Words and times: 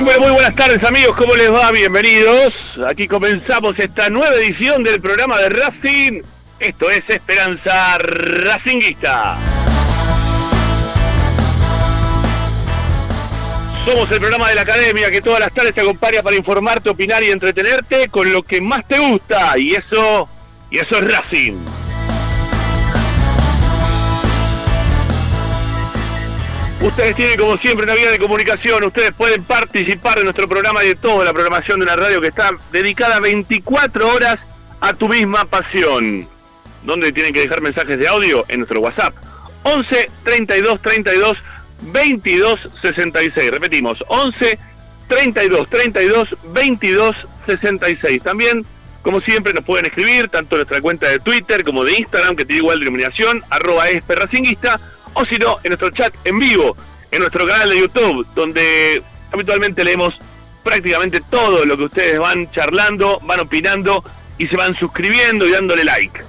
Muy, 0.00 0.16
muy, 0.20 0.30
buenas 0.30 0.54
tardes 0.54 0.82
amigos, 0.84 1.16
¿cómo 1.16 1.34
les 1.34 1.52
va? 1.52 1.72
Bienvenidos. 1.72 2.54
Aquí 2.86 3.08
comenzamos 3.08 3.76
esta 3.80 4.08
nueva 4.08 4.36
edición 4.36 4.84
del 4.84 5.00
programa 5.00 5.38
de 5.38 5.48
Racing. 5.48 6.22
Esto 6.60 6.88
es 6.88 7.00
Esperanza 7.08 7.98
Racinguista. 7.98 9.38
Somos 13.84 14.10
el 14.12 14.20
programa 14.20 14.48
de 14.50 14.54
la 14.54 14.62
academia 14.62 15.10
que 15.10 15.20
todas 15.20 15.40
las 15.40 15.52
tardes 15.52 15.74
te 15.74 15.80
acompaña 15.80 16.22
para 16.22 16.36
informarte, 16.36 16.90
opinar 16.90 17.24
y 17.24 17.30
entretenerte 17.30 18.06
con 18.08 18.32
lo 18.32 18.42
que 18.42 18.60
más 18.60 18.86
te 18.86 19.00
gusta. 19.00 19.58
Y 19.58 19.72
eso, 19.72 20.28
y 20.70 20.78
eso 20.78 20.96
es 20.96 21.12
Racing. 21.12 21.77
Ustedes 26.88 27.16
tienen 27.16 27.38
como 27.38 27.58
siempre 27.58 27.84
una 27.84 27.94
vía 27.94 28.10
de 28.10 28.18
comunicación, 28.18 28.82
ustedes 28.82 29.12
pueden 29.12 29.44
participar 29.44 30.16
de 30.16 30.24
nuestro 30.24 30.48
programa 30.48 30.82
y 30.82 30.88
de 30.88 30.94
toda 30.94 31.22
la 31.22 31.34
programación 31.34 31.78
de 31.78 31.84
una 31.84 31.96
radio 31.96 32.18
que 32.18 32.28
está 32.28 32.50
dedicada 32.72 33.20
24 33.20 34.08
horas 34.08 34.38
a 34.80 34.94
tu 34.94 35.06
misma 35.06 35.44
pasión. 35.44 36.26
¿Dónde 36.84 37.12
tienen 37.12 37.34
que 37.34 37.40
dejar 37.40 37.60
mensajes 37.60 37.98
de 37.98 38.08
audio? 38.08 38.42
En 38.48 38.60
nuestro 38.60 38.80
WhatsApp. 38.80 39.14
11 39.64 40.10
32 40.24 40.80
32 40.80 41.38
22 41.82 42.60
66. 42.82 43.50
Repetimos, 43.50 44.02
11 44.08 44.58
32 45.08 45.68
32 45.68 46.36
22 46.54 47.16
66. 47.46 48.22
También, 48.22 48.64
como 49.02 49.20
siempre, 49.20 49.52
nos 49.52 49.64
pueden 49.64 49.84
escribir 49.84 50.28
tanto 50.28 50.56
en 50.56 50.60
nuestra 50.60 50.80
cuenta 50.80 51.06
de 51.10 51.18
Twitter 51.20 51.62
como 51.64 51.84
de 51.84 51.98
Instagram, 51.98 52.34
que 52.34 52.46
tiene 52.46 52.62
igual 52.62 52.80
denominación, 52.80 53.42
arroba 53.50 53.90
esperracinguista 53.90 54.80
o 55.14 55.24
si 55.24 55.36
no, 55.36 55.58
en 55.62 55.70
nuestro 55.70 55.90
chat 55.90 56.14
en 56.24 56.38
vivo, 56.38 56.76
en 57.10 57.20
nuestro 57.20 57.46
canal 57.46 57.70
de 57.70 57.80
YouTube, 57.80 58.26
donde 58.34 59.02
habitualmente 59.32 59.84
leemos 59.84 60.14
prácticamente 60.62 61.20
todo 61.30 61.64
lo 61.64 61.76
que 61.76 61.84
ustedes 61.84 62.18
van 62.18 62.50
charlando, 62.50 63.20
van 63.22 63.40
opinando 63.40 64.04
y 64.36 64.46
se 64.46 64.56
van 64.56 64.74
suscribiendo 64.76 65.46
y 65.46 65.50
dándole 65.50 65.84
like. 65.84 66.20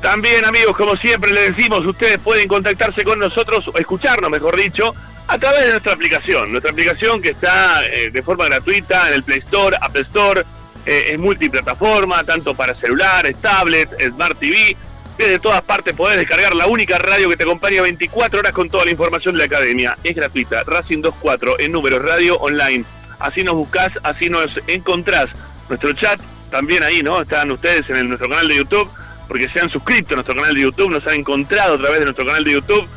También 0.00 0.44
amigos, 0.46 0.76
como 0.76 0.96
siempre 0.96 1.30
les 1.30 1.54
decimos, 1.54 1.84
ustedes 1.84 2.18
pueden 2.18 2.48
contactarse 2.48 3.04
con 3.04 3.18
nosotros 3.18 3.68
o 3.68 3.78
escucharnos, 3.78 4.30
mejor 4.30 4.56
dicho, 4.56 4.94
a 5.30 5.38
través 5.38 5.64
de 5.64 5.70
nuestra 5.70 5.92
aplicación. 5.92 6.50
Nuestra 6.50 6.72
aplicación 6.72 7.22
que 7.22 7.30
está 7.30 7.84
eh, 7.86 8.10
de 8.10 8.20
forma 8.20 8.46
gratuita 8.46 9.08
en 9.08 9.14
el 9.14 9.22
Play 9.22 9.38
Store, 9.38 9.76
Apple 9.80 10.02
Store, 10.02 10.40
eh, 10.84 11.10
es 11.12 11.20
multiplataforma, 11.20 12.24
tanto 12.24 12.52
para 12.52 12.74
celulares, 12.74 13.36
tablets, 13.40 13.92
Smart 14.04 14.36
TV. 14.40 14.76
Desde 15.16 15.38
todas 15.38 15.62
partes 15.62 15.94
podés 15.94 16.16
descargar 16.16 16.54
la 16.56 16.66
única 16.66 16.98
radio 16.98 17.28
que 17.28 17.36
te 17.36 17.44
acompaña 17.44 17.80
24 17.80 18.40
horas 18.40 18.52
con 18.52 18.68
toda 18.68 18.84
la 18.86 18.90
información 18.90 19.34
de 19.34 19.38
la 19.38 19.44
academia. 19.44 19.96
Es 20.02 20.16
gratuita, 20.16 20.64
Racing 20.64 21.00
24 21.00 21.60
en 21.60 21.72
números 21.72 22.02
radio 22.02 22.36
online. 22.38 22.84
Así 23.20 23.44
nos 23.44 23.54
buscás, 23.54 23.90
así 24.02 24.28
nos 24.28 24.50
encontrás. 24.66 25.26
Nuestro 25.68 25.92
chat 25.92 26.20
también 26.50 26.82
ahí, 26.82 27.02
¿no? 27.02 27.22
Están 27.22 27.52
ustedes 27.52 27.88
en 27.90 28.08
nuestro 28.08 28.28
canal 28.28 28.48
de 28.48 28.56
YouTube, 28.56 28.90
porque 29.28 29.48
se 29.50 29.60
han 29.60 29.68
suscrito 29.68 30.14
a 30.14 30.16
nuestro 30.16 30.34
canal 30.34 30.54
de 30.54 30.62
YouTube, 30.62 30.90
nos 30.90 31.06
han 31.06 31.20
encontrado 31.20 31.74
a 31.74 31.78
través 31.78 32.00
de 32.00 32.06
nuestro 32.06 32.26
canal 32.26 32.42
de 32.42 32.52
YouTube 32.52 32.88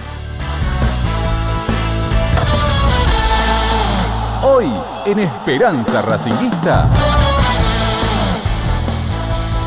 Hoy 4.43 4.70
en 5.06 5.19
Esperanza 5.19 6.03
Racinguista. 6.03 6.88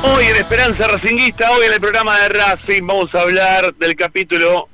Hoy 0.03 0.25
en 0.25 0.35
Esperanza 0.35 0.87
Racinguista, 0.87 1.51
hoy 1.51 1.67
en 1.67 1.73
el 1.73 1.79
programa 1.79 2.19
de 2.19 2.29
Racing 2.29 2.87
vamos 2.87 3.13
a 3.13 3.21
hablar 3.21 3.71
del 3.75 3.95
capítulo 3.95 4.70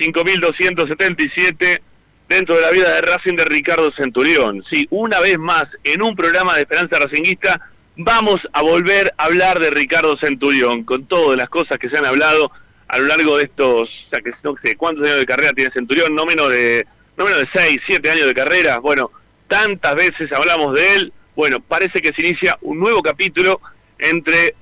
5277 0.00 1.82
dentro 2.28 2.54
de 2.54 2.60
la 2.62 2.70
vida 2.70 2.94
de 2.94 3.02
Racing 3.02 3.34
de 3.34 3.44
Ricardo 3.44 3.90
Centurión. 3.96 4.64
Sí, 4.70 4.86
una 4.90 5.20
vez 5.20 5.38
más, 5.38 5.64
en 5.84 6.02
un 6.02 6.16
programa 6.16 6.54
de 6.54 6.60
Esperanza 6.60 6.98
Racinguista, 6.98 7.60
vamos 7.96 8.36
a 8.52 8.62
volver 8.62 9.12
a 9.18 9.24
hablar 9.24 9.58
de 9.58 9.70
Ricardo 9.70 10.16
Centurión, 10.16 10.84
con 10.84 11.06
todas 11.06 11.36
las 11.36 11.48
cosas 11.48 11.76
que 11.78 11.90
se 11.90 11.98
han 11.98 12.06
hablado 12.06 12.50
a 12.88 12.98
lo 12.98 13.06
largo 13.06 13.36
de 13.36 13.44
estos, 13.44 13.82
o 13.82 14.10
sea, 14.10 14.20
que 14.20 14.30
no 14.42 14.54
sé 14.64 14.76
cuántos 14.76 15.06
años 15.06 15.18
de 15.18 15.26
carrera 15.26 15.52
tiene 15.52 15.72
Centurión, 15.72 16.14
no 16.14 16.24
menos 16.24 16.50
de, 16.50 16.86
no 17.16 17.24
menos 17.24 17.40
de 17.40 17.48
6, 17.52 17.78
7 17.86 18.10
años 18.10 18.26
de 18.26 18.34
carrera. 18.34 18.78
Bueno, 18.78 19.10
tantas 19.48 19.94
veces 19.94 20.32
hablamos 20.32 20.74
de 20.74 20.94
él. 20.94 21.12
Bueno, 21.36 21.60
parece 21.60 22.00
que 22.00 22.12
se 22.16 22.26
inicia 22.26 22.56
un 22.62 22.78
nuevo 22.78 23.02
capítulo 23.02 23.60
entre 23.98 24.54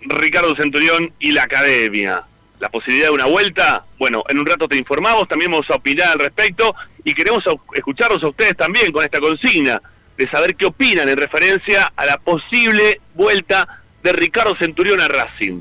Ricardo 0.00 0.54
Centurión 0.56 1.12
y 1.18 1.32
la 1.32 1.44
academia 1.44 2.24
la 2.58 2.68
posibilidad 2.68 3.08
de 3.08 3.14
una 3.14 3.26
vuelta, 3.26 3.84
bueno, 3.98 4.24
en 4.28 4.38
un 4.38 4.46
rato 4.46 4.66
te 4.68 4.76
informamos, 4.76 5.28
también 5.28 5.50
vamos 5.50 5.66
a 5.70 5.74
opinar 5.74 6.08
al 6.08 6.18
respecto 6.18 6.74
y 7.04 7.12
queremos 7.12 7.44
escucharlos 7.74 8.22
a 8.22 8.28
ustedes 8.28 8.56
también 8.56 8.90
con 8.92 9.02
esta 9.04 9.20
consigna 9.20 9.80
de 10.16 10.30
saber 10.30 10.56
qué 10.56 10.66
opinan 10.66 11.08
en 11.08 11.16
referencia 11.16 11.92
a 11.94 12.06
la 12.06 12.16
posible 12.16 13.00
vuelta 13.14 13.82
de 14.02 14.12
Ricardo 14.12 14.56
Centurión 14.56 15.00
a 15.00 15.08
Racing. 15.08 15.60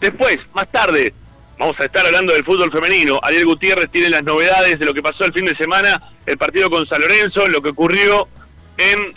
Después, 0.00 0.36
más 0.52 0.70
tarde, 0.70 1.14
vamos 1.58 1.76
a 1.80 1.84
estar 1.84 2.04
hablando 2.04 2.34
del 2.34 2.44
fútbol 2.44 2.70
femenino. 2.70 3.18
Ariel 3.22 3.46
Gutiérrez 3.46 3.90
tiene 3.90 4.10
las 4.10 4.22
novedades 4.22 4.78
de 4.78 4.84
lo 4.84 4.92
que 4.92 5.02
pasó 5.02 5.24
el 5.24 5.32
fin 5.32 5.46
de 5.46 5.56
semana, 5.56 6.00
el 6.26 6.36
partido 6.36 6.68
con 6.68 6.86
San 6.86 7.00
Lorenzo, 7.00 7.46
lo 7.48 7.62
que 7.62 7.70
ocurrió 7.70 8.28
en, 8.76 9.14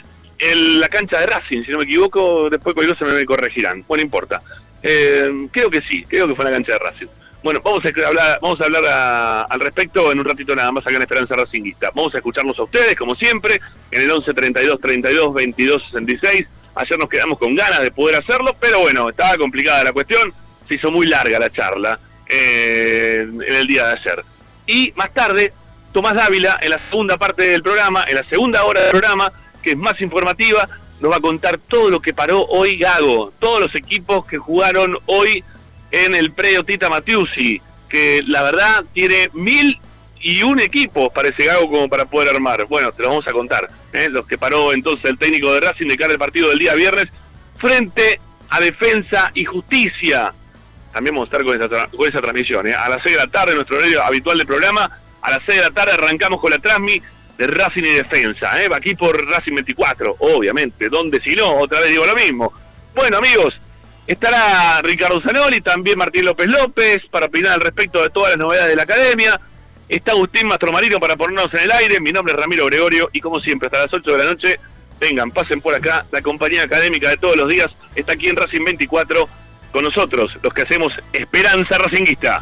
la 0.79 0.88
cancha 0.88 1.19
de 1.19 1.25
Racing, 1.25 1.63
si 1.63 1.71
no 1.71 1.79
me 1.79 1.85
equivoco, 1.85 2.50
después 2.50 2.75
cualquier 2.75 2.97
se 2.97 3.06
me 3.06 3.25
corregirán, 3.25 3.83
bueno, 3.88 4.03
importa. 4.03 4.41
Eh, 4.83 5.47
creo 5.51 5.69
que 5.71 5.81
sí, 5.89 6.06
creo 6.07 6.27
que 6.27 6.35
fue 6.35 6.45
en 6.45 6.51
la 6.51 6.57
cancha 6.57 6.74
de 6.74 6.79
Racing. 6.79 7.07
Bueno, 7.47 7.61
vamos 7.63 7.81
a 7.85 8.07
hablar, 8.07 8.39
vamos 8.41 8.59
a 8.59 8.65
hablar 8.65 9.45
al 9.49 9.59
respecto 9.61 10.11
en 10.11 10.19
un 10.19 10.25
ratito 10.25 10.53
nada 10.53 10.69
más 10.69 10.85
acá 10.85 10.97
en 10.97 11.03
Esperanza 11.03 11.33
Racinguista. 11.33 11.91
Vamos 11.95 12.13
a 12.13 12.17
escucharlos 12.17 12.59
a 12.59 12.63
ustedes, 12.63 12.94
como 12.97 13.15
siempre, 13.15 13.61
en 13.89 14.01
el 14.01 14.11
11 14.11 14.33
32 14.33 14.81
32 14.81 15.33
22 15.33 15.83
66. 15.85 16.45
Ayer 16.75 16.99
nos 16.99 17.07
quedamos 17.07 17.39
con 17.39 17.55
ganas 17.55 17.83
de 17.83 17.91
poder 17.91 18.21
hacerlo, 18.21 18.53
pero 18.59 18.81
bueno, 18.81 19.07
estaba 19.07 19.38
complicada 19.38 19.85
la 19.85 19.94
cuestión. 19.94 20.33
Se 20.67 20.75
hizo 20.75 20.91
muy 20.91 21.07
larga 21.07 21.39
la 21.39 21.49
charla 21.49 21.97
eh, 22.27 23.21
en 23.25 23.55
el 23.55 23.65
día 23.65 23.88
de 23.88 23.91
ayer. 23.93 24.25
Y 24.65 24.91
más 24.97 25.13
tarde, 25.13 25.53
Tomás 25.93 26.15
Dávila, 26.15 26.59
en 26.61 26.71
la 26.71 26.89
segunda 26.89 27.17
parte 27.17 27.43
del 27.43 27.63
programa, 27.63 28.03
en 28.09 28.15
la 28.15 28.27
segunda 28.27 28.65
hora 28.65 28.81
del 28.81 28.91
programa, 28.91 29.31
que 29.63 29.69
es 29.69 29.77
más 29.77 30.01
informativa, 30.01 30.67
nos 31.00 31.13
va 31.13 31.15
a 31.15 31.21
contar 31.21 31.59
todo 31.59 31.89
lo 31.89 32.01
que 32.01 32.13
paró 32.13 32.43
hoy 32.43 32.77
Gago, 32.77 33.31
todos 33.39 33.61
los 33.61 33.73
equipos 33.73 34.25
que 34.25 34.38
jugaron 34.38 34.97
hoy 35.05 35.45
en 35.92 36.16
el 36.16 36.31
predio 36.31 36.63
Tita 36.63 36.89
Matiusi, 36.89 37.62
que 37.89 38.22
la 38.25 38.44
verdad 38.44 38.84
tiene 38.94 39.30
mil 39.34 39.80
y 40.19 40.44
un 40.44 40.60
equipo 40.60 41.10
para 41.10 41.30
ese 41.30 41.45
Gago 41.45 41.69
como 41.69 41.88
para 41.89 42.06
poder 42.06 42.36
armar. 42.36 42.66
Bueno, 42.66 42.92
te 42.92 43.04
lo 43.04 43.10
vamos 43.10 43.28
a 43.28 43.31
contar. 43.31 43.69
¿eh? 43.94 44.07
Los 44.10 44.28
que 44.28 44.38
paró 44.38 44.74
entonces 44.74 45.06
el 45.06 45.18
técnico 45.18 45.54
de 45.54 45.62
Racing 45.62 45.88
de 45.88 45.98
cara 45.98 46.13
al 46.13 46.19
partido 46.19 46.50
del 46.50 46.60
día 46.60 46.74
viernes 46.74 47.06
frente 47.57 48.19
a 48.50 48.60
Defensa 48.60 49.31
y 49.34 49.45
Justicia. 49.45 50.34
También 50.94 51.16
vamos 51.16 51.30
a 51.30 51.38
estar 51.38 51.45
con 51.45 51.56
esa, 51.56 51.88
con 51.88 52.10
esa 52.10 52.22
transmisión. 52.22 52.68
¿eh? 52.68 52.74
A 52.74 52.89
las 52.89 53.04
6 53.04 53.16
de 53.16 53.24
la 53.24 53.31
tarde, 53.31 53.56
nuestro 53.56 53.78
horario 53.78 54.04
habitual 54.04 54.38
del 54.38 54.48
programa. 54.48 55.00
A 55.22 55.31
las 55.31 55.39
6 55.45 55.60
de 55.60 55.63
la 55.63 55.72
tarde 55.72 55.94
arrancamos 55.94 56.42
con 56.42 56.51
la 56.51 56.60
transmi 56.60 57.01
de 57.38 57.48
Racing 57.48 57.84
y 57.84 57.94
Defensa. 57.94 58.62
¿eh? 58.62 58.69
Aquí 58.74 58.95
por 58.95 59.16
Racing 59.30 59.54
24, 59.54 60.16
obviamente. 60.19 60.89
¿Dónde 60.89 61.22
si 61.22 61.36
no? 61.36 61.56
Otra 61.56 61.80
vez 61.80 61.92
digo 61.92 62.06
lo 62.06 62.16
mismo. 62.16 62.51
Bueno, 62.95 63.18
amigos, 63.18 63.60
estará 64.07 64.81
Ricardo 64.81 65.21
Zanoli, 65.21 65.62
también 65.62 65.98
Martín 65.98 66.25
López 66.25 66.48
López, 66.48 66.98
para 67.12 67.27
opinar 67.27 67.54
al 67.54 67.62
respecto 67.62 68.01
de 68.01 68.09
todas 68.09 68.31
las 68.31 68.39
novedades 68.39 68.69
de 68.69 68.75
la 68.75 68.83
academia. 68.83 69.39
Está 69.89 70.12
Agustín 70.12 70.48
Mastromarino 70.48 71.00
para 71.00 71.15
ponernos 71.15 71.54
en 71.54 71.59
el 71.62 71.71
aire. 71.71 72.00
Mi 72.01 72.12
nombre 72.12 72.33
es 72.33 72.39
Ramiro 72.39 72.65
Gregorio 72.65 73.09
y 73.13 73.19
como 73.19 73.39
siempre, 73.39 73.68
hasta 73.68 73.80
las 73.80 73.94
8 73.94 74.12
de 74.12 74.18
la 74.18 74.25
noche, 74.25 74.59
vengan, 75.00 75.31
pasen 75.31 75.62
por 75.62 75.75
acá. 75.75 76.06
La 76.12 76.21
compañía 76.21 76.63
académica 76.63 77.09
de 77.09 77.18
todos 77.18 77.36
los 77.36 77.48
días 77.48 77.68
está 77.95 78.13
aquí 78.13 78.27
en 78.27 78.36
Racing 78.36 78.63
24 78.63 79.30
con 79.71 79.83
nosotros, 79.83 80.31
los 80.42 80.53
que 80.53 80.63
hacemos 80.63 80.94
Esperanza 81.13 81.77
Racinguista. 81.77 82.42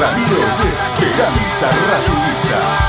Radio 0.00 0.38
de 0.96 1.04
Esperanza 1.04 1.68
Racingista. 1.90 2.79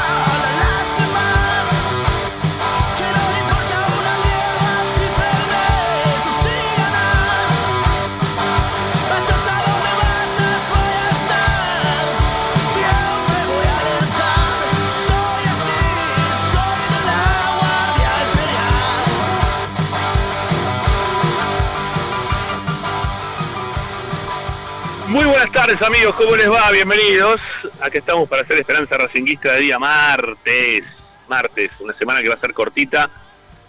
Muy 25.21 25.29
buenas 25.29 25.51
tardes 25.51 25.79
amigos, 25.83 26.15
¿cómo 26.15 26.35
les 26.35 26.49
va? 26.49 26.71
Bienvenidos. 26.71 27.39
Aquí 27.79 27.99
estamos 27.99 28.27
para 28.27 28.41
hacer 28.41 28.57
Esperanza 28.57 28.97
Racinguista 28.97 29.53
de 29.53 29.61
día 29.61 29.77
martes. 29.77 30.81
Martes, 31.27 31.69
una 31.79 31.93
semana 31.93 32.21
que 32.21 32.29
va 32.29 32.33
a 32.33 32.39
ser 32.39 32.55
cortita 32.55 33.07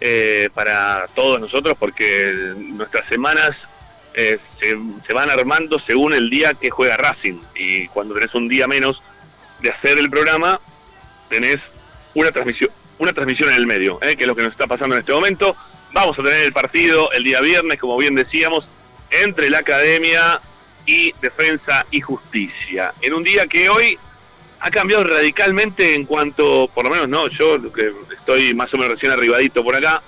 eh, 0.00 0.48
para 0.54 1.08
todos 1.14 1.38
nosotros 1.38 1.76
porque 1.78 2.54
nuestras 2.56 3.06
semanas 3.06 3.50
eh, 4.14 4.38
se, 4.58 5.12
van 5.12 5.28
armando 5.28 5.78
según 5.86 6.14
el 6.14 6.30
día 6.30 6.54
que 6.54 6.70
juega 6.70 6.96
Racing. 6.96 7.38
Y 7.54 7.86
cuando 7.88 8.14
tenés 8.14 8.34
un 8.34 8.48
día 8.48 8.66
menos 8.66 9.02
de 9.60 9.72
hacer 9.72 9.98
el 9.98 10.08
programa, 10.08 10.58
tenés 11.28 11.58
una 12.14 12.32
transmisión, 12.32 12.70
una 12.98 13.12
transmisión 13.12 13.50
en 13.50 13.56
el 13.56 13.66
medio, 13.66 13.98
eh, 14.00 14.16
que 14.16 14.22
es 14.22 14.26
lo 14.26 14.34
que 14.34 14.42
nos 14.42 14.52
está 14.52 14.66
pasando 14.66 14.96
en 14.96 15.02
este 15.02 15.12
momento. 15.12 15.54
Vamos 15.92 16.18
a 16.18 16.22
tener 16.22 16.44
el 16.44 16.52
partido 16.54 17.12
el 17.12 17.24
día 17.24 17.42
viernes, 17.42 17.78
como 17.78 17.98
bien 17.98 18.14
decíamos, 18.14 18.66
entre 19.10 19.50
la 19.50 19.58
academia 19.58 20.40
y 20.86 21.12
Defensa 21.20 21.86
y 21.90 22.00
Justicia. 22.00 22.94
En 23.00 23.14
un 23.14 23.22
día 23.22 23.46
que 23.46 23.68
hoy 23.68 23.98
ha 24.60 24.70
cambiado 24.70 25.04
radicalmente 25.04 25.94
en 25.94 26.04
cuanto, 26.04 26.68
por 26.72 26.84
lo 26.84 26.90
menos 26.90 27.08
no, 27.08 27.28
yo 27.28 27.72
que 27.72 27.92
estoy 28.16 28.54
más 28.54 28.72
o 28.72 28.76
menos 28.76 28.94
recién 28.94 29.12
arribadito 29.12 29.64
por 29.64 29.74
acá, 29.74 30.02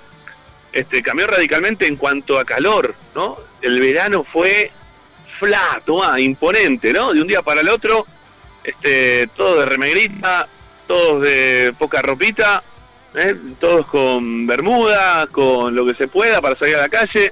este 0.71 1.01
cambió 1.01 1.27
radicalmente 1.27 1.87
en 1.87 1.95
cuanto 1.95 2.37
a 2.37 2.45
calor, 2.45 2.95
¿no? 3.13 3.37
El 3.61 3.79
verano 3.79 4.25
fue 4.31 4.71
flato, 5.39 6.03
ah, 6.03 6.19
imponente, 6.19 6.93
¿no? 6.93 7.13
De 7.13 7.21
un 7.21 7.27
día 7.27 7.41
para 7.41 7.61
el 7.61 7.69
otro, 7.69 8.05
este, 8.63 9.27
todo 9.35 9.59
de 9.59 9.65
remegrita, 9.65 10.47
todos 10.87 11.21
de 11.21 11.73
poca 11.77 12.01
ropita, 12.01 12.63
¿eh? 13.15 13.35
todos 13.59 13.87
con 13.87 14.45
bermuda, 14.47 15.27
con 15.27 15.73
lo 15.75 15.85
que 15.85 15.95
se 15.95 16.07
pueda 16.07 16.41
para 16.41 16.57
salir 16.57 16.75
a 16.75 16.81
la 16.81 16.89
calle 16.89 17.31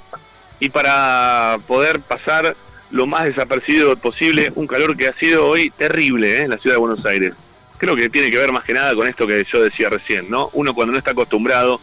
y 0.59 0.69
para 0.69 1.57
poder 1.67 1.99
pasar 1.99 2.55
lo 2.93 3.07
más 3.07 3.25
desapercibido 3.25 3.97
posible, 3.97 4.51
un 4.55 4.67
calor 4.67 4.95
que 4.95 5.07
ha 5.07 5.17
sido 5.17 5.47
hoy 5.47 5.71
terrible 5.71 6.37
¿eh? 6.37 6.41
en 6.43 6.51
la 6.51 6.59
ciudad 6.59 6.75
de 6.75 6.79
Buenos 6.79 7.03
Aires. 7.05 7.33
Creo 7.79 7.95
que 7.95 8.07
tiene 8.07 8.29
que 8.29 8.37
ver 8.37 8.51
más 8.51 8.63
que 8.63 8.73
nada 8.73 8.93
con 8.93 9.07
esto 9.07 9.25
que 9.25 9.43
yo 9.51 9.63
decía 9.63 9.89
recién, 9.89 10.29
¿no? 10.29 10.51
Uno 10.53 10.75
cuando 10.75 10.91
no 10.91 10.99
está 10.99 11.11
acostumbrado 11.11 11.81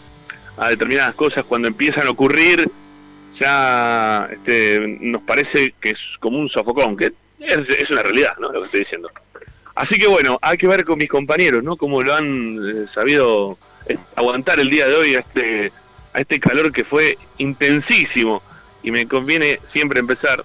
a 0.56 0.68
determinadas 0.68 1.16
cosas, 1.16 1.44
cuando 1.44 1.66
empiezan 1.66 2.06
a 2.06 2.10
ocurrir, 2.10 2.70
ya 3.40 4.28
este, 4.30 4.98
nos 5.00 5.22
parece 5.22 5.74
que 5.80 5.90
es 5.90 5.98
como 6.20 6.38
un 6.38 6.48
sofocón, 6.48 6.96
que 6.96 7.12
es, 7.40 7.90
una 7.90 8.02
realidad, 8.02 8.36
¿no? 8.38 8.52
Lo 8.52 8.60
que 8.60 8.66
estoy 8.66 8.80
diciendo. 8.80 9.10
Así 9.74 9.96
que 9.96 10.06
bueno, 10.06 10.38
hay 10.40 10.56
que 10.56 10.68
ver 10.68 10.84
con 10.84 10.96
mis 10.96 11.08
compañeros, 11.08 11.64
¿no? 11.64 11.76
Cómo 11.76 12.02
lo 12.02 12.14
han 12.14 12.56
eh, 12.56 12.86
sabido 12.94 13.58
eh, 13.88 13.98
aguantar 14.14 14.60
el 14.60 14.70
día 14.70 14.86
de 14.86 14.94
hoy 14.94 15.14
a 15.16 15.18
este, 15.18 15.72
a 16.12 16.20
este 16.20 16.38
calor 16.38 16.70
que 16.70 16.84
fue 16.84 17.18
intensísimo. 17.38 18.42
Y 18.82 18.92
me 18.92 19.06
conviene 19.06 19.58
siempre 19.72 20.00
empezar 20.00 20.44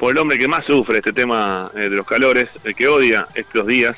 por 0.00 0.12
el 0.12 0.18
hombre 0.18 0.38
que 0.38 0.48
más 0.48 0.64
sufre 0.64 0.96
este 0.96 1.12
tema 1.12 1.70
eh, 1.74 1.80
de 1.80 1.90
los 1.90 2.06
calores, 2.06 2.48
el 2.64 2.74
que 2.74 2.88
odia 2.88 3.28
estos 3.34 3.66
días, 3.66 3.94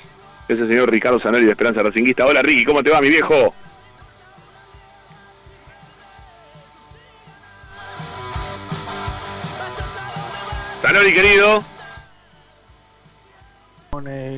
es 0.49 0.59
el 0.59 0.69
señor 0.69 0.91
Ricardo 0.91 1.21
Zanelli 1.21 1.45
de 1.45 1.53
Esperanza 1.53 1.81
Racinguista. 1.81 2.27
Hola 2.27 2.43
Ricky, 2.43 2.65
¿cómo 2.65 2.83
te 2.83 2.91
va 2.91 3.01
mi 3.01 3.09
viejo? 3.09 3.55
Zanelli 10.83 11.15
querido. 11.15 11.63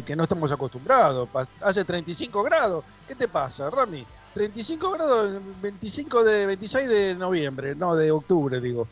Que 0.05 0.15
no 0.15 0.25
estamos 0.25 0.53
acostumbrados, 0.53 1.29
hace 1.63 1.85
35 1.85 2.43
grados, 2.43 2.85
¿qué 3.09 3.15
te 3.15 3.27
pasa, 3.27 3.71
Rami? 3.71 4.05
35 4.35 4.91
grados, 4.91 5.41
25 5.63 6.25
de 6.25 6.47
26 6.47 6.89
de 6.89 7.15
noviembre, 7.15 7.75
no 7.75 7.95
de 7.95 8.11
octubre, 8.11 8.61
digo. 8.61 8.87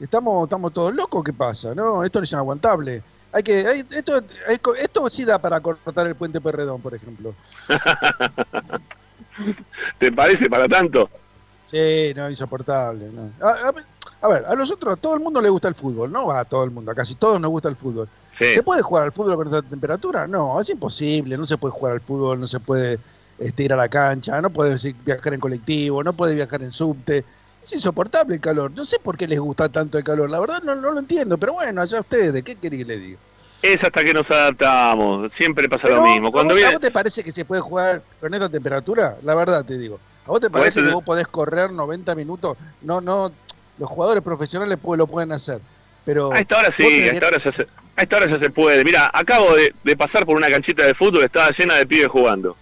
¿Estamos, 0.00 0.44
estamos 0.44 0.72
todos 0.72 0.94
locos? 0.94 1.24
¿Qué 1.24 1.32
pasa? 1.32 1.74
No, 1.74 2.04
esto 2.04 2.20
no 2.20 2.24
es 2.24 2.32
inaguantable. 2.32 3.02
Hay 3.32 3.42
que, 3.42 3.84
esto, 3.90 4.22
esto 4.74 5.08
sí 5.08 5.24
da 5.24 5.38
para 5.38 5.60
cortar 5.60 6.06
el 6.06 6.14
puente 6.14 6.40
Perredón, 6.40 6.80
por 6.80 6.94
ejemplo. 6.94 7.34
¿Te 9.98 10.12
parece 10.12 10.48
para 10.48 10.66
tanto? 10.66 11.10
Sí, 11.64 12.12
no, 12.16 12.30
insoportable. 12.30 13.10
A, 13.42 14.28
ver, 14.28 14.46
a 14.46 14.54
nosotros, 14.54 14.94
a 14.94 14.96
todo 14.96 15.14
el 15.14 15.20
mundo 15.20 15.40
le 15.40 15.50
gusta 15.50 15.68
el 15.68 15.74
fútbol, 15.74 16.10
no 16.10 16.30
a 16.30 16.44
todo 16.44 16.64
el 16.64 16.70
mundo, 16.70 16.90
a 16.90 16.94
casi 16.94 17.14
todos 17.14 17.38
nos 17.38 17.50
gusta 17.50 17.68
el 17.68 17.76
fútbol. 17.76 18.08
¿Se 18.40 18.62
puede 18.62 18.82
jugar 18.82 19.04
al 19.04 19.12
fútbol 19.12 19.36
con 19.36 19.46
esta 19.48 19.62
temperatura? 19.62 20.26
No, 20.26 20.58
es 20.60 20.70
imposible, 20.70 21.36
no 21.36 21.44
se 21.44 21.58
puede 21.58 21.72
jugar 21.72 21.94
al 21.94 22.00
fútbol, 22.00 22.40
no 22.40 22.46
se 22.46 22.60
puede 22.60 22.98
este, 23.38 23.64
ir 23.64 23.72
a 23.72 23.76
la 23.76 23.88
cancha, 23.88 24.40
no 24.40 24.50
puede 24.50 24.76
viajar 25.04 25.34
en 25.34 25.40
colectivo, 25.40 26.02
no 26.02 26.14
puede 26.14 26.34
viajar 26.34 26.62
en 26.62 26.72
subte, 26.72 27.24
es 27.62 27.72
insoportable 27.72 28.36
el 28.36 28.40
calor. 28.40 28.70
No 28.74 28.84
sé 28.84 28.98
por 28.98 29.16
qué 29.16 29.26
les 29.26 29.38
gusta 29.38 29.68
tanto 29.68 29.98
el 29.98 30.04
calor. 30.04 30.30
La 30.30 30.40
verdad 30.40 30.62
no, 30.62 30.74
no 30.74 30.92
lo 30.92 30.98
entiendo. 30.98 31.38
Pero 31.38 31.54
bueno, 31.54 31.80
allá 31.80 32.00
ustedes, 32.00 32.42
¿qué 32.42 32.56
queréis 32.56 32.84
que 32.84 32.88
les 32.88 33.00
diga? 33.00 33.18
Es 33.62 33.76
hasta 33.82 34.04
que 34.04 34.12
nos 34.12 34.30
adaptamos. 34.30 35.30
Siempre 35.36 35.68
pasa 35.68 35.88
lo 35.88 36.02
mismo. 36.04 36.30
Cuando 36.30 36.54
¿A 36.54 36.70
vos 36.70 36.80
te 36.80 36.90
parece 36.90 37.24
que 37.24 37.32
se 37.32 37.44
puede 37.44 37.60
jugar 37.60 38.02
con 38.20 38.32
esta 38.32 38.48
temperatura? 38.48 39.16
La 39.22 39.34
verdad 39.34 39.64
te 39.64 39.76
digo. 39.76 39.98
¿A 40.26 40.30
vos 40.30 40.40
te 40.40 40.50
parece 40.50 40.82
que 40.82 40.90
vos 40.90 41.02
podés 41.02 41.26
correr 41.26 41.72
90 41.72 42.14
minutos? 42.14 42.56
No, 42.82 43.00
no. 43.00 43.32
Los 43.78 43.88
jugadores 43.88 44.22
profesionales 44.22 44.78
lo 44.82 45.06
pueden 45.06 45.32
hacer. 45.32 45.60
Pero 46.04 46.32
a 46.32 46.38
esta 46.38 46.58
hora 46.58 46.74
sí, 46.78 46.84
a 46.84 47.12
esta 47.12 47.26
hora, 47.26 47.42
se, 47.42 47.48
a 47.96 48.02
esta 48.02 48.16
hora 48.16 48.30
ya 48.30 48.42
se 48.42 48.50
puede. 48.50 48.84
Mira, 48.84 49.10
acabo 49.12 49.54
de, 49.54 49.74
de 49.82 49.96
pasar 49.96 50.24
por 50.24 50.36
una 50.36 50.48
canchita 50.48 50.86
de 50.86 50.94
fútbol, 50.94 51.24
estaba 51.24 51.50
llena 51.58 51.74
de 51.74 51.86
pibes 51.86 52.08
jugando. 52.08 52.56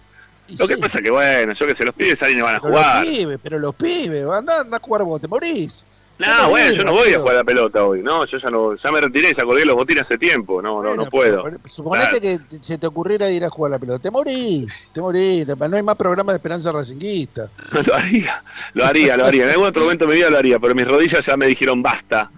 Lo 0.57 0.67
que 0.67 0.77
pasa 0.77 0.99
que, 1.03 1.11
bueno, 1.11 1.53
yo 1.59 1.67
que 1.67 1.75
sé, 1.75 1.83
los 1.85 1.95
pibes 1.95 2.15
salen 2.19 2.37
y 2.37 2.41
van 2.41 2.55
a 2.55 2.59
jugar. 2.59 3.05
Los 3.05 3.15
pibes, 3.15 3.39
pero 3.41 3.59
los 3.59 3.75
pibes, 3.75 4.25
anda, 4.25 4.61
anda 4.61 4.77
a 4.77 4.79
jugar 4.79 5.03
vos, 5.03 5.19
te 5.19 5.27
morís. 5.27 5.85
No, 6.19 6.49
bueno, 6.49 6.75
yo 6.75 6.83
no 6.83 6.93
voy 6.93 7.13
a 7.13 7.19
jugar 7.19 7.35
a 7.35 7.37
la 7.39 7.43
pelota 7.43 7.85
hoy, 7.85 8.01
no, 8.01 8.25
yo 8.25 8.39
ya 8.39 8.49
no, 8.49 8.75
ya 8.75 8.91
me 8.91 9.01
retiré, 9.01 9.33
ya 9.37 9.45
colgué 9.45 9.65
los 9.65 9.75
botines 9.75 10.01
hace 10.01 10.17
tiempo, 10.17 10.63
no, 10.63 10.81
no, 10.81 10.95
no 10.95 11.05
puedo. 11.05 11.43
suponete 11.65 12.19
que 12.19 12.39
se 12.59 12.79
te 12.79 12.87
ocurriera 12.87 13.29
ir 13.29 13.45
a 13.45 13.51
jugar 13.51 13.73
a 13.73 13.75
la 13.75 13.79
pelota, 13.79 13.99
te 13.99 14.09
morís, 14.09 14.89
te 14.91 14.99
morís, 14.99 15.45
no 15.47 15.75
hay 15.75 15.83
más 15.83 15.95
programa 15.95 16.31
de 16.31 16.37
esperanza 16.37 16.71
racinguista. 16.71 17.51
lo 17.85 17.93
haría, 17.93 18.43
lo 18.73 18.85
haría, 18.85 19.15
lo 19.15 19.25
haría, 19.27 19.43
en 19.43 19.51
algún 19.51 19.67
otro 19.67 19.83
momento 19.83 20.05
de 20.05 20.11
mi 20.11 20.17
vida 20.17 20.31
lo 20.31 20.39
haría, 20.39 20.57
pero 20.57 20.73
mis 20.73 20.85
rodillas 20.85 21.21
ya 21.27 21.37
me 21.37 21.45
dijeron 21.45 21.83
basta, 21.83 22.31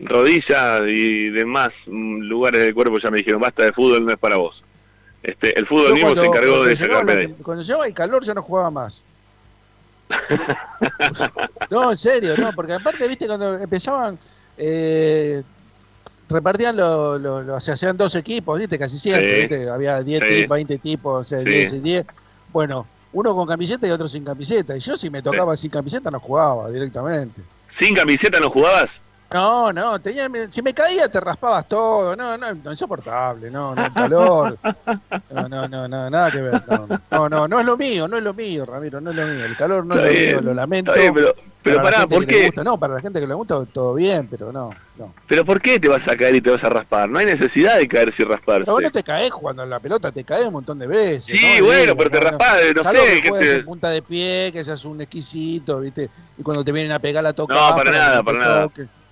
rodillas 0.00 0.82
y 0.88 1.28
demás 1.28 1.68
lugares 1.86 2.62
del 2.62 2.74
cuerpo 2.74 2.96
ya 3.00 3.10
me 3.10 3.18
dijeron 3.18 3.40
basta 3.40 3.62
de 3.62 3.72
fútbol, 3.72 4.06
no 4.06 4.10
es 4.10 4.18
para 4.18 4.38
vos. 4.38 4.60
Este, 5.22 5.58
el 5.58 5.66
fútbol 5.66 5.94
mismo 5.94 6.14
se 6.14 6.24
encargó 6.24 6.64
de 6.64 6.76
sacarme 6.76 7.34
Cuando 7.42 7.62
llegaba 7.62 7.86
el 7.86 7.94
calor 7.94 8.24
ya 8.24 8.34
no 8.34 8.42
jugaba 8.42 8.70
más. 8.70 9.04
no, 11.70 11.90
en 11.90 11.96
serio, 11.96 12.36
no, 12.36 12.52
porque 12.52 12.72
aparte, 12.72 13.06
viste, 13.06 13.26
cuando 13.26 13.58
empezaban, 13.58 14.18
eh, 14.56 15.42
repartían 16.28 16.76
los, 16.76 17.20
lo, 17.20 17.60
se 17.60 17.72
hacían 17.72 17.96
dos 17.96 18.14
equipos, 18.16 18.58
viste, 18.58 18.78
casi 18.78 18.98
siempre, 18.98 19.68
había 19.68 20.02
10, 20.02 20.48
20 20.48 20.78
tipos, 20.78 21.22
o 21.22 21.24
sea, 21.24 21.40
10 21.40 21.74
y 21.74 21.80
10. 21.80 22.06
Bueno, 22.52 22.86
uno 23.12 23.34
con 23.34 23.46
camiseta 23.46 23.86
y 23.86 23.90
otro 23.90 24.08
sin 24.08 24.24
camiseta. 24.24 24.76
Y 24.76 24.80
yo 24.80 24.96
si 24.96 25.10
me 25.10 25.22
tocaba 25.22 25.56
sin 25.56 25.70
camiseta 25.70 26.10
no 26.10 26.20
jugaba 26.20 26.70
directamente. 26.70 27.42
¿Sin 27.78 27.94
camiseta 27.94 28.38
no 28.40 28.50
jugabas? 28.50 28.90
No, 29.32 29.72
no, 29.72 30.00
tenía, 30.00 30.28
si 30.48 30.60
me 30.60 30.74
caía 30.74 31.08
te 31.08 31.20
raspabas 31.20 31.68
todo, 31.68 32.16
no, 32.16 32.36
no, 32.36 32.52
no 32.52 32.70
insoportable, 32.70 33.48
no, 33.48 33.76
no, 33.76 33.84
el 33.84 33.92
calor, 33.92 34.58
no, 35.30 35.48
no, 35.48 35.68
no, 35.68 35.86
no, 35.86 36.10
nada 36.10 36.30
que 36.32 36.40
ver, 36.40 36.62
no, 36.66 36.88
no, 37.10 37.28
no, 37.28 37.48
no 37.48 37.60
es 37.60 37.66
lo 37.66 37.76
mío, 37.76 38.08
no 38.08 38.16
es 38.16 38.24
lo 38.24 38.34
mío, 38.34 38.66
Ramiro, 38.66 39.00
no 39.00 39.10
es 39.10 39.16
lo 39.16 39.26
mío, 39.26 39.44
el 39.44 39.56
calor 39.56 39.86
no 39.86 39.96
es 39.96 40.02
lo 40.02 40.10
mío, 40.10 40.40
lo 40.42 40.54
lamento. 40.54 40.92
pero, 40.94 41.32
pero 41.62 41.82
pará, 41.82 42.08
¿por 42.08 42.26
qué? 42.26 42.50
no, 42.64 42.78
para 42.80 42.94
la 42.94 43.00
gente 43.00 43.20
que 43.20 43.26
le 43.28 43.34
gusta 43.34 43.64
todo 43.66 43.94
bien, 43.94 44.26
pero 44.28 44.50
no, 44.50 44.70
no. 44.96 45.14
Pero 45.28 45.44
¿por 45.44 45.60
qué 45.60 45.78
te 45.78 45.88
vas 45.88 46.02
a 46.08 46.16
caer 46.16 46.34
y 46.34 46.40
te 46.40 46.50
vas 46.50 46.64
a 46.64 46.68
raspar? 46.68 47.08
No 47.08 47.20
hay 47.20 47.26
necesidad 47.26 47.78
de 47.78 47.86
caer 47.86 48.12
y 48.18 48.24
rasparse. 48.24 48.64
Pero 48.64 48.72
vos 48.72 48.82
no 48.82 48.90
te 48.90 49.02
caes 49.02 49.30
jugando 49.30 49.62
en 49.62 49.70
la 49.70 49.78
pelota, 49.78 50.10
te 50.10 50.24
caes 50.24 50.46
un 50.46 50.54
montón 50.54 50.78
de 50.78 50.86
veces. 50.86 51.38
Sí, 51.38 51.60
bueno, 51.60 51.94
pero 51.96 52.10
te 52.10 52.20
raspás, 52.20 52.56
no, 52.74 52.82
sé. 52.82 53.22
Que, 53.22 53.30
te... 53.30 53.62
punta 53.62 53.90
de 53.90 54.02
pie, 54.02 54.50
que 54.52 54.64
seas 54.64 54.84
un 54.84 55.00
exquisito, 55.00 55.80
¿viste? 55.80 56.10
Y 56.36 56.42
cuando 56.42 56.64
te 56.64 56.72
vienen 56.72 56.92
a 56.92 56.98
pegar 56.98 57.22
la 57.22 57.32
toca. 57.32 57.54
No, 57.54 57.76
para 57.76 57.90
nada, 57.92 58.22
para 58.24 58.38
nada. 58.38 58.68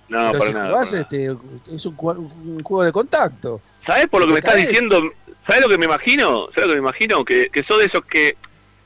No, 0.09 0.31
Pero 0.31 0.39
para 0.39 0.51
nada. 0.51 0.83
Este, 0.83 1.35
es 1.71 1.85
un, 1.85 1.95
juego 1.95 2.83
de 2.83 2.91
contacto. 2.91 3.61
¿Sabes 3.85 4.07
por 4.07 4.21
lo 4.21 4.27
que 4.27 4.33
me 4.33 4.39
estás 4.39 4.55
diciendo? 4.55 5.01
¿Sabes 5.47 5.61
lo 5.63 5.69
que 5.69 5.77
me 5.77 5.85
imagino? 5.85 6.47
¿Sabes 6.53 6.67
lo 6.67 6.73
que 6.73 6.81
me 6.81 6.87
imagino? 6.87 7.23
Que, 7.23 7.49
que 7.49 7.63
sos 7.63 7.79
de 7.79 7.85
esos 7.85 8.03
que 8.05 8.35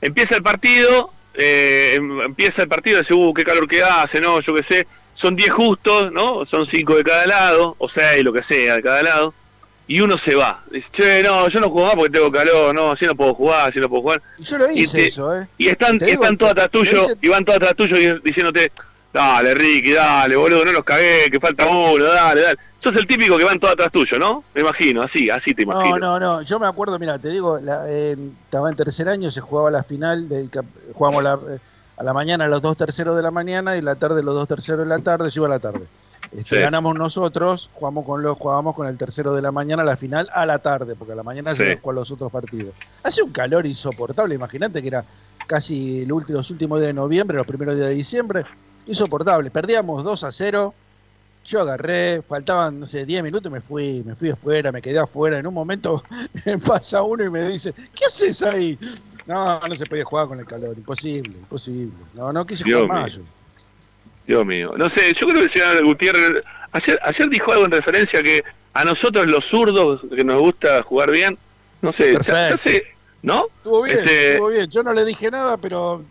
empieza 0.00 0.36
el 0.36 0.42
partido, 0.42 1.10
eh, 1.34 1.94
em, 1.96 2.20
empieza 2.22 2.62
el 2.62 2.68
partido 2.68 3.00
dice, 3.00 3.14
uh, 3.14 3.34
qué 3.34 3.42
calor 3.42 3.66
que 3.68 3.82
hace, 3.82 4.20
no, 4.20 4.40
yo 4.40 4.54
qué 4.54 4.62
sé. 4.68 4.86
Son 5.14 5.34
10 5.34 5.50
justos, 5.50 6.12
¿no? 6.12 6.44
Son 6.46 6.66
5 6.70 6.96
de 6.96 7.04
cada 7.04 7.26
lado, 7.26 7.76
o 7.78 7.88
6, 7.88 8.22
lo 8.22 8.32
que 8.32 8.42
sea, 8.48 8.76
de 8.76 8.82
cada 8.82 9.02
lado. 9.02 9.34
Y 9.86 10.00
uno 10.00 10.16
se 10.24 10.34
va. 10.34 10.62
Dice, 10.70 10.86
che, 10.92 11.22
no, 11.22 11.48
yo 11.48 11.60
no 11.60 11.70
juego 11.70 11.88
más 11.88 11.96
porque 11.96 12.12
tengo 12.12 12.30
calor, 12.30 12.74
no, 12.74 12.92
así 12.92 13.04
no 13.04 13.14
puedo 13.14 13.34
jugar, 13.34 13.68
así 13.68 13.78
no 13.78 13.88
puedo 13.88 14.02
jugar. 14.02 14.22
Y 14.38 14.42
yo 14.42 14.58
lo 14.58 14.70
hice 14.70 15.06
eso, 15.06 15.36
¿eh? 15.36 15.46
Y 15.58 15.68
están, 15.68 15.96
están 16.00 16.36
todas 16.36 16.52
atrás 16.52 16.70
tuyo, 16.70 17.06
y 17.20 17.28
van 17.28 17.44
todas 17.44 17.60
atrás 17.60 17.74
tuyo 17.76 18.18
diciéndote, 18.20 18.72
Dale, 19.14 19.54
Ricky, 19.54 19.92
dale, 19.92 20.34
boludo, 20.34 20.64
no 20.64 20.72
los 20.72 20.82
cagué, 20.82 21.30
que 21.30 21.38
falta 21.38 21.68
uno, 21.68 22.04
dale, 22.04 22.42
dale. 22.42 22.58
Sos 22.82 22.92
el 22.96 23.06
típico 23.06 23.38
que 23.38 23.44
van 23.44 23.60
todos 23.60 23.74
atrás 23.74 23.92
tuyo, 23.92 24.18
¿no? 24.18 24.42
Me 24.52 24.62
imagino, 24.62 25.02
así, 25.02 25.30
así 25.30 25.54
te 25.54 25.62
imagino. 25.62 25.98
No, 25.98 26.18
no, 26.18 26.38
no, 26.38 26.42
yo 26.42 26.58
me 26.58 26.66
acuerdo, 26.66 26.98
mira, 26.98 27.16
te 27.16 27.28
digo, 27.28 27.60
la, 27.60 27.88
estaba 27.88 28.68
en 28.68 28.74
tercer 28.74 29.08
año, 29.08 29.30
se 29.30 29.40
jugaba 29.40 29.70
la 29.70 29.84
final, 29.84 30.28
del 30.28 30.50
jugamos 30.94 31.22
la, 31.22 31.38
a 31.96 32.02
la 32.02 32.12
mañana 32.12 32.48
los 32.48 32.60
dos 32.60 32.76
terceros 32.76 33.14
de 33.14 33.22
la 33.22 33.30
mañana 33.30 33.76
y 33.76 33.82
la 33.82 33.94
tarde 33.94 34.20
los 34.20 34.34
dos 34.34 34.48
terceros 34.48 34.80
de 34.80 34.86
la 34.86 34.98
tarde, 34.98 35.30
yo 35.30 35.42
iba 35.42 35.46
a 35.46 35.50
la 35.50 35.60
tarde. 35.60 35.86
Este, 36.32 36.58
Ganamos 36.58 36.96
nosotros, 36.96 37.70
jugamos 37.72 38.04
con 38.04 38.20
los, 38.20 38.36
jugábamos 38.36 38.74
con 38.74 38.88
el 38.88 38.98
tercero 38.98 39.32
de 39.32 39.42
la 39.42 39.52
mañana, 39.52 39.84
la 39.84 39.96
final 39.96 40.28
a 40.34 40.44
la 40.44 40.58
tarde, 40.58 40.96
porque 40.96 41.12
a 41.12 41.16
la 41.16 41.22
mañana 41.22 41.54
se 41.54 41.76
juegan 41.76 42.00
los 42.00 42.10
otros 42.10 42.32
partidos. 42.32 42.74
Hace 43.04 43.22
un 43.22 43.30
calor 43.30 43.64
insoportable, 43.64 44.34
imagínate 44.34 44.82
que 44.82 44.88
era 44.88 45.04
casi 45.46 46.04
los 46.04 46.50
últimos 46.50 46.80
días 46.80 46.88
de 46.88 46.94
noviembre, 46.94 47.36
los 47.36 47.46
primeros 47.46 47.76
días 47.76 47.86
de 47.86 47.94
diciembre 47.94 48.44
insoportable. 48.86 49.50
Perdíamos 49.50 50.02
2 50.02 50.24
a 50.24 50.30
0. 50.30 50.74
Yo 51.46 51.60
agarré, 51.60 52.22
faltaban, 52.22 52.80
no 52.80 52.86
sé, 52.86 53.04
10 53.04 53.22
minutos 53.22 53.50
y 53.50 53.52
me 53.52 53.60
fui, 53.60 54.02
me 54.04 54.16
fui 54.16 54.30
afuera, 54.30 54.72
me 54.72 54.80
quedé 54.80 54.98
afuera. 54.98 55.38
En 55.38 55.46
un 55.46 55.54
momento 55.54 56.02
pasa 56.66 57.02
uno 57.02 57.24
y 57.24 57.30
me 57.30 57.46
dice, 57.48 57.74
¿qué 57.94 58.06
haces 58.06 58.42
ahí? 58.42 58.78
No, 59.26 59.60
no 59.60 59.74
se 59.74 59.86
podía 59.86 60.04
jugar 60.04 60.28
con 60.28 60.38
el 60.38 60.46
calor, 60.46 60.74
imposible, 60.76 61.36
imposible. 61.38 61.92
No, 62.14 62.32
no 62.32 62.46
quise 62.46 62.64
jugar 62.64 62.88
más. 62.88 63.20
Dios 64.26 64.46
mío. 64.46 64.72
No 64.76 64.86
sé, 64.96 65.12
yo 65.20 65.28
creo 65.28 65.42
que 65.42 65.46
el 65.46 65.52
señor 65.52 65.84
Gutiérrez, 65.84 66.42
ayer, 66.72 66.98
ayer 67.02 67.28
dijo 67.28 67.52
algo 67.52 67.66
en 67.66 67.72
referencia 67.72 68.22
que 68.22 68.42
a 68.72 68.84
nosotros 68.84 69.26
los 69.26 69.44
zurdos, 69.50 70.00
que 70.14 70.24
nos 70.24 70.36
gusta 70.36 70.82
jugar 70.82 71.10
bien, 71.10 71.38
no 71.82 71.92
sé, 71.92 72.18
¿no? 73.22 73.46
Estuvo 73.56 73.82
bien, 73.82 73.98
este 73.98 74.32
estuvo 74.32 74.48
bien. 74.48 74.70
Yo 74.70 74.82
no 74.82 74.92
le 74.92 75.04
dije 75.04 75.30
nada, 75.30 75.56
pero 75.56 76.02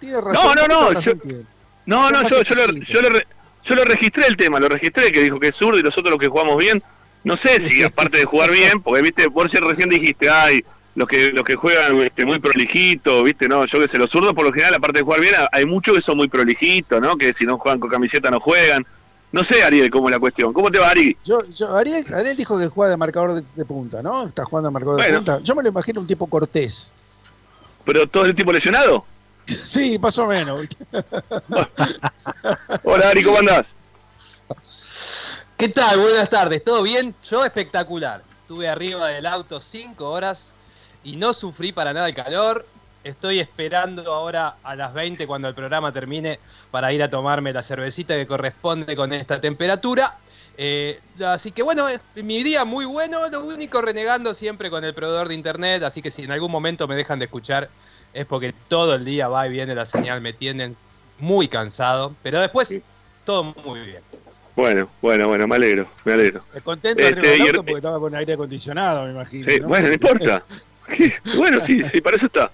tiene 0.00 0.20
razón. 0.20 0.56
No, 0.56 0.68
no, 0.68 0.92
no. 0.92 1.00
No, 1.86 2.10
no, 2.10 2.22
yo, 2.28 2.42
yo, 2.42 2.54
lo, 2.54 2.72
yo, 2.72 3.00
lo, 3.00 3.08
yo, 3.64 3.76
lo, 3.76 3.84
registré 3.84 4.26
el 4.26 4.36
tema, 4.36 4.58
lo 4.58 4.68
registré 4.68 5.10
que 5.10 5.22
dijo 5.22 5.38
que 5.38 5.48
es 5.48 5.56
zurdo 5.56 5.78
y 5.78 5.82
nosotros 5.82 6.10
los 6.10 6.18
que 6.18 6.28
jugamos 6.28 6.56
bien. 6.56 6.82
No 7.24 7.34
sé 7.42 7.66
si 7.68 7.82
aparte 7.84 8.18
de 8.18 8.24
jugar 8.24 8.50
bien, 8.50 8.82
porque 8.82 9.02
viste, 9.02 9.30
por 9.30 9.50
si 9.50 9.56
recién 9.56 9.88
dijiste, 9.88 10.28
ay, 10.28 10.60
los 10.96 11.06
que 11.06 11.30
los 11.30 11.44
que 11.44 11.54
juegan 11.54 11.96
este, 11.98 12.26
muy 12.26 12.40
prolijitos, 12.40 13.22
viste, 13.22 13.48
no, 13.48 13.64
yo 13.66 13.80
que 13.80 13.88
sé, 13.88 13.98
los 13.98 14.10
zurdos 14.10 14.32
por 14.32 14.44
lo 14.44 14.52
general, 14.52 14.74
aparte 14.74 14.98
de 14.98 15.04
jugar 15.04 15.20
bien, 15.20 15.34
hay 15.52 15.64
muchos 15.64 15.96
que 15.96 16.02
son 16.02 16.16
muy 16.16 16.28
prolijitos, 16.28 17.00
¿no? 17.00 17.16
Que 17.16 17.32
si 17.38 17.46
no 17.46 17.58
juegan 17.58 17.78
con 17.78 17.90
camiseta 17.90 18.30
no 18.30 18.40
juegan. 18.40 18.84
No 19.32 19.42
sé, 19.50 19.62
Ariel, 19.62 19.90
cómo 19.90 20.08
es 20.08 20.12
la 20.12 20.20
cuestión. 20.20 20.52
¿Cómo 20.52 20.70
te 20.70 20.78
va, 20.78 20.90
Ari? 20.90 21.16
Yo, 21.24 21.44
yo, 21.50 21.76
Ariel, 21.76 22.06
Ariel 22.14 22.36
dijo 22.36 22.58
que 22.58 22.68
juega 22.68 22.92
de 22.92 22.96
marcador 22.96 23.42
de, 23.42 23.64
punta, 23.64 24.02
¿no? 24.02 24.28
Está 24.28 24.44
jugando 24.44 24.68
de 24.68 24.72
marcador 24.72 25.02
de 25.02 25.12
punta. 25.12 25.40
Yo 25.42 25.54
me 25.54 25.62
lo 25.62 25.68
imagino 25.68 26.00
un 26.00 26.06
tipo 26.06 26.26
cortés. 26.26 26.94
¿Pero 27.84 28.06
todo 28.06 28.24
el 28.24 28.34
tipo 28.34 28.52
lesionado? 28.52 29.04
Sí, 29.46 29.98
más 29.98 30.18
o 30.18 30.26
menos. 30.26 30.66
Hola 32.84 33.10
Ari, 33.10 33.22
¿cómo 33.22 33.38
andás? 33.38 33.66
¿Qué 35.56 35.68
tal? 35.68 36.00
Buenas 36.00 36.28
tardes, 36.28 36.62
¿todo 36.64 36.82
bien? 36.82 37.14
Yo 37.28 37.44
espectacular. 37.44 38.22
Estuve 38.42 38.68
arriba 38.68 39.08
del 39.08 39.26
auto 39.26 39.60
cinco 39.60 40.10
horas 40.10 40.52
y 41.04 41.16
no 41.16 41.32
sufrí 41.32 41.72
para 41.72 41.92
nada 41.92 42.08
el 42.08 42.14
calor. 42.14 42.66
Estoy 43.04 43.38
esperando 43.38 44.12
ahora 44.12 44.56
a 44.64 44.74
las 44.74 44.92
20 44.92 45.26
cuando 45.28 45.46
el 45.46 45.54
programa 45.54 45.92
termine 45.92 46.40
para 46.72 46.92
ir 46.92 47.02
a 47.02 47.08
tomarme 47.08 47.52
la 47.52 47.62
cervecita 47.62 48.14
que 48.16 48.26
corresponde 48.26 48.96
con 48.96 49.12
esta 49.12 49.40
temperatura. 49.40 50.18
Eh, 50.58 51.00
así 51.24 51.52
que 51.52 51.62
bueno, 51.62 51.86
mi 52.16 52.42
día 52.42 52.64
muy 52.64 52.84
bueno, 52.84 53.28
lo 53.28 53.44
único 53.44 53.80
renegando 53.80 54.34
siempre 54.34 54.70
con 54.70 54.82
el 54.84 54.94
proveedor 54.94 55.28
de 55.28 55.34
internet, 55.34 55.82
así 55.84 56.02
que 56.02 56.10
si 56.10 56.24
en 56.24 56.32
algún 56.32 56.50
momento 56.50 56.88
me 56.88 56.96
dejan 56.96 57.18
de 57.18 57.26
escuchar 57.26 57.68
es 58.16 58.26
porque 58.26 58.54
todo 58.68 58.94
el 58.94 59.04
día 59.04 59.28
va 59.28 59.46
y 59.46 59.50
viene 59.50 59.74
la 59.74 59.84
señal, 59.84 60.20
me 60.20 60.32
tienen 60.32 60.74
muy 61.18 61.48
cansado, 61.48 62.14
pero 62.22 62.40
después 62.40 62.80
todo 63.24 63.54
muy 63.64 63.80
bien. 63.80 64.02
Bueno, 64.54 64.88
bueno, 65.02 65.28
bueno, 65.28 65.46
me 65.46 65.56
alegro, 65.56 65.86
me 66.04 66.14
alegro. 66.14 66.42
Es 66.54 66.62
contento 66.62 67.02
este, 67.02 67.52
porque 67.54 67.72
estaba 67.72 68.00
con 68.00 68.14
aire 68.14 68.32
acondicionado, 68.32 69.04
me 69.04 69.10
imagino. 69.10 69.46
Bueno, 69.68 69.88
no 69.88 69.92
importa. 69.92 70.42
bueno, 71.36 71.58
sí, 71.66 71.82
sí, 71.92 72.00
para 72.00 72.16
eso 72.16 72.26
está. 72.26 72.50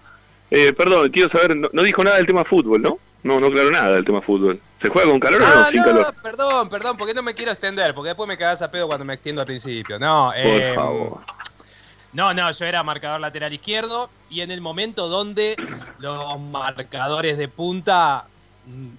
Eh, 0.50 0.72
perdón, 0.72 1.10
quiero 1.10 1.30
saber, 1.30 1.56
no, 1.56 1.82
dijo 1.82 2.02
nada 2.02 2.16
del 2.16 2.26
tema 2.26 2.44
fútbol, 2.44 2.82
¿no? 2.82 2.98
No, 3.22 3.38
no 3.38 3.50
claro 3.50 3.70
nada 3.70 3.92
del 3.92 4.04
tema 4.04 4.20
fútbol. 4.20 4.60
¿Se 4.82 4.90
juega 4.90 5.08
con 5.08 5.20
calor 5.20 5.42
o 5.42 5.44
no? 5.44 5.50
Ah, 5.50 5.68
sin 5.70 5.82
calor? 5.82 6.14
Perdón, 6.20 6.68
perdón, 6.68 6.96
porque 6.96 7.14
no 7.14 7.22
me 7.22 7.34
quiero 7.34 7.52
extender, 7.52 7.94
porque 7.94 8.08
después 8.08 8.26
me 8.26 8.36
cagas 8.36 8.62
a 8.62 8.70
pedo 8.70 8.88
cuando 8.88 9.04
me 9.04 9.14
extiendo 9.14 9.42
al 9.42 9.46
principio. 9.46 9.96
No, 9.96 10.32
Por 10.34 10.60
eh, 10.60 10.74
favor. 10.74 11.20
No, 12.12 12.34
no, 12.34 12.50
yo 12.50 12.66
era 12.66 12.82
marcador 12.82 13.20
lateral 13.20 13.54
izquierdo 13.54 14.10
y 14.28 14.42
en 14.42 14.50
el 14.50 14.60
momento 14.60 15.08
donde 15.08 15.56
los 15.98 16.40
marcadores 16.40 17.38
de 17.38 17.48
punta 17.48 18.26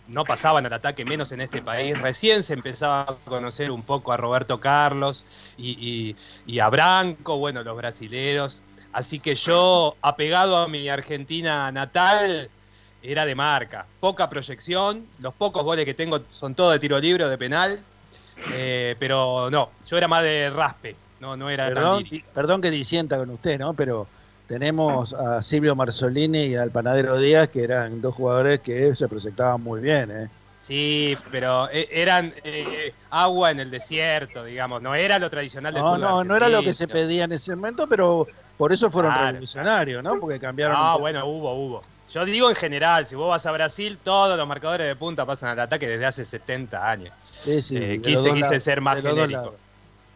no 0.08 0.25
pasaban 0.25 0.65
al 0.65 0.74
ataque, 0.74 1.05
menos 1.05 1.32
en 1.32 1.41
este 1.41 1.62
país, 1.62 1.98
recién 2.00 2.43
se 2.43 2.53
empezaba 2.53 3.01
a 3.03 3.15
conocer 3.25 3.72
un 3.72 3.84
poco 3.84 4.12
a 4.12 4.17
Roberto 4.17 4.60
Carlos 4.60 5.25
y, 5.58 6.15
a 6.60 6.70
Branco, 6.70 7.38
bueno, 7.38 7.63
los 7.63 7.77
brasileros. 7.77 8.63
Así 8.91 9.20
que 9.20 9.36
yo, 9.36 9.96
apegado 10.01 10.58
a 10.58 10.67
mi 10.67 10.89
Argentina 10.89 11.72
natal, 11.72 12.50
era 13.01 13.25
de 13.25 13.36
marca. 13.36 13.86
Poca 14.00 14.29
proyección, 14.29 15.08
los 15.20 15.34
pocos 15.34 15.63
goles 15.63 15.86
que 15.86 15.93
tengo 15.93 16.22
son 16.32 16.55
todos 16.55 16.74
de 16.74 16.79
tiro 16.79 17.00
libre 17.00 17.24
o 17.25 17.29
de 17.29 17.38
penal, 17.38 17.84
eh, 18.51 18.96
pero 19.00 19.50
no, 19.50 19.70
yo 19.86 19.98
era 19.98 20.08
más 20.08 20.24
de 20.24 20.50
raspe. 20.50 20.96
No, 21.24 21.38
no 21.38 21.50
era 21.50 21.68
perdón, 21.68 22.03
perdón 22.34 22.62
que 22.62 22.70
disienta 22.70 23.18
con 23.18 23.30
usted, 23.30 23.58
¿no? 23.58 23.74
Pero 23.74 24.08
tenemos 24.46 25.13
a 25.13 25.42
Silvio 25.42 25.74
Marzolini 25.74 26.48
y 26.48 26.56
al 26.56 26.70
Panadero 26.70 27.15
Díaz, 27.15 27.48
que 27.48 27.63
eran 27.63 28.01
dos 28.01 28.13
jugadores 28.13 28.60
que 28.60 28.94
se 28.94 29.08
proyectaban 29.08 29.63
muy 29.63 29.80
bien, 29.80 30.12
¿eh? 30.12 30.30
Sí, 30.62 31.18
pero 31.32 31.70
eh, 31.70 31.88
eran 31.92 32.34
eh, 32.44 32.94
agua 33.10 33.51
en 33.51 33.62
el 33.62 33.72
desierto, 33.72 34.44
digamos, 34.44 34.82
no 34.82 34.96
era 34.96 35.18
lo 35.18 35.30
tradicional 35.30 35.74
del 35.74 35.82
No, 35.82 35.98
no, 35.98 36.25
no 36.25 36.36
era 36.36 36.50
lo 36.50 36.62
que 36.62 36.74
se 36.74 36.89
pedía 36.89 37.24
en 37.24 37.32
ese 37.32 37.56
momento, 37.56 37.88
pero 37.88 38.27
por 38.58 38.74
eso 38.74 38.92
fueron 38.92 39.15
revolucionarios, 39.18 40.03
¿no? 40.03 40.20
Porque 40.20 40.42
cambiaron. 40.42 40.75
Ah, 40.77 40.98
bueno, 40.98 41.25
hubo, 41.25 41.53
hubo. 41.53 41.84
Yo 42.12 42.25
digo 42.25 42.50
en 42.50 42.56
general, 42.58 43.06
si 43.08 43.15
vos 43.15 43.30
vas 43.30 43.46
a 43.46 43.51
Brasil, 43.53 43.98
todos 44.03 44.38
los 44.38 44.46
marcadores 44.46 44.88
de 44.88 44.96
punta 44.98 45.25
pasan 45.25 45.51
al 45.51 45.60
ataque 45.62 45.88
desde 45.88 46.06
hace 46.06 46.25
70 46.25 46.89
años. 46.89 47.13
Sí, 47.32 47.62
sí. 47.62 47.77
Eh, 47.77 48.01
quise, 48.03 48.34
quise 48.34 48.60
ser 48.60 48.82
más 48.82 49.01
genérico. 49.01 49.56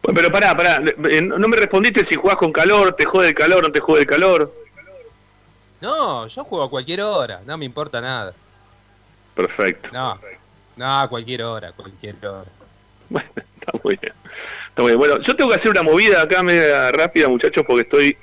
Pero 0.02 0.30
pará, 0.30 0.56
pará, 0.56 0.80
eh, 1.10 1.22
no 1.22 1.48
me 1.48 1.56
respondiste 1.56 2.06
si 2.10 2.18
jugás 2.18 2.36
con 2.36 2.52
calor, 2.52 2.94
te 2.94 3.04
jode 3.04 3.28
el 3.28 3.34
calor, 3.34 3.62
no 3.62 3.72
te 3.72 3.80
jode 3.80 4.00
el 4.00 4.06
calor. 4.06 4.52
No, 5.80 6.26
yo 6.26 6.44
juego 6.44 6.64
a 6.64 6.70
cualquier 6.70 7.02
hora, 7.02 7.40
no 7.44 7.58
me 7.58 7.64
importa 7.64 8.00
nada. 8.00 8.34
Perfecto. 9.34 9.88
No, 9.92 10.18
no, 10.76 11.00
a 11.00 11.08
cualquier 11.08 11.42
hora, 11.42 11.72
cualquier 11.72 12.24
hora. 12.26 12.50
Bueno, 13.08 13.28
está 13.36 13.78
muy 13.82 13.98
bien. 14.00 14.14
Está 14.70 14.82
muy 14.82 14.90
bien. 14.92 14.98
Bueno, 14.98 15.18
yo 15.20 15.36
tengo 15.36 15.50
que 15.50 15.60
hacer 15.60 15.70
una 15.70 15.82
movida 15.82 16.22
acá 16.22 16.42
media 16.42 16.90
rápida, 16.90 17.28
muchachos, 17.28 17.64
porque 17.66 17.82
estoy 17.82 18.16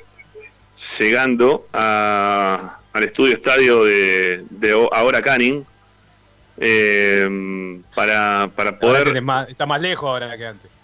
llegando 0.99 1.67
a, 1.71 2.79
al 2.91 3.05
estudio 3.05 3.35
estadio 3.35 3.83
de, 3.83 4.45
de 4.49 4.89
ahora 4.91 5.21
Canning. 5.21 5.65
Eh, 6.57 7.81
para, 7.93 8.49
para 8.55 8.79
poder... 8.79 9.13
está 9.49 9.65
más 9.65 9.81
lejos 9.81 10.09
ahora 10.09 10.37
que 10.37 10.45
antes. 10.45 10.74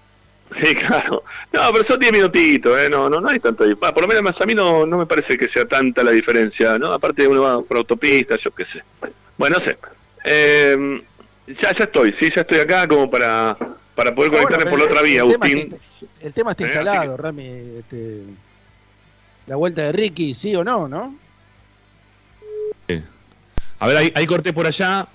Sí, 0.63 0.75
claro. 0.88 1.24
No, 1.53 1.62
pero 1.74 1.86
son 1.88 2.00
10 2.00 2.12
minutitos, 2.13 2.79
¿eh? 2.79 2.89
No, 2.89 3.10
no, 3.10 3.20
no 3.22 3.29
hay 3.29 3.36
diferencia. 3.36 3.75
Por 3.75 4.01
lo 4.01 4.08
menos 4.08 4.34
a 4.39 4.46
mí 4.46 4.53
no, 4.53 4.86
no 4.86 4.98
me 4.98 5.05
parece 5.05 5.38
que 5.38 5.48
sea 5.50 5.65
tanta 5.65 6.03
la 6.03 6.12
diferencia, 6.12 6.77
¿no? 6.77 6.91
Aparte 6.93 7.27
uno 7.27 7.41
va 7.41 7.62
por 7.62 7.77
autopista, 7.77 8.36
yo 8.43 8.51
qué 8.51 8.65
sé. 8.65 8.84
Bueno, 9.38 9.58
no 9.60 9.65
sé. 9.65 9.77
Eh, 10.25 11.01
Ya, 11.48 11.72
ya 11.77 11.86
estoy, 11.86 12.13
sí, 12.20 12.29
ya 12.36 12.41
estoy 12.41 12.60
acá 12.60 12.88
como 12.88 13.10
para, 13.10 13.58
para 13.96 14.13
poder 14.13 14.31
conectarme 14.31 14.70
por 14.70 14.79
la 14.79 14.86
otra 14.86 15.01
vía, 15.01 15.22
Agustín. 15.22 15.75
el 16.22 16.34
tema 16.34 16.51
está 16.51 16.63
eh, 16.63 16.67
instalado, 16.67 17.17
Rami. 17.17 17.46
Este, 17.79 18.24
la 19.48 19.55
vuelta 19.55 19.81
de 19.84 19.91
Ricky, 19.91 20.34
sí 20.34 20.55
o 20.55 20.63
no, 20.63 20.88
¿no? 20.88 21.15
A 23.79 23.88
ver, 23.88 24.12
ahí, 24.13 24.27
corté 24.27 24.53
por 24.53 24.67
allá 24.67 25.08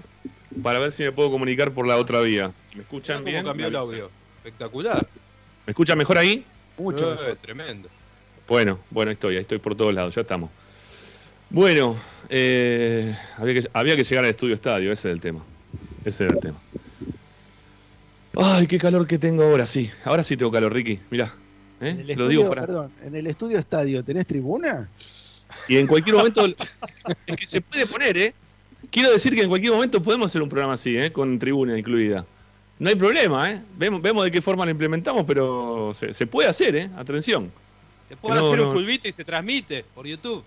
para 0.61 0.81
ver 0.81 0.90
si 0.90 1.05
me 1.05 1.12
puedo 1.12 1.31
comunicar 1.31 1.71
por 1.71 1.87
la 1.87 1.97
otra 1.97 2.21
vía. 2.21 2.50
¿Me 2.75 2.83
escuchan 2.83 3.23
bien? 3.23 3.45
cambió 3.45 3.69
el 3.69 3.76
audio? 3.76 4.11
Espectacular. 4.38 5.07
¿Me 5.66 5.73
escuchan 5.73 5.99
mejor 5.99 6.16
ahí? 6.16 6.44
Mucho. 6.78 7.12
Eh, 7.14 7.37
tremendo. 7.40 7.88
Bueno, 8.46 8.78
bueno, 8.90 9.08
ahí 9.11 9.14
estoy, 9.14 9.35
ahí 9.35 9.40
estoy 9.40 9.58
por 9.58 9.75
todos 9.75 9.92
lados, 9.92 10.14
ya 10.14 10.20
estamos. 10.20 10.50
Bueno, 11.50 11.96
eh, 12.28 13.16
había, 13.37 13.54
que, 13.96 14.04
llegar 14.04 14.25
al 14.25 14.30
estudio 14.30 14.54
estadio, 14.54 14.92
ese 14.92 15.08
es 15.08 15.12
el 15.12 15.20
tema. 15.20 15.44
Ese 16.04 16.25
era 16.25 16.35
el 16.35 16.40
tema. 16.40 16.61
Ay, 18.37 18.66
qué 18.68 18.78
calor 18.78 19.06
que 19.06 19.18
tengo 19.18 19.42
ahora, 19.42 19.66
sí. 19.66 19.90
Ahora 20.04 20.23
sí 20.23 20.37
tengo 20.37 20.52
calor, 20.52 20.73
Ricky. 20.73 21.00
Mirá. 21.11 21.35
¿eh? 21.80 22.14
Lo 22.16 22.28
digo 22.28 22.49
para... 22.49 22.66
Perdón, 22.66 22.92
¿en 23.02 23.16
el 23.16 23.26
estudio 23.26 23.58
estadio 23.58 24.04
tenés 24.04 24.26
tribuna? 24.26 24.88
Y 25.66 25.78
en 25.78 25.88
cualquier 25.88 26.16
momento, 26.16 26.46
es 27.26 27.37
que 27.37 27.46
se 27.46 27.61
puede 27.61 27.87
poner, 27.87 28.16
¿eh? 28.18 28.35
Quiero 28.90 29.11
decir 29.11 29.35
que 29.35 29.42
en 29.42 29.49
cualquier 29.49 29.73
momento 29.73 30.00
podemos 30.00 30.26
hacer 30.26 30.42
un 30.42 30.49
programa 30.49 30.75
así, 30.75 30.96
¿eh? 30.96 31.11
Con 31.11 31.38
tribuna 31.40 31.76
incluida. 31.76 32.25
No 32.78 32.90
hay 32.90 32.97
problema, 32.97 33.50
¿eh? 33.50 33.62
Vemos, 33.76 34.02
vemos 34.02 34.25
de 34.25 34.30
qué 34.30 34.42
forma 34.42 34.64
lo 34.64 34.71
implementamos, 34.71 35.25
pero 35.26 35.92
se, 35.95 36.26
puede 36.26 36.49
hacer, 36.49 36.76
¿eh? 36.76 36.90
Atención. 36.97 37.50
Se 38.09 38.16
puede 38.16 38.38
hacer 38.38 38.61
un 38.61 38.73
fulbito 38.73 39.09
y 39.09 39.12
se 39.12 39.25
transmite 39.25 39.85
por 39.95 40.06
YouTube. 40.06 40.45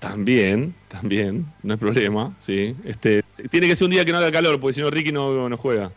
También, 0.00 0.74
también, 0.88 1.46
no 1.62 1.74
hay 1.74 1.78
problema, 1.78 2.34
sí. 2.40 2.74
Este, 2.84 3.22
tiene 3.48 3.68
que 3.68 3.76
ser 3.76 3.84
un 3.84 3.92
día 3.92 4.04
que 4.04 4.10
no 4.10 4.18
haga 4.18 4.32
calor, 4.32 4.58
porque 4.58 4.74
si 4.74 4.80
no 4.80 4.90
Ricky 4.90 5.12
no, 5.12 5.48
no 5.48 5.56
juega. 5.56 5.92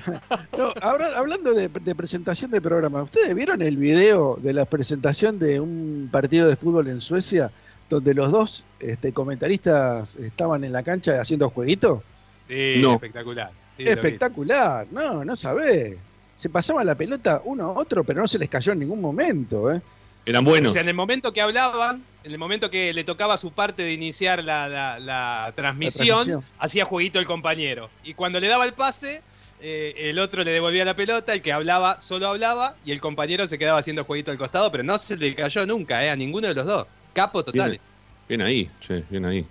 hablando 0.82 1.54
de, 1.54 1.68
presentación 1.68 2.50
de 2.50 2.60
programa, 2.60 3.04
¿ustedes 3.04 3.32
vieron 3.36 3.62
el 3.62 3.76
video 3.76 4.36
de 4.42 4.52
la 4.52 4.64
presentación 4.64 5.38
de 5.38 5.60
un 5.60 6.08
partido 6.10 6.48
de 6.48 6.56
fútbol 6.56 6.88
en 6.88 7.00
Suecia 7.00 7.52
donde 7.88 8.12
los 8.12 8.32
dos 8.32 8.66
este, 8.80 9.12
comentaristas 9.12 10.16
estaban 10.16 10.64
en 10.64 10.72
la 10.72 10.82
cancha 10.82 11.20
haciendo 11.20 11.48
jueguito? 11.48 12.02
Sí, 12.48 12.82
espectacular. 12.84 13.52
Espectacular, 13.78 14.86
no, 14.90 15.24
no 15.24 15.36
sabés. 15.36 15.96
Se 16.36 16.48
pasaba 16.48 16.84
la 16.84 16.94
pelota 16.94 17.42
uno 17.44 17.64
a 17.64 17.72
otro, 17.72 18.04
pero 18.04 18.20
no 18.20 18.28
se 18.28 18.38
les 18.38 18.48
cayó 18.48 18.72
en 18.72 18.80
ningún 18.80 19.00
momento, 19.00 19.72
¿eh? 19.72 19.80
Eran 20.24 20.44
buenos. 20.44 20.70
O 20.70 20.72
sea, 20.72 20.82
en 20.82 20.88
el 20.88 20.94
momento 20.94 21.32
que 21.32 21.40
hablaban, 21.40 22.04
en 22.22 22.32
el 22.32 22.38
momento 22.38 22.70
que 22.70 22.92
le 22.92 23.02
tocaba 23.02 23.38
su 23.38 23.50
parte 23.50 23.82
de 23.82 23.92
iniciar 23.92 24.44
la, 24.44 25.52
transmisión, 25.56 26.44
hacía 26.58 26.84
jueguito 26.84 27.18
el 27.18 27.26
compañero. 27.26 27.88
Y 28.04 28.14
cuando 28.14 28.38
le 28.38 28.48
daba 28.48 28.66
el 28.66 28.74
pase, 28.74 29.22
eh, 29.60 29.94
el 29.96 30.18
otro 30.18 30.44
le 30.44 30.52
devolvía 30.52 30.84
la 30.84 30.94
pelota, 30.94 31.32
el 31.32 31.42
que 31.42 31.52
hablaba 31.52 32.00
solo 32.02 32.28
hablaba 32.28 32.76
y 32.84 32.92
el 32.92 33.00
compañero 33.00 33.48
se 33.48 33.58
quedaba 33.58 33.78
haciendo 33.78 34.04
jueguito 34.04 34.30
al 34.30 34.38
costado, 34.38 34.70
pero 34.70 34.84
no 34.84 34.98
se 34.98 35.16
le 35.16 35.34
cayó 35.34 35.66
nunca 35.66 36.04
eh, 36.04 36.10
a 36.10 36.16
ninguno 36.16 36.46
de 36.46 36.54
los 36.54 36.66
dos. 36.66 36.86
Capo 37.12 37.42
total. 37.42 37.80
Bien, 38.28 38.42
ahí, 38.42 38.70
che, 38.80 39.04
bien 39.08 39.24
ahí. 39.24 39.46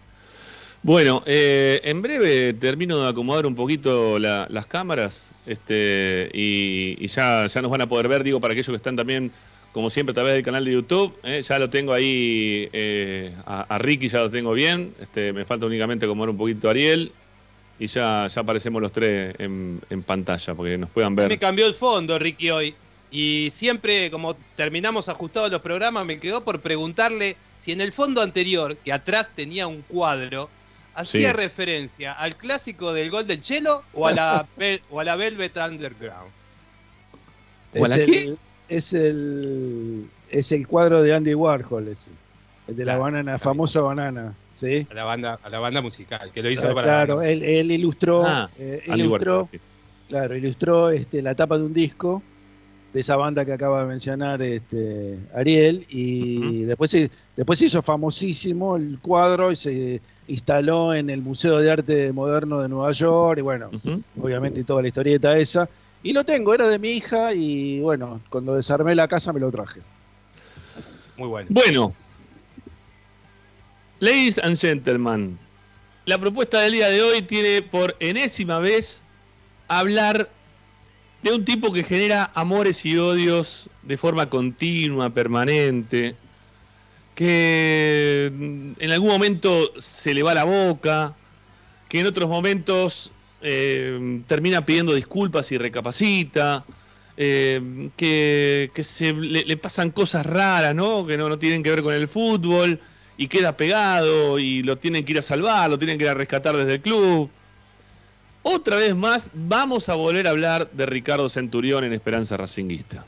Bueno, 0.84 1.24
eh, 1.26 1.82
en 1.84 2.02
breve 2.02 2.54
termino 2.54 2.98
de 3.00 3.10
acomodar 3.10 3.46
un 3.46 3.56
poquito 3.56 4.20
las 4.20 4.66
cámaras 4.68 5.32
este, 5.46 6.30
y, 6.34 6.96
y 7.00 7.08
ya, 7.08 7.48
ya 7.48 7.62
nos 7.62 7.72
van 7.72 7.82
a 7.82 7.90
poder 7.90 8.08
ver, 8.08 8.24
digo, 8.24 8.40
para 8.40 8.54
aquellos 8.54 8.70
que 8.70 8.76
están 8.76 8.96
también 8.96 9.32
como 9.78 9.92
siempre 9.92 10.12
a 10.12 10.16
través 10.16 10.34
del 10.34 10.42
canal 10.42 10.66
de 10.66 10.72
YouTube. 10.72 11.16
¿eh? 11.24 11.40
ya 11.44 11.60
lo 11.60 11.70
tengo 11.70 11.94
ahí, 11.94 12.68
eh, 12.74 13.32
a, 13.46 13.78
Ricky 13.78 14.10
ya 14.10 14.18
lo 14.18 14.30
tengo 14.32 14.54
bien. 14.54 14.96
Este, 15.00 15.32
me 15.34 15.46
falta 15.46 15.68
únicamente 15.68 16.06
acomodar 16.06 16.32
un 16.32 16.38
poquito 16.38 16.68
a 16.68 16.72
Ariel. 16.72 17.12
Y 17.80 17.86
ya, 17.86 18.26
ya 18.26 18.42
aparecemos 18.42 18.82
los 18.82 18.92
tres 18.92 19.36
en, 19.38 19.80
pantalla, 20.04 20.56
porque 20.56 20.80
nos 20.80 20.90
puedan 20.90 21.16
ver. 21.16 21.30
Me 21.30 21.38
cambió 21.38 21.68
el 21.68 21.76
fondo, 21.76 22.18
Ricky, 22.18 22.50
hoy. 22.50 22.74
Y 23.12 23.50
siempre, 23.52 24.10
como 24.10 24.36
terminamos 24.56 25.10
ajustados 25.10 25.52
los 25.52 25.62
programas, 25.62 26.04
me 26.08 26.20
quedó 26.20 26.44
por 26.44 26.60
preguntarle 26.60 27.38
si 27.60 27.72
en 27.72 27.80
el 27.80 27.94
fondo 27.94 28.24
anterior, 28.24 28.78
que 28.78 28.92
atrás 28.92 29.30
tenía 29.36 29.68
un 29.68 29.84
cuadro, 29.84 30.50
hacía 30.98 31.32
referencia 31.32 32.14
al 32.14 32.36
clásico 32.36 32.92
del 32.92 33.12
gol 33.12 33.28
del 33.28 33.40
Chelo 33.40 33.84
o 33.94 34.08
a 34.08 34.14
la, 34.14 34.48
o 34.90 35.00
a 35.00 35.04
la 35.04 35.16
Velvet 35.16 35.56
Underground. 35.56 36.32
¿O 37.78 37.86
a 37.86 37.88
la 37.88 37.98
qué? 37.98 38.36
es 38.68 38.94
el, 38.94 40.08
es 40.30 40.52
el 40.52 40.68
cuadro 40.68 41.04
de 41.04 41.14
Andy 41.14 41.36
Warhol, 41.36 41.88
ese. 41.88 42.12
El 42.68 42.76
de 42.76 42.84
la 42.84 42.98
banana, 42.98 43.40
famosa 43.40 43.80
banana, 43.80 44.36
¿sí? 44.52 44.86
A 44.92 44.94
la 44.94 45.06
banda, 45.06 45.40
a 45.42 45.50
la 45.50 45.60
banda 45.60 45.82
musical, 45.82 46.32
que 46.34 46.44
lo 46.44 46.50
hizo 46.50 46.64
para 46.74 46.84
Claro, 46.84 47.22
él, 47.22 47.42
él, 47.42 47.72
ilustró, 47.72 48.26
ah, 48.26 48.50
eh, 48.60 48.84
ilustró, 48.94 49.48
claro, 50.10 50.36
ilustró 50.36 50.90
este, 50.90 51.22
la 51.22 51.34
tapa 51.34 51.58
de 51.58 51.64
un 51.64 51.74
disco 51.74 52.22
de 52.94 53.00
esa 53.00 53.16
banda 53.16 53.46
que 53.46 53.54
acaba 53.54 53.82
de 53.82 53.88
mencionar 53.88 54.42
este, 54.42 55.20
Ariel 55.36 55.86
y 55.90 56.64
después, 56.64 56.96
después 57.36 57.62
hizo 57.62 57.82
famosísimo 57.82 58.78
el 58.78 59.00
cuadro 59.02 59.52
y 59.52 59.56
se 59.56 60.02
instaló 60.28 60.94
en 60.94 61.10
el 61.10 61.22
Museo 61.22 61.58
de 61.58 61.72
Arte 61.72 62.14
Moderno 62.14 62.60
de 62.62 62.70
Nueva 62.70 62.92
York 62.92 63.40
y 63.40 63.42
bueno, 63.42 63.70
obviamente 64.22 64.64
toda 64.64 64.82
la 64.82 64.88
historieta 64.88 65.38
esa 65.38 65.70
y 66.04 66.14
lo 66.14 66.24
tengo, 66.24 66.54
era 66.54 66.68
de 66.68 66.80
mi 66.80 66.92
hija 66.92 67.34
y 67.34 67.80
bueno, 67.82 68.22
cuando 68.30 68.56
desarmé 68.56 68.96
la 68.96 69.08
casa 69.08 69.34
me 69.34 69.40
lo 69.40 69.52
traje. 69.52 69.82
Muy 71.18 71.28
bueno. 71.28 71.48
Bueno, 71.52 71.94
ladies 74.00 74.38
and 74.38 74.58
gentlemen, 74.58 75.38
la 76.06 76.18
propuesta 76.18 76.62
del 76.62 76.74
día 76.74 76.90
de 76.90 77.02
hoy 77.02 77.22
tiene 77.24 77.62
por 77.62 77.96
enésima 78.00 78.60
vez 78.60 79.02
hablar 79.68 80.30
de 81.24 81.34
un 81.34 81.46
tipo 81.46 81.74
que 81.74 81.84
genera 81.84 82.32
amores 82.36 82.86
y 82.86 82.98
odios 82.98 83.70
de 83.84 83.98
forma 83.98 84.30
continua, 84.30 85.10
permanente, 85.10 86.16
que 87.16 88.32
en 88.80 88.92
algún 88.92 89.10
momento 89.10 89.72
se 89.80 90.14
le 90.14 90.24
va 90.24 90.34
la 90.34 90.44
boca, 90.44 91.16
que 91.90 92.00
en 92.00 92.06
otros 92.06 92.30
momentos 92.30 93.12
eh, 93.42 94.22
termina 94.28 94.66
pidiendo 94.66 94.94
disculpas 94.94 95.52
y 95.52 95.58
recapacita, 95.58 96.64
eh, 97.18 97.90
que, 97.98 98.84
se, 98.84 99.14
le, 99.14 99.58
pasan 99.58 99.90
cosas 99.90 100.26
raras, 100.26 100.76
¿no? 100.76 101.08
Que 101.08 101.18
no, 101.18 101.28
no 101.30 101.40
tienen 101.40 101.64
que 101.64 101.72
ver 101.72 101.82
con 101.82 101.94
el 101.94 102.08
fútbol 102.08 102.80
y 103.18 103.28
queda 103.28 103.58
pegado 103.58 104.38
y 104.38 104.62
lo 104.62 104.78
tienen 104.78 105.04
que 105.04 105.14
ir 105.14 105.20
a 105.20 105.24
salvar, 105.24 105.70
lo 105.70 105.80
tienen 105.80 105.98
que 105.98 106.04
ir 106.04 106.10
a 106.12 106.14
rescatar 106.14 106.56
desde 106.56 106.76
el 106.76 106.82
club. 106.82 107.32
Otra 108.50 108.78
vez 108.78 108.96
más, 108.96 109.30
vamos 109.34 109.90
a 109.90 109.96
volver 109.96 110.28
a 110.28 110.32
hablar 110.32 110.72
de 110.72 110.86
Ricardo 110.86 111.30
Centurión 111.30 111.84
en 111.84 111.94
Esperanza 111.94 112.38
Racinguista. 112.38 113.06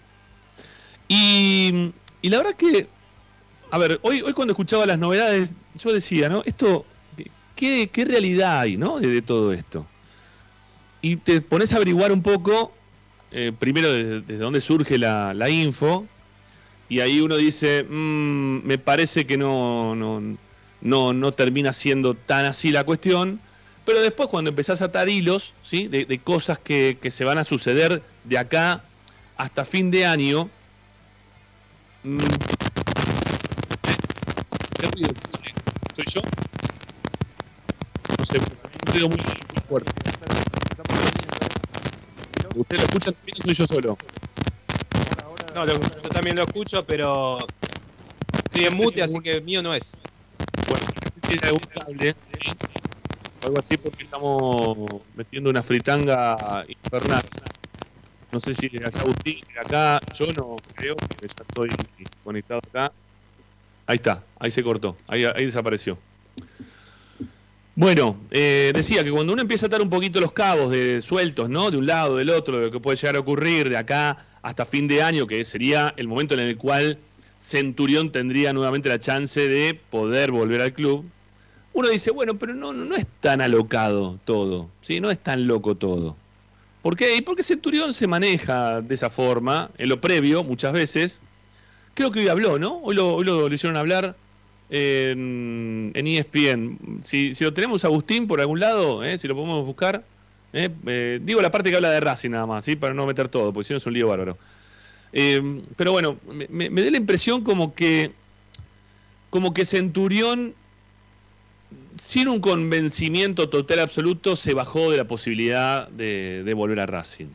Y, 1.07 1.91
la 2.21 2.37
verdad 2.37 2.55
que, 2.55 2.87
a 3.71 3.77
ver, 3.77 3.99
hoy, 4.03 4.21
hoy 4.21 4.33
cuando 4.33 4.51
escuchaba 4.51 4.85
las 4.85 4.99
novedades, 4.99 5.55
yo 5.75 5.93
decía, 5.93 6.29
¿no? 6.29 6.43
Esto, 6.45 6.85
¿qué, 7.55 7.89
qué 7.91 8.05
realidad 8.05 8.59
hay, 8.59 8.77
¿no? 8.77 8.99
de 8.99 9.21
todo 9.21 9.53
esto 9.53 9.87
y 11.01 11.17
te 11.17 11.41
pones 11.41 11.73
a 11.73 11.77
averiguar 11.77 12.11
un 12.11 12.21
poco, 12.21 12.73
eh, 13.31 13.51
primero 13.57 13.91
desde, 13.91 14.37
dónde 14.37 14.61
surge 14.61 14.97
la, 14.97 15.49
info, 15.49 16.05
y 16.89 16.99
ahí 17.01 17.21
uno 17.21 17.37
dice, 17.37 17.83
mm, 17.83 18.65
me 18.65 18.77
parece 18.77 19.25
que 19.25 19.37
no, 19.37 19.95
no, 19.95 21.13
no, 21.13 21.31
termina 21.33 21.73
siendo 21.73 22.15
tan 22.15 22.45
así 22.45 22.71
la 22.71 22.83
cuestión, 22.83 23.39
pero 23.89 24.03
después 24.03 24.29
cuando 24.29 24.51
empezás 24.51 24.83
a 24.83 24.85
atar 24.85 25.09
hilos, 25.09 25.51
¿sí? 25.63 25.87
de, 25.87 26.19
cosas 26.19 26.59
que, 26.59 26.99
se 27.09 27.25
van 27.25 27.39
a 27.39 27.43
suceder 27.43 28.03
de 28.23 28.37
acá 28.37 28.83
hasta 29.35 29.65
fin 29.65 29.89
de 29.89 30.05
año, 30.05 30.47
mm, 32.03 32.19
¿Soy 35.95 36.05
yo? 36.05 36.21
No 38.15 38.25
sé, 38.25 38.37
un 38.37 38.93
ruido 38.93 39.09
muy 39.09 39.17
fuerte. 39.67 39.91
¿Usted 42.53 42.77
lo 42.77 42.83
escucha 42.83 43.11
también 43.11 43.37
o 43.39 43.43
soy 43.43 43.53
yo 43.55 43.65
solo? 43.65 43.97
No, 45.55 45.65
yo 45.65 45.79
también 46.09 46.35
lo 46.35 46.43
escucho, 46.43 46.83
pero 46.83 47.37
estoy 48.33 48.65
en 48.65 48.75
mute, 48.75 49.01
así 49.01 49.19
que 49.23 49.41
mío 49.41 49.63
no 49.63 49.73
es. 49.73 49.93
Bueno, 50.67 50.85
si 51.27 51.39
algún 51.43 51.61
cable, 51.73 52.15
¿sí? 52.27 52.51
Algo 53.43 53.59
así, 53.59 53.77
porque 53.77 54.03
estamos 54.03 55.01
metiendo 55.15 55.49
una 55.49 55.63
fritanga 55.63 56.65
infernal. 56.67 57.23
No 58.31 58.39
sé 58.39 58.53
si 58.53 58.67
allá 58.77 59.01
Agustín, 59.01 59.41
acá, 59.57 59.99
yo 60.13 60.31
no 60.33 60.57
creo, 60.75 60.95
que 60.95 61.27
ya 61.27 61.43
estoy 61.47 61.69
conectado 62.23 62.61
acá. 62.69 62.91
Ahí 63.87 63.95
está, 63.95 64.23
ahí 64.37 64.51
se 64.51 64.61
cortó, 64.61 64.95
ahí, 65.07 65.25
ahí 65.25 65.45
desapareció. 65.45 65.97
Bueno, 67.75 68.19
eh, 68.29 68.71
decía 68.75 69.03
que 69.03 69.11
cuando 69.11 69.33
uno 69.33 69.41
empieza 69.41 69.65
a 69.65 69.67
atar 69.67 69.81
un 69.81 69.89
poquito 69.89 70.19
los 70.19 70.33
cabos 70.33 70.69
de 70.69 71.01
sueltos, 71.01 71.49
¿no? 71.49 71.71
De 71.71 71.77
un 71.77 71.87
lado, 71.87 72.17
del 72.17 72.29
otro, 72.29 72.59
de 72.59 72.65
lo 72.65 72.71
que 72.71 72.79
puede 72.79 72.97
llegar 72.97 73.15
a 73.15 73.19
ocurrir 73.19 73.69
de 73.69 73.77
acá 73.77 74.25
hasta 74.41 74.65
fin 74.65 74.87
de 74.87 75.01
año, 75.01 75.25
que 75.25 75.43
sería 75.45 75.93
el 75.97 76.07
momento 76.07 76.33
en 76.33 76.41
el 76.41 76.57
cual 76.57 76.99
Centurión 77.39 78.11
tendría 78.11 78.51
nuevamente 78.51 78.89
la 78.89 78.99
chance 78.99 79.47
de 79.47 79.73
poder 79.73 80.31
volver 80.31 80.61
al 80.61 80.73
club, 80.73 81.05
uno 81.79 81.89
dice, 81.89 82.11
bueno, 82.11 82.37
pero 82.37 82.53
no, 82.53 82.73
no 82.73 82.95
es 82.95 83.05
tan 83.21 83.41
alocado 83.41 84.19
todo, 84.25 84.69
¿sí? 84.81 84.99
no 84.99 85.11
es 85.11 85.19
tan 85.19 85.47
loco 85.47 85.75
todo. 85.75 86.17
¿Por 86.81 86.95
qué? 86.95 87.15
Y 87.15 87.21
porque 87.21 87.43
Centurión 87.43 87.93
se 87.93 88.05
maneja 88.05 88.81
de 88.81 88.95
esa 88.95 89.09
forma, 89.09 89.71
en 89.77 89.87
lo 89.89 90.01
previo, 90.01 90.43
muchas 90.43 90.73
veces. 90.73 91.21
Creo 91.93 92.11
que 92.11 92.19
hoy 92.19 92.27
habló, 92.27 92.59
¿no? 92.59 92.79
Hoy 92.79 92.95
lo, 92.95 93.23
lo, 93.23 93.53
hicieron 93.53 93.77
hablar 93.77 94.15
en, 94.69 95.93
ESPN. 95.95 96.99
Si, 97.01 97.33
si, 97.33 97.43
lo 97.43 97.53
tenemos, 97.53 97.85
Agustín, 97.85 98.27
por 98.27 98.41
algún 98.41 98.59
lado, 98.59 99.03
¿eh? 99.03 99.17
si 99.17 99.27
lo 99.27 99.35
podemos 99.35 99.65
buscar. 99.65 100.03
¿eh? 100.51 100.69
Eh, 100.85 101.19
digo 101.21 101.41
la 101.41 101.51
parte 101.51 101.69
que 101.69 101.77
habla 101.77 101.91
de 101.91 101.99
Racing 102.01 102.31
nada 102.31 102.45
más, 102.45 102.65
¿sí? 102.65 102.75
para 102.75 102.93
no 102.93 103.05
meter 103.05 103.29
todo, 103.29 103.53
porque 103.53 103.67
si 103.67 103.73
no 103.73 103.77
es 103.77 103.85
un 103.85 103.93
lío 103.93 104.07
bárbaro. 104.09 104.37
pero 105.11 105.91
bueno, 105.93 106.17
me, 106.29 106.69
me 106.69 106.83
da 106.83 106.91
la 106.91 106.97
impresión 106.97 107.41
como 107.41 107.73
que, 107.73 108.11
como 109.29 109.53
que 109.53 109.65
Centurión 109.65 110.55
sin 111.99 112.29
un 112.29 112.39
convencimiento 112.39 113.49
total 113.49 113.79
absoluto, 113.79 114.35
se 114.35 114.53
bajó 114.53 114.89
de 114.89 114.97
la 114.97 115.05
posibilidad 115.05 115.87
de, 115.89 116.53
volver 116.55 116.79
a 116.79 116.85
Racing. 116.85 117.27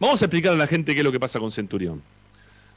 Vamos 0.00 0.22
a 0.22 0.24
explicar 0.24 0.52
a 0.52 0.56
la 0.56 0.66
gente 0.66 0.94
qué 0.94 1.00
es 1.00 1.04
lo 1.04 1.12
que 1.12 1.20
pasa 1.20 1.38
con 1.38 1.52
Centurión. 1.52 2.02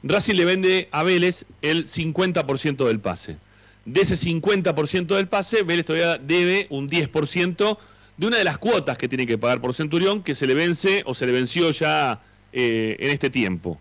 Racing 0.02 0.34
le 0.34 0.44
vende 0.44 0.88
a 0.92 1.02
Vélez 1.02 1.46
el 1.62 1.86
50% 1.86 2.86
del 2.86 3.00
pase. 3.00 3.38
De 3.84 4.02
ese 4.02 4.16
50% 4.16 5.06
del 5.16 5.28
pase, 5.28 5.62
Vélez 5.62 5.86
todavía 5.86 6.18
debe 6.18 6.66
un 6.70 6.88
10% 6.88 7.78
de 8.16 8.26
una 8.26 8.36
de 8.36 8.44
las 8.44 8.58
cuotas 8.58 8.98
que 8.98 9.08
tiene 9.08 9.26
que 9.26 9.38
pagar 9.38 9.60
por 9.60 9.74
Centurión, 9.74 10.22
que 10.22 10.34
se 10.34 10.46
le 10.46 10.54
vence 10.54 11.02
o 11.06 11.14
se 11.14 11.26
le 11.26 11.32
venció 11.32 11.70
ya 11.70 12.20
eh, 12.52 12.96
en 13.00 13.10
este 13.10 13.30
tiempo. 13.30 13.80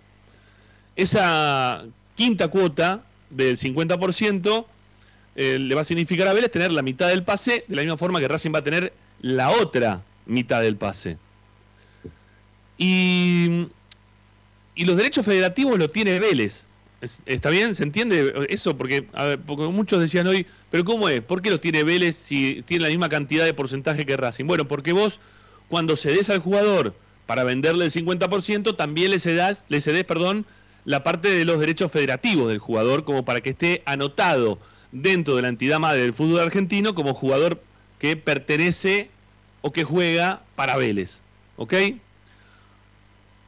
Esa 0.96 1.86
quinta 2.16 2.48
cuota 2.48 3.04
del 3.30 3.58
50% 3.58 4.66
eh, 5.36 5.60
le 5.60 5.76
va 5.76 5.82
a 5.82 5.84
significar 5.84 6.28
a 6.28 6.34
Vélez 6.34 6.50
tener 6.50 6.72
la 6.72 6.82
mitad 6.82 7.10
del 7.10 7.24
pase, 7.24 7.66
de 7.68 7.76
la 7.76 7.82
misma 7.82 7.98
forma 7.98 8.20
que 8.20 8.28
Racing 8.28 8.54
va 8.54 8.60
a 8.60 8.64
tener 8.64 8.94
la 9.22 9.50
otra 9.50 10.04
mitad 10.26 10.62
del 10.62 10.78
pase. 10.78 11.18
Y, 12.78 13.68
los 14.78 14.98
derechos 14.98 15.26
federativos 15.26 15.78
lo 15.78 15.90
tiene 15.90 16.20
Vélez. 16.20 16.68
¿Está 17.26 17.50
bien? 17.50 17.76
¿Se 17.76 17.84
entiende 17.84 18.48
eso? 18.50 18.78
Porque, 18.78 19.04
porque 19.46 19.64
muchos 19.64 20.00
decían 20.00 20.26
hoy, 20.28 20.48
pero 20.72 20.84
¿cómo 20.86 21.08
es? 21.10 21.22
¿Por 21.22 21.42
qué 21.42 21.50
los 21.50 21.60
tiene 21.60 21.84
Vélez 21.84 22.16
si 22.16 22.64
tiene 22.66 22.84
la 22.84 22.90
misma 22.90 23.10
cantidad 23.10 23.46
de 23.46 23.54
porcentaje 23.54 24.06
que 24.06 24.18
Racing? 24.18 24.46
Bueno, 24.46 24.68
porque 24.68 24.92
vos, 24.92 25.20
cuando 25.70 25.96
cedes 25.96 26.30
al 26.30 26.40
jugador 26.40 26.96
para 27.26 27.44
venderle 27.44 27.86
el 27.86 27.92
50%, 27.92 28.76
también 28.76 29.12
le 29.12 29.20
cedes, 29.20 29.66
le 29.68 29.82
cedes 29.82 30.04
perdón, 30.06 30.46
la 30.86 31.04
parte 31.04 31.30
de 31.30 31.46
los 31.46 31.60
derechos 31.60 31.92
federativos 31.92 32.48
del 32.48 32.60
jugador, 32.60 33.04
como 33.04 33.26
para 33.26 33.42
que 33.42 33.52
esté 33.52 33.84
anotado 33.86 34.60
dentro 34.96 35.36
de 35.36 35.42
la 35.42 35.50
entidad 35.50 35.80
madre 35.80 36.02
del 36.02 36.14
fútbol 36.14 36.40
argentino 36.40 36.96
como 36.96 37.14
jugador 37.14 37.62
que 38.00 38.16
pertenece 38.16 39.10
o 39.62 39.72
que 39.72 39.84
juega 39.84 40.42
para 40.56 40.78
Vélez. 40.78 41.22
¿Ok? 41.58 41.74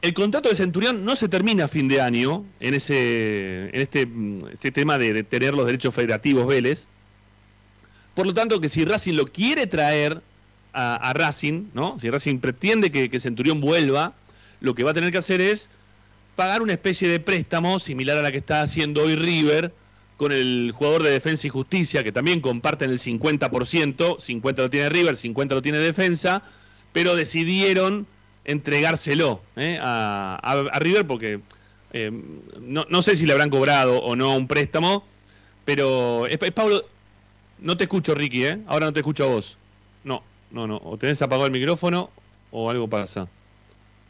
El 0.00 0.14
contrato 0.14 0.48
de 0.48 0.54
Centurión 0.54 1.04
no 1.04 1.16
se 1.16 1.28
termina 1.28 1.64
a 1.64 1.68
fin 1.68 1.88
de 1.88 2.00
año 2.00 2.44
en, 2.60 2.74
ese, 2.74 3.70
en 3.72 3.80
este, 3.80 4.08
este 4.52 4.70
tema 4.70 4.98
de, 4.98 5.24
tener 5.24 5.54
los 5.54 5.66
derechos 5.66 5.94
federativos 5.94 6.46
Vélez. 6.46 6.86
Por 8.14 8.26
lo 8.26 8.34
tanto, 8.34 8.60
que 8.60 8.68
si 8.68 8.84
Racing 8.84 9.14
lo 9.14 9.26
quiere 9.26 9.66
traer 9.66 10.22
a, 10.72 11.12
Racing, 11.14 11.70
¿no? 11.72 11.98
Si 11.98 12.10
Racing 12.10 12.38
pretende 12.38 12.92
que, 12.92 13.10
que 13.10 13.20
Centurión 13.20 13.60
vuelva, 13.60 14.14
lo 14.60 14.74
que 14.74 14.84
va 14.84 14.92
a 14.92 14.94
tener 14.94 15.10
que 15.10 15.18
hacer 15.18 15.40
es 15.40 15.68
pagar 16.36 16.62
una 16.62 16.72
especie 16.72 17.08
de 17.08 17.18
préstamo 17.18 17.80
similar 17.80 18.16
a 18.18 18.22
la 18.22 18.30
que 18.30 18.38
está 18.38 18.62
haciendo 18.62 19.02
hoy 19.02 19.16
River, 19.16 19.72
con 20.18 20.32
el 20.32 20.72
jugador 20.74 21.04
de 21.04 21.12
Defensa 21.12 21.46
y 21.46 21.50
Justicia, 21.50 22.02
que 22.02 22.10
también 22.10 22.40
comparten 22.40 22.90
el 22.90 22.98
50%, 22.98 24.20
50 24.20 24.62
lo 24.62 24.68
tiene 24.68 24.88
River, 24.88 25.16
50 25.16 25.54
lo 25.54 25.62
tiene 25.62 25.78
Defensa, 25.78 26.42
pero 26.92 27.14
decidieron 27.14 28.06
entregárselo 28.44 29.40
¿eh? 29.54 29.78
a, 29.80 30.80
River 30.80 31.06
porque 31.06 31.40
eh, 31.92 32.10
no, 32.60 33.02
sé 33.02 33.14
si 33.14 33.26
le 33.26 33.32
habrán 33.32 33.48
cobrado 33.48 34.00
o 34.00 34.16
no 34.16 34.36
un 34.36 34.48
préstamo, 34.48 35.04
pero 35.64 36.26
es, 36.26 36.38
Pablo, 36.52 36.84
no 37.60 37.76
te 37.76 37.84
escucho 37.84 38.16
Ricky, 38.16 38.44
¿eh? 38.44 38.58
ahora 38.66 38.86
no 38.86 38.92
te 38.92 39.00
escucho 39.00 39.22
a 39.22 39.28
vos. 39.28 39.56
No, 40.02 40.24
no, 40.50 40.66
no, 40.66 40.80
o 40.82 40.98
tenés 40.98 41.22
apagado 41.22 41.46
el 41.46 41.52
micrófono 41.52 42.10
o 42.50 42.68
algo 42.70 42.88
pasa. 42.88 43.28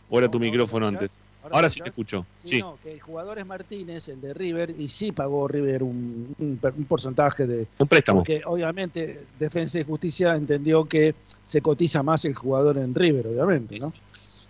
O 0.08 0.18
era 0.18 0.30
tu 0.30 0.40
micrófono 0.40 0.88
antes. 0.88 1.20
Ahora, 1.52 1.70
sí 1.70 1.80
te 1.80 1.88
escucho. 1.88 2.26
Sí, 2.42 2.60
No, 2.60 2.78
que 2.82 2.92
el 2.92 3.00
jugador 3.00 3.38
es 3.38 3.46
Martínez, 3.46 4.08
el 4.08 4.20
de 4.20 4.34
River, 4.34 4.70
y 4.70 4.88
sí 4.88 5.12
pagó 5.12 5.48
River 5.48 5.82
un, 5.82 6.34
un, 6.38 6.84
porcentaje 6.86 7.46
de. 7.46 7.66
Un 7.78 7.88
préstamo. 7.88 8.20
Porque 8.20 8.42
obviamente 8.44 9.24
Defensa 9.38 9.80
y 9.80 9.84
Justicia 9.84 10.34
entendió 10.34 10.84
que 10.86 11.14
se 11.42 11.60
cotiza 11.60 12.02
más 12.02 12.24
el 12.24 12.34
jugador 12.34 12.78
en 12.78 12.94
River, 12.94 13.26
obviamente, 13.28 13.78
¿no? 13.78 13.92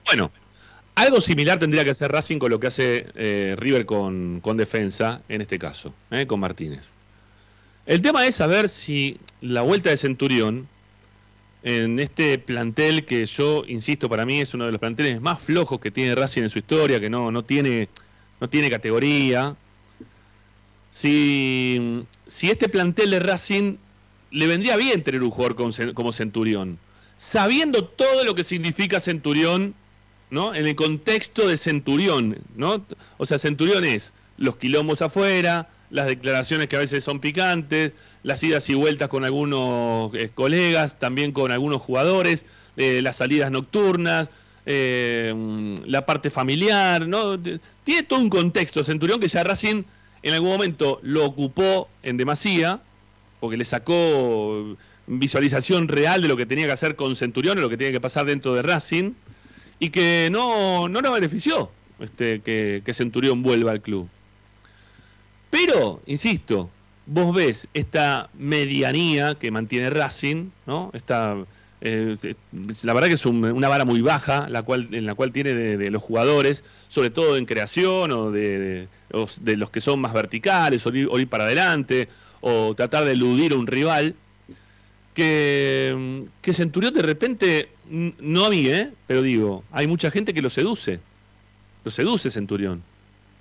Bueno, 0.06 0.30
algo 0.94 1.20
similar 1.20 1.58
tendría 1.58 1.84
que 1.84 1.90
hacer 1.90 2.11
Racing 2.11 2.38
con 2.38 2.50
lo 2.50 2.58
que 2.58 2.66
hace 2.66 3.06
eh, 3.14 3.54
River 3.56 3.87
con, 3.87 4.40
con, 4.40 4.56
Defensa, 4.56 5.22
en 5.28 5.40
este 5.40 5.58
caso, 5.58 5.94
eh, 6.11 6.26
con 6.26 6.40
Martínez. 6.40 6.88
El 7.87 8.02
tema 8.02 8.26
es 8.26 8.37
saber 8.37 8.68
si 8.68 9.18
la 9.40 9.62
vuelta 9.62 9.90
de 9.90 9.96
Centurión 9.96 10.68
en 11.62 11.99
este 11.99 12.38
plantel 12.38 13.05
que 13.05 13.27
yo, 13.27 13.64
insisto, 13.66 14.09
para 14.09 14.25
mí 14.25 14.40
es 14.40 14.55
uno 14.55 14.66
de 14.66 14.73
los 14.73 14.81
planteles 14.81 15.21
más 15.21 15.42
flojos 15.42 15.81
que 15.81 15.90
tiene 15.90 16.14
Racing 16.14 16.42
en 16.42 16.51
su 16.51 16.59
historia, 16.59 17.01
que 17.01 17.11
no, 17.11 17.31
no, 17.31 17.44
tiene, 17.44 17.88
no 18.40 18.49
tiene 18.49 18.71
categoría. 18.71 19.57
Si, 20.90 22.05
si 22.27 22.51
este 22.51 22.68
plantel 22.68 23.11
de 23.11 23.21
Racing 23.21 23.77
le 24.31 24.47
vendría 24.47 24.77
bien 24.77 25.03
tener 25.03 25.23
un 25.23 25.31
jugador 25.31 25.57
como 25.94 26.12
Centurión, 26.12 26.79
sabiendo 27.16 27.85
todo 27.85 28.25
lo 28.25 28.35
que 28.35 28.44
significa 28.44 29.01
Centurión, 29.01 29.75
¿no? 30.31 30.55
En 30.55 30.66
el 30.66 30.77
contexto 30.77 31.49
de 31.49 31.59
Centurión, 31.59 32.38
¿no? 32.55 32.85
O 33.16 33.27
sea, 33.27 33.38
Centurión 33.38 33.85
es 33.85 34.12
los 34.37 34.57
quilombos 34.57 35.03
afuera, 35.03 35.68
las 35.90 36.07
declaraciones 36.07 36.68
que 36.68 36.77
a 36.77 36.81
veces 36.81 37.03
son 37.03 37.20
picantes, 37.20 37.92
las 38.22 38.42
idas 38.42 38.68
y 38.68 38.74
vueltas 38.74 39.09
con 39.09 39.24
algunos 39.24 40.12
eh, 40.14 40.31
colegas, 40.35 40.98
también 40.98 41.33
con 41.33 41.51
algunos 41.51 41.81
jugadores, 41.81 42.44
eh, 42.77 43.01
las 43.03 43.16
salidas 43.16 43.51
nocturnas, 43.51 44.31
eh, 44.66 45.35
la 45.87 46.05
parte 46.05 46.31
familiar, 46.31 47.07
¿no? 47.07 47.40
Tiene 47.40 48.03
todo 48.03 48.18
un 48.20 48.29
contexto 48.29 48.85
Centurión 48.85 49.18
que 49.20 49.29
ya 49.29 49.42
Racing 49.44 49.85
en 50.22 50.35
algún 50.35 50.51
momento 50.51 51.01
lo 51.03 51.24
ocupó 51.24 51.88
en 52.03 52.16
demasía, 52.16 52.81
porque 53.40 53.57
le 53.57 53.64
sacó 53.64 54.77
visualización 55.07 55.88
real 55.88 56.20
de 56.20 56.29
lo 56.29 56.37
que 56.37 56.44
tenía 56.44 56.66
que 56.66 56.72
hacer 56.72 56.96
con 56.96 57.16
Centurión, 57.16 57.57
de 57.57 57.62
lo 57.62 57.70
que 57.70 57.79
tenía 57.79 57.92
que 57.92 58.01
pasar 58.01 58.27
dentro 58.27 58.55
de 58.55 58.62
Racing, 58.62 59.12
y 59.79 59.90
que 59.90 60.29
no, 60.31 60.88
no 60.88 61.12
benefició 61.12 61.70
este, 62.01 62.40
que 62.40 62.94
Centurión 62.94 63.42
vuelva 63.42 63.70
al 63.70 63.81
club. 63.81 64.09
Pero, 65.61 66.01
insisto, 66.07 66.71
vos 67.07 67.35
ves 67.35 67.66
esta 67.75 68.31
medianía 68.38 69.35
que 69.35 69.51
mantiene 69.51 69.90
Racing, 69.90 70.51
¿no? 70.66 70.92
Esta, 70.94 71.37
eh, 71.81 72.14
la 72.85 72.94
verdad 72.94 73.09
que 73.09 73.14
es 73.14 73.27
una 73.27 73.66
vara 73.66 73.85
muy 73.85 74.01
baja 74.01 74.49
la 74.49 74.62
cual, 74.62 74.87
en 74.92 75.05
la 75.05 75.16
cual 75.16 75.33
tiene 75.33 75.55
de, 75.55 75.90
los 75.90 76.01
jugadores, 76.01 76.62
sobre 76.87 77.11
todo 77.11 77.37
en 77.37 77.44
creación 77.44 78.12
o 78.12 78.31
de, 78.31 78.87
los, 79.11 79.71
que 79.71 79.81
son 79.81 80.01
más 80.01 80.12
verticales, 80.12 80.87
o 80.87 80.90
ir, 80.94 81.29
para 81.29 81.42
adelante, 81.42 82.09
o 82.40 82.77
tratar 82.77 83.05
de 83.05 83.12
eludir 83.12 83.53
a 83.53 83.57
un 83.57 83.66
rival. 83.66 84.14
Que, 85.12 86.25
Centurión 86.53 86.94
de 86.94 87.03
repente, 87.03 87.71
no 87.90 88.44
a 88.44 88.51
mí, 88.51 88.68
¿eh? 88.68 88.92
pero 89.09 89.23
digo, 89.23 89.64
hay 89.73 89.88
mucha 89.88 90.12
gente 90.12 90.33
que 90.33 90.40
lo 90.40 90.51
seduce. 90.51 91.01
Lo 91.83 91.90
seduce 91.90 92.31
Centurión. 92.31 92.81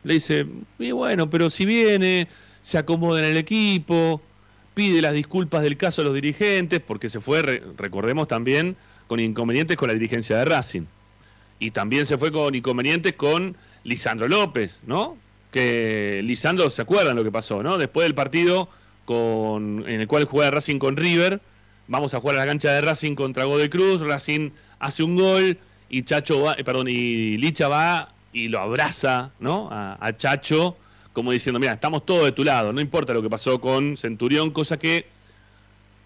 Le 0.07 0.13
dice, 0.13 0.45
y 0.79 0.91
bueno, 0.91 1.29
pero 1.29 1.49
si 1.49 1.65
viene, 1.65 2.29
se 2.61 2.77
acomoda 2.77 3.19
en 3.19 3.25
el 3.25 3.35
equipo, 3.35 4.21
pide 4.73 5.01
las 5.01 5.13
disculpas 5.13 5.63
del 5.63 5.75
caso 5.75 6.01
a 6.01 6.05
los 6.05 6.13
dirigentes, 6.13 6.79
porque 6.79 7.09
se 7.09 7.19
fue, 7.19 7.61
recordemos 7.77 8.29
también, 8.29 8.77
con 9.07 9.19
inconvenientes 9.19 9.75
con 9.75 9.89
la 9.89 9.93
dirigencia 9.93 10.37
de 10.37 10.45
Racing. 10.45 10.83
Y 11.59 11.71
también 11.71 12.05
se 12.05 12.17
fue 12.17 12.31
con 12.31 12.55
inconvenientes 12.55 13.13
con 13.13 13.57
Lisandro 13.83 14.29
López, 14.29 14.79
¿no? 14.87 15.17
Que 15.51 16.21
Lisandro, 16.23 16.69
¿se 16.69 16.83
acuerdan 16.83 17.17
lo 17.17 17.25
que 17.25 17.31
pasó, 17.31 17.61
no? 17.61 17.77
Después 17.77 18.05
del 18.05 18.15
partido 18.15 18.69
con, 19.03 19.83
en 19.89 19.99
el 19.99 20.07
cual 20.07 20.23
juega 20.23 20.51
Racing 20.51 20.79
con 20.79 20.95
River, 20.95 21.41
vamos 21.89 22.13
a 22.13 22.21
jugar 22.21 22.37
a 22.37 22.39
la 22.39 22.45
cancha 22.45 22.71
de 22.71 22.79
Racing 22.79 23.15
contra 23.15 23.43
Godoy 23.43 23.67
Cruz, 23.67 23.99
Racing 23.99 24.51
hace 24.79 25.03
un 25.03 25.17
gol 25.17 25.57
y 25.89 26.03
Chacho 26.03 26.43
va, 26.43 26.53
eh, 26.53 26.63
perdón, 26.63 26.87
y 26.87 27.35
Licha 27.37 27.67
va 27.67 28.13
y 28.33 28.47
lo 28.47 28.59
abraza, 28.59 29.31
¿no? 29.39 29.69
a 29.71 30.11
Chacho 30.15 30.77
como 31.17 31.31
diciendo, 31.31 31.59
mira, 31.59 31.73
estamos 31.73 32.05
todos 32.05 32.25
de 32.25 32.31
tu 32.31 32.43
lado, 32.43 32.71
no 32.71 32.79
importa 32.79 33.11
lo 33.11 33.23
que 33.23 33.29
pasó 33.29 33.59
con 33.59 33.97
Centurión, 33.97 34.51
cosa 34.51 34.77
que, 34.77 35.07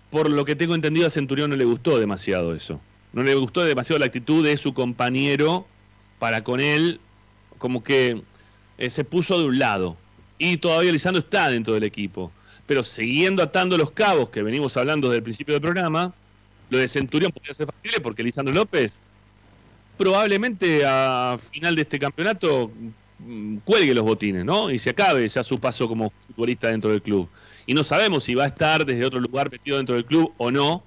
por 0.10 0.32
lo 0.32 0.46
que 0.46 0.56
tengo 0.56 0.74
entendido, 0.74 1.06
a 1.06 1.10
Centurión 1.10 1.50
no 1.50 1.58
le 1.58 1.66
gustó 1.66 2.00
demasiado 2.00 2.56
eso. 2.56 2.80
No 3.12 3.22
le 3.22 3.36
gustó 3.36 3.66
demasiado 3.66 4.00
la 4.00 4.06
actitud 4.06 4.42
de 4.42 4.56
su 4.56 4.74
compañero 4.74 5.68
para 6.18 6.46
con 6.46 6.62
él, 6.62 7.02
como 7.58 7.84
que 7.84 8.22
eh, 8.78 8.90
se 8.90 9.04
puso 9.04 9.38
de 9.38 9.48
un 9.48 9.60
lado. 9.60 9.98
Y 10.38 10.56
todavía 10.56 10.94
Lisandro 10.94 11.20
está 11.20 11.50
dentro 11.50 11.74
del 11.74 11.84
equipo. 11.84 12.32
pero 12.66 12.82
siguiendo 12.82 13.44
atando 13.44 13.78
los 13.78 13.92
cabos 13.92 14.30
que 14.30 14.42
venimos 14.44 14.78
hablando 14.78 15.10
desde 15.10 15.18
el 15.18 15.24
principio 15.24 15.56
del 15.56 15.62
programa, 15.62 16.14
lo 16.70 16.78
de 16.78 16.88
Centurión 16.88 17.34
podría 17.34 17.54
ser 17.54 17.66
factible 17.66 18.00
porque 18.00 18.24
Lisandro 18.24 18.54
López 18.54 19.02
probablemente 20.02 20.82
a 20.84 21.38
final 21.38 21.76
de 21.76 21.84
este 21.84 22.00
campeonato 22.00 22.72
mm, 23.20 23.58
cuelgue 23.58 23.94
los 23.94 24.04
botines, 24.04 24.44
¿no? 24.44 24.72
Y 24.72 24.80
se 24.80 24.90
acabe 24.90 25.30
ya 25.30 25.44
su 25.44 25.60
paso 25.60 25.88
como 25.88 26.10
futbolista 26.10 26.70
dentro 26.70 26.90
del 26.90 27.04
club. 27.04 27.30
Y 27.68 27.76
no 27.76 27.84
sabemos 27.84 28.24
si 28.24 28.34
va 28.34 28.46
a 28.46 28.48
estar 28.48 28.84
desde 28.84 29.06
otro 29.06 29.20
lugar 29.20 29.52
metido 29.52 29.78
dentro 29.78 29.94
del 29.94 30.06
club 30.06 30.34
o 30.40 30.50
no, 30.50 30.82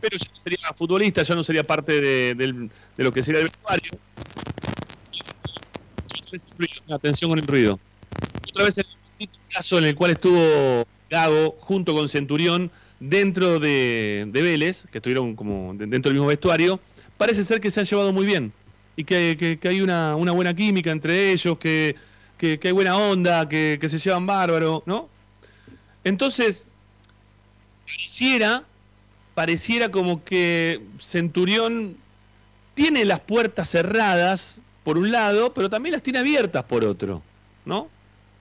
pero 0.00 0.16
ya 0.16 0.26
no 0.34 0.40
sería 0.40 0.58
futbolista, 0.72 1.22
ya 1.22 1.34
no 1.34 1.44
sería 1.44 1.64
parte 1.64 2.00
de, 2.00 2.70
lo 2.96 3.12
que 3.12 3.22
sería 3.22 3.42
el 3.42 3.48
vestuario. 3.48 3.90
Atención 6.90 7.32
con 7.32 7.40
el 7.40 7.46
ruido. 7.46 7.78
Otra 8.48 8.64
vez 8.64 8.78
el 8.78 8.86
caso 9.52 9.76
en 9.76 9.84
el 9.84 9.94
cual 9.94 10.12
estuvo 10.12 10.86
Gago 11.10 11.58
junto 11.60 11.92
con 11.92 12.08
Centurión 12.08 12.70
dentro 13.00 13.60
de, 13.60 14.26
Vélez, 14.32 14.86
que 14.90 14.98
estuvieron 14.98 15.36
como 15.36 15.74
dentro 15.74 16.08
del 16.08 16.14
mismo 16.14 16.28
vestuario, 16.28 16.80
parece 17.20 17.44
ser 17.44 17.60
que 17.60 17.70
se 17.70 17.80
han 17.80 17.84
llevado 17.84 18.14
muy 18.14 18.24
bien 18.24 18.50
y 18.96 19.04
que, 19.04 19.58
hay 19.62 19.82
una, 19.82 20.14
buena 20.14 20.56
química 20.56 20.90
entre 20.90 21.32
ellos, 21.32 21.58
que, 21.58 21.94
hay 22.40 22.72
buena 22.72 22.96
onda, 22.96 23.46
que, 23.46 23.78
se 23.90 23.98
llevan 23.98 24.24
bárbaro, 24.24 24.82
¿no? 24.86 25.10
Entonces, 26.02 26.66
pareciera, 27.84 28.64
pareciera 29.34 29.90
como 29.90 30.24
que 30.24 30.80
Centurión 30.98 31.98
tiene 32.72 33.04
las 33.04 33.20
puertas 33.20 33.68
cerradas 33.68 34.62
por 34.82 34.96
un 34.96 35.12
lado, 35.12 35.52
pero 35.52 35.68
también 35.68 35.92
las 35.92 36.02
tiene 36.02 36.20
abiertas 36.20 36.62
por 36.62 36.86
otro, 36.86 37.22
¿no? 37.66 37.90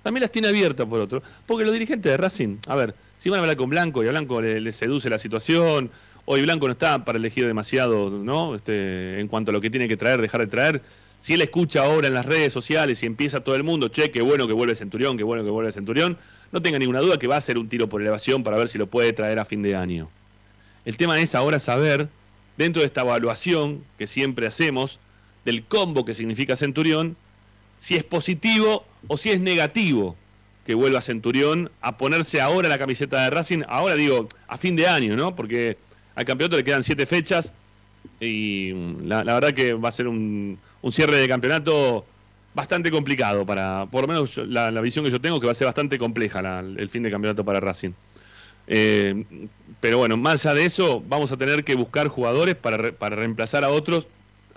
También 0.03 0.21
las 0.21 0.31
tiene 0.31 0.47
abiertas 0.47 0.87
por 0.87 1.01
otro. 1.01 1.21
Porque 1.45 1.65
los 1.65 1.73
dirigentes 1.73 2.09
de 2.09 2.15
Racing, 2.15 2.59
a 2.65 2.75
ver, 2.75 2.95
si 3.17 3.29
van 3.29 3.39
a 3.39 3.41
hablar 3.41 3.57
con 3.57 3.69
Blanco 3.69 4.01
y 4.05 4.07
a 4.07 4.11
Blanco 4.11 4.39
le, 4.39 4.71
seduce 4.71 5.09
la 5.09 5.19
situación, 5.19 5.91
hoy 6.31 6.43
Blanco 6.43 6.67
no 6.67 6.73
está 6.73 7.03
para 7.05 7.17
elegir 7.17 7.47
demasiado, 7.47 8.11
¿no? 8.11 8.53
Este, 8.53 9.19
en 9.19 9.27
cuanto 9.27 9.49
a 9.49 9.53
lo 9.53 9.61
que 9.61 9.71
tiene 9.71 9.87
que 9.87 9.97
traer, 9.97 10.21
dejar 10.21 10.41
de 10.41 10.47
traer. 10.47 10.81
Si 11.17 11.33
él 11.33 11.41
escucha 11.41 11.83
ahora 11.83 12.07
en 12.07 12.13
las 12.13 12.27
redes 12.27 12.53
sociales 12.53 13.01
y 13.01 13.07
empieza 13.07 13.39
todo 13.39 13.55
el 13.55 13.63
mundo, 13.63 13.87
che, 13.87 14.11
qué 14.11 14.21
bueno 14.21 14.45
que 14.45 14.53
vuelve 14.53 14.75
Centurión, 14.75 15.17
qué 15.17 15.23
bueno 15.23 15.43
que 15.43 15.49
vuelve 15.49 15.71
Centurión, 15.71 16.19
no 16.51 16.61
tenga 16.61 16.77
ninguna 16.77 16.99
duda 16.99 17.17
que 17.17 17.25
va 17.25 17.37
a 17.37 17.41
ser 17.41 17.57
un 17.57 17.67
tiro 17.67 17.89
por 17.89 17.99
elevación 17.99 18.43
para 18.43 18.57
ver 18.57 18.69
si 18.69 18.77
lo 18.77 18.85
puede 18.85 19.11
traer 19.11 19.39
a 19.39 19.45
fin 19.45 19.63
de 19.63 19.75
año. 19.75 20.07
El 20.85 20.97
tema 20.97 21.19
es 21.19 21.33
ahora 21.33 21.57
saber, 21.57 22.07
dentro 22.57 22.83
de 22.83 22.85
esta 22.85 23.01
evaluación 23.01 23.83
que 23.97 24.05
siempre 24.05 24.45
hacemos, 24.45 24.99
del 25.45 25.63
combo 25.63 26.05
que 26.05 26.13
significa 26.13 26.55
Centurión, 26.55 27.17
si 27.79 27.95
es 27.95 28.03
positivo 28.03 28.85
o 29.07 29.17
si 29.17 29.31
es 29.31 29.39
negativo 29.39 30.15
que 30.63 30.75
vuelva 30.75 31.01
Centurión 31.01 31.71
a 31.81 31.97
ponerse 31.97 32.39
ahora 32.39 32.69
la 32.69 32.77
camiseta 32.77 33.23
de 33.23 33.31
Racing, 33.31 33.63
ahora 33.67 33.95
digo, 33.95 34.29
a 34.47 34.59
fin 34.59 34.75
de 34.75 34.85
año, 34.85 35.15
¿no? 35.15 35.35
Porque 35.35 35.79
al 36.19 36.25
campeonato 36.25 36.57
le 36.57 36.65
quedan 36.65 36.83
siete 36.83 37.05
fechas 37.05 37.53
y 38.19 38.73
la, 39.05 39.23
verdad 39.23 39.53
que 39.53 39.73
va 39.73 39.87
a 39.87 39.91
ser 39.93 40.05
un, 40.09 40.59
cierre 40.91 41.15
de 41.15 41.29
campeonato 41.29 42.05
bastante 42.53 42.91
complicado 42.91 43.45
para, 43.45 43.87
por 43.89 44.01
lo 44.01 44.09
menos 44.09 44.35
la, 44.35 44.69
visión 44.81 45.05
que 45.05 45.11
yo 45.11 45.21
tengo, 45.21 45.39
que 45.39 45.45
va 45.45 45.53
a 45.53 45.55
ser 45.55 45.67
bastante 45.67 45.97
compleja 45.97 46.59
el 46.59 46.89
fin 46.89 47.03
de 47.03 47.11
campeonato 47.11 47.45
para 47.45 47.61
Racing. 47.61 47.91
Eh, 48.67 49.23
pero 49.79 49.99
bueno, 49.99 50.17
más 50.17 50.45
allá 50.45 50.55
de 50.55 50.65
eso, 50.65 51.01
vamos 51.07 51.31
a 51.31 51.37
tener 51.37 51.63
que 51.63 51.75
buscar 51.75 52.09
jugadores 52.09 52.55
para, 52.55 52.91
para 52.91 53.15
reemplazar 53.15 53.63
a 53.63 53.69
otros, 53.69 54.05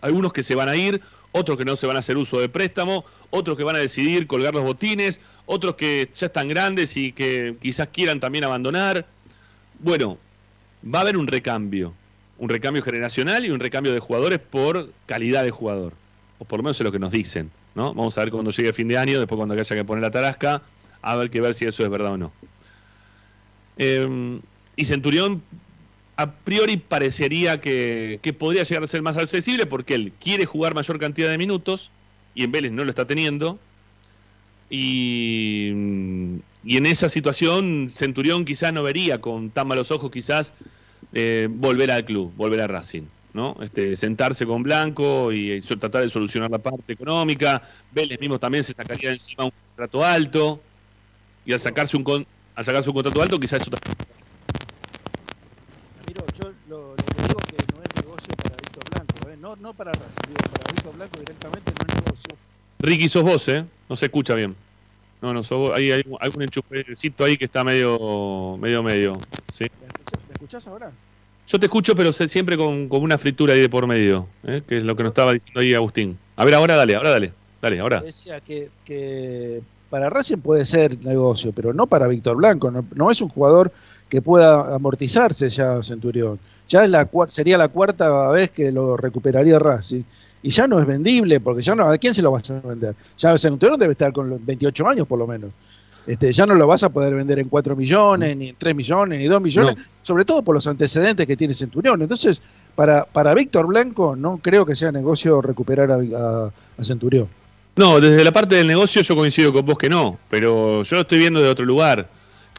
algunos 0.01 0.33
que 0.33 0.43
se 0.43 0.57
van 0.57 0.69
a 0.69 0.75
ir, 0.75 1.01
otros 1.31 1.57
que 1.57 1.65
no 1.65 1.77
se 1.77 1.87
van 1.87 1.95
a 1.95 2.01
hacer 2.01 2.17
uso 2.17 2.41
de 2.41 2.49
préstamo, 2.49 3.05
otros 3.31 3.57
que 3.57 3.63
van 3.63 3.77
a 3.77 3.79
decidir 3.79 4.27
colgar 4.27 4.53
los 4.53 4.65
botines, 4.65 5.21
otros 5.47 5.77
que 5.77 6.11
ya 6.13 6.27
están 6.27 6.49
grandes 6.49 6.97
y 6.97 7.13
que 7.13 7.55
quizás 7.63 7.87
quieran 7.93 8.19
también 8.19 8.43
abandonar. 8.43 9.07
Bueno, 9.79 10.19
va 10.83 11.01
a 11.01 11.03
haber 11.03 11.17
un 11.17 11.27
recambio, 11.27 11.95
un 12.39 12.49
recambio 12.49 12.83
generacional 12.83 13.45
y 13.45 13.51
un 13.51 13.61
recambio 13.61 13.93
de 13.93 14.01
jugadores 14.01 14.39
por 14.39 14.93
calidad 15.07 15.45
de 15.45 15.51
jugador, 15.51 15.93
o 16.39 16.45
por 16.45 16.59
lo 16.59 16.65
menos 16.65 16.81
es 16.81 16.85
lo 16.85 16.93
que 16.93 16.99
nos 16.99 17.13
dicen, 17.13 17.51
¿no? 17.75 17.95
Vamos 17.95 18.17
a 18.19 18.23
ver 18.23 18.31
cuando 18.31 18.51
llegue 18.51 18.73
fin 18.73 18.89
de 18.89 18.99
año, 18.99 19.19
después 19.19 19.37
cuando 19.37 19.55
haya 19.55 19.77
que 19.77 19.85
poner 19.85 20.03
la 20.03 20.11
tarasca, 20.11 20.63
a 21.03 21.17
ver 21.17 21.31
que 21.31 21.41
ver 21.41 21.55
si 21.55 21.65
eso 21.65 21.83
es 21.83 21.91
verdad 21.91 22.13
o 22.13 22.17
no. 22.17 22.33
Eh, 23.79 24.41
y 24.77 24.85
Centurión 24.85 25.43
a 26.17 26.31
priori 26.31 26.77
parecería 26.77 27.61
que, 27.61 28.21
podría 28.39 28.63
llegar 28.63 28.85
a 28.85 28.87
ser 28.87 29.03
más 29.03 29.17
accesible 29.17 29.67
porque 29.67 29.95
él 29.95 30.13
quiere 30.21 30.47
jugar 30.47 30.75
mayor 30.75 30.99
cantidad 30.99 31.31
de 31.31 31.39
minutos 31.39 31.91
y 32.35 32.45
en 32.45 32.53
Vélez 32.53 32.73
no 32.73 32.85
lo 32.85 32.91
está 32.91 33.07
teniendo. 33.07 33.59
Y, 34.75 35.69
en 35.69 36.87
esa 36.87 37.11
situación 37.11 37.91
Centurión 37.91 38.47
quizás 38.47 38.73
no 38.73 38.83
vería 38.83 39.21
con 39.21 39.51
tan 39.51 39.69
malos 39.69 39.91
ojos 39.91 40.11
quizás 40.11 40.55
eh, 41.13 41.49
volver 41.51 41.91
al 41.91 42.07
club, 42.07 42.33
volver 42.37 42.61
a 42.63 42.67
Racing. 42.67 43.03
¿no? 43.35 43.57
Este, 43.61 43.97
sentarse 43.97 44.47
con 44.47 44.63
Blanco 44.63 45.31
y, 45.31 45.61
tratar 45.61 46.03
de 46.03 46.09
solucionar 46.09 46.51
la 46.51 46.59
parte 46.59 46.95
económica. 46.95 47.63
Vélez 47.91 48.19
mismo 48.19 48.39
también 48.39 48.65
se 48.65 48.73
sacaría 48.75 49.13
encima 49.13 49.45
un 49.45 49.53
contrato 49.69 50.05
alto 50.05 50.63
y 51.45 51.53
al 51.53 51.61
sacarse 51.61 51.97
un, 51.97 52.27
al 52.55 52.65
sacarse 52.65 52.89
un 52.89 52.95
contrato 52.95 53.21
alto 53.21 53.39
quizás 53.39 53.61
eso 53.61 53.71
también 53.71 54.03
no, 59.61 59.75
para 59.75 59.93
para 59.93 60.09
Víctor 60.73 60.95
Blanco 60.97 61.19
directamente 61.19 61.73
no 61.73 61.87
es 61.87 62.03
negocio. 62.03 62.52
Ricky, 62.83 63.09
sos 63.09 63.23
vos, 63.23 63.47
¿eh? 63.49 63.65
No 63.89 63.95
se 63.95 64.07
escucha 64.07 64.35
bien. 64.35 64.57
No, 65.21 65.33
no, 65.33 65.45
sos 65.45 65.57
vos. 65.57 65.73
Ahí 65.75 65.93
hay 65.93 66.03
algún 66.21 66.43
enchufecito 66.43 67.25
ahí 67.25 67.37
que 67.37 67.45
está 67.45 67.63
medio, 67.63 68.59
medio, 68.61 68.83
medio. 68.83 69.13
¿sí? 69.53 69.65
¿Me 70.29 70.33
escuchás 70.33 70.67
ahora? 70.67 70.91
Yo 71.47 71.61
te 71.61 71.67
escucho, 71.67 71.95
pero 71.95 72.13
siempre 72.13 72.57
con, 72.57 72.89
con, 72.89 73.03
una 73.03 73.19
fritura 73.19 73.55
ahí 73.55 73.61
de 73.61 73.69
por 73.69 73.87
medio, 73.87 74.29
¿eh? 74.45 74.63
que 74.67 74.79
es 74.79 74.85
lo 74.85 74.97
que 74.97 75.05
nos 75.05 75.11
estaba 75.11 75.33
diciendo 75.33 75.61
ahí 75.61 75.75
Agustín. 75.75 76.19
A 76.35 76.45
ver, 76.45 76.55
ahora 76.55 76.75
dale, 76.75 76.97
ahora 76.97 77.11
dale. 77.11 77.33
Dale, 77.61 77.79
ahora. 77.79 78.01
Decía 78.01 78.41
que, 78.41 78.71
que 78.85 79.63
para 79.89 80.11
Racing 80.11 80.39
puede 80.39 80.65
ser 80.65 80.99
negocio, 81.05 81.53
pero 81.53 81.73
no 81.73 81.87
para 81.87 82.09
Víctor 82.09 82.37
Blanco. 82.37 82.73
No, 82.73 82.85
no, 82.93 83.11
es 83.13 83.21
un 83.21 83.29
jugador 83.29 83.73
que 84.13 84.21
pueda 84.21 84.75
amortizarse 84.75 85.49
ya 85.49 85.83
Centurión. 85.83 86.39
Ya 86.69 86.85
es 86.85 86.91
la, 86.91 87.09
sería 87.29 87.57
la 87.57 87.69
cuarta 87.69 88.29
vez 88.29 88.51
que 88.51 88.71
lo 88.71 88.95
recuperaría 88.95 89.59
Racing. 89.59 90.03
Y 90.43 90.51
ya 90.51 90.67
no 90.67 90.79
es 90.79 90.85
vendible, 90.85 91.41
porque 91.41 91.63
ya 91.63 91.75
no, 91.75 91.85
¿a 91.85 91.97
quién 91.97 92.13
se 92.13 92.21
lo 92.21 92.31
vas 92.31 92.51
a 92.51 92.61
vender? 92.61 92.95
Ya 93.17 93.39
Centurión 93.39 93.81
debe 93.81 93.93
estar 93.93 94.13
con 94.13 94.39
28 94.45 94.87
años 94.87 95.07
por 95.07 95.19
lo 95.19 95.27
menos. 95.27 95.53
Este, 96.07 96.31
ya 96.31 96.45
no 96.45 96.55
lo 96.55 96.67
vas 96.67 96.83
a 96.83 96.91
poder 96.91 97.15
vender 97.15 97.39
en 97.39 97.49
4 97.49 97.75
millones, 97.75 98.37
ni 98.37 98.51
en 98.51 98.57
3 98.59 98.77
millones, 98.77 99.19
ni 99.19 99.25
2 99.25 99.41
millones, 99.41 99.77
sobre 100.03 100.27
todo 100.27 100.43
por 100.43 100.55
los 100.55 100.67
antecedentes 100.67 101.27
que 101.27 101.35
tiene 101.35 101.55
Centurión. 101.55 102.03
Entonces, 102.03 102.39
para, 102.75 103.07
para 103.07 103.33
Víctor 103.33 103.67
Blanco 103.67 104.15
no 104.15 104.41
creo 104.43 104.67
que 104.67 104.75
sea 104.75 104.93
negocio 104.93 105.41
recuperar 105.41 105.91
a, 105.91 106.53
a 106.77 106.85
Centurión. 106.85 107.29
No, 107.77 107.99
desde 107.99 108.23
la 108.23 108.33
parte 108.33 108.57
del 108.57 108.67
negocio 108.67 109.01
yo 109.01 109.17
coincido 109.17 109.55
con 109.55 109.65
vos 109.65 109.79
que 109.79 109.89
no, 109.89 110.19
pero 110.29 110.83
yo 110.83 110.97
lo 110.97 111.01
estoy 111.01 111.17
viendo 111.17 111.41
de 111.41 111.49
otro 111.49 111.65
lugar. 111.65 112.11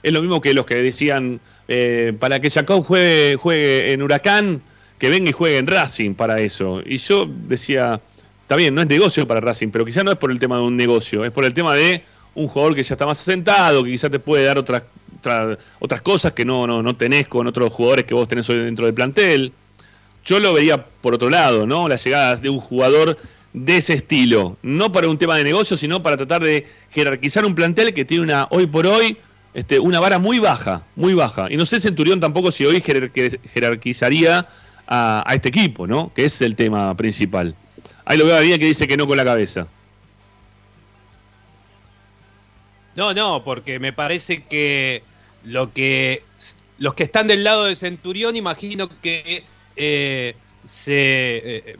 Es 0.04 0.12
lo 0.12 0.22
mismo 0.22 0.42
que 0.42 0.54
los 0.54 0.66
que 0.66 0.76
decían, 0.76 1.40
eh, 1.68 2.14
para 2.20 2.40
que 2.40 2.50
Jacob 2.50 2.86
juegue, 2.86 3.36
juegue 3.38 3.94
en 3.94 4.02
Huracán, 4.04 4.62
que 5.00 5.10
venga 5.10 5.30
y 5.30 5.34
juegue 5.34 5.58
en 5.58 5.68
Racing 5.68 6.14
para 6.14 6.40
eso. 6.40 6.82
Y 6.86 6.98
yo 6.98 7.26
decía, 7.48 8.02
está 8.42 8.58
bien, 8.58 8.76
no 8.76 8.82
es 8.82 8.88
negocio 8.88 9.26
para 9.26 9.40
Racing, 9.40 9.70
pero 9.70 9.86
quizás 9.86 10.04
no 10.04 10.12
es 10.12 10.18
por 10.18 10.30
el 10.30 10.40
tema 10.40 10.58
de 10.58 10.64
un 10.64 10.78
negocio, 10.78 11.24
es 11.24 11.32
por 11.32 11.46
el 11.46 11.54
tema 11.54 11.74
de 11.74 12.04
un 12.36 12.48
jugador 12.48 12.76
que 12.76 12.84
ya 12.84 12.96
está 12.96 13.06
más 13.06 13.20
asentado, 13.22 13.84
que 13.84 13.92
quizás 13.92 14.12
te 14.12 14.20
puede 14.20 14.44
dar 14.44 14.58
otras, 14.58 14.84
otras, 15.80 16.02
cosas 16.02 16.34
que 16.34 16.44
no, 16.44 16.68
no, 16.68 16.84
no 16.84 16.96
tenés 16.96 17.28
con 17.28 17.48
otros 17.48 17.74
jugadores 17.74 18.06
que 18.06 18.14
vos 18.14 18.28
tenés 18.28 18.50
hoy 18.50 18.58
dentro 18.58 18.86
del 18.86 18.94
plantel. 18.94 19.54
Yo 20.26 20.40
lo 20.40 20.54
veía 20.54 20.86
por 20.86 21.14
otro 21.14 21.30
lado, 21.30 21.66
¿no? 21.68 21.88
Las 21.88 22.04
llegadas 22.04 22.42
de 22.42 22.50
un 22.50 22.60
jugador 22.60 23.18
de 23.54 23.78
ese 23.78 23.94
estilo, 23.94 24.58
no 24.64 24.92
para 24.92 25.08
un 25.08 25.18
tema 25.18 25.38
de 25.38 25.44
negocio, 25.44 25.78
sino 25.78 26.02
para 26.02 26.18
tratar 26.18 26.44
de 26.44 26.66
jerarquizar 26.90 27.46
un 27.46 27.56
plantel 27.56 27.94
que 27.94 28.04
tiene 28.04 28.24
una 28.24 28.48
hoy 28.50 28.66
por 28.66 28.88
hoy 28.88 29.18
este, 29.54 29.80
una 29.80 30.00
vara 30.00 30.20
muy 30.20 30.40
baja, 30.40 30.86
muy 30.96 31.14
baja. 31.14 31.48
Y 31.50 31.58
no 31.58 31.66
sé 31.66 31.80
Centurión 31.80 32.20
tampoco 32.20 32.52
si 32.52 32.66
hoy 32.66 32.82
jerarquizaría 32.82 34.48
a, 34.88 35.32
este 35.34 35.50
equipo, 35.50 35.88
¿no? 35.88 36.12
Que 36.14 36.26
es 36.26 36.42
el 36.42 36.56
tema 36.56 36.96
principal. 36.96 37.56
Ahí 38.06 38.18
lo 38.18 38.26
veo 38.26 38.36
a 38.36 38.42
bien 38.42 38.60
que 38.60 38.66
dice 38.66 38.88
que 38.88 38.98
no 38.98 39.08
con 39.08 39.18
la 39.18 39.26
cabeza. 39.26 39.68
No, 42.96 43.14
no, 43.14 43.44
porque 43.44 43.80
me 43.80 43.94
parece 43.94 44.44
que 44.44 45.04
lo 45.44 45.74
que 45.74 46.24
los 46.78 46.94
que 46.94 47.04
están 47.04 47.28
del 47.28 47.44
lado 47.44 47.66
de 47.66 47.76
Centurión, 47.76 48.36
imagino 48.36 48.90
que 49.02 49.44
eh, 49.76 50.36
se, 50.66 51.42
eh, 51.44 51.76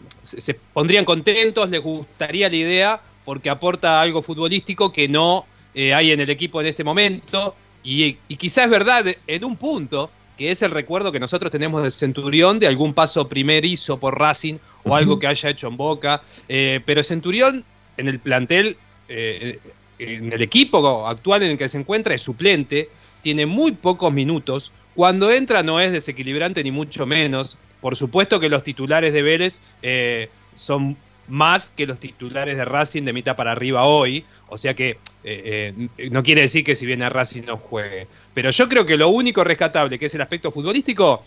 pondrían 0.74 1.06
contentos, 1.06 1.70
les 1.70 1.82
gustaría 1.82 2.50
la 2.50 2.56
idea, 2.56 3.02
porque 3.26 3.50
aporta 3.50 4.02
algo 4.02 4.22
futbolístico 4.22 4.92
que 4.92 5.08
no 5.08 5.46
eh, 5.74 5.94
hay 5.94 6.12
en 6.12 6.20
el 6.20 6.30
equipo 6.30 6.62
en 6.62 6.68
este 6.68 6.84
momento. 6.84 7.56
Y, 7.84 8.14
quizás 8.38 8.66
es 8.66 8.72
verdad 8.72 9.06
en 9.28 9.44
un 9.44 9.58
punto, 9.58 10.10
que 10.38 10.52
es 10.52 10.62
el 10.62 10.72
recuerdo 10.72 11.12
que 11.12 11.20
nosotros 11.20 11.52
tenemos 11.52 11.84
de 11.84 11.92
Centurión, 11.92 12.60
de 12.60 12.68
algún 12.68 12.94
paso 12.94 13.28
primerizo 13.28 14.00
por 14.00 14.18
Racing 14.18 14.56
o 14.84 14.96
algo 14.96 15.20
que 15.20 15.28
haya 15.28 15.50
hecho 15.50 15.68
en 15.68 15.78
Boca. 15.78 16.22
Eh, 16.48 16.80
pero 16.86 17.04
Centurión, 17.04 17.64
en 17.98 18.08
el 18.08 18.20
plantel, 18.20 18.78
eh, 19.10 19.60
en 20.00 20.34
el 20.34 20.42
equipo 20.42 21.08
actual 21.08 21.44
en 21.44 21.52
el 21.52 21.58
que 21.58 21.68
se 21.68 21.78
encuentra, 21.78 22.14
es 22.14 22.22
suplente. 22.22 22.90
tiene 23.22 23.46
muy 23.46 23.72
pocos 23.72 24.12
minutos. 24.12 24.72
Cuando 24.96 25.32
entra 25.32 25.64
no 25.64 25.80
es 25.80 25.92
desequilibrante 25.92 26.64
ni 26.64 26.72
mucho 26.72 27.06
menos. 27.06 27.58
Por 27.80 27.96
supuesto 27.96 28.40
que 28.40 28.50
los 28.50 28.64
titulares 28.64 29.14
de 29.14 29.22
Vélez 29.22 29.62
eh, 29.82 30.30
son 30.56 30.98
más 31.28 31.70
que 31.72 31.88
los 31.88 32.00
titulares 32.00 32.58
de 32.58 32.66
Racing 32.66 33.04
de 33.04 33.14
mitad 33.14 33.36
para 33.36 33.52
arriba 33.52 33.86
hoy. 33.86 34.26
O 34.50 34.58
sea 34.58 34.74
que 34.74 34.98
eh, 35.24 35.74
eh, 35.98 36.10
no 36.12 36.22
quiere 36.22 36.42
decir 36.42 36.64
que 36.64 36.76
si 36.76 36.86
viene 36.86 37.06
a 37.06 37.10
Racing 37.10 37.44
no 37.44 37.58
juegue. 37.58 38.08
Pero 38.34 38.50
yo 38.52 38.70
creo 38.70 38.86
que 38.86 38.98
lo 38.98 39.10
único 39.10 39.44
rescatable, 39.44 39.98
que 39.98 40.06
es 40.06 40.16
el 40.16 40.22
aspecto 40.22 40.52
futbolístico, 40.52 41.24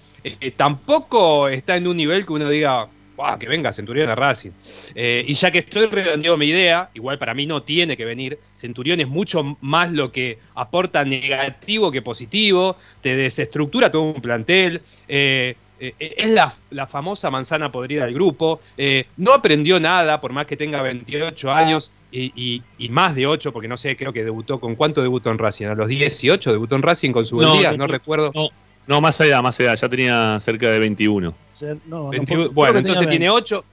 tampoco 0.57 1.49
está 1.49 1.77
en 1.77 1.87
un 1.87 1.97
nivel 1.97 2.27
que 2.27 2.33
uno 2.33 2.49
diga, 2.49 2.89
que 3.39 3.49
venga 3.49 3.73
Centurión 3.73 4.11
a 4.11 4.15
Racing. 4.15 4.51
Eh, 4.95 5.25
y 5.27 5.35
ya 5.35 5.51
que 5.51 5.61
estoy 5.61 5.87
redondeando 5.87 6.37
mi 6.37 6.47
idea, 6.47 6.91
igual 6.95 7.19
para 7.19 7.35
mí 7.35 7.47
no 7.47 7.63
tiene 7.63 7.97
que 7.97 8.05
venir, 8.05 8.39
Centurión 8.55 9.01
es 9.01 9.09
mucho 9.09 9.57
más 9.61 9.91
lo 9.93 10.13
que 10.13 10.39
aporta 10.55 11.05
negativo 11.05 11.91
que 11.91 12.03
positivo, 12.03 12.77
te 13.01 13.17
desestructura 13.17 13.91
todo 13.91 14.03
un 14.03 14.21
plantel. 14.21 14.83
Eh, 15.79 15.95
eh, 15.99 16.15
es 16.17 16.31
la, 16.31 16.87
famosa 16.87 17.31
manzana 17.31 17.71
podrida 17.71 18.05
del 18.05 18.15
grupo. 18.15 18.61
no 19.17 19.33
aprendió 19.33 19.79
nada, 19.79 20.21
por 20.21 20.33
más 20.33 20.47
que 20.47 20.57
tenga 20.57 20.83
28 20.83 21.53
años 21.53 21.91
y, 22.11 22.63
más 22.91 23.15
de 23.15 23.27
8, 23.27 23.53
porque 23.53 23.69
no 23.69 23.77
sé, 23.77 23.97
creo 23.97 24.13
que 24.13 24.25
debutó. 24.25 24.61
¿Con 24.61 24.75
cuánto 24.77 25.03
debutó 25.03 25.31
en 25.31 25.39
Racing? 25.39 25.67
¿A 25.67 25.75
los 25.75 25.89
18 25.89 26.53
debutó 26.53 26.77
en 26.77 26.83
Racing 26.83 27.13
con 27.13 27.27
su 27.27 27.41
no, 27.41 27.77
no, 27.77 27.87
recuerdo. 27.87 28.31
No, 28.87 29.01
más 29.01 29.21
allá, 29.21 29.43
más 29.43 29.59
allá, 29.59 29.75
ya 29.75 29.89
tenía 29.89 30.39
cerca 30.41 30.71
de 30.71 30.79
21. 30.79 31.35
bueno, 32.53 32.79
entonces 32.79 33.09
tiene 33.09 33.29
8, 33.29 33.65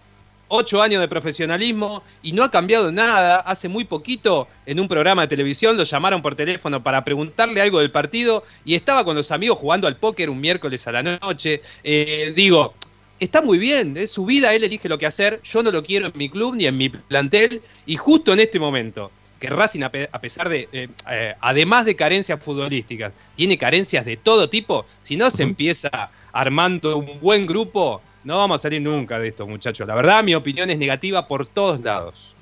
años 0.82 1.02
de 1.02 1.08
profesionalismo 1.08 2.04
y 2.22 2.32
no 2.32 2.44
ha 2.44 2.52
cambiado 2.52 2.92
nada. 2.92 3.38
Hace 3.38 3.68
muy 3.68 3.86
poquito 3.86 4.48
en 4.66 4.80
un 4.80 4.88
programa 4.88 5.24
de 5.24 5.28
televisión 5.28 5.76
lo 5.78 5.84
llamaron 5.84 6.22
por 6.22 6.36
teléfono 6.36 6.84
para 6.84 7.04
preguntarle 7.04 7.62
algo 7.62 7.80
del 7.80 7.92
partido 7.92 8.44
y 8.64 8.76
estaba 8.76 9.04
con 9.04 9.16
los 9.16 9.32
amigos 9.32 9.58
jugando 9.58 9.88
al 9.88 9.98
póker 9.98 10.30
un 10.30 10.40
miércoles 10.40 10.88
a 10.88 10.92
la 10.92 11.04
noche. 11.04 11.62
Eh, 11.84 12.34
digo, 12.36 12.76
está 13.20 13.42
muy 13.42 13.58
bien, 13.58 13.98
es 13.98 14.12
su 14.12 14.26
vida, 14.26 14.54
él 14.54 14.64
elige 14.64 14.88
lo 14.88 14.98
que 14.98 15.08
hacer, 15.08 15.42
yo 15.44 15.64
no 15.64 15.72
lo 15.72 15.84
quiero 15.84 16.08
en 16.08 16.14
mi 16.16 16.30
club 16.30 16.56
ni 16.56 16.66
en 16.66 16.78
mi 16.78 16.90
plantel 16.90 17.62
y 17.86 17.96
justo 17.96 18.32
en 18.34 18.40
este 18.40 18.60
momento 18.60 19.12
que 19.40 19.50
Racing, 19.50 19.82
a 19.84 20.22
pesar 20.22 20.48
de, 20.48 20.70
eh, 20.72 20.88
eh, 21.12 21.36
además 21.42 21.84
de 21.84 21.98
carencias 21.98 22.42
futbolísticas, 22.42 23.12
tiene 23.36 23.58
carencias 23.58 24.06
de 24.06 24.16
todo 24.16 24.50
tipo, 24.50 24.86
si 25.02 25.18
no 25.18 25.30
se 25.30 25.44
empieza 25.44 26.12
armando 26.32 26.98
un 26.98 27.20
buen 27.20 27.46
grupo, 27.46 28.02
no 28.24 28.38
vamos 28.38 28.60
a 28.60 28.62
salir 28.64 28.82
nunca 28.82 29.20
de 29.20 29.30
esto, 29.30 29.48
muchachos. 29.48 29.88
La 29.88 29.96
verdad, 29.96 30.24
mi 30.24 30.36
opinión 30.36 30.70
es 30.70 30.78
negativa 30.78 31.28
por 31.28 31.46
todos 31.46 31.82
lados. 31.82 32.36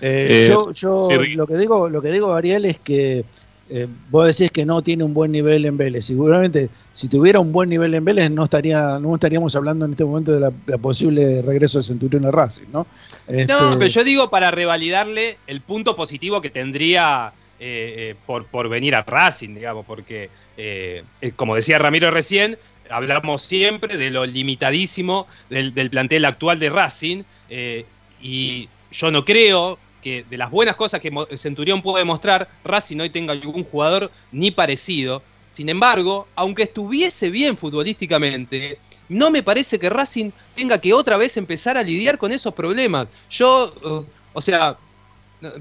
Eh, 0.00 0.46
yo, 0.48 0.72
yo 0.72 1.08
lo 1.34 1.46
que 1.46 1.56
digo, 1.56 1.88
lo 1.88 2.00
que 2.00 2.10
digo, 2.10 2.32
Ariel, 2.32 2.64
es 2.64 2.78
que 2.78 3.24
eh, 3.72 3.86
vos 4.10 4.26
decís 4.26 4.50
que 4.50 4.66
no 4.66 4.82
tiene 4.82 5.04
un 5.04 5.14
buen 5.14 5.30
nivel 5.30 5.64
en 5.64 5.76
Vélez. 5.76 6.06
Seguramente, 6.06 6.70
si 6.92 7.08
tuviera 7.08 7.38
un 7.38 7.52
buen 7.52 7.68
nivel 7.68 7.94
en 7.94 8.04
Vélez, 8.04 8.28
no 8.28 8.44
estaría, 8.44 8.98
no 8.98 9.14
estaríamos 9.14 9.54
hablando 9.54 9.84
en 9.84 9.92
este 9.92 10.04
momento 10.04 10.32
de 10.32 10.40
la, 10.40 10.78
posible 10.78 11.40
regreso 11.42 11.78
de 11.78 11.84
Centurión 11.84 12.26
a 12.26 12.32
Racing, 12.32 12.66
¿no? 12.72 12.86
No, 13.28 13.34
este, 13.36 13.54
pero 13.78 13.86
yo 13.86 14.02
digo 14.02 14.28
para 14.28 14.50
revalidarle 14.50 15.38
el 15.46 15.60
punto 15.60 15.94
positivo 15.94 16.40
que 16.40 16.50
tendría 16.50 17.32
eh, 17.60 17.94
eh, 17.96 18.14
por, 18.26 18.46
por 18.46 18.68
venir 18.68 18.96
a 18.96 19.02
Racing, 19.02 19.54
digamos, 19.54 19.86
porque, 19.86 20.30
como 21.36 21.54
decía 21.54 21.78
Ramiro 21.78 22.10
recién, 22.10 22.58
hablamos 22.90 23.42
siempre 23.42 23.96
de 23.96 24.10
lo 24.10 24.26
limitadísimo 24.26 25.26
del, 25.48 25.74
del 25.74 25.90
plantel 25.90 26.24
actual 26.24 26.58
de 26.58 26.70
Racing, 26.70 27.22
y 28.22 28.68
yo 28.92 29.10
no 29.10 29.24
creo 29.24 29.78
que 30.00 30.24
de 30.28 30.38
las 30.38 30.50
buenas 30.50 30.76
cosas 30.76 31.00
que 31.00 31.12
Centurión 31.36 31.82
puede 31.82 32.04
mostrar, 32.04 32.48
Racing 32.64 33.00
hoy 33.00 33.10
tenga 33.10 33.32
algún 33.32 33.64
jugador 33.64 34.10
ni 34.32 34.50
parecido. 34.50 35.22
Sin 35.50 35.68
embargo, 35.68 36.28
aunque 36.36 36.62
estuviese 36.62 37.28
bien 37.28 37.56
futbolísticamente, 37.56 38.78
no 39.08 39.30
me 39.30 39.42
parece 39.42 39.78
que 39.78 39.90
Racing 39.90 40.30
tenga 40.54 40.80
que 40.80 40.94
otra 40.94 41.16
vez 41.16 41.36
empezar 41.36 41.76
a 41.76 41.82
lidiar 41.82 42.18
con 42.18 42.32
esos 42.32 42.54
problemas. 42.54 43.08
Yo, 43.30 44.06
o 44.32 44.40
sea, 44.40 44.78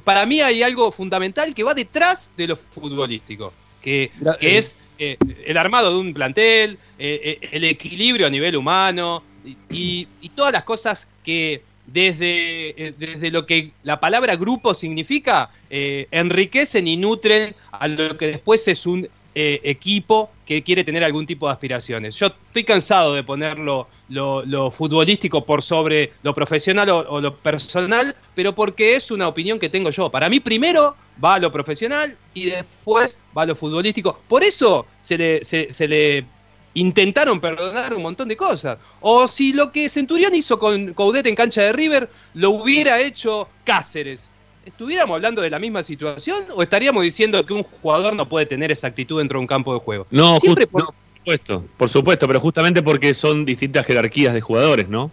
para 0.04 0.26
mí 0.26 0.42
hay 0.42 0.62
algo 0.62 0.92
fundamental 0.92 1.56
que 1.56 1.64
va 1.64 1.74
detrás 1.74 2.32
de 2.38 2.48
lo 2.48 2.56
futbolístico, 2.56 3.52
que, 3.82 4.12
es 4.40 4.78
eh, 5.00 5.18
el 5.46 5.56
armado 5.56 5.94
de 5.94 5.98
un 5.98 6.14
plantel, 6.14 6.78
eh, 7.00 7.40
eh, 7.42 7.50
el 7.54 7.64
equilibrio 7.64 8.28
a 8.28 8.30
nivel 8.30 8.58
humano 8.58 9.24
y 9.70 10.06
todas 10.36 10.52
las 10.52 10.66
cosas 10.66 11.08
que 11.24 11.62
desde, 11.88 12.94
desde 13.00 13.32
lo 13.32 13.46
que 13.46 13.72
la 13.84 14.00
palabra 14.00 14.36
grupo 14.36 14.74
significa, 14.74 15.50
enriquecen 15.70 16.88
y 16.88 16.98
nutren 16.98 17.56
a 17.72 17.88
lo 17.88 18.18
que 18.18 18.28
después 18.28 18.68
es 18.68 18.86
un 18.86 19.08
equipo 19.34 20.30
que 20.46 20.62
quiere 20.62 20.84
tener 20.84 21.04
algún 21.04 21.26
tipo 21.26 21.48
de 21.48 21.54
aspiraciones. 21.54 22.16
Yo 22.16 22.28
estoy 22.28 22.66
cansado 22.66 23.16
de 23.16 23.24
ponerlo 23.24 23.88
lo, 24.10 24.72
futbolístico 24.72 25.46
por 25.46 25.62
sobre 25.62 26.14
lo 26.24 26.34
profesional 26.34 26.90
o, 26.90 27.22
lo 27.22 27.36
personal, 27.36 28.16
pero 28.36 28.54
porque 28.54 28.96
es 28.96 29.12
una 29.12 29.28
opinión 29.28 29.60
que 29.60 29.70
tengo 29.70 29.90
yo. 29.90 30.10
Para 30.10 30.30
mí 30.30 30.40
primero 30.40 30.96
va 31.24 31.36
a 31.36 31.40
lo 31.40 31.52
profesional 31.52 32.18
y 32.34 32.46
después 32.46 33.20
va 33.38 33.44
a 33.44 33.46
lo 33.46 33.56
futbolístico. 33.56 34.20
Por 34.28 34.44
eso 34.44 34.86
se 35.00 35.18
le, 35.18 35.44
se 35.44 35.88
le 35.88 36.26
intentaron 36.74 37.40
perdonar 37.40 37.94
un 37.94 38.04
montón 38.04 38.28
de 38.28 38.38
cosas. 38.38 38.78
O 39.02 39.28
si 39.28 39.54
lo 39.54 39.72
que 39.72 39.90
Centurión 39.90 40.36
hizo 40.36 40.60
con 40.60 40.94
Coudet 40.94 41.26
en 41.26 41.36
cancha 41.36 41.62
de 41.62 41.74
River 41.74 42.10
lo 42.34 42.52
hubiera 42.52 43.00
hecho 43.00 43.48
Cáceres. 43.64 44.29
¿Estuviéramos 44.70 45.16
hablando 45.16 45.42
de 45.42 45.50
la 45.50 45.58
misma 45.58 45.82
situación 45.82 46.46
o 46.54 46.62
estaríamos 46.62 47.04
diciendo 47.04 47.44
que 47.44 47.54
un 47.54 47.64
jugador 47.64 48.16
no 48.16 48.30
puede 48.30 48.46
tener 48.46 48.72
esa 48.72 48.86
actitud 48.86 49.18
dentro 49.18 49.40
de 49.40 49.42
un 49.42 49.48
campo 49.48 49.74
de 49.74 49.80
juego? 49.80 50.06
No, 50.12 50.38
por... 50.40 50.86
supuesto, 51.08 51.66
por 51.76 51.90
supuesto, 51.90 52.28
pero 52.28 52.40
justamente 52.40 52.84
porque 52.84 53.16
son 53.16 53.46
distintas 53.46 53.84
jerarquías 53.86 54.32
de 54.34 54.42
jugadores, 54.42 54.88
¿no? 54.88 55.12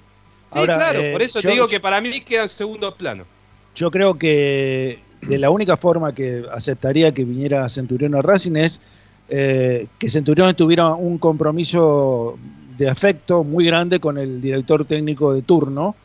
Sí, 0.53 0.63
claro, 0.63 1.01
por 1.11 1.23
eso 1.23 1.41
te 1.41 1.51
digo 1.51 1.67
que 1.67 1.81
para 1.81 2.03
mí 2.03 2.21
queda 2.21 2.43
en 2.43 2.49
segundo 2.51 2.95
plano. 2.95 3.25
Yo 3.75 3.91
creo 3.91 4.19
que 4.19 5.01
de 5.23 5.39
la 5.39 5.49
única 5.49 5.79
forma 5.79 6.15
que 6.15 6.45
aceptaría 6.53 7.13
que 7.13 7.25
viniera 7.25 7.67
Centurión 7.71 8.15
a 8.15 8.21
Racing 8.21 8.57
es 8.57 8.81
eh, 9.31 9.87
que 9.99 10.11
Centurión 10.11 10.55
tuviera 10.55 10.95
un 10.95 11.17
compromiso 11.17 12.39
de 12.77 12.91
afecto 12.91 13.43
muy 13.43 13.65
grande 13.65 14.01
con 14.01 14.19
el 14.19 14.43
director 14.43 14.85
técnico 14.85 15.33
de 15.33 15.41
turno. 15.41 15.97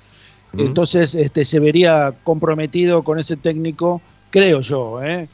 Entonces 0.57 1.15
este, 1.15 1.45
se 1.45 1.59
vería 1.59 2.13
comprometido 2.23 3.03
con 3.03 3.19
ese 3.19 3.37
técnico, 3.37 4.01
creo 4.29 4.61
yo, 4.61 5.01
¿eh? 5.01 5.27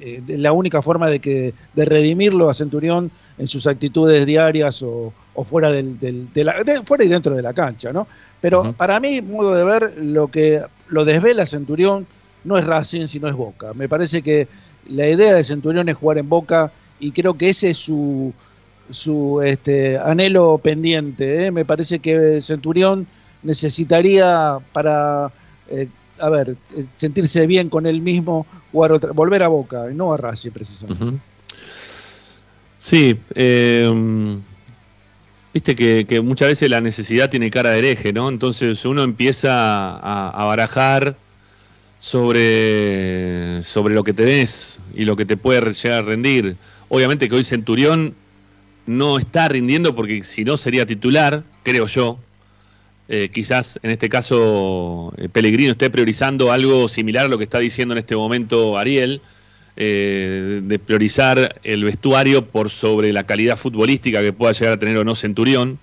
Eh, 0.00 0.22
la 0.28 0.52
única 0.52 0.80
forma 0.80 1.08
de 1.08 1.18
que 1.18 1.54
de 1.74 1.84
redimirlo 1.84 2.48
a 2.48 2.54
Centurión 2.54 3.10
en 3.36 3.48
sus 3.48 3.66
actitudes 3.66 4.24
diarias 4.26 4.80
o, 4.82 5.12
fuera 5.44 5.72
del, 5.72 5.98
de 5.98 6.44
la, 6.44 6.54
fuera 6.84 7.04
y 7.04 7.08
dentro 7.08 7.34
de 7.34 7.42
la 7.42 7.52
cancha, 7.52 7.92
¿no? 7.92 8.06
Pero 8.40 8.72
para 8.74 9.00
mí, 9.00 9.20
modo 9.22 9.54
de 9.54 9.64
ver, 9.64 9.94
lo 9.98 10.28
que 10.28 10.62
lo 10.88 11.04
desvela 11.04 11.46
Centurión 11.46 12.06
no 12.44 12.56
es 12.56 12.64
Racing, 12.64 13.06
sino 13.06 13.28
es 13.28 13.34
Boca. 13.34 13.74
Me 13.74 13.88
parece 13.88 14.22
que 14.22 14.46
la 14.88 15.08
idea 15.08 15.34
de 15.34 15.44
Centurión 15.44 15.88
es 15.88 15.96
jugar 15.96 16.18
en 16.18 16.28
Boca 16.28 16.72
y 17.00 17.10
creo 17.12 17.36
que 17.36 17.50
ese 17.50 17.70
es 17.70 17.78
su, 17.78 18.32
su 18.90 19.42
este, 19.42 19.98
anhelo 19.98 20.58
pendiente. 20.58 21.46
¿eh? 21.46 21.50
Me 21.50 21.64
parece 21.64 21.98
que 21.98 22.40
Centurión 22.42 23.06
necesitaría 23.42 24.58
para, 24.72 25.32
eh, 25.68 25.88
a 26.18 26.28
ver, 26.28 26.56
eh, 26.76 26.86
sentirse 26.96 27.46
bien 27.46 27.68
con 27.68 27.86
él 27.86 28.00
mismo, 28.00 28.46
jugar 28.72 28.92
otra, 28.92 29.12
volver 29.12 29.42
a 29.42 29.48
Boca, 29.48 29.86
no 29.92 30.12
a 30.12 30.16
Racing 30.16 30.50
precisamente. 30.50 31.18
Sí, 32.78 33.18
viste 35.52 35.74
que, 35.74 36.20
muchas 36.22 36.48
veces 36.48 36.70
la 36.70 36.80
necesidad 36.80 37.28
tiene 37.28 37.50
cara 37.50 37.70
de 37.70 37.78
hereje, 37.78 38.12
¿no? 38.12 38.28
Entonces 38.28 38.84
uno 38.84 39.02
empieza 39.02 39.96
a, 39.98 40.30
a 40.30 40.44
barajar 40.44 41.16
sobre, 41.98 43.62
sobre 43.62 43.94
lo 43.94 44.04
que 44.04 44.12
tenés 44.12 44.80
y 44.94 45.04
lo 45.04 45.16
que 45.16 45.26
te 45.26 45.36
puede 45.36 45.72
llegar 45.72 45.98
a 45.98 46.06
rendir. 46.06 46.56
Obviamente 46.88 47.28
que 47.28 47.34
hoy 47.34 47.44
Centurión 47.44 48.14
no 48.86 49.18
está 49.18 49.48
rindiendo 49.48 49.94
porque 49.94 50.22
si 50.22 50.44
no 50.44 50.56
sería 50.56 50.86
titular, 50.86 51.44
creo 51.62 51.86
yo. 51.86 52.18
Eh, 53.10 53.30
quizás 53.32 53.80
en 53.82 53.90
este 53.90 54.10
caso 54.10 55.14
eh, 55.16 55.30
Pellegrino 55.30 55.70
esté 55.70 55.88
priorizando 55.88 56.52
algo 56.52 56.88
similar 56.88 57.24
a 57.24 57.28
lo 57.28 57.38
que 57.38 57.44
está 57.44 57.58
diciendo 57.58 57.94
en 57.94 57.98
este 57.98 58.14
momento 58.14 58.76
Ariel, 58.76 59.22
eh, 59.76 60.60
de 60.62 60.78
priorizar 60.78 61.58
el 61.62 61.84
vestuario 61.84 62.46
por 62.46 62.68
sobre 62.68 63.12
la 63.12 63.24
calidad 63.24 63.56
futbolística 63.56 64.20
que 64.20 64.32
pueda 64.34 64.52
llegar 64.52 64.74
a 64.74 64.78
tener 64.78 64.98
o 64.98 65.04
no 65.04 65.14
Centurión, 65.14 65.78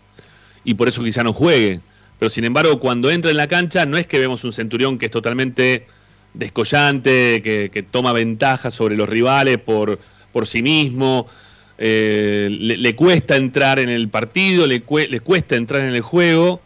y 0.63 0.75
por 0.75 0.87
eso 0.87 1.03
quizá 1.03 1.23
no 1.23 1.33
juegue. 1.33 1.79
Pero 2.19 2.29
sin 2.29 2.45
embargo, 2.45 2.79
cuando 2.79 3.09
entra 3.09 3.31
en 3.31 3.37
la 3.37 3.47
cancha, 3.47 3.85
no 3.85 3.97
es 3.97 4.05
que 4.05 4.19
vemos 4.19 4.43
un 4.43 4.53
Centurión 4.53 4.97
que 4.97 5.05
es 5.05 5.11
totalmente 5.11 5.85
descollante, 6.33 7.41
que, 7.41 7.85
toma 7.89 8.13
ventaja 8.13 8.69
sobre 8.69 8.95
los 8.95 9.07
rivales 9.09 9.57
por 9.57 9.99
por 10.35 10.47
sí 10.47 10.61
mismo, 10.61 11.27
eh, 11.77 12.49
le, 12.51 12.93
cuesta 12.93 13.37
entrar 13.37 13.79
en 13.79 13.87
el 13.87 14.09
partido, 14.09 14.67
le, 14.67 14.83
le, 15.09 15.19
cuesta 15.21 15.55
entrar 15.55 15.85
en 15.85 15.95
el 15.95 16.01
juego, 16.01 16.59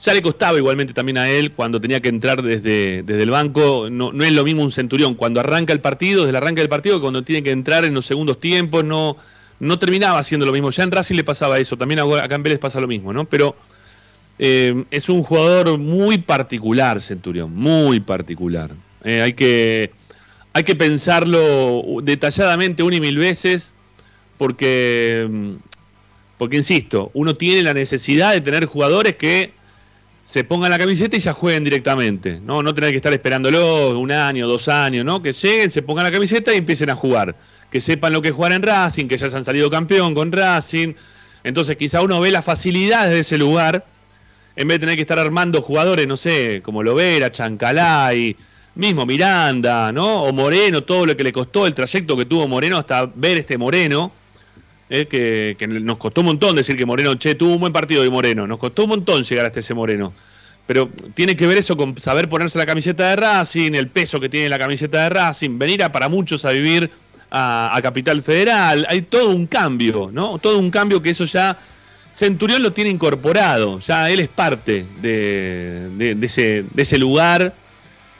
Ya 0.00 0.14
le 0.14 0.22
costaba 0.22 0.56
igualmente 0.58 0.94
también 0.94 1.18
a 1.18 1.28
él 1.28 1.52
cuando 1.52 1.80
tenía 1.80 2.00
que 2.00 2.08
entrar 2.08 2.42
desde, 2.42 3.02
desde 3.02 3.22
el 3.22 3.30
banco. 3.30 3.88
No, 3.90 4.12
no 4.12 4.24
es 4.24 4.32
lo 4.32 4.44
mismo 4.44 4.62
un 4.62 4.70
centurión 4.70 5.14
cuando 5.14 5.40
arranca 5.40 5.72
el 5.72 5.80
partido, 5.80 6.20
desde 6.20 6.30
el 6.30 6.36
arranque 6.36 6.60
del 6.60 6.68
partido, 6.68 7.00
cuando 7.00 7.22
tiene 7.22 7.42
que 7.42 7.50
entrar 7.50 7.84
en 7.84 7.94
los 7.94 8.06
segundos 8.06 8.38
tiempos, 8.38 8.84
no, 8.84 9.16
no 9.60 9.78
terminaba 9.78 10.18
haciendo 10.18 10.46
lo 10.46 10.52
mismo. 10.52 10.70
Ya 10.70 10.84
en 10.84 10.92
Racing 10.92 11.16
le 11.16 11.24
pasaba 11.24 11.58
eso, 11.58 11.76
también 11.76 12.00
acá 12.00 12.34
en 12.34 12.42
Vélez 12.42 12.58
pasa 12.58 12.80
lo 12.80 12.86
mismo, 12.86 13.12
¿no? 13.12 13.24
Pero 13.24 13.56
eh, 14.38 14.84
es 14.90 15.08
un 15.08 15.22
jugador 15.22 15.78
muy 15.78 16.18
particular, 16.18 17.00
Centurión, 17.00 17.52
muy 17.54 18.00
particular. 18.00 18.70
Eh, 19.02 19.22
hay, 19.22 19.32
que, 19.32 19.90
hay 20.52 20.62
que 20.62 20.76
pensarlo 20.76 21.82
detalladamente 22.02 22.82
una 22.82 22.96
y 22.96 23.00
mil 23.00 23.18
veces, 23.18 23.72
porque, 24.36 25.56
porque, 26.36 26.56
insisto, 26.56 27.10
uno 27.14 27.34
tiene 27.34 27.62
la 27.62 27.74
necesidad 27.74 28.32
de 28.32 28.40
tener 28.40 28.66
jugadores 28.66 29.16
que 29.16 29.57
se 30.28 30.44
pongan 30.44 30.70
la 30.70 30.78
camiseta 30.78 31.16
y 31.16 31.20
ya 31.20 31.32
jueguen 31.32 31.64
directamente, 31.64 32.38
¿no? 32.38 32.62
No 32.62 32.74
tener 32.74 32.90
que 32.90 32.96
estar 32.96 33.14
esperándolo 33.14 33.98
un 33.98 34.12
año, 34.12 34.46
dos 34.46 34.68
años, 34.68 35.02
¿no? 35.02 35.22
Que 35.22 35.32
lleguen, 35.32 35.70
se 35.70 35.80
pongan 35.80 36.04
la 36.04 36.10
camiseta 36.10 36.52
y 36.52 36.58
empiecen 36.58 36.90
a 36.90 36.94
jugar. 36.94 37.34
Que 37.70 37.80
sepan 37.80 38.12
lo 38.12 38.20
que 38.20 38.28
es 38.28 38.34
jugar 38.34 38.52
en 38.52 38.62
Racing, 38.62 39.06
que 39.08 39.16
ya 39.16 39.30
se 39.30 39.34
han 39.34 39.44
salido 39.44 39.70
campeón 39.70 40.14
con 40.14 40.30
Racing. 40.30 40.92
Entonces 41.44 41.78
quizá 41.78 42.02
uno 42.02 42.20
ve 42.20 42.30
las 42.30 42.44
facilidades 42.44 43.14
de 43.14 43.20
ese 43.20 43.38
lugar 43.38 43.86
en 44.54 44.68
vez 44.68 44.74
de 44.74 44.80
tener 44.80 44.96
que 44.96 45.00
estar 45.00 45.18
armando 45.18 45.62
jugadores, 45.62 46.06
no 46.06 46.18
sé, 46.18 46.60
como 46.62 46.82
Lovera, 46.82 47.30
Chancalay, 47.30 48.36
mismo 48.74 49.06
Miranda, 49.06 49.92
¿no? 49.92 50.24
O 50.24 50.32
Moreno, 50.34 50.82
todo 50.82 51.06
lo 51.06 51.16
que 51.16 51.24
le 51.24 51.32
costó 51.32 51.66
el 51.66 51.72
trayecto 51.72 52.18
que 52.18 52.26
tuvo 52.26 52.46
Moreno 52.46 52.76
hasta 52.76 53.06
ver 53.06 53.38
este 53.38 53.56
Moreno, 53.56 54.12
eh, 54.90 55.06
que, 55.58 55.66
nos 55.66 55.96
costó 55.98 56.20
un 56.22 56.28
montón 56.28 56.56
decir 56.56 56.76
que 56.76 56.86
Moreno, 56.86 57.14
che, 57.16 57.34
tuvo 57.34 57.54
un 57.54 57.60
buen 57.60 57.72
partido 57.72 58.02
de 58.02 58.10
Moreno, 58.10 58.46
nos 58.46 58.58
costó 58.58 58.84
un 58.84 58.90
montón 58.90 59.22
llegar 59.24 59.46
hasta 59.46 59.60
ese 59.60 59.74
Moreno. 59.74 60.12
Pero 60.66 60.90
tiene 61.14 61.34
que 61.34 61.46
ver 61.46 61.58
eso 61.58 61.76
con 61.76 61.96
saber 61.98 62.28
ponerse 62.28 62.58
la 62.58 62.66
camiseta 62.66 63.08
de 63.08 63.16
Racing, 63.16 63.72
el 63.72 63.88
peso 63.88 64.20
que 64.20 64.28
tiene 64.28 64.48
la 64.48 64.58
camiseta 64.58 65.04
de 65.04 65.08
Racing, 65.08 65.58
venir 65.58 65.82
a, 65.82 65.90
para 65.90 66.08
muchos 66.08 66.44
a 66.44 66.52
vivir 66.52 66.90
a, 67.30 67.74
a 67.74 67.82
Capital 67.82 68.20
Federal, 68.20 68.86
hay 68.88 69.02
todo 69.02 69.30
un 69.30 69.46
cambio, 69.46 70.10
¿no? 70.12 70.38
Todo 70.38 70.58
un 70.58 70.70
cambio 70.70 71.00
que 71.00 71.10
eso 71.10 71.24
ya 71.24 71.58
Centurión 72.18 72.62
lo 72.62 72.72
tiene 72.72 72.90
incorporado, 72.90 73.78
ya 73.80 74.10
él 74.10 74.20
es 74.20 74.28
parte 74.28 74.86
de, 75.00 76.16
ese, 76.76 76.98
lugar, 76.98 77.54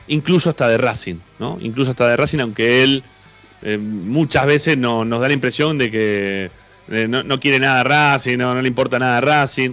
incluso 0.07 0.51
hasta 0.51 0.69
de 0.69 0.79
Racing, 0.79 1.17
¿no? 1.39 1.59
Incluso 1.61 1.91
hasta 1.91 2.09
de 2.09 2.17
Racing, 2.17 2.39
aunque 2.39 2.85
él 2.85 3.03
eh, 3.63 3.79
muchas 3.79 4.47
veces 4.47 4.79
no, 4.79 5.05
nos 5.05 5.21
da 5.21 5.29
la 5.29 5.35
impresión 5.35 5.79
de 5.79 5.91
que 5.91 6.51
eh, 6.91 7.09
no, 7.09 7.41
quiere 7.41 7.59
nada 7.59 7.79
de 7.79 7.85
Racing, 7.85 8.39
no, 8.39 8.61
le 8.61 8.69
importa 8.69 8.99
nada 8.99 9.17
de 9.17 9.21
Racing. 9.23 9.71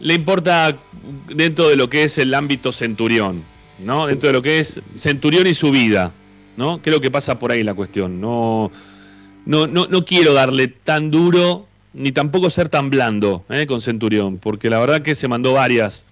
Le 0.00 0.14
importa 0.14 0.76
dentro 1.34 1.68
de 1.68 1.76
lo 1.76 1.88
que 1.88 2.04
es 2.04 2.18
el 2.18 2.34
ámbito 2.34 2.72
Centurión, 2.72 3.42
¿no? 3.78 4.06
Dentro 4.06 4.28
de 4.28 4.32
lo 4.32 4.42
que 4.42 4.58
es 4.58 4.80
Centurión 4.96 5.46
y 5.46 5.54
su 5.54 5.70
vida, 5.70 6.12
¿no? 6.56 6.82
Creo 6.82 7.00
que 7.00 7.10
pasa 7.10 7.38
por 7.38 7.52
ahí 7.52 7.62
la 7.62 7.74
cuestión. 7.74 8.20
No, 8.20 8.70
no, 9.46 9.66
no, 9.66 9.86
no 9.86 10.04
quiero 10.04 10.34
darle 10.34 10.68
tan 10.68 11.10
duro 11.10 11.66
ni 11.92 12.10
tampoco 12.10 12.50
ser 12.50 12.68
tan 12.68 12.90
blando 12.90 13.44
eh, 13.48 13.66
con 13.66 13.80
Centurión, 13.80 14.38
porque 14.38 14.68
la 14.68 14.80
verdad 14.80 15.02
que 15.02 15.14
se 15.14 15.28
mandó 15.28 15.52
varias 15.52 16.04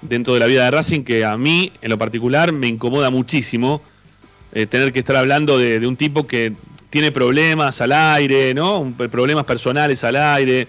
dentro 0.00 0.34
de 0.34 0.40
la 0.40 0.46
vida 0.46 0.64
de 0.64 0.70
Racing 0.70 1.02
que 1.02 1.24
a 1.24 1.36
mí, 1.36 1.72
en 1.82 1.90
lo 1.90 1.98
particular, 1.98 2.52
me 2.52 2.68
incomoda 2.68 3.10
muchísimo 3.10 3.82
eh, 4.56 4.66
tener 4.66 4.90
que 4.90 5.00
estar 5.00 5.16
hablando 5.16 5.58
de, 5.58 5.86
un 5.86 5.96
tipo 5.96 6.26
que 6.26 6.54
tiene 6.88 7.12
problemas 7.12 7.82
al 7.82 7.92
aire, 7.92 8.54
¿no? 8.54 8.90
problemas 9.10 9.44
personales 9.44 10.02
al 10.02 10.16
aire, 10.16 10.66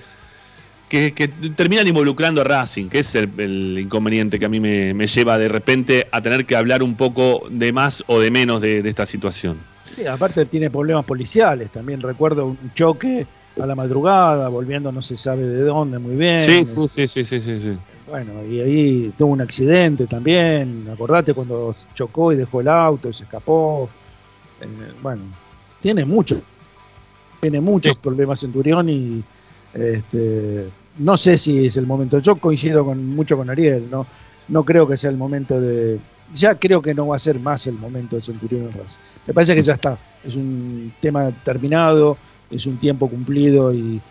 que, 0.90 1.12
terminan 1.56 1.88
involucrando 1.88 2.42
a 2.42 2.44
Racing, 2.44 2.90
que 2.90 3.00
es 3.00 3.16
el, 3.16 3.80
inconveniente 3.80 4.40
que 4.40 4.44
a 4.46 4.50
mí 4.50 4.60
me, 4.60 5.08
lleva 5.08 5.38
de 5.38 5.48
repente 5.48 6.06
a 6.12 6.22
tener 6.22 6.46
que 6.46 6.58
hablar 6.58 6.84
un 6.84 6.96
poco 6.96 7.48
de 7.50 7.72
más 7.72 8.04
o 8.08 8.20
de 8.20 8.30
menos 8.30 8.60
de, 8.60 8.84
de 8.84 8.90
esta 8.90 9.06
situación. 9.06 9.58
Sí, 9.96 10.06
aparte 10.06 10.46
tiene 10.48 10.70
problemas 10.70 11.06
policiales, 11.06 11.72
también 11.72 12.02
recuerdo 12.02 12.46
un 12.46 12.74
choque 12.74 13.26
a 13.58 13.66
la 13.66 13.76
madrugada, 13.76 14.50
volviendo 14.50 14.92
no 14.92 15.02
se 15.02 15.16
sabe 15.16 15.46
de 15.46 15.62
dónde 15.62 15.98
muy 15.98 16.18
bien. 16.18 16.40
Sí, 16.40 16.66
sí, 16.66 17.08
sí, 17.08 17.24
sí, 17.24 17.40
sí, 17.40 17.78
Bueno, 18.08 18.46
y 18.46 18.62
ahí 18.62 19.14
tuvo 19.18 19.34
un 19.34 19.42
accidente 19.42 20.08
también, 20.08 20.88
acordate 20.90 21.34
cuando 21.34 21.76
chocó 21.94 22.32
y 22.32 22.38
dejó 22.38 22.62
el 22.62 22.70
auto 22.70 23.10
y 23.10 23.14
se 23.14 23.24
escapó. 23.24 23.90
Eh, 24.62 24.68
bueno, 25.02 25.24
tiene 25.82 26.06
mucho, 26.06 26.42
tiene 27.42 27.60
muchos 27.60 27.98
problemas 27.98 28.40
Centurión 28.40 28.88
y 28.88 29.24
este, 29.74 30.70
no 31.00 31.18
sé 31.18 31.38
si 31.38 31.66
es 31.66 31.76
el 31.76 31.86
momento. 31.86 32.20
Yo 32.20 32.38
coincido 32.38 32.86
con 32.86 33.10
mucho 33.10 33.36
con 33.36 33.50
Ariel, 33.50 33.90
no, 33.92 34.08
no 34.48 34.64
creo 34.64 34.88
que 34.88 34.96
sea 34.96 35.10
el 35.10 35.18
momento 35.18 35.60
de. 35.60 36.00
Ya 36.34 36.56
creo 36.56 36.82
que 36.82 36.94
no 36.94 37.08
va 37.08 37.18
a 37.18 37.20
ser 37.20 37.40
más 37.40 37.68
el 37.68 37.76
momento 37.76 38.18
de 38.18 38.22
Centurión 38.22 38.70
Me 39.26 39.34
parece 39.34 39.56
que 39.56 39.62
ya 39.62 39.74
está. 39.74 39.98
Es 40.26 40.36
un 40.36 40.94
tema 41.02 41.32
terminado 41.44 42.18
es 42.50 42.66
un 42.66 42.78
tiempo 42.78 43.10
cumplido 43.10 43.74
y, 43.74 44.02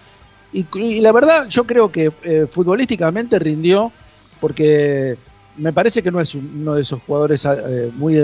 y, 0.53 1.01
la 1.01 1.13
verdad 1.13 1.49
yo 1.49 1.65
creo 1.65 1.91
que 1.91 2.13
eh, 2.23 2.47
futbolísticamente 2.51 3.39
rindió 3.39 3.93
porque 4.41 5.17
me 5.57 5.73
parece 5.73 6.03
que 6.03 6.11
no 6.11 6.21
es 6.21 6.35
uno 6.35 6.75
de 6.75 6.83
esos 6.83 7.03
jugadores 7.03 7.45
eh, 7.45 7.91
muy 7.95 8.19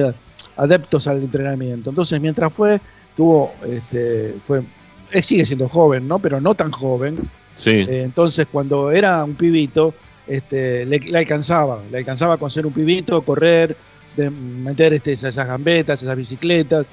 adeptos 0.56 1.06
al 1.06 1.18
entrenamiento. 1.18 1.90
Entonces 1.90 2.20
mientras 2.20 2.52
fue, 2.52 2.80
tuvo, 3.16 3.52
este, 3.66 4.34
fue, 4.46 4.62
él 5.10 5.22
sigue 5.22 5.44
siendo 5.44 5.68
joven, 5.68 6.06
¿no? 6.06 6.18
Pero 6.18 6.40
no 6.40 6.54
tan 6.54 6.70
joven. 6.70 7.16
Sí. 7.54 7.70
Eh, 7.70 8.02
entonces 8.02 8.46
cuando 8.50 8.90
era 8.90 9.24
un 9.24 9.34
pibito, 9.34 9.94
este, 10.26 10.86
le, 10.86 11.18
alcanzaba, 11.18 11.82
le 11.90 11.98
alcanzaba 11.98 12.36
con 12.36 12.50
ser 12.50 12.66
un 12.66 12.72
pibito, 12.72 13.22
correr, 13.22 13.76
de 14.16 14.30
meter 14.30 14.92
este, 14.92 15.12
esas 15.12 15.36
gambetas, 15.36 16.02
esas 16.02 16.16
bicicletas, 16.16 16.86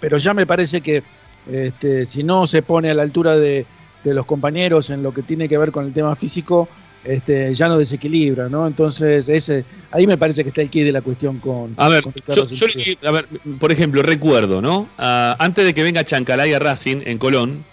pero 0.00 0.18
ya 0.18 0.34
me 0.34 0.46
parece 0.46 0.80
que 0.80 1.02
este, 1.50 2.04
si 2.04 2.24
no 2.24 2.46
se 2.46 2.62
pone 2.62 2.90
a 2.90 2.94
la 2.94 3.02
altura 3.02 3.36
de, 3.36 3.66
los 4.14 4.26
compañeros 4.26 4.90
en 4.90 5.02
lo 5.02 5.12
que 5.12 5.22
tiene 5.22 5.48
que 5.48 5.58
ver 5.58 5.72
con 5.72 5.86
el 5.86 5.92
tema 5.92 6.14
físico, 6.16 6.68
este, 7.06 7.54
ya 7.54 7.68
no 7.68 7.78
desequilibra, 7.78 8.48
¿no? 8.48 8.66
Entonces, 8.66 9.28
ese, 9.28 9.64
ahí 9.92 10.06
me 10.06 10.18
parece 10.18 10.42
que 10.42 10.48
está 10.48 10.62
el 10.62 10.70
key 10.70 10.82
de 10.82 10.92
la 10.92 11.02
cuestión 11.02 11.38
con. 11.38 11.74
A 11.76 11.88
ver, 11.88 12.04
por 13.58 13.72
ejemplo, 13.72 14.02
recuerdo, 14.02 14.60
¿no? 14.60 14.88
Ah, 14.98 15.36
antes 15.38 15.64
de 15.64 15.72
que 15.72 15.82
venga 15.82 16.04
Chancalay 16.04 16.52
a 16.52 16.58
Racing 16.58 17.02
en 17.04 17.18
Colón, 17.18 17.64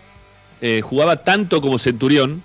eh, 0.61 0.81
jugaba 0.81 1.23
tanto 1.23 1.61
como 1.61 1.79
Centurión, 1.79 2.43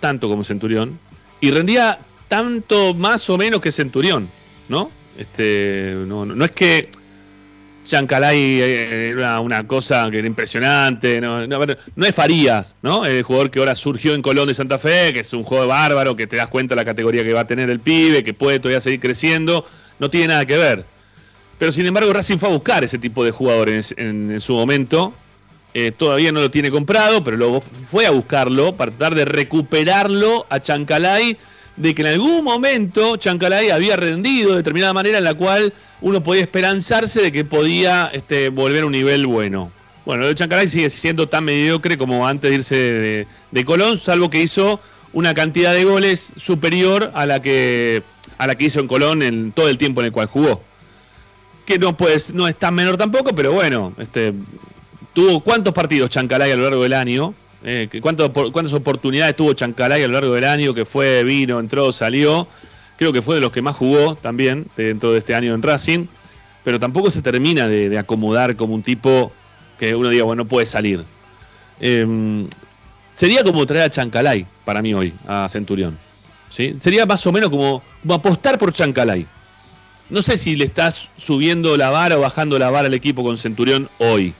tanto 0.00 0.28
como 0.28 0.42
Centurión, 0.42 0.98
y 1.40 1.50
rendía 1.50 1.98
tanto 2.28 2.94
más 2.94 3.28
o 3.28 3.36
menos 3.36 3.60
que 3.60 3.70
Centurión, 3.70 4.28
¿no? 4.68 4.90
Este, 5.18 5.94
no, 6.06 6.24
no 6.24 6.44
es 6.44 6.50
que 6.52 6.88
Chancalay 7.82 8.60
eh, 8.60 9.08
era 9.10 9.40
una 9.40 9.66
cosa 9.66 10.10
que 10.10 10.18
era 10.18 10.26
impresionante. 10.26 11.20
No, 11.20 11.46
no, 11.46 11.64
es 11.64 12.14
Farías, 12.14 12.76
¿no? 12.82 13.04
El 13.04 13.22
jugador 13.22 13.50
que 13.50 13.58
ahora 13.58 13.74
surgió 13.74 14.14
en 14.14 14.22
Colón 14.22 14.46
de 14.46 14.54
Santa 14.54 14.78
Fe, 14.78 15.12
que 15.12 15.20
es 15.20 15.32
un 15.32 15.44
juego 15.44 15.66
bárbaro, 15.66 16.16
que 16.16 16.26
te 16.26 16.36
das 16.36 16.48
cuenta 16.48 16.74
de 16.74 16.80
la 16.80 16.84
categoría 16.84 17.24
que 17.24 17.32
va 17.32 17.40
a 17.40 17.46
tener 17.46 17.70
el 17.70 17.80
pibe, 17.80 18.22
que 18.22 18.34
puede 18.34 18.60
todavía 18.60 18.80
seguir 18.80 19.00
creciendo. 19.00 19.66
No 19.98 20.10
tiene 20.10 20.28
nada 20.28 20.46
que 20.46 20.56
ver. 20.56 20.84
Pero 21.58 21.70
sin 21.70 21.86
embargo, 21.86 22.12
Racing 22.12 22.38
fue 22.38 22.48
a 22.48 22.52
buscar 22.52 22.82
ese 22.82 22.98
tipo 22.98 23.24
de 23.24 23.30
jugadores 23.30 23.94
en, 23.96 24.40
su 24.40 24.54
momento. 24.54 25.14
Eh, 25.74 25.92
todavía 25.92 26.32
no 26.32 26.40
lo 26.40 26.50
tiene 26.50 26.70
comprado, 26.70 27.22
pero 27.22 27.36
luego 27.36 27.60
fue 27.60 28.04
a 28.04 28.10
buscarlo 28.10 28.76
para 28.76 28.90
tratar 28.90 29.14
de 29.14 29.24
recuperarlo 29.24 30.44
a 30.50 30.60
Chancalay, 30.60 31.38
de 31.76 31.94
que 31.94 32.02
en 32.02 32.08
algún 32.08 32.44
momento 32.44 33.16
Chancalay 33.16 33.70
había 33.70 33.96
rendido 33.96 34.50
de 34.50 34.56
determinada 34.58 34.92
manera 34.92 35.18
en 35.18 35.24
la 35.24 35.34
cual 35.34 35.72
uno 36.00 36.22
podía 36.22 36.42
esperanzarse 36.42 37.22
de 37.22 37.32
que 37.32 37.44
podía 37.44 38.10
este, 38.12 38.48
volver 38.50 38.82
a 38.82 38.86
un 38.86 38.92
nivel 38.92 39.26
bueno. 39.26 39.70
Bueno, 40.04 40.32
Chancalay 40.32 40.66
sigue 40.66 40.90
siendo 40.90 41.28
tan 41.28 41.44
mediocre 41.44 41.96
como 41.96 42.26
antes 42.26 42.50
de 42.50 42.56
irse 42.56 43.26
de, 43.50 43.64
Colón, 43.64 43.98
salvo 43.98 44.30
que 44.30 44.42
hizo 44.42 44.80
una 45.12 45.32
cantidad 45.32 45.72
de 45.72 45.84
goles 45.84 46.32
superior 46.36 47.12
a 47.14 47.26
la 47.26 47.40
que 47.40 48.02
a 48.38 48.46
la 48.46 48.56
que 48.56 48.64
hizo 48.64 48.80
en 48.80 48.88
Colón 48.88 49.22
en 49.22 49.52
todo 49.52 49.68
el 49.68 49.78
tiempo 49.78 50.00
en 50.00 50.06
el 50.06 50.12
cual 50.12 50.26
jugó. 50.26 50.62
Que 51.66 51.78
no 51.78 51.96
pues 51.96 52.34
no 52.34 52.48
es 52.48 52.58
tan 52.58 52.74
menor 52.74 52.96
tampoco, 52.96 53.32
pero 53.34 53.52
bueno, 53.52 53.94
este 53.98 54.34
tuvo 55.12 55.40
cuántos 55.40 55.72
partidos 55.72 56.10
Chancalay 56.10 56.50
a 56.50 56.56
lo 56.56 56.64
largo 56.64 56.82
del 56.82 56.94
año, 56.94 57.34
eh, 57.64 57.88
cuántas 58.00 58.72
oportunidades 58.72 59.36
tuvo 59.36 59.52
Chancalay 59.52 60.02
a 60.02 60.06
lo 60.06 60.14
largo 60.14 60.34
del 60.34 60.44
año 60.44 60.74
que 60.74 60.84
fue, 60.84 61.24
vino, 61.24 61.60
entró, 61.60 61.92
salió 61.92 62.48
creo 63.02 63.12
que 63.12 63.20
fue 63.20 63.34
de 63.34 63.40
los 63.40 63.50
que 63.50 63.62
más 63.62 63.74
jugó 63.74 64.14
también 64.14 64.68
dentro 64.76 65.10
de 65.10 65.18
este 65.18 65.34
año 65.34 65.54
en 65.54 65.62
Racing, 65.62 66.06
pero 66.62 66.78
tampoco 66.78 67.10
se 67.10 67.20
termina 67.20 67.66
de, 67.66 67.98
acomodar 67.98 68.54
como 68.54 68.74
un 68.74 68.82
tipo 68.84 69.32
que 69.76 69.96
uno 69.96 70.08
diga, 70.08 70.22
bueno, 70.22 70.44
no 70.44 70.48
puede 70.48 70.66
salir. 70.66 71.04
Em, 71.80 72.46
sería 73.10 73.42
como 73.42 73.66
traer 73.66 73.86
a 73.86 73.90
Chancalay 73.90 74.46
para 74.64 74.82
mí 74.82 74.94
hoy, 74.94 75.12
a 75.26 75.48
Centurión. 75.48 75.98
¿sí? 76.48 76.76
Sería 76.78 77.04
más 77.04 77.26
o 77.26 77.32
menos 77.32 77.50
como, 77.50 77.82
apostar 78.08 78.56
por 78.56 78.72
Chancalay. 78.72 79.26
No 80.08 80.22
sé 80.22 80.38
si 80.38 80.54
le 80.54 80.66
estás 80.66 81.08
subiendo 81.16 81.76
la 81.76 81.90
vara 81.90 82.16
o 82.16 82.20
bajando 82.20 82.56
la 82.56 82.70
vara 82.70 82.86
al 82.86 82.94
equipo 82.94 83.24
con 83.24 83.36
Centurión 83.36 83.88
hoy. 83.98 84.32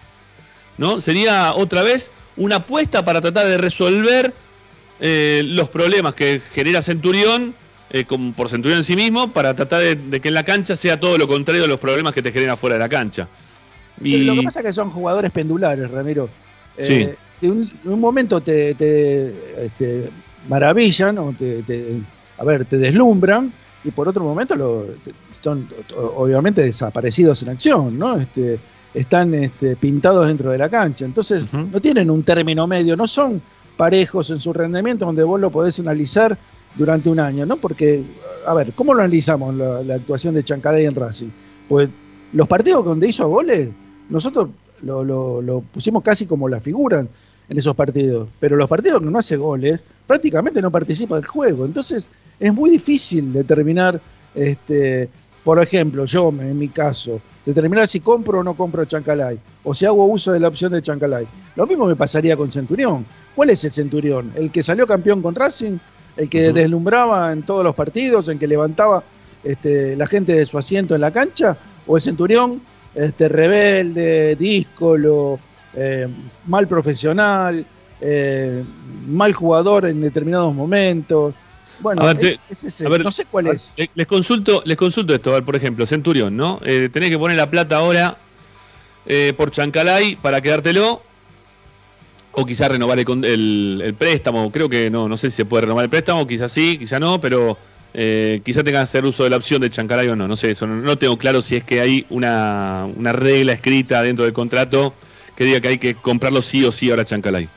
¿No? 0.79 1.01
Sería 1.01 1.53
otra 1.55 1.83
vez 1.83 2.13
una 2.37 2.57
apuesta 2.57 3.05
para 3.05 3.21
tratar 3.21 3.47
de 3.47 3.59
resolver 3.59 4.33
eh, 5.01 5.43
los 5.45 5.69
problemas 5.69 6.15
que 6.15 6.41
genera 6.41 6.83
Centurión 6.83 7.55
eh, 7.91 8.05
como 8.05 8.33
por 8.33 8.49
Centurión 8.49 8.79
en 8.79 8.85
sí 8.85 8.97
mismo 8.97 9.33
para 9.33 9.55
tratar 9.55 9.83
de, 9.83 10.21
que 10.21 10.29
en 10.29 10.35
la 10.35 10.45
cancha 10.45 10.77
sea 10.77 10.99
todo 10.99 11.19
lo 11.19 11.29
contrario 11.29 11.65
a 11.65 11.67
los 11.67 11.79
problemas 11.79 12.15
que 12.15 12.23
te 12.23 12.33
generan 12.33 12.57
fuera 12.57 12.75
de 12.75 12.81
la 12.81 12.89
cancha. 12.89 13.29
Y... 14.01 14.25
lo 14.25 14.35
que 14.35 14.43
pasa 14.43 14.61
es 14.61 14.67
que 14.67 14.73
son 14.73 14.91
jugadores 14.91 15.31
pendulares, 15.31 15.91
Ramiro. 15.91 16.29
Sí. 16.79 17.03
Eh, 17.03 17.17
en 17.43 17.71
un, 17.85 18.01
momento 18.01 18.41
te, 18.41 18.71
este, 18.71 20.09
maravillan 20.49 21.19
o 21.19 21.35
te, 21.39 21.63
a 22.39 22.45
ver, 22.45 22.65
te 22.65 22.79
deslumbran 22.79 23.53
y 23.85 23.91
por 23.91 24.09
otro 24.09 24.25
momento 24.25 24.55
lo, 24.55 24.87
están 25.33 25.69
obviamente 25.97 26.63
desaparecidos 26.63 27.43
en 27.43 27.49
acción, 27.51 27.99
¿no? 27.99 28.19
Este, 28.19 28.59
están 28.95 29.35
este, 29.35 29.77
pintados 29.77 30.27
dentro 30.27 30.51
de 30.51 30.59
la 30.59 30.69
cancha. 30.69 31.05
Entonces, 31.05 31.49
no 31.53 31.81
tienen 31.81 32.11
un 32.11 32.23
término 32.23 32.67
medio, 32.67 32.97
no 32.97 33.07
son 33.07 33.41
parejos 33.77 34.31
en 34.31 34.41
su 34.41 34.53
rendimiento 34.53 35.07
donde 35.07 35.23
vos 35.23 35.41
lo 35.41 35.51
podés 35.51 35.81
analizar 35.81 36.37
durante 36.75 37.09
un 37.09 37.21
año, 37.21 37.47
¿no? 37.47 37.57
Porque, 37.57 38.03
a 38.47 38.55
ver, 38.55 38.73
¿cómo 38.73 38.95
lo 38.95 39.01
analizamos 39.01 39.55
la, 39.55 39.95
actuación 39.95 40.35
de 40.35 40.45
Chancalay 40.45 40.87
en 40.87 40.95
Racing? 40.95 41.31
Pues 41.69 41.89
los 42.33 42.49
partidos 42.49 42.85
donde 42.85 43.09
hizo 43.09 43.29
goles, 43.29 43.71
nosotros 44.09 44.51
lo, 44.83 45.03
lo, 45.05 45.61
pusimos 45.61 46.03
casi 46.03 46.27
como 46.27 46.49
la 46.49 46.61
figura 46.61 47.01
en 47.49 47.59
esos 47.59 47.75
partidos, 47.75 48.29
pero 48.41 48.57
los 48.57 48.69
partidos 48.69 49.01
que 49.01 49.07
no 49.07 49.19
hace 49.19 49.37
goles 49.37 49.85
prácticamente 50.07 50.61
no 50.61 50.71
participa 50.71 51.17
del 51.17 51.27
juego. 51.27 51.65
Entonces, 51.65 52.09
es 52.39 52.53
muy 52.53 52.71
difícil 52.71 53.33
determinar 53.33 54.01
este, 54.35 55.09
por 55.45 55.61
ejemplo, 55.61 56.05
yo, 56.05 56.29
en 56.29 56.59
mi 56.59 56.69
caso, 56.69 57.21
determinar 57.45 57.87
si 57.89 58.01
compro 58.01 58.41
o 58.41 58.43
no 58.45 58.55
compro 58.55 58.85
Chancalay, 58.85 59.39
o 59.65 59.75
si 59.75 59.87
hago 59.87 60.05
uso 60.05 60.33
de 60.33 60.41
la 60.41 60.49
opción 60.49 60.73
de 60.73 60.81
Chancalay. 60.81 61.27
Lo 61.57 61.67
mismo 61.67 61.87
me 61.87 61.97
pasaría 61.97 62.37
con 62.37 62.53
Centurión. 62.53 63.05
¿Cuál 63.35 63.51
es 63.51 63.65
el 63.65 63.73
Centurión? 63.73 64.33
¿El 64.37 64.53
que 64.53 64.63
salió 64.63 64.87
campeón 64.87 65.21
con 65.21 65.35
Racing? 65.35 65.79
¿El 66.17 66.29
que 66.29 66.53
deslumbraba 66.53 67.33
en 67.33 67.43
todos 67.43 67.65
los 67.65 67.75
partidos? 67.75 68.29
¿El 68.29 68.39
que 68.39 68.47
levantaba 68.47 69.03
este, 69.43 69.97
la 69.97 70.07
gente 70.07 70.35
de 70.35 70.45
su 70.45 70.59
asiento 70.59 70.95
en 70.95 71.01
la 71.01 71.11
cancha? 71.11 71.57
¿O 71.87 71.97
el 71.97 72.03
Centurión 72.03 72.63
este, 72.95 73.29
rebelde, 73.29 74.37
díscolo, 74.37 75.41
eh, 75.75 76.07
mal 76.47 76.69
profesional, 76.69 77.67
eh, 78.01 78.63
mal 79.09 79.33
jugador 79.33 79.87
en 79.87 80.01
determinados 80.01 80.55
momentos? 80.55 81.35
Bueno, 81.83 82.03
no 83.05 83.11
sé 83.11 83.25
cuál 83.27 83.49
es. 83.49 83.75
Les 83.95 84.07
consulto, 84.07 84.63
les 84.65 84.77
consulto 84.77 85.15
esto, 85.15 85.45
por 85.45 85.57
ejemplo, 85.57 85.85
Centurión, 85.87 86.37
¿no? 86.37 86.61
Eh, 86.65 86.89
tenés 86.93 87.11
que 87.11 87.19
poner 87.19 87.37
la 87.37 87.51
plata 87.51 87.77
ahora 87.77 88.17
eh, 89.07 89.33
por 89.37 89.51
Chancalay 89.51 90.17
para 90.17 90.41
quedártelo. 90.41 91.03
O 92.35 92.47
quizás 92.47 92.71
renovar 92.71 92.99
el, 92.99 93.95
préstamo. 93.99 94.51
Creo 94.51 94.69
que 94.71 94.91
no, 94.91 95.07
no 95.07 95.19
sé 95.19 95.29
si 95.29 95.37
se 95.37 95.45
puede 95.45 95.63
renovar 95.63 95.85
el 95.85 95.91
préstamo, 95.91 96.27
quizás 96.27 96.51
sí, 96.51 96.79
quizás 96.79 96.99
no, 96.99 97.21
pero 97.21 97.59
eh, 97.95 98.41
quizás 98.43 98.65
tengan 98.65 98.81
que 98.81 98.85
hacer 98.85 99.05
uso 99.05 99.25
de 99.25 99.31
la 99.31 99.37
opción 99.37 99.61
de 99.61 99.69
Chancalay 99.69 100.09
o 100.09 100.17
no. 100.17 100.27
No 100.27 100.37
sé, 100.37 100.53
eso 100.53 100.67
no, 100.67 100.97
tengo 100.97 101.19
claro 101.19 101.43
si 101.43 101.57
es 101.57 101.65
que 101.65 101.81
hay 101.81 102.07
una, 102.09 102.89
una, 102.97 103.13
regla 103.13 103.53
escrita 103.53 104.03
dentro 104.03 104.25
del 104.25 104.33
contrato 104.33 104.95
que 105.37 105.45
diga 105.45 105.61
que 105.61 105.69
hay 105.69 105.79
que 105.79 105.95
comprarlo 105.95 106.41
sí 106.41 106.65
o 106.65 106.73
sí 106.73 106.91
ahora 106.91 107.05
Chancalay. 107.05 107.49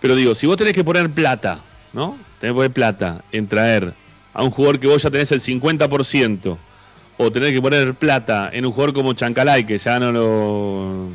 Pero 0.00 0.14
digo, 0.14 0.34
si 0.34 0.46
vos 0.46 0.56
tenés 0.56 0.74
que 0.74 0.84
poner 0.84 1.10
plata, 1.10 1.60
¿no? 1.92 2.16
Tener 2.44 2.52
que 2.52 2.56
poner 2.56 2.72
plata 2.72 3.24
en 3.32 3.48
traer 3.48 3.94
a 4.34 4.42
un 4.42 4.50
jugador 4.50 4.78
que 4.78 4.86
vos 4.86 5.02
ya 5.02 5.10
tenés 5.10 5.32
el 5.32 5.40
50%, 5.40 6.58
o 7.16 7.32
tener 7.32 7.54
que 7.54 7.62
poner 7.62 7.94
plata 7.94 8.50
en 8.52 8.66
un 8.66 8.72
jugador 8.72 8.92
como 8.92 9.14
Chancalay, 9.14 9.64
que 9.64 9.78
ya 9.78 9.98
no 9.98 10.12
lo. 10.12 11.08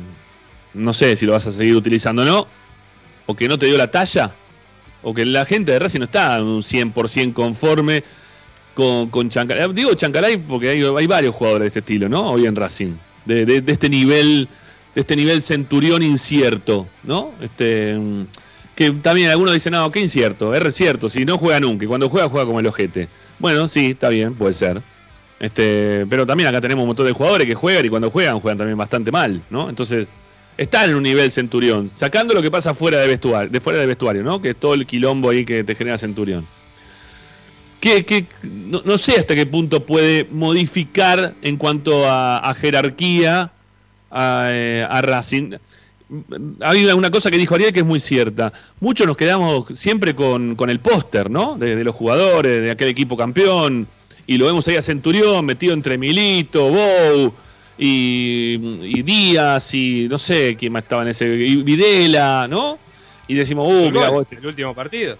No 0.74 0.92
sé 0.92 1.14
si 1.14 1.26
lo 1.26 1.32
vas 1.32 1.46
a 1.46 1.52
seguir 1.52 1.76
utilizando 1.76 2.22
o 2.22 2.24
no, 2.24 2.48
o 3.26 3.36
que 3.36 3.46
no 3.46 3.58
te 3.58 3.66
dio 3.66 3.78
la 3.78 3.90
talla, 3.90 4.34
o 5.02 5.14
que 5.14 5.24
la 5.24 5.44
gente 5.44 5.70
de 5.70 5.78
Racing 5.78 6.00
no 6.00 6.04
está 6.06 6.42
un 6.42 6.62
100% 6.62 7.32
conforme 7.32 8.02
con, 8.74 9.28
Chancalay. 9.28 9.72
Digo 9.72 9.94
Chancalay 9.94 10.36
porque 10.38 10.70
hay, 10.70 11.06
varios 11.06 11.34
jugadores 11.34 11.64
de 11.64 11.68
este 11.68 11.78
estilo, 11.80 12.08
¿no? 12.08 12.32
Hoy 12.32 12.46
en 12.46 12.56
Racing, 12.56 12.94
de, 13.24 13.44
de 13.44 13.72
este 13.72 13.88
nivel 13.88 14.48
de 14.96 15.02
este 15.02 15.14
nivel 15.14 15.40
centurión 15.42 16.02
incierto, 16.02 16.88
¿no? 17.04 17.32
Este 17.40 17.96
que 18.80 18.92
también 18.92 19.28
algunos 19.28 19.52
dicen, 19.52 19.72
no, 19.72 19.92
qué 19.92 20.00
incierto, 20.00 20.54
es 20.54 20.74
cierto, 20.74 21.10
si 21.10 21.26
no 21.26 21.36
juega 21.36 21.60
nunca, 21.60 21.84
y 21.84 21.86
cuando 21.86 22.08
juega, 22.08 22.30
juega 22.30 22.46
como 22.46 22.60
el 22.60 22.66
ojete. 22.66 23.10
Bueno, 23.38 23.68
sí, 23.68 23.90
está 23.90 24.08
bien, 24.08 24.34
puede 24.34 24.54
ser. 24.54 24.80
Este, 25.38 26.06
pero 26.08 26.24
también 26.24 26.48
acá 26.48 26.62
tenemos 26.62 26.84
un 26.84 26.86
montón 26.86 27.04
de 27.04 27.12
jugadores 27.12 27.46
que 27.46 27.54
juegan 27.54 27.84
y 27.84 27.90
cuando 27.90 28.10
juegan, 28.10 28.40
juegan 28.40 28.56
también 28.56 28.78
bastante 28.78 29.12
mal, 29.12 29.42
¿no? 29.50 29.68
Entonces, 29.68 30.06
está 30.56 30.86
en 30.86 30.94
un 30.94 31.02
nivel 31.02 31.30
Centurión, 31.30 31.90
sacando 31.94 32.32
lo 32.32 32.40
que 32.40 32.50
pasa 32.50 32.72
fuera 32.72 32.98
de 33.00 33.06
vestuario, 33.06 33.50
de 33.50 33.60
fuera 33.60 33.78
de 33.78 33.84
vestuario, 33.84 34.22
¿no? 34.22 34.40
Que 34.40 34.50
es 34.50 34.56
todo 34.56 34.72
el 34.72 34.86
quilombo 34.86 35.28
ahí 35.28 35.44
que 35.44 35.62
te 35.62 35.74
genera 35.74 35.98
Centurión. 35.98 36.46
Que, 37.80 38.24
no, 38.50 38.96
sé 38.96 39.18
hasta 39.18 39.34
qué 39.34 39.44
punto 39.44 39.84
puede 39.84 40.24
modificar 40.30 41.34
en 41.42 41.58
cuanto 41.58 42.04
a, 42.06 42.54
jerarquía 42.58 43.52
a, 44.10 44.48
eh, 44.50 44.86
a 44.88 45.02
Racing 45.02 45.58
hay 46.60 46.84
una 46.86 47.10
cosa 47.10 47.30
que 47.30 47.38
dijo 47.38 47.54
Ariel 47.54 47.72
que 47.72 47.80
es 47.80 47.86
muy 47.86 48.00
cierta. 48.00 48.52
Muchos 48.80 49.06
nos 49.06 49.16
quedamos 49.16 49.66
siempre 49.74 50.14
con, 50.14 50.56
el 50.68 50.80
póster, 50.80 51.30
¿no? 51.30 51.56
De, 51.56 51.82
los 51.84 51.94
jugadores, 51.94 52.62
de 52.62 52.70
aquel 52.70 52.88
equipo 52.88 53.16
campeón. 53.16 53.86
Y 54.26 54.38
lo 54.38 54.46
vemos 54.46 54.66
ahí 54.68 54.76
a 54.76 54.82
Centurión 54.82 55.44
metido 55.44 55.72
entre 55.72 55.98
Milito, 55.98 56.68
Bow 56.68 57.32
y, 57.78 59.02
Díaz 59.02 59.74
y 59.74 60.08
no 60.08 60.18
sé 60.18 60.56
quién 60.56 60.72
más 60.72 60.82
estaba 60.82 61.02
en 61.02 61.08
ese. 61.08 61.26
Y 61.26 61.56
Videla, 61.62 62.46
¿no? 62.48 62.78
Y 63.28 63.34
decimos, 63.34 63.68
uh, 63.68 63.90
mira 63.90 64.10
vos. 64.10 64.26
El 64.30 64.46
último 64.46 64.74
partido. 64.74 65.16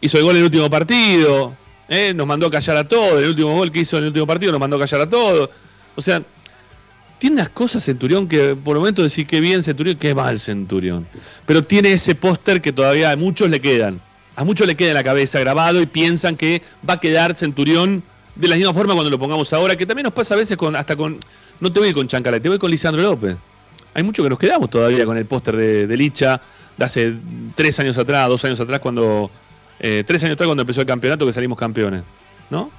Hizo 0.00 0.18
el 0.18 0.24
gol 0.24 0.32
en 0.32 0.38
el 0.38 0.44
último 0.44 0.68
partido. 0.70 1.56
¿eh? 1.88 2.12
Nos 2.14 2.26
mandó 2.26 2.46
a 2.46 2.50
callar 2.50 2.76
a 2.76 2.88
todos. 2.88 3.22
El 3.22 3.30
último 3.30 3.54
gol 3.54 3.72
que 3.72 3.80
hizo 3.80 3.96
en 3.96 4.04
el 4.04 4.08
último 4.08 4.26
partido 4.26 4.52
nos 4.52 4.60
mandó 4.60 4.76
a 4.76 4.80
callar 4.80 5.00
a 5.02 5.08
todos. 5.08 5.50
O 5.96 6.02
sea, 6.02 6.22
tiene 7.20 7.34
unas 7.34 7.50
cosas 7.50 7.84
Centurión 7.84 8.26
que 8.26 8.56
por 8.56 8.76
el 8.76 8.80
momento 8.80 9.02
decir 9.02 9.26
que 9.26 9.40
bien 9.40 9.62
Centurión, 9.62 9.98
que 9.98 10.14
mal 10.14 10.40
Centurión. 10.40 11.06
Pero 11.44 11.62
tiene 11.62 11.92
ese 11.92 12.14
póster 12.14 12.62
que 12.62 12.72
todavía 12.72 13.12
a 13.12 13.16
muchos 13.16 13.50
le 13.50 13.60
quedan. 13.60 14.00
A 14.36 14.44
muchos 14.44 14.66
le 14.66 14.74
queda 14.74 14.88
en 14.88 14.94
la 14.94 15.04
cabeza 15.04 15.38
grabado 15.38 15.82
y 15.82 15.86
piensan 15.86 16.34
que 16.34 16.62
va 16.88 16.94
a 16.94 17.00
quedar 17.00 17.36
Centurión 17.36 18.02
de 18.36 18.48
la 18.48 18.56
misma 18.56 18.72
forma 18.72 18.94
cuando 18.94 19.10
lo 19.10 19.18
pongamos 19.18 19.52
ahora, 19.52 19.76
que 19.76 19.84
también 19.84 20.04
nos 20.04 20.14
pasa 20.14 20.32
a 20.32 20.38
veces 20.38 20.56
con 20.56 20.74
hasta 20.74 20.96
con. 20.96 21.18
No 21.60 21.70
te 21.70 21.78
voy 21.78 21.92
con 21.92 22.08
Chancalay, 22.08 22.40
te 22.40 22.48
voy 22.48 22.58
con 22.58 22.70
Lisandro 22.70 23.02
López. 23.02 23.36
Hay 23.92 24.02
muchos 24.02 24.24
que 24.24 24.30
nos 24.30 24.38
quedamos 24.38 24.70
todavía 24.70 25.04
con 25.04 25.18
el 25.18 25.26
póster 25.26 25.56
de, 25.56 25.96
Licha 25.98 26.40
de 26.78 26.84
hace 26.86 27.14
tres 27.54 27.78
años 27.80 27.98
atrás, 27.98 28.28
dos 28.28 28.42
años 28.46 28.58
atrás, 28.60 28.80
cuando. 28.80 29.30
Eh, 29.78 30.04
tres 30.06 30.24
años 30.24 30.34
atrás 30.34 30.46
cuando 30.46 30.62
empezó 30.62 30.80
el 30.80 30.86
campeonato 30.86 31.26
que 31.26 31.34
salimos 31.34 31.58
campeones. 31.58 32.02
¿No? 32.48 32.70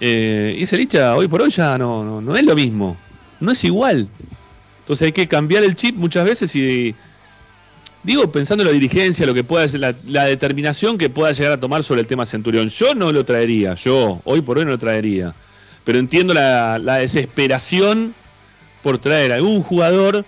Eh, 0.00 0.54
y 0.58 0.62
ese 0.62 0.76
Licha 0.76 1.16
hoy 1.16 1.26
por 1.26 1.42
hoy 1.42 1.50
ya 1.50 1.76
no, 1.76 2.04
no, 2.04 2.20
no 2.20 2.36
es 2.36 2.44
lo 2.44 2.54
mismo 2.54 2.96
no 3.40 3.52
es 3.52 3.64
igual. 3.64 4.08
Entonces 4.80 5.06
hay 5.06 5.12
que 5.12 5.28
cambiar 5.28 5.64
el 5.64 5.74
chip 5.74 5.96
muchas 5.96 6.24
veces 6.24 6.54
y 6.54 6.94
digo 8.02 8.30
pensando 8.32 8.62
en 8.62 8.68
la 8.68 8.72
dirigencia, 8.72 9.26
lo 9.26 9.34
que 9.34 9.44
pueda 9.44 9.68
ser 9.68 9.80
la, 9.80 10.24
determinación 10.24 10.98
que 10.98 11.10
pueda 11.10 11.32
llegar 11.32 11.52
a 11.52 11.60
tomar 11.60 11.82
sobre 11.82 12.00
el 12.00 12.06
tema 12.06 12.26
Centurión. 12.26 12.68
Yo 12.68 12.94
no 12.94 13.12
lo 13.12 13.24
traería, 13.24 13.74
yo 13.74 14.20
hoy 14.24 14.42
por 14.42 14.58
hoy 14.58 14.64
no 14.64 14.72
lo 14.72 14.78
traería, 14.78 15.34
pero 15.84 15.98
entiendo 15.98 16.34
la, 16.34 16.78
desesperación 16.98 18.14
por 18.82 18.98
traer 18.98 19.32
algún 19.32 19.62
jugador 19.62 20.24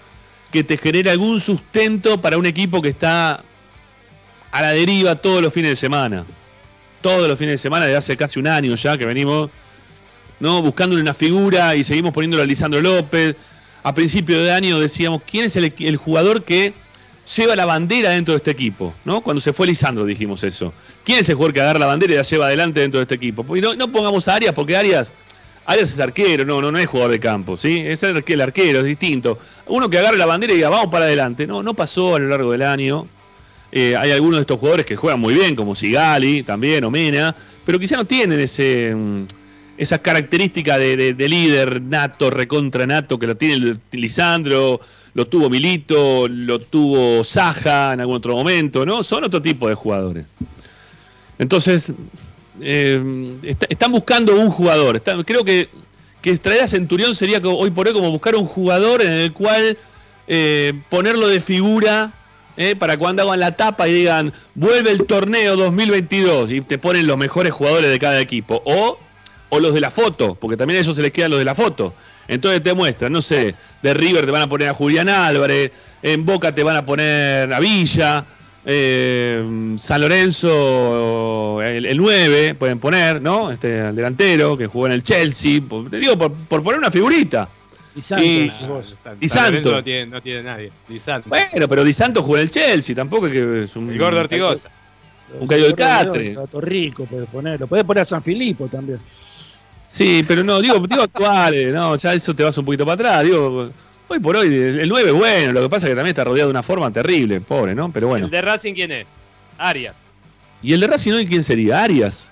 que 0.51 0.63
te 0.63 0.77
genere 0.77 1.11
algún 1.11 1.41
sustento 1.41 2.21
para 2.21 2.37
un 2.37 2.45
equipo 2.45 2.83
que 2.83 2.91
está 2.91 3.43
a 4.51 4.63
la 4.63 4.73
deriva 4.73 5.17
todos 5.17 5.41
los 5.41 5.53
fines 5.53 5.71
de 5.71 5.77
semana. 5.77 6.27
Todos 7.01 7.27
los 7.27 7.39
fines 7.39 7.55
de 7.55 7.59
semana, 7.59 7.87
desde 7.87 7.99
hace 7.99 8.17
casi 8.17 8.39
un 8.39 8.47
año 8.47 8.75
ya 8.77 8.97
que 8.97 9.07
venimos 9.07 9.51
¿no? 10.43 10.61
Buscándole 10.61 11.01
una 11.01 11.15
figura 11.15 11.77
y 11.77 11.85
seguimos 11.85 12.11
poniéndolo 12.13 12.43
a 12.43 12.47
Lisandro 12.47 12.83
López. 12.83 13.37
A 13.85 13.95
principio 13.95 14.43
de 14.43 14.51
año 14.51 14.81
decíamos, 14.81 15.23
¿quién 15.25 15.45
es 15.45 15.55
el, 15.55 15.97
jugador 15.97 16.43
que 16.43 16.75
lleva 17.37 17.55
la 17.55 17.65
bandera 17.65 18.11
dentro 18.11 18.35
de 18.35 18.39
este 18.39 18.51
equipo? 18.51 18.93
¿no? 19.05 19.21
Cuando 19.21 19.41
se 19.41 19.53
fue 19.53 19.69
Lisandro 19.69 20.05
dijimos 20.05 20.43
eso. 20.43 20.75
¿Quién 21.05 21.21
es 21.21 21.29
el 21.29 21.37
jugador 21.37 21.55
que 21.55 21.61
agarra 21.61 21.79
la 21.79 21.87
bandera 21.87 22.15
y 22.15 22.17
la 22.17 22.23
lleva 22.23 22.47
adelante 22.47 22.81
dentro 22.81 22.99
de 22.99 23.03
este 23.03 23.15
equipo? 23.15 23.57
Y 23.57 23.61
no, 23.61 23.93
pongamos 23.93 24.27
a 24.27 24.35
Arias, 24.35 24.53
porque 24.53 24.77
Arias, 24.77 25.13
Arias 25.65 25.93
es 25.93 26.01
arquero, 26.01 26.45
no, 26.45 26.61
no, 26.61 26.73
no 26.73 26.79
es 26.79 26.87
jugador 26.87 27.13
de 27.13 27.21
campo, 27.21 27.57
¿sí? 27.57 27.79
Es 27.79 28.03
el, 28.03 28.17
arquero, 28.41 28.81
es 28.81 28.85
distinto. 28.85 29.39
Uno 29.69 29.89
que 29.89 29.99
agarre 29.99 30.17
la 30.17 30.27
bandera 30.27 30.55
y 30.55 30.57
diga, 30.57 30.71
vamos 30.71 30.89
para 30.89 31.05
adelante. 31.05 31.47
No, 31.47 31.63
no 31.63 31.75
pasó 31.75 32.17
a 32.17 32.19
lo 32.19 32.27
largo 32.27 32.51
del 32.51 32.63
año. 32.63 33.07
Eh, 33.71 33.95
hay 33.97 34.11
algunos 34.11 34.39
de 34.39 34.41
estos 34.41 34.59
jugadores 34.59 34.87
que 34.87 34.97
juegan 34.97 35.21
muy 35.21 35.35
bien, 35.35 35.55
como 35.55 35.77
Sigali, 35.77 36.43
también, 36.43 36.83
o 36.83 36.91
Mena, 36.91 37.35
pero 37.65 37.79
quizá 37.79 37.97
no 37.97 38.05
tienen 38.05 38.41
ese... 38.41 38.93
Esa 39.79 39.99
característica 39.99 40.79
de, 40.79 41.15
líder 41.15 41.81
nato, 41.83 42.31
recontra 42.31 42.87
nato, 42.87 43.19
que 43.19 43.27
lo 43.27 43.37
tiene 43.37 43.79
Lisandro, 43.93 44.81
lo 45.15 45.27
tuvo 45.27 45.49
Milito, 45.51 46.29
lo 46.29 46.59
tuvo 46.61 47.25
Saja 47.25 47.93
en 47.93 48.01
algún 48.01 48.17
otro 48.17 48.35
momento, 48.35 48.85
¿no? 48.85 49.03
Son 49.03 49.25
otro 49.25 49.41
tipo 49.41 49.69
de 49.69 49.75
jugadores. 49.75 50.27
Entonces, 51.39 51.93
eh, 52.61 53.39
están 53.69 53.93
buscando 53.93 54.39
un 54.39 54.51
jugador. 54.51 55.03
creo 55.25 55.45
que, 55.45 55.69
que 56.21 56.31
a 56.31 56.69
Centurión 56.69 57.17
sería 57.17 57.41
hoy 57.43 57.71
por 57.71 57.89
hoy 57.89 57.95
como 57.95 58.11
buscar 58.11 58.37
un 58.37 58.47
jugador 58.47 59.03
en 59.03 59.11
el 59.11 59.33
cual 59.33 59.77
eh, 60.29 60.73
ponerlo 60.89 61.29
de 61.29 61.41
figura 61.41 62.13
eh, 62.57 62.77
para 62.77 62.99
cuando 62.99 63.23
hagan 63.23 63.41
la 63.41 63.57
tapa 63.57 63.89
y 63.89 63.95
digan, 63.95 64.33
vuelve 64.55 64.91
el 64.91 65.07
torneo 65.07 65.57
2022 65.57 66.53
y 66.53 66.61
te 66.61 66.79
ponen 66.79 67.07
los 67.07 67.17
mejores 67.17 67.53
jugadores 67.53 67.91
de 67.91 67.99
cada 67.99 68.21
equipo. 68.21 68.63
O, 68.65 68.99
o 69.55 69.61
los 69.61 69.75
de 69.75 69.83
la 69.83 69.91
foto, 69.91 70.35
porque 70.35 70.57
también 70.57 70.79
a 70.79 70.81
ellos 70.81 70.97
se 70.97 71.03
les 71.03 71.13
quedan 71.13 71.31
los 71.31 71.39
de 71.39 71.45
la 71.45 71.55
foto. 71.55 71.93
Entonces 72.27 72.63
te 72.63 72.73
muestran, 72.73 73.13
no 73.13 73.21
sé, 73.21 73.55
de 73.83 73.95
River 73.95 74.25
te 74.25 74.31
van 74.31 74.41
a 74.41 74.49
poner 74.49 74.69
a 74.69 74.75
Julián 74.75 75.11
Álvarez, 75.11 75.71
en 76.03 76.25
Boca 76.25 76.55
te 76.55 76.63
van 76.63 76.77
a 76.77 76.87
poner 76.87 77.53
a 77.53 77.61
Villa, 77.61 78.25
eh, 78.65 79.75
San 79.77 80.01
Lorenzo, 80.01 81.61
el, 81.61 81.99
9, 81.99 82.55
pueden 82.55 82.79
poner, 82.79 83.21
¿no? 83.21 83.51
Este, 83.51 83.89
el 83.89 83.95
delantero 83.95 84.57
que 84.57 84.69
jugó 84.69 84.87
en 84.87 84.93
el 84.93 85.03
Chelsea, 85.03 85.61
te 85.91 85.99
digo, 85.99 86.17
por, 86.17 86.63
poner 86.63 86.79
una 86.79 86.91
figurita. 86.91 87.51
Y 87.95 88.01
Santos, 88.01 88.97
y, 89.21 89.29
Santos. 89.29 89.71
No 89.71 89.85
tiene, 89.85 90.07
no 90.07 90.23
tiene 90.23 90.45
nadie. 90.45 90.73
Bueno, 91.27 91.69
pero 91.69 91.85
Di 91.85 91.93
Santos 91.93 92.25
jugó 92.25 92.37
en 92.37 92.45
el 92.45 92.51
Chelsea, 92.51 92.97
tampoco 92.97 93.27
es 93.27 93.33
que 93.35 93.63
es 93.65 93.77
un. 93.77 93.91
El 93.91 93.99
gordo 93.99 94.21
Ortigosa. 94.21 94.71
Un 95.39 95.47
caído 95.47 95.67
de 95.67 95.75
catre. 95.75 96.35
Rico, 96.55 97.05
puede 97.05 97.27
ponerlo. 97.27 97.67
Puede 97.67 97.85
poner 97.85 98.01
a 98.01 98.05
San 98.05 98.23
Filipo 98.23 98.67
también. 98.69 98.99
Sí, 99.93 100.25
pero 100.27 100.43
no, 100.43 100.59
digo, 100.63 100.79
digo 100.87 101.03
actuales, 101.03 101.71
no, 101.71 101.95
ya 101.97 102.15
eso 102.15 102.35
te 102.35 102.43
vas 102.43 102.57
un 102.57 102.65
poquito 102.65 102.87
para 102.87 102.95
atrás, 102.95 103.25
digo, 103.25 103.71
hoy 104.09 104.19
por 104.21 104.35
hoy 104.35 104.47
el 104.47 104.89
9 104.89 105.11
es 105.11 105.15
bueno, 105.15 105.53
lo 105.53 105.61
que 105.61 105.69
pasa 105.69 105.87
es 105.87 105.91
que 105.91 105.97
también 105.97 106.15
está 106.15 106.25
rodeado 106.25 106.49
de 106.49 106.53
una 106.53 106.63
forma 106.63 106.91
terrible, 106.91 107.43
pobre, 107.43 107.75
¿no? 107.75 107.93
Pero 107.93 108.09
bueno. 108.09 108.25
¿El 108.25 108.31
de 108.31 108.41
Racing 108.41 108.73
quién 108.73 108.91
es? 108.91 109.07
Arias. 109.59 109.95
¿Y 110.63 110.73
el 110.73 110.81
de 110.81 110.87
Racing 110.87 111.13
hoy 111.13 111.27
quién 111.27 111.45
sería? 111.45 111.83
¿Arias? 111.83 112.31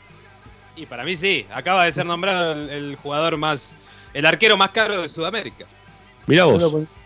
Y 0.74 0.86
para 0.86 1.04
mí 1.04 1.14
sí, 1.16 1.44
acaba 1.52 1.84
de 1.84 1.92
ser 1.92 2.06
nombrado 2.06 2.52
el, 2.52 2.96
jugador 2.96 3.36
más, 3.36 3.72
el 4.14 4.24
arquero 4.24 4.56
más 4.56 4.70
caro 4.70 5.02
de 5.02 5.10
Sudamérica. 5.10 5.66
Mira 6.28 6.44
vos. 6.44 6.62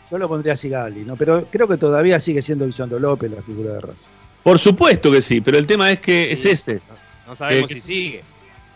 Yo 0.09 0.19
lo, 0.19 0.29
pondría 0.29 0.53
a 0.53 0.57
Sigali, 0.57 1.01
¿no? 1.01 1.17
Pero 1.17 1.49
creo 1.51 1.67
que 1.67 1.79
todavía 1.79 2.21
sigue 2.21 2.43
siendo 2.43 2.65
Lisandro 2.65 3.01
López 3.01 3.29
la 3.29 3.43
figura 3.43 3.73
de 3.73 3.81
Racing. 3.81 4.13
Por 4.45 4.61
supuesto 4.61 5.11
que 5.11 5.21
sí, 5.21 5.41
pero 5.41 5.59
el 5.59 5.67
tema 5.67 5.91
es 5.91 5.99
que 5.99 6.31
es 6.31 6.45
ese. 6.45 6.81
No, 7.27 7.35
sabemos 7.35 7.71
si 7.71 7.81
sigue. 7.81 8.23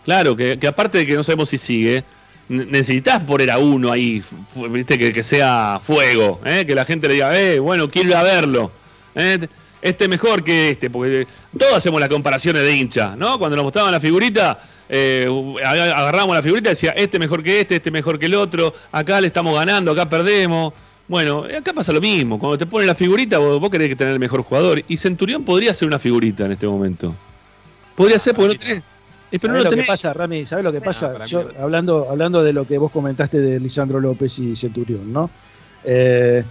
Claro, 0.08 0.34
que, 0.34 0.58
aparte 0.66 0.96
de 0.96 1.06
que 1.06 1.12
no 1.12 1.22
sabemos 1.22 1.50
si 1.50 1.58
sigue, 1.58 2.02
necesitas 2.48 3.20
poner 3.24 3.50
a 3.50 3.58
uno 3.58 3.92
ahí, 3.92 4.22
viste, 4.70 4.96
que, 4.96 5.22
sea 5.22 5.80
fuego, 5.82 6.40
¿eh? 6.46 6.64
que 6.66 6.74
la 6.74 6.86
gente 6.86 7.08
le 7.08 7.12
diga, 7.12 7.38
eh, 7.38 7.58
bueno, 7.58 7.90
quiero 7.90 8.08
ir 8.08 8.16
a 8.16 8.22
verlo. 8.22 8.72
¿eh? 9.14 9.46
Este 9.82 10.08
mejor 10.08 10.42
que 10.42 10.70
este, 10.70 10.88
porque 10.88 11.26
todos 11.58 11.74
hacemos 11.74 12.00
las 12.00 12.08
comparaciones 12.08 12.62
de 12.62 12.74
hincha, 12.74 13.16
¿no? 13.16 13.38
Cuando 13.38 13.54
nos 13.56 13.64
mostraban 13.64 13.92
la 13.92 14.00
figurita, 14.00 14.58
eh, 14.88 15.28
agarramos 15.62 16.34
la 16.34 16.42
figurita 16.42 16.70
y 16.70 16.72
decía, 16.72 16.92
este 16.92 17.18
mejor 17.18 17.42
que 17.42 17.60
este, 17.60 17.76
este 17.76 17.90
mejor 17.90 18.18
que 18.18 18.24
el 18.24 18.34
otro, 18.34 18.72
acá 18.90 19.20
le 19.20 19.26
estamos 19.26 19.54
ganando, 19.54 19.92
acá 19.92 20.08
perdemos. 20.08 20.72
Bueno, 21.06 21.44
acá 21.54 21.74
pasa 21.74 21.92
lo 21.92 22.00
mismo, 22.00 22.38
cuando 22.38 22.56
te 22.56 22.64
ponen 22.64 22.86
la 22.86 22.94
figurita 22.94 23.36
vos, 23.36 23.60
vos 23.60 23.68
querés 23.68 23.94
tener 23.94 24.14
el 24.14 24.20
mejor 24.20 24.40
jugador, 24.40 24.82
y 24.88 24.96
Centurión 24.96 25.44
podría 25.44 25.74
ser 25.74 25.86
una 25.86 25.98
figurita 25.98 26.46
en 26.46 26.52
este 26.52 26.66
momento. 26.66 27.14
Podría 27.94 28.18
ser 28.18 28.34
porque 28.34 28.54
no 28.54 28.58
tenés. 28.58 28.97
¿Sabes 29.36 29.64
lo 29.64 29.70
que 29.70 29.82
pasa, 29.82 30.12
Rami? 30.12 30.46
¿Sabes 30.46 30.64
lo 30.64 30.72
que 30.72 30.80
pasa? 30.80 31.14
hablando, 31.58 32.08
hablando 32.08 32.42
de 32.42 32.52
lo 32.52 32.66
que 32.66 32.78
vos 32.78 32.90
comentaste 32.90 33.40
de 33.40 33.60
Lisandro 33.60 34.00
López 34.00 34.38
y 34.38 34.56
Centurión, 34.56 35.12
¿no? 35.12 35.30
Eh, 35.84 36.42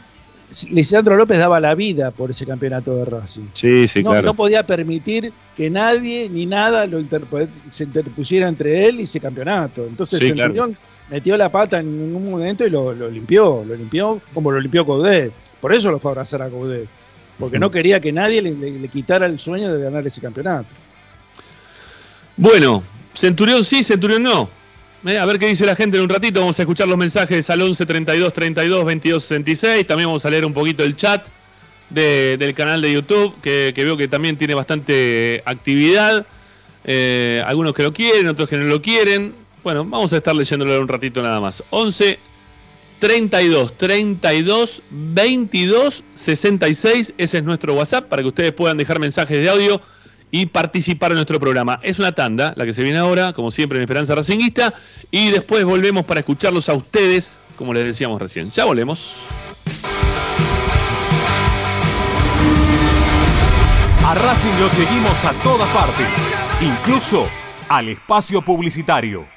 Lisandro 0.71 1.17
López 1.17 1.39
daba 1.39 1.59
la 1.59 1.75
vida 1.75 2.11
por 2.11 2.31
ese 2.31 2.45
campeonato 2.45 2.95
de 2.95 3.05
Racing. 3.05 3.47
Sí, 3.53 3.87
sí, 3.87 4.01
no, 4.01 4.11
claro. 4.11 4.27
No 4.27 4.33
podía 4.33 4.65
permitir 4.65 5.33
que 5.55 5.69
nadie 5.69 6.29
ni 6.29 6.45
nada 6.45 6.85
lo 6.85 7.03
se 7.69 7.83
interpusiera 7.83 8.47
entre 8.47 8.87
él 8.87 9.01
y 9.01 9.03
ese 9.03 9.19
campeonato. 9.19 9.85
Entonces 9.85 10.19
Centurión 10.19 10.77
metió 11.09 11.35
la 11.35 11.51
pata 11.51 11.79
en 11.79 11.87
un 11.87 12.31
momento 12.31 12.65
y 12.65 12.69
lo, 12.69 12.93
limpió, 13.09 13.65
lo 13.67 13.75
limpió 13.75 14.21
como 14.33 14.51
lo 14.51 14.61
limpió 14.61 14.85
Coudet. 14.85 15.33
Por 15.59 15.73
eso 15.73 15.91
lo 15.91 15.99
fue 15.99 16.11
a 16.11 16.13
abrazar 16.13 16.41
a 16.41 16.49
Coudet. 16.49 16.87
Porque 17.37 17.59
no 17.59 17.69
quería 17.69 17.99
que 17.99 18.13
nadie 18.13 18.41
le 18.41 18.87
quitara 18.87 19.25
el 19.25 19.39
sueño 19.39 19.73
de 19.73 19.83
ganar 19.83 20.07
ese 20.07 20.21
campeonato. 20.21 20.69
Bueno, 22.37 22.83
Centurión 23.15 23.63
sí, 23.63 23.83
Centurión 23.83 24.21
no. 24.21 24.47
Eh, 25.05 25.17
a 25.17 25.25
ver 25.25 25.39
qué 25.39 25.47
dice 25.47 25.65
la 25.65 25.75
gente 25.75 25.97
en 25.97 26.03
un 26.03 26.09
ratito. 26.09 26.39
Vamos 26.39 26.59
a 26.59 26.61
escuchar 26.61 26.87
los 26.87 26.97
mensajes 26.97 27.49
al 27.49 27.63
11 27.63 27.85
32 27.85 28.31
32 28.31 28.85
22 28.85 29.23
66. 29.23 29.87
También 29.87 30.07
vamos 30.07 30.23
a 30.23 30.29
leer 30.29 30.45
un 30.45 30.53
poquito 30.53 30.83
el 30.83 30.95
chat 30.95 31.27
del 31.89 32.53
canal 32.53 32.81
de 32.81 32.93
YouTube, 32.93 33.33
que, 33.41 33.73
veo 33.75 33.97
que 33.97 34.07
también 34.07 34.37
tiene 34.37 34.53
bastante 34.53 35.41
actividad. 35.45 36.27
Eh, 36.83 37.41
algunos 37.45 37.73
que 37.73 37.83
lo 37.83 37.91
quieren, 37.91 38.27
otros 38.27 38.47
que 38.47 38.57
no 38.57 38.65
lo 38.65 38.81
quieren. 38.83 39.33
Bueno, 39.63 39.83
vamos 39.83 40.13
a 40.13 40.17
estar 40.17 40.35
leyéndolo 40.35 40.79
un 40.79 40.87
ratito 40.87 41.23
nada 41.23 41.39
más. 41.39 41.63
11 41.71 42.19
32 42.99 43.77
32 43.77 44.81
22 44.91 46.03
66. 46.13 47.13
Ese 47.17 47.37
es 47.37 47.43
nuestro 47.43 47.73
WhatsApp 47.73 48.07
para 48.07 48.21
que 48.21 48.27
ustedes 48.27 48.51
puedan 48.51 48.77
dejar 48.77 48.99
mensajes 48.99 49.39
de 49.39 49.49
audio 49.49 49.81
y 50.31 50.47
participar 50.47 51.11
en 51.11 51.15
nuestro 51.15 51.39
programa. 51.39 51.79
Es 51.83 51.99
una 51.99 52.13
tanda, 52.13 52.53
la 52.55 52.65
que 52.65 52.73
se 52.73 52.83
viene 52.83 52.97
ahora, 52.97 53.33
como 53.33 53.51
siempre 53.51 53.77
en 53.77 53.83
Esperanza 53.83 54.15
Racinguista, 54.15 54.73
y 55.11 55.31
después 55.31 55.63
volvemos 55.63 56.05
para 56.05 56.19
escucharlos 56.19 56.69
a 56.69 56.73
ustedes, 56.73 57.39
como 57.55 57.73
les 57.73 57.85
decíamos 57.85 58.21
recién. 58.21 58.49
Ya 58.49 58.65
volvemos. 58.65 59.13
A 64.05 64.13
Racing 64.13 64.59
lo 64.59 64.69
seguimos 64.69 65.25
a 65.25 65.33
todas 65.43 65.67
partes, 65.69 66.07
incluso 66.61 67.27
al 67.67 67.89
espacio 67.89 68.41
publicitario. 68.41 69.36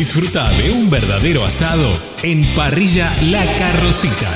Disfruta 0.00 0.48
de 0.52 0.70
un 0.70 0.88
verdadero 0.88 1.44
asado 1.44 2.00
en 2.22 2.42
Parrilla 2.54 3.14
La 3.24 3.44
Carrocita 3.58 4.34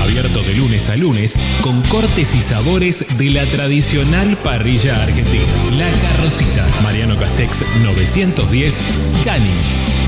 abierto 0.00 0.42
de 0.42 0.54
lunes 0.54 0.88
a 0.88 0.96
lunes 0.96 1.38
con 1.60 1.82
cortes 1.82 2.34
y 2.34 2.40
sabores 2.40 3.16
de 3.16 3.30
la 3.30 3.48
tradicional 3.48 4.36
parrilla 4.38 5.00
argentina. 5.00 5.44
La 5.76 5.88
Carrocita, 5.92 6.66
Mariano 6.82 7.16
Castex 7.16 7.64
910, 7.80 8.82
Cani. 9.24 9.52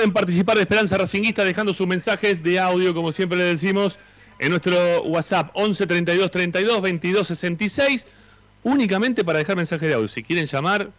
Pueden 0.00 0.14
participar 0.14 0.56
de 0.56 0.62
Esperanza 0.62 0.96
Racinguista 0.96 1.44
dejando 1.44 1.74
sus 1.74 1.86
mensajes 1.86 2.42
de 2.42 2.58
audio, 2.58 2.94
como 2.94 3.12
siempre 3.12 3.36
le 3.36 3.44
decimos, 3.44 3.98
en 4.38 4.48
nuestro 4.48 5.02
WhatsApp 5.02 5.50
11 5.52 5.86
32 5.86 6.30
32 6.30 6.80
22 6.80 7.26
66, 7.26 8.06
únicamente 8.62 9.24
para 9.24 9.40
dejar 9.40 9.56
mensaje 9.56 9.86
de 9.86 9.92
audio. 9.92 10.08
Si 10.08 10.22
quieren 10.22 10.46
llamar, 10.46 10.90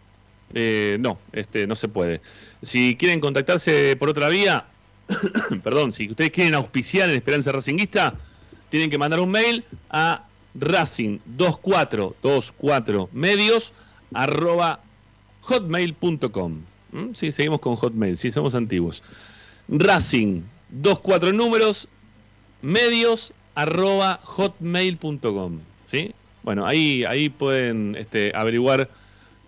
eh, 0.54 0.98
no, 1.00 1.18
este, 1.32 1.66
no 1.66 1.74
se 1.74 1.88
puede. 1.88 2.20
Si 2.62 2.94
quieren 2.94 3.18
contactarse 3.18 3.96
por 3.96 4.08
otra 4.08 4.28
vía, 4.28 4.66
perdón, 5.64 5.92
si 5.92 6.08
ustedes 6.08 6.30
quieren 6.30 6.54
auspiciar 6.54 7.10
en 7.10 7.16
Esperanza 7.16 7.50
Racinguista, 7.50 8.14
tienen 8.68 8.88
que 8.88 8.98
mandar 8.98 9.18
un 9.18 9.32
mail 9.32 9.64
a 9.90 10.28
racing2424 10.56 13.08
medios 13.10 13.72
arroba 14.14 14.78
hotmail.com. 15.40 16.71
¿Mm? 16.92 17.14
Sí, 17.14 17.32
seguimos 17.32 17.60
con 17.60 17.76
hotmail, 17.76 18.16
sí, 18.16 18.30
somos 18.30 18.54
antiguos. 18.54 19.02
Racing, 19.68 20.42
24 20.70 21.32
números, 21.32 21.88
medios 22.60 23.32
arroba 23.54 24.20
hotmail.com. 24.22 25.60
¿Sí? 25.84 26.12
Bueno, 26.42 26.66
ahí, 26.66 27.04
ahí 27.04 27.28
pueden 27.28 27.96
este, 27.96 28.32
averiguar 28.34 28.88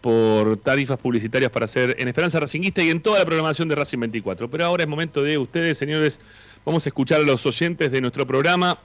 por 0.00 0.58
tarifas 0.58 0.98
publicitarias 0.98 1.50
para 1.50 1.64
hacer 1.64 1.96
en 1.98 2.08
Esperanza 2.08 2.38
Racinguista 2.38 2.82
y 2.82 2.90
en 2.90 3.00
toda 3.00 3.20
la 3.20 3.24
programación 3.24 3.68
de 3.68 3.74
Racing 3.74 4.00
24. 4.00 4.50
Pero 4.50 4.64
ahora 4.66 4.82
es 4.82 4.88
momento 4.88 5.22
de 5.22 5.38
ustedes, 5.38 5.78
señores, 5.78 6.20
vamos 6.64 6.84
a 6.84 6.90
escuchar 6.90 7.20
a 7.20 7.24
los 7.24 7.46
oyentes 7.46 7.90
de 7.90 8.00
nuestro 8.02 8.26
programa 8.26 8.78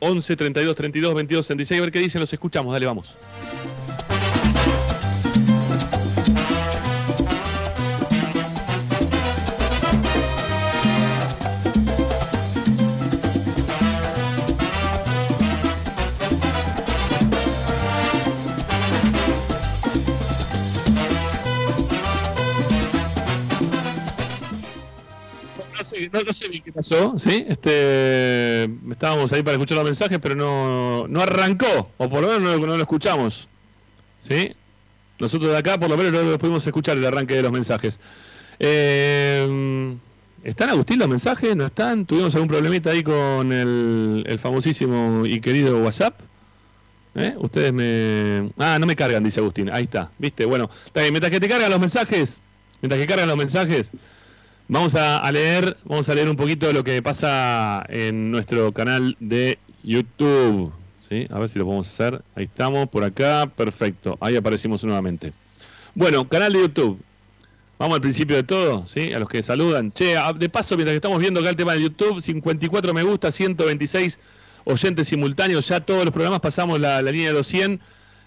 11 0.00 0.36
32 0.36 0.74
32 0.74 1.14
22 1.14 1.46
66, 1.46 1.78
a 1.78 1.84
ver 1.84 1.92
qué 1.92 1.98
dicen, 1.98 2.20
los 2.20 2.32
escuchamos, 2.32 2.72
dale, 2.72 2.86
vamos. 2.86 3.14
No, 26.12 26.32
sé 26.32 26.48
bien 26.48 26.62
qué 26.62 26.72
pasó, 26.72 27.18
¿sí? 27.18 27.44
Este, 27.48 28.64
estábamos 28.90 29.32
ahí 29.32 29.42
para 29.42 29.52
escuchar 29.52 29.76
los 29.76 29.84
mensajes, 29.84 30.18
pero 30.20 30.34
no, 30.34 31.06
no 31.08 31.20
arrancó, 31.20 31.90
o 31.96 32.08
por 32.08 32.22
lo 32.22 32.28
menos 32.28 32.60
no, 32.60 32.66
lo 32.66 32.80
escuchamos, 32.80 33.48
¿sí? 34.18 34.52
Nosotros 35.18 35.52
de 35.52 35.58
acá, 35.58 35.78
por 35.78 35.88
lo 35.88 35.96
menos, 35.96 36.12
no 36.12 36.22
lo 36.22 36.38
pudimos 36.38 36.66
escuchar 36.66 36.96
el 36.96 37.06
arranque 37.06 37.34
de 37.34 37.42
los 37.42 37.52
mensajes. 37.52 37.98
Eh, 38.58 39.96
¿Están, 40.46 40.68
Agustín, 40.70 41.00
los 41.00 41.08
mensajes? 41.08 41.56
¿No 41.56 41.66
están? 41.66 42.06
¿Tuvimos 42.06 42.32
algún 42.36 42.48
problemita 42.48 42.90
ahí 42.90 43.02
con 43.02 43.50
el, 43.52 44.38
famosísimo 44.38 45.26
y 45.26 45.40
querido 45.40 45.78
WhatsApp? 45.78 46.20
¿Eh? 47.16 47.34
Ustedes 47.38 47.72
me... 47.72 48.52
Ah, 48.56 48.78
no 48.78 48.86
me 48.86 48.94
cargan, 48.94 49.24
dice 49.24 49.40
Agustín. 49.40 49.70
Ahí 49.72 49.84
está, 49.84 50.12
¿viste? 50.18 50.44
Bueno, 50.44 50.70
mientras 50.94 51.32
que 51.32 51.40
te 51.40 51.48
cargan 51.48 51.70
los 51.70 51.80
mensajes, 51.80 52.40
mientras 52.80 53.00
que 53.00 53.08
cargan 53.08 53.26
los 53.26 53.36
mensajes, 53.36 53.90
Vamos 54.68 54.96
a, 54.96 55.30
leer, 55.30 55.76
vamos 55.84 56.08
a 56.08 56.14
leer 56.14 56.28
un 56.28 56.34
poquito 56.34 56.66
de 56.66 56.72
lo 56.72 56.82
que 56.82 57.00
pasa 57.00 57.86
en 57.88 58.32
nuestro 58.32 58.72
canal 58.72 59.16
de 59.20 59.60
YouTube. 59.84 60.72
¿sí? 61.08 61.28
A 61.30 61.38
ver 61.38 61.48
si 61.48 61.60
lo 61.60 61.66
podemos 61.66 61.88
hacer. 61.88 62.20
Ahí 62.34 62.44
estamos, 62.44 62.88
por 62.88 63.04
acá, 63.04 63.46
perfecto. 63.46 64.18
Ahí 64.20 64.36
aparecimos 64.36 64.82
nuevamente. 64.82 65.32
Bueno, 65.94 66.28
canal 66.28 66.52
de 66.52 66.62
YouTube. 66.62 67.00
Vamos 67.78 67.94
al 67.94 68.00
principio 68.00 68.34
de 68.34 68.42
todo, 68.42 68.88
¿sí? 68.88 69.12
A 69.12 69.20
los 69.20 69.28
que 69.28 69.40
saludan. 69.44 69.92
Che, 69.92 70.16
de 70.36 70.48
paso, 70.48 70.74
mientras 70.74 70.94
que 70.94 70.96
estamos 70.96 71.20
viendo 71.20 71.38
acá 71.38 71.50
el 71.50 71.56
tema 71.56 71.74
de 71.74 71.82
YouTube, 71.82 72.20
54 72.20 72.92
me 72.92 73.04
gusta, 73.04 73.30
126 73.30 74.18
oyentes 74.64 75.06
simultáneos. 75.06 75.68
Ya 75.68 75.78
todos 75.78 76.04
los 76.04 76.12
programas 76.12 76.40
pasamos 76.40 76.80
la, 76.80 77.00
la 77.02 77.12
línea 77.12 77.28
de 77.28 77.34
los 77.34 77.46
100 77.46 77.80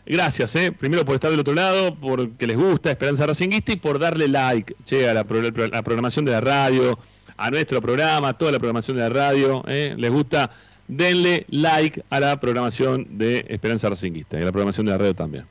Gracias, 0.10 0.56
eh. 0.56 0.72
primero 0.72 1.06
por 1.06 1.14
estar 1.14 1.30
del 1.30 1.40
otro 1.40 1.54
lado, 1.54 1.94
porque 1.94 2.48
les 2.48 2.58
gusta 2.58 2.90
Esperanza 2.90 3.28
Racinguista 3.28 3.74
y 3.74 3.76
por 3.76 4.00
darle 4.00 4.28
like 4.28 4.76
che, 4.84 5.08
a 5.08 5.14
la, 5.14 5.24
programación 5.24 6.26
de 6.26 6.32
la 6.32 6.42
radio, 6.42 6.98
a 7.38 7.52
nuestro 7.52 7.80
programa, 7.80 8.30
a 8.30 8.34
toda 8.34 8.52
la 8.52 8.58
programación 8.58 8.98
de 8.98 9.04
la 9.04 9.10
radio. 9.10 9.64
Eh. 9.68 9.94
Les 10.00 10.12
gusta, 10.12 10.50
denle 10.88 11.46
like 11.50 12.04
a 12.10 12.20
la 12.20 12.40
programación 12.40 13.20
de 13.20 13.46
Esperanza 13.50 13.88
Racinguista 13.88 14.40
y 14.40 14.42
a 14.42 14.46
la 14.46 14.52
programación 14.52 14.88
de 14.88 14.94
la 14.94 14.98
radio 14.98 15.14
también. 15.14 15.46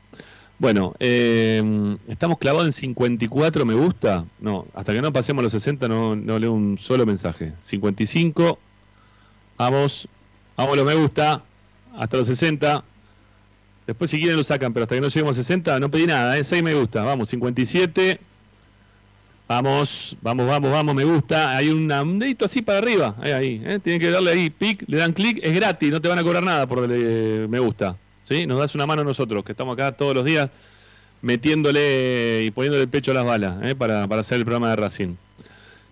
Bueno, 0.58 0.92
eh, 0.98 1.96
estamos 2.08 2.38
clavados 2.38 2.66
en 2.66 2.72
54 2.72 3.64
me 3.64 3.74
gusta. 3.74 4.24
No, 4.40 4.66
hasta 4.74 4.92
que 4.92 5.00
no 5.00 5.12
pasemos 5.12 5.44
los 5.44 5.52
60 5.52 5.86
no, 5.86 6.16
no 6.16 6.36
leo 6.36 6.52
un 6.52 6.78
solo 6.78 7.06
mensaje. 7.06 7.52
55, 7.60 8.58
vamos, 9.56 10.08
vamos 10.56 10.76
los 10.76 10.84
me 10.84 10.96
gusta, 10.96 11.44
hasta 11.96 12.16
los 12.16 12.26
60. 12.26 12.82
Después 13.88 14.10
si 14.10 14.18
quieren 14.18 14.36
lo 14.36 14.44
sacan, 14.44 14.74
pero 14.74 14.84
hasta 14.84 14.96
que 14.96 15.00
no 15.00 15.08
lleguemos 15.08 15.38
a 15.38 15.42
60 15.42 15.80
no 15.80 15.90
pedí 15.90 16.06
nada, 16.06 16.36
¿eh? 16.36 16.44
6 16.44 16.62
me 16.62 16.74
gusta, 16.74 17.04
vamos, 17.04 17.30
57. 17.30 18.20
Vamos, 19.48 20.14
vamos, 20.20 20.46
vamos, 20.46 20.70
vamos, 20.70 20.94
me 20.94 21.04
gusta. 21.04 21.56
Hay 21.56 21.70
un, 21.70 21.88
dedito 22.18 22.44
así 22.44 22.60
para 22.60 22.80
arriba, 22.80 23.16
ahí, 23.18 23.32
ahí. 23.32 23.62
¿eh? 23.64 23.78
Tienen 23.82 23.98
que 23.98 24.10
darle 24.10 24.32
ahí, 24.32 24.50
pic, 24.50 24.84
le 24.88 24.98
dan 24.98 25.14
clic, 25.14 25.40
es 25.42 25.54
gratis, 25.54 25.90
no 25.90 26.02
te 26.02 26.08
van 26.08 26.18
a 26.18 26.22
cobrar 26.22 26.42
nada 26.42 26.66
por 26.66 26.82
darle 26.82 27.48
me 27.48 27.58
gusta. 27.60 27.96
¿sí? 28.24 28.44
Nos 28.46 28.58
das 28.58 28.74
una 28.74 28.84
mano 28.84 29.04
nosotros, 29.04 29.42
que 29.42 29.52
estamos 29.52 29.72
acá 29.72 29.92
todos 29.92 30.14
los 30.14 30.26
días 30.26 30.50
metiéndole 31.22 32.44
y 32.44 32.50
poniéndole 32.50 32.82
el 32.82 32.90
pecho 32.90 33.12
a 33.12 33.14
las 33.14 33.24
balas 33.24 33.56
¿eh? 33.62 33.74
para, 33.74 34.06
para 34.06 34.20
hacer 34.20 34.36
el 34.36 34.44
programa 34.44 34.68
de 34.68 34.76
Racing. 34.76 35.14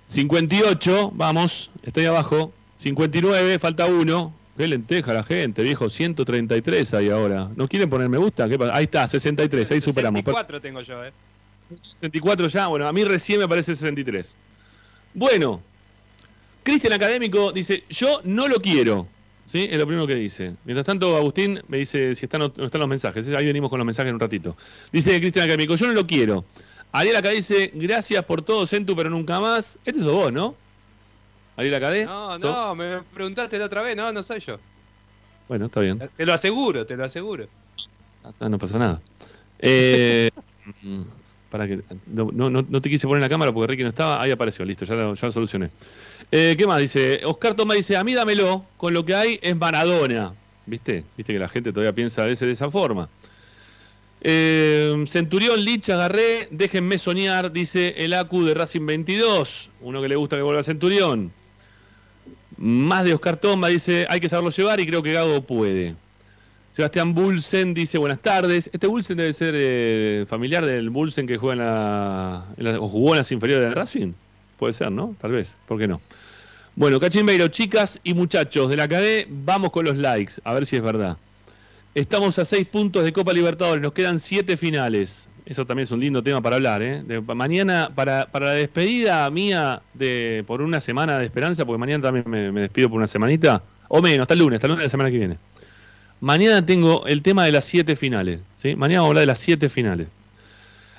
58, 0.04 1.12
vamos, 1.14 1.70
estoy 1.82 2.04
abajo. 2.04 2.52
59, 2.76 3.58
falta 3.58 3.86
uno. 3.86 4.34
Qué 4.56 4.66
lenteja 4.66 5.12
la 5.12 5.22
gente, 5.22 5.62
viejo. 5.62 5.90
133 5.90 6.94
ahí 6.94 7.10
ahora. 7.10 7.50
¿No 7.56 7.68
quieren 7.68 7.90
poner 7.90 8.08
me 8.08 8.18
gusta? 8.18 8.44
Ahí 8.72 8.84
está, 8.84 9.06
63, 9.06 9.70
ahí 9.70 9.80
superamos. 9.80 10.20
64 10.20 10.60
tengo 10.60 10.80
yo, 10.80 11.04
¿eh? 11.04 11.12
64 11.70 12.46
ya, 12.48 12.68
bueno, 12.68 12.86
a 12.86 12.92
mí 12.92 13.04
recién 13.04 13.40
me 13.40 13.48
parece 13.48 13.74
63. 13.74 14.36
Bueno, 15.14 15.62
Cristian 16.62 16.92
Académico 16.92 17.52
dice, 17.52 17.84
yo 17.90 18.20
no 18.24 18.48
lo 18.48 18.56
quiero. 18.60 19.08
¿Sí? 19.46 19.68
Es 19.70 19.78
lo 19.78 19.86
primero 19.86 20.08
que 20.08 20.16
dice. 20.16 20.54
Mientras 20.64 20.84
tanto, 20.84 21.16
Agustín 21.16 21.62
me 21.68 21.78
dice 21.78 22.16
si 22.16 22.26
están, 22.26 22.40
no 22.40 22.64
están 22.64 22.80
los 22.80 22.88
mensajes. 22.88 23.28
Ahí 23.28 23.46
venimos 23.46 23.70
con 23.70 23.78
los 23.78 23.86
mensajes 23.86 24.08
en 24.08 24.14
un 24.14 24.20
ratito. 24.20 24.56
Dice 24.90 25.20
Cristian 25.20 25.44
Académico, 25.44 25.76
yo 25.76 25.86
no 25.86 25.92
lo 25.92 26.06
quiero. 26.06 26.44
Ariel 26.90 27.14
acá 27.14 27.30
dice, 27.30 27.70
gracias 27.74 28.24
por 28.24 28.42
todo, 28.42 28.66
Centu, 28.66 28.96
pero 28.96 29.08
nunca 29.10 29.38
más. 29.38 29.78
Este 29.84 30.00
sos 30.00 30.12
vos, 30.12 30.32
¿no? 30.32 30.56
Ariel 31.56 31.74
Acadé. 31.74 32.04
No, 32.04 32.38
no, 32.38 32.74
me 32.74 33.02
preguntaste 33.02 33.58
la 33.58 33.66
otra 33.66 33.82
vez. 33.82 33.96
No, 33.96 34.12
no 34.12 34.22
soy 34.22 34.40
yo. 34.40 34.58
Bueno, 35.48 35.66
está 35.66 35.80
bien. 35.80 36.02
Te 36.16 36.26
lo 36.26 36.32
aseguro, 36.32 36.84
te 36.84 36.96
lo 36.96 37.04
aseguro. 37.04 37.46
Ah, 38.40 38.48
no 38.48 38.58
pasa 38.58 38.78
nada. 38.78 39.00
Eh, 39.58 40.30
para 41.50 41.66
que 41.66 41.80
no, 42.06 42.30
no, 42.32 42.50
no, 42.50 42.80
te 42.80 42.90
quise 42.90 43.06
poner 43.06 43.18
en 43.18 43.22
la 43.22 43.28
cámara 43.28 43.52
porque 43.52 43.68
Ricky 43.68 43.82
no 43.82 43.90
estaba. 43.90 44.20
Ahí 44.20 44.30
apareció, 44.30 44.64
listo, 44.64 44.84
ya 44.84 44.94
lo, 44.94 45.14
ya 45.14 45.26
lo 45.26 45.32
solucioné. 45.32 45.70
Eh, 46.30 46.56
¿Qué 46.58 46.66
más? 46.66 46.80
Dice, 46.80 47.20
Oscar 47.24 47.54
Toma 47.54 47.74
dice, 47.74 47.96
a 47.96 48.04
mí 48.04 48.14
dámelo, 48.14 48.64
con 48.76 48.92
lo 48.92 49.04
que 49.04 49.14
hay 49.14 49.38
es 49.42 49.56
Maradona. 49.56 50.34
¿Viste? 50.66 51.04
Viste 51.16 51.32
que 51.32 51.38
la 51.38 51.48
gente 51.48 51.72
todavía 51.72 51.94
piensa 51.94 52.22
a 52.22 52.26
veces 52.26 52.46
de 52.46 52.52
esa 52.52 52.70
forma. 52.70 53.08
Eh, 54.20 55.04
Centurión, 55.06 55.64
Lich, 55.64 55.88
agarré, 55.90 56.48
déjenme 56.50 56.98
soñar, 56.98 57.52
dice 57.52 57.94
el 57.98 58.12
Acu 58.12 58.44
de 58.44 58.54
Racing 58.54 58.84
22. 58.84 59.70
Uno 59.82 60.02
que 60.02 60.08
le 60.08 60.16
gusta 60.16 60.34
que 60.34 60.42
vuelva 60.42 60.60
a 60.60 60.64
Centurión. 60.64 61.32
Más 62.58 63.04
de 63.04 63.14
Oscar 63.14 63.36
Toma 63.36 63.68
dice, 63.68 64.06
hay 64.08 64.20
que 64.20 64.28
saberlo 64.28 64.50
llevar 64.50 64.80
y 64.80 64.86
creo 64.86 65.02
que 65.02 65.12
Gago 65.12 65.42
puede. 65.42 65.94
Sebastián 66.72 67.14
Bulsen 67.14 67.74
dice, 67.74 67.96
buenas 67.98 68.20
tardes. 68.20 68.68
Este 68.72 68.86
Bulsen 68.86 69.16
debe 69.16 69.32
ser 69.32 69.54
eh, 69.56 70.24
familiar 70.28 70.64
del 70.64 70.90
Bulsen 70.90 71.26
que 71.26 71.38
juega 71.38 72.44
en 72.56 72.64
la, 72.64 72.80
o 72.80 72.88
jugó 72.88 73.14
en 73.14 73.18
las 73.18 73.32
inferiores 73.32 73.68
de 73.68 73.74
Racing. 73.74 74.12
Puede 74.58 74.72
ser, 74.72 74.92
¿no? 74.92 75.16
Tal 75.20 75.32
vez, 75.32 75.56
¿por 75.66 75.78
qué 75.78 75.88
no? 75.88 76.00
Bueno, 76.74 77.00
Cachimbeiro, 77.00 77.48
chicas 77.48 77.98
y 78.04 78.12
muchachos 78.12 78.68
de 78.68 78.76
la 78.76 78.88
KD, 78.88 79.26
vamos 79.30 79.70
con 79.70 79.86
los 79.86 79.96
likes, 79.96 80.34
a 80.44 80.52
ver 80.52 80.66
si 80.66 80.76
es 80.76 80.82
verdad. 80.82 81.16
Estamos 81.94 82.38
a 82.38 82.44
seis 82.44 82.66
puntos 82.66 83.04
de 83.04 83.12
Copa 83.14 83.32
Libertadores, 83.32 83.82
nos 83.82 83.94
quedan 83.94 84.20
siete 84.20 84.58
finales. 84.58 85.30
Eso 85.46 85.64
también 85.64 85.84
es 85.84 85.92
un 85.92 86.00
lindo 86.00 86.24
tema 86.24 86.40
para 86.40 86.56
hablar, 86.56 86.82
¿eh? 86.82 87.04
mañana, 87.36 87.92
para, 87.94 88.26
para, 88.26 88.46
la 88.46 88.52
despedida 88.54 89.30
mía 89.30 89.80
de 89.94 90.42
por 90.44 90.60
una 90.60 90.80
semana 90.80 91.20
de 91.20 91.24
esperanza, 91.24 91.64
porque 91.64 91.78
mañana 91.78 92.02
también 92.02 92.52
me, 92.52 92.60
despido 92.60 92.90
por 92.90 92.98
una 92.98 93.06
semanita, 93.06 93.62
o 93.86 94.02
menos, 94.02 94.22
hasta 94.22 94.34
el 94.34 94.40
lunes, 94.40 94.56
hasta 94.56 94.66
el 94.66 94.72
lunes 94.72 94.80
de 94.80 94.86
la 94.86 94.90
semana 94.90 95.10
que 95.12 95.18
viene. 95.18 95.38
Mañana 96.20 96.66
tengo 96.66 97.06
el 97.06 97.22
tema 97.22 97.44
de 97.44 97.52
las 97.52 97.64
siete 97.64 97.94
finales, 97.94 98.40
¿sí? 98.56 98.74
Mañana 98.74 99.02
vamos 99.02 99.06
a 99.06 99.10
hablar 99.10 99.22
de 99.22 99.26
las 99.26 99.38
siete 99.38 99.68
finales. 99.68 100.08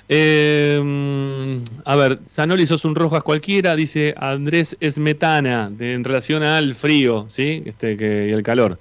Eh, 0.08 1.60
a 1.84 1.96
ver, 1.96 2.20
Sanoli 2.24 2.66
sos 2.66 2.86
un 2.86 2.94
rojas 2.94 3.22
cualquiera, 3.22 3.76
dice 3.76 4.14
Andrés 4.16 4.78
Esmetana, 4.80 5.70
en 5.78 6.04
relación 6.04 6.42
al 6.42 6.74
frío, 6.74 7.26
¿sí? 7.28 7.62
Este, 7.66 7.98
que, 7.98 8.28
y 8.28 8.32
el 8.32 8.42
calor. 8.42 8.78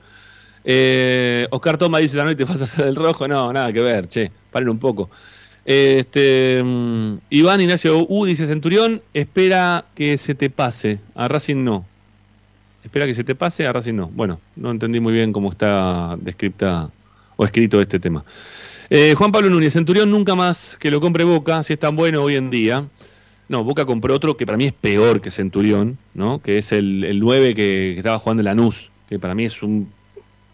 Eh, 0.63 1.45
Oscar 1.51 1.77
Toma 1.77 1.97
dice, 1.97 2.15
Sanoli, 2.15 2.37
¿te 2.37 2.45
vas 2.45 2.61
a 2.61 2.63
hacer 2.63 2.87
el 2.87 2.95
rojo? 2.95 3.27
No, 3.27 3.51
nada 3.51 3.73
que 3.73 3.81
ver, 3.81 4.07
che, 4.07 4.31
paren 4.49 4.69
un 4.69 4.79
poco. 4.79 5.09
Este, 5.67 6.63
mm, 6.63 7.17
Iván 7.29 7.59
Ignacio 7.59 8.05
U 8.07 8.23
dice, 8.23 8.47
Centurión, 8.47 9.01
espera 9.13 9.83
que 9.95 10.17
se 10.17 10.33
te 10.33 10.49
pase, 10.49 11.01
a 11.13 11.27
Racing 11.27 11.61
no. 11.61 11.85
Espera 12.85 13.05
que 13.05 13.13
se 13.13 13.25
te 13.25 13.35
pase, 13.35 13.67
a 13.67 13.73
Racing 13.73 13.95
no. 13.95 14.07
Bueno, 14.07 14.39
no 14.55 14.71
entendí 14.71 15.01
muy 15.01 15.11
bien 15.11 15.33
cómo 15.33 15.51
está 15.51 16.15
descripta 16.21 16.89
o 17.35 17.43
escrito 17.43 17.81
este 17.81 17.99
tema. 17.99 18.23
Eh, 18.89 19.13
Juan 19.17 19.33
Pablo 19.33 19.49
Núñez, 19.49 19.73
Centurión 19.73 20.09
nunca 20.09 20.35
más 20.35 20.77
que 20.79 20.89
lo 20.89 21.01
compre 21.01 21.25
Boca, 21.25 21.61
si 21.63 21.73
es 21.73 21.79
tan 21.79 21.97
bueno 21.97 22.23
hoy 22.23 22.35
en 22.35 22.49
día. 22.49 22.87
No, 23.49 23.65
Boca 23.65 23.85
compró 23.85 24.15
otro 24.15 24.37
que 24.37 24.45
para 24.45 24.57
mí 24.57 24.67
es 24.67 24.73
peor 24.73 25.19
que 25.19 25.31
Centurión, 25.31 25.97
¿no? 26.13 26.41
Que 26.41 26.59
es 26.59 26.71
el, 26.71 27.03
el 27.03 27.19
9 27.19 27.53
que, 27.55 27.97
estaba 27.97 28.19
jugando 28.19 28.39
en 28.39 28.45
Lanús, 28.45 28.89
que 29.09 29.19
para 29.19 29.35
mí 29.35 29.43
es 29.43 29.61
un 29.61 29.91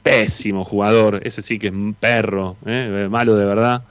pésimo 0.01 0.63
jugador. 0.63 1.21
Ese 1.23 1.43
sí 1.43 1.59
que 1.59 1.67
es 1.67 1.73
un 1.73 1.93
perro, 1.93 2.55
¿eh? 2.65 3.07
malo 3.11 3.35
de 3.35 3.45
verdad. 3.45 3.83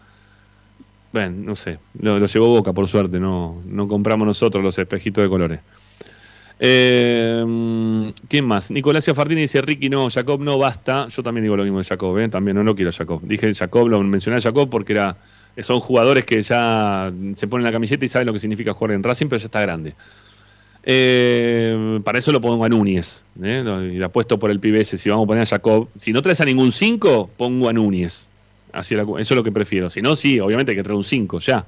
Bueno, 1.13 1.37
no 1.45 1.55
sé, 1.55 1.79
lo, 2.01 2.19
lo, 2.19 2.27
llevó 2.27 2.49
Boca 2.49 2.73
por 2.73 2.89
suerte, 2.89 3.21
no, 3.21 3.63
no 3.67 3.87
compramos 3.87 4.27
nosotros 4.27 4.65
los 4.65 4.79
espejitos 4.79 5.23
de 5.23 5.29
colores. 5.29 5.61
Eh, 6.65 8.13
¿Quién 8.29 8.45
más? 8.45 8.71
Nicolás 8.71 9.11
Fardini 9.15 9.41
dice, 9.41 9.61
Ricky, 9.63 9.89
no, 9.89 10.09
Jacob 10.09 10.41
no, 10.41 10.59
basta. 10.59 11.09
Yo 11.09 11.23
también 11.23 11.43
digo 11.43 11.57
lo 11.57 11.65
mismo 11.65 11.79
de 11.79 11.85
Jacob, 11.85 12.17
¿eh? 12.19 12.29
también 12.29 12.57
no 12.57 12.63
lo 12.63 12.77
quiero 12.77 12.93
Jacob. 12.93 13.21
Dije 13.25 13.53
Jacob, 13.53 13.89
lo 13.89 14.01
mencioné 14.03 14.37
a 14.37 14.41
Jacob 14.41 14.71
porque 14.71 14.93
era, 14.93 15.17
son 15.59 15.81
jugadores 15.81 16.25
que 16.25 16.41
ya 16.41 17.13
se 17.33 17.49
ponen 17.49 17.65
la 17.65 17.73
camiseta 17.73 18.05
y 18.05 18.09
saben 18.09 18.27
lo 18.27 18.33
que 18.33 18.39
significa 18.39 18.75
jugar 18.75 18.93
en 18.93 19.03
Racing, 19.03 19.27
pero 19.27 19.41
ya 19.41 19.47
está 19.47 19.61
grande. 19.61 19.95
Eh, 20.85 22.01
para 22.05 22.21
eso 22.21 22.31
lo 22.31 22.41
pongo 22.41 22.65
a 22.65 22.69
Núñez. 22.69 23.25
¿eh? 23.43 23.91
Y 23.93 23.99
la 23.99 24.11
puesto 24.11 24.39
por 24.39 24.53
el 24.53 24.61
PBS. 24.61 24.99
Si 24.99 25.11
vamos 25.11 25.25
a 25.25 25.27
poner 25.27 25.43
a 25.43 25.47
Jacob. 25.47 25.89
Si 25.97 26.13
no 26.13 26.23
traes 26.23 26.41
a 26.41 26.45
ningún 26.45 26.71
5, 26.71 27.31
pongo 27.37 27.69
a 27.69 27.73
Núñez. 27.73 28.29
Eso 28.75 29.19
es 29.19 29.31
lo 29.31 29.45
que 29.45 29.53
prefiero. 29.53 29.91
Si 29.91 30.03
no, 30.03 30.17
sí, 30.17 30.41
obviamente 30.41 30.73
hay 30.73 30.77
que 30.77 30.83
traer 30.83 30.97
un 30.97 31.05
5 31.05 31.39
ya. 31.41 31.67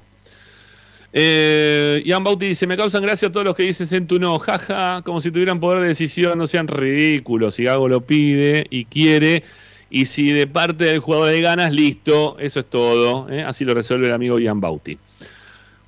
Eh, 1.17 2.03
Ian 2.05 2.25
Bauti 2.25 2.49
dice, 2.49 2.67
me 2.67 2.77
causan 2.77 3.03
gracia 3.03 3.31
todos 3.31 3.47
los 3.47 3.55
que 3.55 3.63
dicen 3.63 4.09
tu 4.09 4.19
no, 4.19 4.37
jaja, 4.41 5.01
como 5.03 5.21
si 5.21 5.31
tuvieran 5.31 5.61
poder 5.61 5.83
de 5.83 5.89
decisión, 5.89 6.39
no 6.39 6.47
sean 6.49 6.67
ridículos. 6.67 7.55
Si 7.55 7.65
Gago 7.65 7.89
lo 7.89 8.01
pide 8.01 8.67
y 8.69 8.85
quiere, 8.87 9.45
y 9.91 10.07
si 10.07 10.33
de 10.33 10.49
parte 10.49 10.85
del 10.85 10.99
jugador 10.99 11.31
de 11.31 11.41
ganas, 11.41 11.73
listo, 11.73 12.37
eso 12.41 12.61
es 12.61 12.67
todo. 12.67 13.31
¿eh? 13.31 13.45
Así 13.45 13.65
lo 13.65 13.75
resuelve 13.75 14.09
el 14.09 14.13
amigo 14.13 14.41
Ian 14.41 14.61
Bauti. 14.61 14.99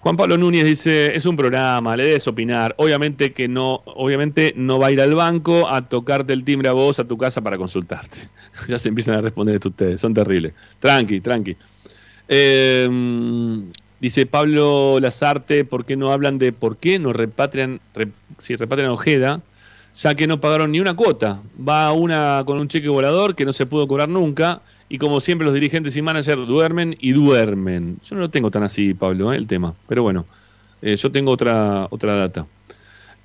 Juan 0.07 0.17
Pablo 0.17 0.39
Núñez 0.39 0.65
dice, 0.65 1.17
es 1.17 1.27
un 1.27 1.37
programa, 1.37 1.97
le 1.97 2.05
debes 2.05 2.29
opinar. 2.29 2.77
Obviamente 2.79 3.33
que 3.33 3.49
no, 3.49 3.83
obviamente 3.87 4.55
no 4.55 4.79
va 4.79 4.87
a 4.87 4.93
ir 4.93 5.01
al 5.01 5.17
banco 5.17 5.69
a 5.69 5.89
tocarte 5.89 6.33
el 6.33 6.45
timbre 6.45 6.69
a 6.69 6.73
vos, 6.75 7.01
a 7.01 7.09
tu 7.09 7.19
casa 7.19 7.41
para 7.43 7.59
consultarte. 7.59 8.19
ya 8.69 8.79
se 8.79 8.89
empiezan 8.89 9.17
a 9.17 9.21
responder 9.21 9.57
esto 9.57 9.71
ustedes, 9.71 10.01
son 10.01 10.15
terribles. 10.15 10.53
Tranqui, 10.79 11.21
tranqui. 11.21 11.57
Eh, 12.29 12.89
Dice 13.99 14.27
Pablo 14.27 15.01
Lazarte, 15.01 15.65
¿por 15.65 15.85
qué 15.85 15.97
no 15.97 16.13
hablan 16.13 16.39
de 16.39 16.53
por 16.53 16.77
qué 16.77 17.01
no 17.01 17.13
repatrian, 17.13 17.81
si 18.39 18.55
repatrian 18.55 18.91
Ojeda, 18.91 19.41
ya 19.93 20.15
que 20.15 20.29
no 20.29 20.41
pagaron 20.41 20.71
ni 20.71 20.79
una 20.79 20.95
cuota? 20.95 21.43
Va 21.69 21.91
una 21.91 22.45
con 22.47 22.61
un 22.61 22.69
cheque 22.69 22.89
volador 22.89 23.35
que 23.35 23.45
no 23.45 23.53
se 23.53 23.67
pudo 23.67 23.89
cobrar 23.89 24.09
nunca, 24.09 24.63
y 24.89 24.99
como 24.99 25.21
siempre 25.21 25.45
los 25.45 25.55
dirigentes 25.55 25.97
y 25.97 26.03
managers 26.03 26.47
duermen 26.47 26.97
y 27.01 27.13
duermen. 27.13 27.99
Yo 28.05 28.15
no 28.15 28.23
lo 28.23 28.31
tengo 28.31 28.51
tan 28.51 28.63
así, 28.63 28.95
Pablo, 28.95 29.33
¿eh? 29.33 29.37
el 29.37 29.47
tema, 29.47 29.75
pero 29.89 30.03
bueno, 30.03 30.27
eh, 30.83 30.97
yo 30.97 31.11
tengo 31.11 31.33
otra, 31.33 31.89
otra 31.91 32.17
data. 32.17 32.47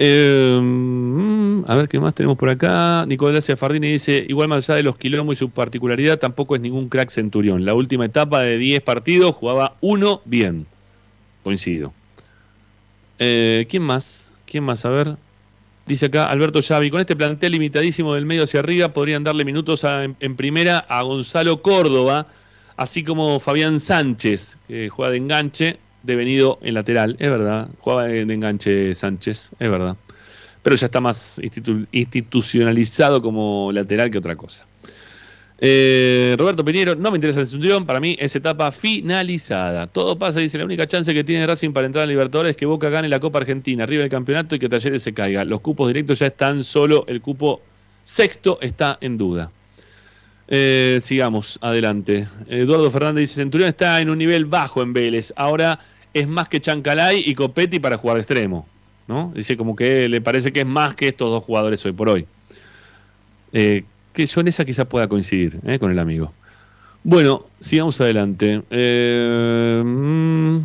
Em, 0.03 1.63
a 1.69 1.75
ver 1.75 1.87
qué 1.87 1.99
más 1.99 2.15
tenemos 2.15 2.35
por 2.35 2.49
acá. 2.49 3.05
Nicolás 3.05 3.51
Fardini 3.55 3.91
dice: 3.91 4.25
Igual 4.27 4.47
más 4.47 4.67
allá 4.67 4.77
de 4.77 4.83
los 4.83 4.97
quilombos 4.97 5.35
y 5.35 5.39
su 5.39 5.51
particularidad, 5.51 6.17
tampoco 6.17 6.55
es 6.55 6.61
ningún 6.61 6.89
crack 6.89 7.11
centurión. 7.11 7.65
La 7.65 7.75
última 7.75 8.05
etapa 8.05 8.41
de 8.41 8.57
10 8.57 8.81
partidos 8.81 9.35
jugaba 9.35 9.75
uno 9.79 10.21
bien. 10.25 10.65
Coincido. 11.43 11.93
Eh, 13.19 13.67
¿Quién 13.69 13.83
más? 13.83 14.35
¿Quién 14.45 14.63
más? 14.63 14.85
A 14.85 14.89
ver. 14.89 15.17
Dice 15.91 16.05
acá 16.05 16.23
Alberto 16.23 16.61
Xavi: 16.61 16.89
Con 16.89 17.01
este 17.01 17.17
plantel 17.17 17.51
limitadísimo 17.51 18.15
del 18.15 18.25
medio 18.25 18.43
hacia 18.43 18.61
arriba, 18.61 18.93
podrían 18.93 19.25
darle 19.25 19.43
minutos 19.43 19.83
en, 19.83 20.35
primera 20.37 20.77
a 20.77 21.01
Gonzalo 21.01 21.61
Córdoba, 21.61 22.27
así 22.77 23.03
como 23.03 23.41
Fabián 23.41 23.81
Sánchez, 23.81 24.57
que 24.69 24.87
juega 24.87 25.11
de 25.11 25.17
enganche 25.17 25.79
devenido 26.03 26.59
en 26.61 26.75
lateral, 26.75 27.17
es 27.19 27.29
verdad. 27.29 27.67
Jugaba 27.79 28.05
de 28.05 28.21
enganche 28.21 28.95
Sánchez, 28.95 29.51
es 29.59 29.69
verdad. 29.69 29.97
Pero 30.63 30.77
ya 30.77 30.85
está 30.85 31.01
más 31.01 31.41
institucionalizado 31.91 33.21
como 33.21 33.73
lateral 33.73 34.09
que 34.11 34.19
otra 34.19 34.37
cosa. 34.37 34.65
Eh, 35.63 36.35
Roberto 36.39 36.65
Piñero, 36.65 36.95
no 36.95 37.11
me 37.11 37.17
interesa 37.17 37.41
el 37.41 37.45
Centurión, 37.45 37.85
para 37.85 37.99
mí 37.99 38.17
es 38.19 38.35
etapa 38.35 38.71
finalizada. 38.71 39.85
Todo 39.85 40.17
pasa, 40.17 40.39
dice, 40.39 40.57
la 40.57 40.65
única 40.65 40.87
chance 40.87 41.13
que 41.13 41.23
tiene 41.23 41.45
Racing 41.45 41.71
para 41.71 41.85
entrar 41.85 42.03
a 42.03 42.07
Libertadores 42.07 42.51
es 42.51 42.57
que 42.57 42.65
Boca 42.65 42.89
gane 42.89 43.07
la 43.07 43.19
Copa 43.19 43.37
Argentina, 43.39 43.83
arriba 43.83 44.01
del 44.01 44.09
campeonato 44.09 44.55
y 44.55 44.59
que 44.59 44.67
Talleres 44.67 45.03
se 45.03 45.13
caiga. 45.13 45.45
Los 45.45 45.61
cupos 45.61 45.87
directos 45.87 46.17
ya 46.17 46.25
están, 46.25 46.63
solo 46.63 47.05
el 47.07 47.21
cupo 47.21 47.61
sexto 48.03 48.57
está 48.59 48.97
en 49.01 49.19
duda. 49.19 49.51
Eh, 50.47 50.97
sigamos, 50.99 51.59
adelante. 51.61 52.27
Eduardo 52.47 52.89
Fernández 52.89 53.21
dice, 53.21 53.35
Centurión 53.35 53.69
está 53.69 54.01
en 54.01 54.09
un 54.09 54.17
nivel 54.17 54.45
bajo 54.45 54.81
en 54.81 54.93
Vélez. 54.93 55.31
Ahora 55.35 55.77
es 56.11 56.27
más 56.27 56.49
que 56.49 56.59
Chancalay 56.59 57.23
y 57.23 57.35
Copetti 57.35 57.79
para 57.79 57.97
jugar 57.97 58.15
de 58.15 58.21
extremo. 58.21 58.67
¿no? 59.07 59.31
Dice 59.35 59.55
como 59.57 59.75
que 59.75 60.09
le 60.09 60.21
parece 60.21 60.51
que 60.51 60.61
es 60.61 60.65
más 60.65 60.95
que 60.95 61.09
estos 61.09 61.29
dos 61.29 61.43
jugadores 61.43 61.85
hoy 61.85 61.91
por 61.91 62.09
hoy. 62.09 62.25
Eh, 63.53 63.83
que 64.13 64.25
yo 64.25 64.41
en 64.41 64.47
esa 64.47 64.65
quizás 64.65 64.85
pueda 64.85 65.07
coincidir 65.07 65.59
eh, 65.65 65.79
con 65.79 65.91
el 65.91 65.99
amigo. 65.99 66.33
Bueno, 67.03 67.45
sigamos 67.59 67.99
adelante. 67.99 68.61
Eh, 68.69 69.81
mm, 69.83 70.57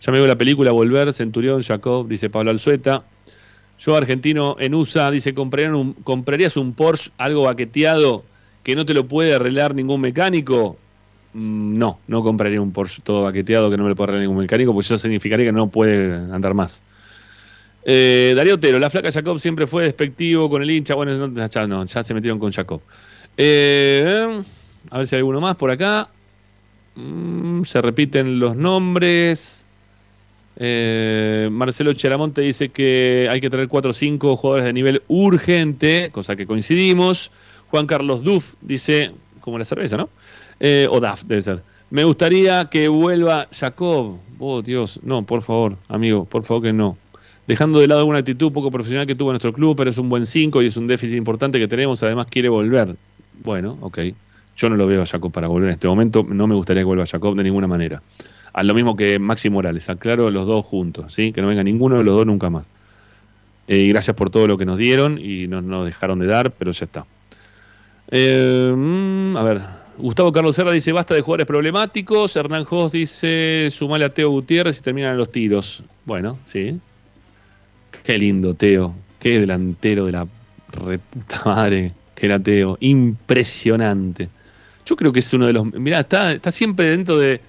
ya 0.00 0.12
me 0.12 0.18
veo 0.18 0.26
la 0.26 0.36
película 0.36 0.72
Volver, 0.72 1.12
Centurión, 1.12 1.62
Jacob, 1.62 2.06
dice 2.06 2.28
Pablo 2.28 2.50
Alzueta. 2.50 3.04
Yo, 3.78 3.96
argentino 3.96 4.56
en 4.58 4.74
USA, 4.74 5.10
dice, 5.10 5.34
un, 5.36 5.94
¿comprarías 6.04 6.58
un 6.58 6.74
Porsche 6.74 7.10
algo 7.16 7.44
baqueteado 7.44 8.24
que 8.62 8.76
no 8.76 8.84
te 8.84 8.92
lo 8.92 9.08
puede 9.08 9.34
arreglar 9.34 9.74
ningún 9.74 10.02
mecánico? 10.02 10.76
Mm, 11.32 11.78
no, 11.78 11.98
no 12.06 12.22
compraría 12.22 12.60
un 12.60 12.72
Porsche 12.72 13.00
todo 13.02 13.22
baqueteado 13.22 13.70
que 13.70 13.78
no 13.78 13.84
me 13.84 13.88
lo 13.88 13.96
puede 13.96 14.10
arreglar 14.10 14.28
ningún 14.28 14.42
mecánico, 14.42 14.74
porque 14.74 14.84
eso 14.84 14.98
significaría 14.98 15.46
que 15.46 15.52
no 15.52 15.68
puede 15.68 16.14
andar 16.14 16.52
más. 16.52 16.82
Eh, 17.84 18.34
Darío 18.36 18.54
Otero, 18.56 18.78
la 18.78 18.90
flaca 18.90 19.10
Jacob 19.10 19.40
siempre 19.40 19.66
fue 19.66 19.84
despectivo 19.84 20.50
con 20.50 20.62
el 20.62 20.70
hincha. 20.70 20.94
Bueno, 20.94 21.32
ya, 21.48 21.66
no, 21.66 21.84
ya 21.84 22.04
se 22.04 22.14
metieron 22.14 22.38
con 22.38 22.52
Jacob. 22.52 22.80
Eh, 23.36 24.42
a 24.90 24.98
ver 24.98 25.06
si 25.06 25.14
hay 25.14 25.20
alguno 25.20 25.40
más 25.40 25.56
por 25.56 25.70
acá. 25.70 26.10
Mm, 26.94 27.62
se 27.62 27.80
repiten 27.80 28.38
los 28.38 28.56
nombres. 28.56 29.66
Eh, 30.56 31.48
Marcelo 31.50 31.92
Cheramonte 31.94 32.42
dice 32.42 32.68
que 32.68 33.28
hay 33.30 33.40
que 33.40 33.48
traer 33.48 33.68
4 33.68 33.90
o 33.90 33.94
5 33.94 34.36
jugadores 34.36 34.66
de 34.66 34.72
nivel 34.74 35.02
urgente, 35.08 36.10
cosa 36.12 36.36
que 36.36 36.46
coincidimos. 36.46 37.30
Juan 37.70 37.86
Carlos 37.86 38.22
Duff 38.22 38.54
dice, 38.60 39.12
como 39.40 39.58
la 39.58 39.64
cerveza, 39.64 39.96
¿no? 39.96 40.10
o 40.90 41.00
Daf, 41.00 41.22
debe 41.24 41.40
ser. 41.40 41.62
Me 41.88 42.04
gustaría 42.04 42.66
que 42.66 42.88
vuelva 42.88 43.48
Jacob. 43.50 44.18
Oh, 44.38 44.60
Dios, 44.60 45.00
no, 45.02 45.24
por 45.24 45.42
favor, 45.42 45.78
amigo, 45.88 46.26
por 46.26 46.44
favor 46.44 46.64
que 46.64 46.72
no 46.72 46.98
dejando 47.50 47.80
de 47.80 47.88
lado 47.88 48.00
alguna 48.00 48.20
actitud 48.20 48.52
poco 48.52 48.70
profesional 48.70 49.08
que 49.08 49.16
tuvo 49.16 49.30
nuestro 49.30 49.52
club, 49.52 49.76
pero 49.76 49.90
es 49.90 49.98
un 49.98 50.08
buen 50.08 50.24
5 50.24 50.62
y 50.62 50.66
es 50.66 50.76
un 50.76 50.86
déficit 50.86 51.16
importante 51.16 51.58
que 51.58 51.66
tenemos, 51.66 52.00
además 52.04 52.26
quiere 52.26 52.48
volver. 52.48 52.94
Bueno, 53.42 53.76
ok. 53.80 53.98
Yo 54.56 54.70
no 54.70 54.76
lo 54.76 54.86
veo 54.86 55.02
a 55.02 55.06
Jacob 55.06 55.32
para 55.32 55.48
volver 55.48 55.68
en 55.68 55.72
este 55.72 55.88
momento, 55.88 56.24
no 56.28 56.46
me 56.46 56.54
gustaría 56.54 56.82
que 56.82 56.86
vuelva 56.86 57.02
a 57.04 57.06
Jacob 57.08 57.34
de 57.34 57.42
ninguna 57.42 57.66
manera. 57.66 58.02
A 58.52 58.62
lo 58.62 58.72
mismo 58.72 58.94
que 58.94 59.18
Maxi 59.18 59.50
Morales, 59.50 59.88
aclaro 59.88 60.30
los 60.30 60.46
dos 60.46 60.64
juntos, 60.64 61.12
¿sí? 61.12 61.32
que 61.32 61.42
no 61.42 61.48
venga 61.48 61.64
ninguno 61.64 61.98
de 61.98 62.04
los 62.04 62.14
dos 62.14 62.26
nunca 62.26 62.50
más. 62.50 62.68
Eh, 63.66 63.88
gracias 63.88 64.14
por 64.14 64.30
todo 64.30 64.46
lo 64.46 64.56
que 64.56 64.64
nos 64.64 64.78
dieron 64.78 65.18
y 65.18 65.48
no 65.48 65.60
nos 65.60 65.86
dejaron 65.86 66.20
de 66.20 66.26
dar, 66.26 66.52
pero 66.52 66.70
ya 66.70 66.84
está. 66.84 67.04
Eh, 68.12 68.72
mm, 68.76 69.36
a 69.36 69.42
ver, 69.42 69.60
Gustavo 69.98 70.30
Carlos 70.30 70.54
Serra 70.54 70.70
dice 70.70 70.92
basta 70.92 71.14
de 71.14 71.22
jugadores 71.22 71.46
problemáticos. 71.46 72.36
Hernán 72.36 72.64
Jos 72.64 72.92
dice 72.92 73.68
sumale 73.70 74.04
a 74.04 74.08
Teo 74.08 74.30
Gutiérrez 74.30 74.78
y 74.78 74.82
terminan 74.82 75.16
los 75.16 75.30
tiros. 75.30 75.82
Bueno, 76.04 76.38
sí, 76.44 76.78
Qué 78.10 78.18
lindo, 78.18 78.54
Teo. 78.54 78.92
Qué 79.20 79.38
delantero 79.38 80.06
de 80.06 80.10
la 80.10 80.26
reputa 80.72 81.42
madre 81.44 81.92
que 82.16 82.26
era 82.26 82.40
Teo. 82.40 82.76
Impresionante. 82.80 84.28
Yo 84.84 84.96
creo 84.96 85.12
que 85.12 85.20
es 85.20 85.32
uno 85.32 85.46
de 85.46 85.52
los. 85.52 85.72
Mirá, 85.74 86.00
está, 86.00 86.32
está 86.32 86.50
siempre 86.50 86.90
dentro 86.90 87.16
de. 87.20 87.40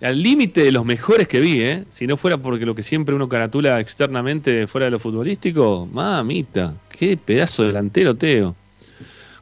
Al 0.00 0.22
límite 0.22 0.62
de 0.62 0.72
los 0.72 0.86
mejores 0.86 1.28
que 1.28 1.40
vi, 1.40 1.60
¿eh? 1.60 1.84
Si 1.90 2.06
no 2.06 2.16
fuera 2.16 2.38
porque 2.38 2.64
lo 2.64 2.74
que 2.74 2.82
siempre 2.82 3.14
uno 3.14 3.28
caratula 3.28 3.78
externamente 3.78 4.66
fuera 4.66 4.86
de 4.86 4.92
lo 4.92 4.98
futbolístico, 4.98 5.86
mamita, 5.92 6.74
qué 6.88 7.18
pedazo 7.18 7.60
de 7.60 7.68
delantero, 7.68 8.14
Teo. 8.14 8.56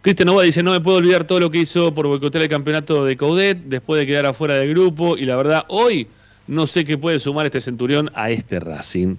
Cristian 0.00 0.26
Nova 0.26 0.42
dice: 0.42 0.64
No 0.64 0.72
me 0.72 0.80
puedo 0.80 0.96
olvidar 0.96 1.22
todo 1.22 1.38
lo 1.38 1.52
que 1.52 1.58
hizo 1.58 1.94
por 1.94 2.08
boicotear 2.08 2.42
el 2.42 2.50
campeonato 2.50 3.04
de 3.04 3.16
Caudet 3.16 3.56
después 3.66 4.00
de 4.00 4.06
quedar 4.08 4.26
afuera 4.26 4.54
del 4.56 4.70
grupo. 4.70 5.16
Y 5.16 5.26
la 5.26 5.36
verdad, 5.36 5.64
hoy 5.68 6.08
no 6.48 6.66
sé 6.66 6.84
qué 6.84 6.98
puede 6.98 7.20
sumar 7.20 7.46
este 7.46 7.60
centurión 7.60 8.10
a 8.16 8.30
este 8.30 8.58
Racing. 8.58 9.14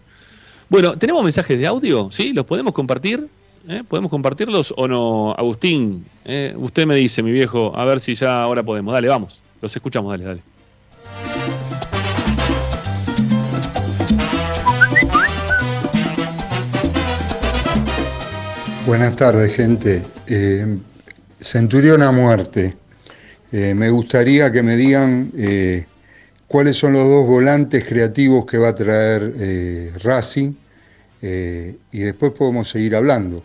Bueno, 0.68 0.97
¿tenemos 0.97 1.24
mensajes 1.24 1.59
de 1.59 1.68
audio? 1.68 2.09
¿Sí? 2.11 2.34
¿Los 2.34 2.45
podemos 2.45 2.74
compartir? 2.74 3.28
¿Eh? 3.68 3.84
¿Podemos 3.88 4.09
compartirlos 4.09 4.74
o 4.76 4.88
no? 4.88 5.32
Agustín, 5.38 6.05
¿eh? 6.24 6.55
usted 6.57 6.88
me 6.88 6.95
dice, 6.95 7.22
mi 7.22 7.32
viejo, 7.32 7.72
a 7.76 7.86
ver 7.86 7.99
si 7.99 8.16
ya 8.16 8.41
ahora 8.41 8.63
podemos. 8.63 8.91
Dale, 8.91 9.07
vamos. 9.07 9.41
Los 9.61 9.76
escuchamos, 9.76 10.11
dale, 10.11 10.24
dale. 10.24 10.41
Buenas 18.88 19.16
tardes, 19.16 19.55
gente. 19.55 20.03
Eh, 20.28 20.78
Centurión 21.39 22.01
a 22.01 22.11
muerte. 22.11 22.76
me 23.51 23.89
gustaría 23.91 24.51
que 24.51 24.63
me 24.63 24.76
digan 24.76 25.32
cuáles 26.47 26.75
son 26.75 26.93
los 26.93 27.03
dos 27.03 27.25
volantes 27.25 27.85
creativos 27.85 28.45
que 28.45 28.57
va 28.57 28.69
a 28.69 28.75
traer 28.75 29.33
eh, 29.37 29.91
Racing 30.03 30.53
eh, 31.21 31.77
y 31.91 31.99
después 31.99 32.31
podemos 32.31 32.69
seguir 32.69 32.95
hablando. 32.95 33.43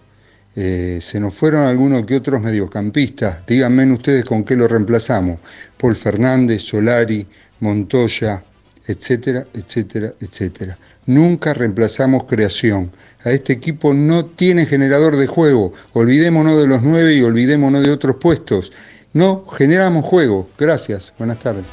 Eh, 0.56 0.98
se 1.00 1.20
nos 1.20 1.34
fueron 1.34 1.62
algunos 1.62 2.04
que 2.04 2.16
otros 2.16 2.40
mediocampistas, 2.40 3.46
díganme 3.46 3.90
ustedes 3.92 4.24
con 4.24 4.44
qué 4.44 4.56
lo 4.56 4.66
reemplazamos. 4.66 5.38
Paul 5.78 5.94
Fernández, 5.94 6.62
Solari, 6.62 7.26
Montoya, 7.60 8.42
etcétera, 8.86 9.46
etcétera, 9.54 10.12
etcétera. 10.20 10.78
Nunca 11.06 11.54
reemplazamos 11.54 12.24
creación. 12.24 12.90
A 13.24 13.30
este 13.30 13.52
equipo 13.52 13.94
no 13.94 14.26
tiene 14.26 14.66
generador 14.66 15.16
de 15.16 15.26
juego. 15.26 15.72
Olvidémonos 15.92 16.60
de 16.60 16.66
los 16.66 16.82
nueve 16.82 17.14
y 17.14 17.22
olvidémonos 17.22 17.82
de 17.82 17.90
otros 17.90 18.16
puestos. 18.16 18.72
No 19.12 19.44
generamos 19.46 20.04
juego. 20.04 20.48
Gracias. 20.58 21.12
Buenas 21.18 21.38
tardes. 21.38 21.64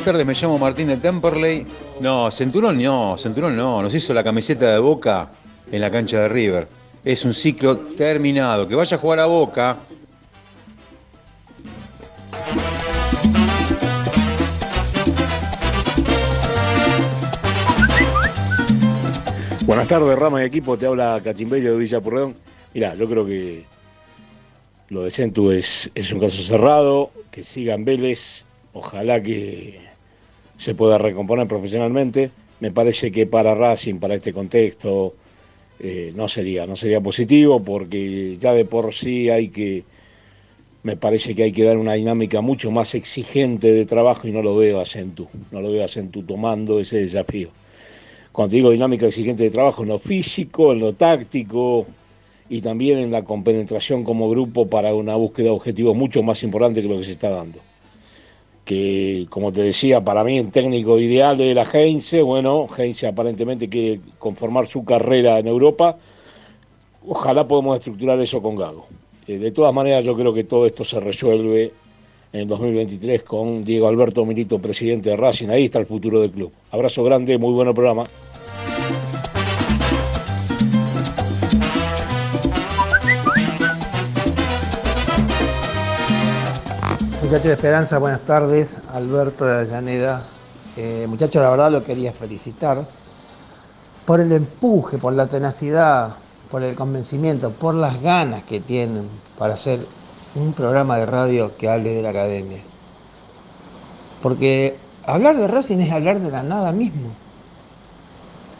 Buenas 0.00 0.14
tardes, 0.14 0.26
me 0.26 0.32
llamo 0.32 0.58
Martín 0.58 0.86
de 0.86 0.96
Temperley. 0.96 1.66
No, 2.00 2.30
Centurón 2.30 2.82
no, 2.82 3.18
Centurón 3.18 3.54
no, 3.54 3.82
nos 3.82 3.94
hizo 3.94 4.14
la 4.14 4.24
camiseta 4.24 4.72
de 4.72 4.78
Boca 4.78 5.30
en 5.70 5.78
la 5.78 5.90
cancha 5.90 6.20
de 6.20 6.28
River. 6.30 6.68
Es 7.04 7.26
un 7.26 7.34
ciclo 7.34 7.76
terminado, 7.76 8.66
que 8.66 8.74
vaya 8.74 8.96
a 8.96 9.00
jugar 9.00 9.18
a 9.18 9.26
Boca. 9.26 9.76
Buenas 19.66 19.86
tardes, 19.86 20.18
Rama 20.18 20.42
y 20.42 20.46
equipo, 20.46 20.78
te 20.78 20.86
habla 20.86 21.20
Cachimbello 21.22 21.72
de 21.72 21.78
Villa 21.78 22.00
Purredón. 22.00 22.34
Mira, 22.72 22.94
yo 22.94 23.06
creo 23.06 23.26
que 23.26 23.66
lo 24.88 25.02
de 25.02 25.10
Centu 25.10 25.50
es 25.50 25.90
un 26.10 26.20
caso 26.20 26.42
cerrado, 26.42 27.10
que 27.30 27.42
sigan 27.42 27.84
Vélez 27.84 28.46
ojalá 28.72 29.22
que 29.22 29.89
se 30.60 30.74
pueda 30.74 30.98
recomponer 30.98 31.48
profesionalmente. 31.48 32.30
Me 32.60 32.70
parece 32.70 33.10
que 33.10 33.26
para 33.26 33.54
Racing, 33.54 33.94
para 33.94 34.14
este 34.14 34.34
contexto, 34.34 35.14
eh, 35.78 36.12
no 36.14 36.28
sería, 36.28 36.66
no 36.66 36.76
sería 36.76 37.00
positivo 37.00 37.62
porque 37.64 38.36
ya 38.38 38.52
de 38.52 38.66
por 38.66 38.92
sí 38.92 39.30
hay 39.30 39.48
que, 39.48 39.84
me 40.82 40.98
parece 40.98 41.34
que 41.34 41.44
hay 41.44 41.52
que 41.52 41.64
dar 41.64 41.78
una 41.78 41.94
dinámica 41.94 42.42
mucho 42.42 42.70
más 42.70 42.94
exigente 42.94 43.72
de 43.72 43.86
trabajo 43.86 44.28
y 44.28 44.32
no 44.32 44.42
lo 44.42 44.54
veo 44.54 44.80
a 44.80 44.84
Centu, 44.84 45.28
no 45.50 45.62
lo 45.62 45.72
veo 45.72 45.82
a 45.82 45.88
Centu 45.88 46.24
tomando 46.24 46.78
ese 46.78 46.98
desafío. 46.98 47.48
Cuando 48.30 48.54
digo 48.54 48.70
dinámica 48.70 49.06
exigente 49.06 49.44
de 49.44 49.50
trabajo, 49.50 49.82
en 49.82 49.88
lo 49.88 49.98
físico, 49.98 50.72
en 50.72 50.80
lo 50.80 50.92
táctico 50.92 51.86
y 52.50 52.60
también 52.60 52.98
en 52.98 53.10
la 53.10 53.24
compenetración 53.24 54.04
como 54.04 54.28
grupo 54.28 54.66
para 54.66 54.94
una 54.94 55.16
búsqueda 55.16 55.46
de 55.46 55.52
objetivos 55.52 55.96
mucho 55.96 56.22
más 56.22 56.42
importante 56.42 56.82
que 56.82 56.88
lo 56.88 56.98
que 56.98 57.04
se 57.04 57.12
está 57.12 57.30
dando 57.30 57.60
que 58.70 59.26
como 59.30 59.52
te 59.52 59.64
decía, 59.64 60.00
para 60.00 60.22
mí 60.22 60.38
el 60.38 60.52
técnico 60.52 60.96
ideal 61.00 61.36
de 61.36 61.54
la 61.54 61.64
Heinze, 61.64 62.22
bueno, 62.22 62.68
Heinze 62.78 63.08
aparentemente 63.08 63.68
quiere 63.68 64.00
conformar 64.16 64.68
su 64.68 64.84
carrera 64.84 65.40
en 65.40 65.48
Europa, 65.48 65.96
ojalá 67.04 67.48
podamos 67.48 67.78
estructurar 67.78 68.20
eso 68.20 68.40
con 68.40 68.54
Gago. 68.54 68.86
Eh, 69.26 69.38
de 69.38 69.50
todas 69.50 69.74
maneras 69.74 70.04
yo 70.04 70.14
creo 70.14 70.32
que 70.32 70.44
todo 70.44 70.66
esto 70.66 70.84
se 70.84 71.00
resuelve 71.00 71.72
en 72.32 72.46
2023 72.46 73.24
con 73.24 73.64
Diego 73.64 73.88
Alberto 73.88 74.24
Milito, 74.24 74.60
presidente 74.60 75.10
de 75.10 75.16
Racing, 75.16 75.48
ahí 75.48 75.64
está 75.64 75.80
el 75.80 75.86
futuro 75.86 76.20
del 76.20 76.30
club. 76.30 76.52
Abrazo 76.70 77.02
grande, 77.02 77.38
muy 77.38 77.52
buen 77.52 77.74
programa. 77.74 78.04
Muchachos 87.30 87.46
de 87.46 87.54
Esperanza, 87.54 87.98
buenas 87.98 88.22
tardes. 88.22 88.78
Alberto 88.92 89.44
de 89.44 89.58
Avellaneda. 89.58 90.24
Eh, 90.76 91.06
muchachos, 91.08 91.40
la 91.40 91.50
verdad 91.50 91.70
lo 91.70 91.84
quería 91.84 92.12
felicitar 92.12 92.84
por 94.04 94.18
el 94.18 94.32
empuje, 94.32 94.98
por 94.98 95.12
la 95.12 95.28
tenacidad, 95.28 96.16
por 96.50 96.64
el 96.64 96.74
convencimiento, 96.74 97.52
por 97.52 97.76
las 97.76 98.02
ganas 98.02 98.42
que 98.42 98.58
tienen 98.58 99.08
para 99.38 99.54
hacer 99.54 99.86
un 100.34 100.54
programa 100.54 100.96
de 100.96 101.06
radio 101.06 101.56
que 101.56 101.68
hable 101.68 101.92
de 101.92 102.02
la 102.02 102.10
academia. 102.10 102.64
Porque 104.24 104.76
hablar 105.06 105.36
de 105.36 105.46
Racing 105.46 105.78
es 105.78 105.92
hablar 105.92 106.18
de 106.18 106.32
la 106.32 106.42
nada 106.42 106.72
mismo. 106.72 107.10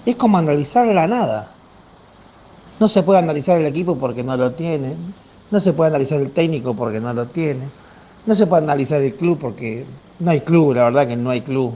Es 0.07 0.15
como 0.15 0.39
analizar 0.39 0.87
la 0.87 1.09
nada. 1.09 1.51
No 2.79 2.87
se 2.87 3.03
puede 3.03 3.19
analizar 3.19 3.59
el 3.59 3.67
equipo 3.67 3.99
porque 3.99 4.23
no 4.23 4.37
lo 4.37 4.53
tiene. 4.53 4.95
No 5.51 5.59
se 5.59 5.73
puede 5.73 5.89
analizar 5.89 6.21
el 6.21 6.31
técnico 6.31 6.77
porque 6.77 7.01
no 7.01 7.13
lo 7.13 7.27
tiene 7.27 7.81
no 8.27 8.35
se 8.35 8.47
puede 8.47 8.63
analizar 8.63 9.01
el 9.03 9.15
club 9.15 9.39
porque 9.39 9.85
no 10.19 10.31
hay 10.31 10.41
club, 10.41 10.75
la 10.75 10.85
verdad 10.85 11.09
que 11.09 11.17
no 11.17 11.31
hay 11.31 11.41
club. 11.41 11.75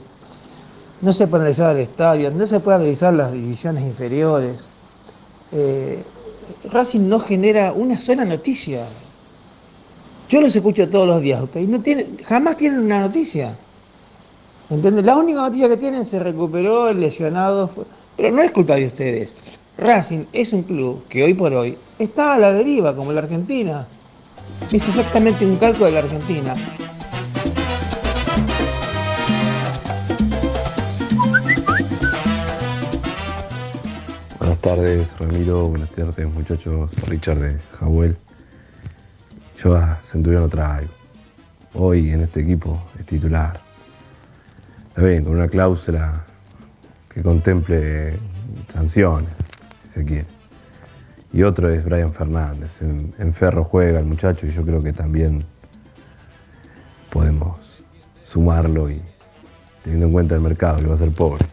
No 1.00 1.12
se 1.12 1.26
puede 1.26 1.42
analizar 1.42 1.76
el 1.76 1.82
estadio, 1.82 2.30
no 2.30 2.46
se 2.46 2.60
puede 2.60 2.76
analizar 2.76 3.12
las 3.14 3.32
divisiones 3.32 3.84
inferiores. 3.84 4.68
Eh, 5.52 6.02
Racing 6.70 7.08
no 7.08 7.20
genera 7.20 7.72
una 7.72 7.98
sola 7.98 8.24
noticia. 8.24 8.84
Yo 10.28 10.40
los 10.40 10.54
escucho 10.56 10.88
todos 10.88 11.06
los 11.06 11.20
días, 11.20 11.42
ustedes 11.42 11.68
no 11.68 11.80
tienen, 11.80 12.18
jamás 12.24 12.56
tienen 12.56 12.80
una 12.80 13.00
noticia. 13.00 13.56
¿Entienden? 14.70 15.04
La 15.04 15.16
única 15.16 15.42
noticia 15.42 15.68
que 15.68 15.76
tienen 15.76 16.04
se 16.04 16.18
recuperó, 16.18 16.88
el 16.88 17.00
lesionado, 17.00 17.68
pero 18.16 18.32
no 18.32 18.42
es 18.42 18.50
culpa 18.50 18.76
de 18.76 18.86
ustedes. 18.86 19.36
Racing 19.76 20.24
es 20.32 20.52
un 20.52 20.62
club 20.62 21.04
que 21.08 21.22
hoy 21.24 21.34
por 21.34 21.52
hoy 21.52 21.76
está 21.98 22.34
a 22.34 22.38
la 22.38 22.52
deriva, 22.52 22.96
como 22.96 23.12
la 23.12 23.20
Argentina. 23.20 23.86
Es 24.72 24.88
exactamente 24.88 25.46
un 25.46 25.56
calco 25.56 25.84
de 25.84 25.92
la 25.92 25.98
Argentina. 26.00 26.54
Buenas 34.38 34.58
tardes, 34.60 35.08
Ramiro. 35.18 35.68
Buenas 35.68 35.90
tardes, 35.90 36.32
muchachos. 36.32 36.90
Richard 37.06 37.38
de 37.38 37.58
Jabuel. 37.78 38.16
Yo 39.62 39.76
a 39.76 40.00
Centurión 40.10 40.42
lo 40.42 40.48
traigo. 40.48 40.90
Hoy 41.74 42.10
en 42.10 42.22
este 42.22 42.40
equipo 42.40 42.82
es 42.98 43.06
titular. 43.06 43.60
Está 44.88 45.02
bien, 45.02 45.24
con 45.24 45.36
una 45.36 45.48
cláusula 45.48 46.24
que 47.12 47.22
contemple 47.22 48.14
sanciones, 48.72 49.30
si 49.84 50.00
se 50.00 50.04
quiere. 50.04 50.33
Y 51.34 51.42
otro 51.42 51.68
es 51.68 51.84
Brian 51.84 52.12
Fernández. 52.12 52.70
En, 52.80 53.34
Ferro 53.34 53.64
juega 53.64 53.98
el 53.98 54.06
muchacho 54.06 54.46
y 54.46 54.52
yo 54.52 54.64
creo 54.64 54.80
que 54.80 54.92
también 54.92 55.42
podemos 57.12 57.58
sumarlo 58.24 58.88
y 58.88 59.02
teniendo 59.82 60.06
en 60.06 60.12
cuenta 60.12 60.36
el 60.36 60.42
mercado 60.42 60.78
que 60.78 60.86
va 60.86 60.94
a 60.94 60.98
ser 60.98 61.10
pobre. 61.10 61.44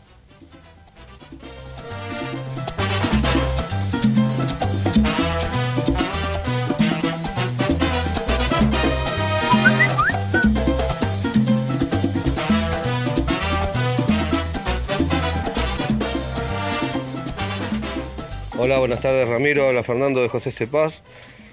Buenas 18.82 19.02
tardes 19.02 19.28
Ramiro, 19.28 19.68
habla 19.68 19.84
Fernando 19.84 20.24
de 20.24 20.28
José 20.28 20.52
Cepaz. 20.52 21.04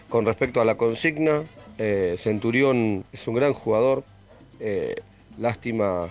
Con 0.08 0.24
respecto 0.24 0.62
a 0.62 0.64
la 0.64 0.76
consigna, 0.76 1.42
eh, 1.76 2.14
Centurión 2.16 3.04
es 3.12 3.28
un 3.28 3.34
gran 3.34 3.52
jugador, 3.52 4.02
eh, 4.60 4.94
lástima 5.36 6.08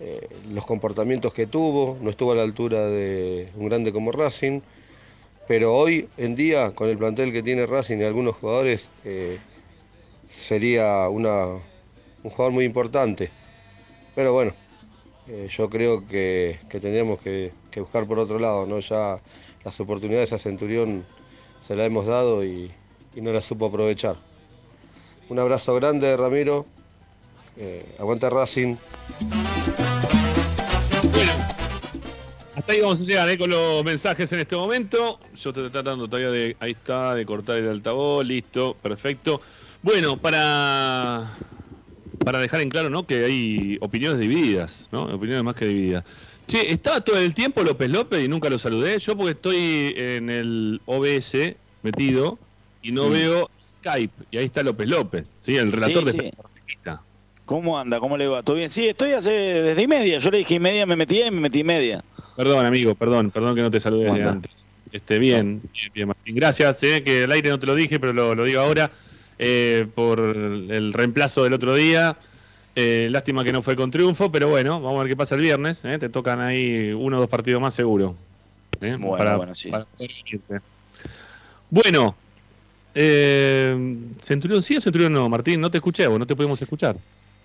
eh, 0.00 0.28
los 0.52 0.66
comportamientos 0.66 1.32
que 1.32 1.46
tuvo, 1.46 1.96
no 2.00 2.10
estuvo 2.10 2.32
a 2.32 2.34
la 2.34 2.42
altura 2.42 2.88
de 2.88 3.48
un 3.54 3.68
grande 3.68 3.92
como 3.92 4.10
Racing, 4.10 4.60
pero 5.46 5.72
hoy 5.72 6.08
en 6.16 6.34
día 6.34 6.72
con 6.74 6.88
el 6.88 6.98
plantel 6.98 7.32
que 7.32 7.44
tiene 7.44 7.64
Racing 7.64 7.98
y 7.98 8.02
algunos 8.02 8.34
jugadores 8.34 8.88
sería 10.30 11.08
un 11.08 11.22
jugador 12.24 12.52
muy 12.52 12.64
importante. 12.64 13.30
Pero 14.16 14.32
bueno, 14.32 14.52
yo 15.48 15.70
creo 15.70 16.08
que, 16.08 16.58
tendríamos 16.68 17.20
que, 17.20 17.52
que 17.70 17.78
buscar 17.78 18.04
por 18.04 18.18
otro 18.18 18.40
lado, 18.40 18.66
¿no? 18.66 18.80
Ya 18.80 19.20
las 19.64 19.80
oportunidades 19.80 20.32
a 20.32 20.38
Centurión 20.38 21.04
se 21.66 21.74
las 21.74 21.86
hemos 21.86 22.06
dado 22.06 22.44
y, 22.44 22.70
no 23.16 23.32
las 23.32 23.44
supo 23.44 23.66
aprovechar. 23.66 24.16
Un 25.28 25.38
abrazo 25.38 25.74
grande, 25.76 26.16
Ramiro. 26.16 26.66
Eh, 27.56 27.94
aguanta 27.98 28.28
Racing. 28.28 28.76
Hasta 32.56 32.72
ahí 32.72 32.80
vamos 32.80 33.00
a 33.00 33.04
llegar 33.04 33.28
eh, 33.28 33.38
con 33.38 33.50
los 33.50 33.84
mensajes 33.84 34.32
en 34.32 34.40
este 34.40 34.56
momento. 34.56 35.20
Yo 35.36 35.50
estoy 35.50 35.70
tratando 35.70 36.08
todavía 36.08 36.30
de. 36.30 36.56
Ahí 36.60 36.72
está, 36.72 37.14
de 37.14 37.24
cortar 37.24 37.58
el 37.58 37.68
altavoz. 37.68 38.24
Listo, 38.24 38.76
perfecto. 38.82 39.40
Bueno, 39.82 40.16
para. 40.16 41.30
Para 42.24 42.38
dejar 42.40 42.62
en 42.62 42.70
claro, 42.70 42.90
¿no? 42.90 43.06
Que 43.06 43.24
hay 43.24 43.78
opiniones 43.80 44.18
divididas, 44.18 44.88
¿no? 44.92 45.02
Opiniones 45.02 45.44
más 45.44 45.54
que 45.54 45.66
divididas. 45.66 46.04
Che, 46.46 46.70
estaba 46.72 47.00
todo 47.00 47.18
el 47.18 47.32
tiempo 47.34 47.62
López 47.62 47.88
López 47.90 48.24
y 48.24 48.28
nunca 48.28 48.50
lo 48.50 48.58
saludé. 48.58 48.98
Yo 48.98 49.16
porque 49.16 49.32
estoy 49.32 49.94
en 49.96 50.28
el 50.30 50.80
OBS 50.84 51.56
metido 51.82 52.38
y 52.82 52.92
no 52.92 53.08
veo 53.08 53.50
Skype. 53.80 54.24
Y 54.30 54.36
ahí 54.38 54.44
está 54.46 54.62
López 54.62 54.88
López, 54.88 55.34
¿sí? 55.40 55.56
El 55.56 55.72
relator 55.72 56.04
Sí, 56.10 56.18
de 56.18 56.24
sí. 56.24 56.30
¿Cómo 57.46 57.78
anda? 57.78 57.98
¿Cómo 58.00 58.16
le 58.16 58.26
va? 58.26 58.42
¿Todo 58.42 58.56
bien? 58.56 58.70
Sí, 58.70 58.88
estoy 58.88 59.12
hace 59.12 59.30
desde 59.30 59.82
y 59.82 59.86
media. 59.86 60.18
Yo 60.18 60.30
le 60.30 60.38
dije 60.38 60.54
y 60.54 60.60
media, 60.60 60.86
me 60.86 60.96
metí 60.96 61.20
y 61.22 61.30
me 61.30 61.40
metí 61.40 61.60
y 61.60 61.64
media. 61.64 62.02
Perdón, 62.36 62.64
amigo, 62.64 62.94
perdón, 62.94 63.30
perdón 63.30 63.54
que 63.54 63.60
no 63.62 63.70
te 63.70 63.80
saludé 63.80 64.06
¿Cómo 64.06 64.16
desde 64.16 64.30
antes. 64.30 64.72
Este, 64.92 65.18
bien, 65.18 65.60
bien, 65.72 65.90
bien, 65.92 66.08
Martín. 66.08 66.34
Gracias, 66.36 66.82
eh, 66.84 67.02
que 67.02 67.24
al 67.24 67.32
aire 67.32 67.50
no 67.50 67.58
te 67.58 67.66
lo 67.66 67.74
dije, 67.74 67.98
pero 68.00 68.12
lo, 68.12 68.34
lo 68.34 68.44
digo 68.44 68.60
ahora. 68.60 68.90
eh, 69.38 69.86
por 69.94 70.20
el 70.20 70.92
reemplazo 70.92 71.42
del 71.44 71.52
otro 71.54 71.74
día. 71.74 72.16
Eh, 72.76 73.08
lástima 73.10 73.44
que 73.44 73.52
no 73.52 73.62
fue 73.62 73.76
con 73.76 73.90
triunfo, 73.90 74.32
pero 74.32 74.48
bueno, 74.48 74.80
vamos 74.80 74.98
a 74.98 75.02
ver 75.04 75.10
qué 75.10 75.16
pasa 75.16 75.36
el 75.36 75.42
viernes. 75.42 75.84
eh, 75.84 75.98
te 75.98 76.08
tocan 76.08 76.40
ahí 76.40 76.92
uno 76.92 77.18
o 77.18 77.20
dos 77.20 77.28
partidos 77.28 77.62
más 77.62 77.74
seguro. 77.74 78.16
eh, 78.80 78.96
Bueno, 78.98 79.36
bueno, 79.36 79.54
sí. 79.54 79.70
para. 79.70 79.86
Bueno, 81.70 82.16
eh, 82.94 83.76
¿Centurión 84.18 84.62
sí 84.62 84.76
o 84.76 84.80
Centurión 84.80 85.12
no? 85.12 85.28
Martín, 85.28 85.60
no 85.60 85.70
te 85.70 85.78
escuché, 85.78 86.06
vos 86.06 86.18
no 86.18 86.26
te 86.26 86.36
pudimos 86.36 86.60
escuchar. 86.60 86.96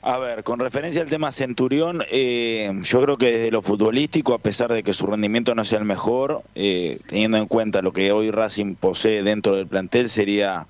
A 0.02 0.18
ver, 0.18 0.44
con 0.44 0.60
referencia 0.60 1.02
al 1.02 1.10
tema 1.10 1.32
Centurión, 1.32 2.02
eh, 2.10 2.72
yo 2.84 3.02
creo 3.02 3.18
que 3.18 3.32
desde 3.32 3.52
lo 3.52 3.62
futbolístico, 3.62 4.34
a 4.34 4.40
pesar 4.40 4.72
de 4.72 4.82
que 4.82 4.94
su 4.94 5.08
rendimiento 5.08 5.54
no 5.56 5.66
sea 5.66 5.80
el 5.80 5.86
mejor, 5.86 6.42
eh, 6.56 6.92
teniendo 7.10 7.38
en 7.38 7.48
cuenta 7.48 7.82
lo 7.82 7.92
que 7.92 8.12
hoy 8.12 8.32
Racing 8.32 8.76
posee 8.76 9.24
dentro 9.24 9.56
del 9.56 9.68
plantel, 9.68 10.08
sería 10.08 10.68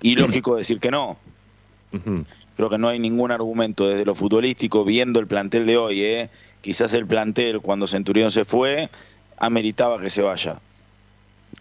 ilógico 0.00 0.56
decir 0.56 0.78
que 0.78 0.90
no. 0.90 1.18
Creo 2.56 2.68
que 2.70 2.78
no 2.78 2.88
hay 2.88 2.98
ningún 2.98 3.30
argumento 3.30 3.88
desde 3.88 4.04
lo 4.04 4.14
futbolístico, 4.14 4.84
viendo 4.84 5.20
el 5.20 5.26
plantel 5.26 5.66
de 5.66 5.76
hoy. 5.76 6.02
eh, 6.02 6.30
Quizás 6.60 6.94
el 6.94 7.06
plantel, 7.06 7.60
cuando 7.60 7.86
Centurión 7.86 8.30
se 8.30 8.44
fue, 8.44 8.88
ameritaba 9.38 10.00
que 10.00 10.10
se 10.10 10.22
vaya. 10.22 10.60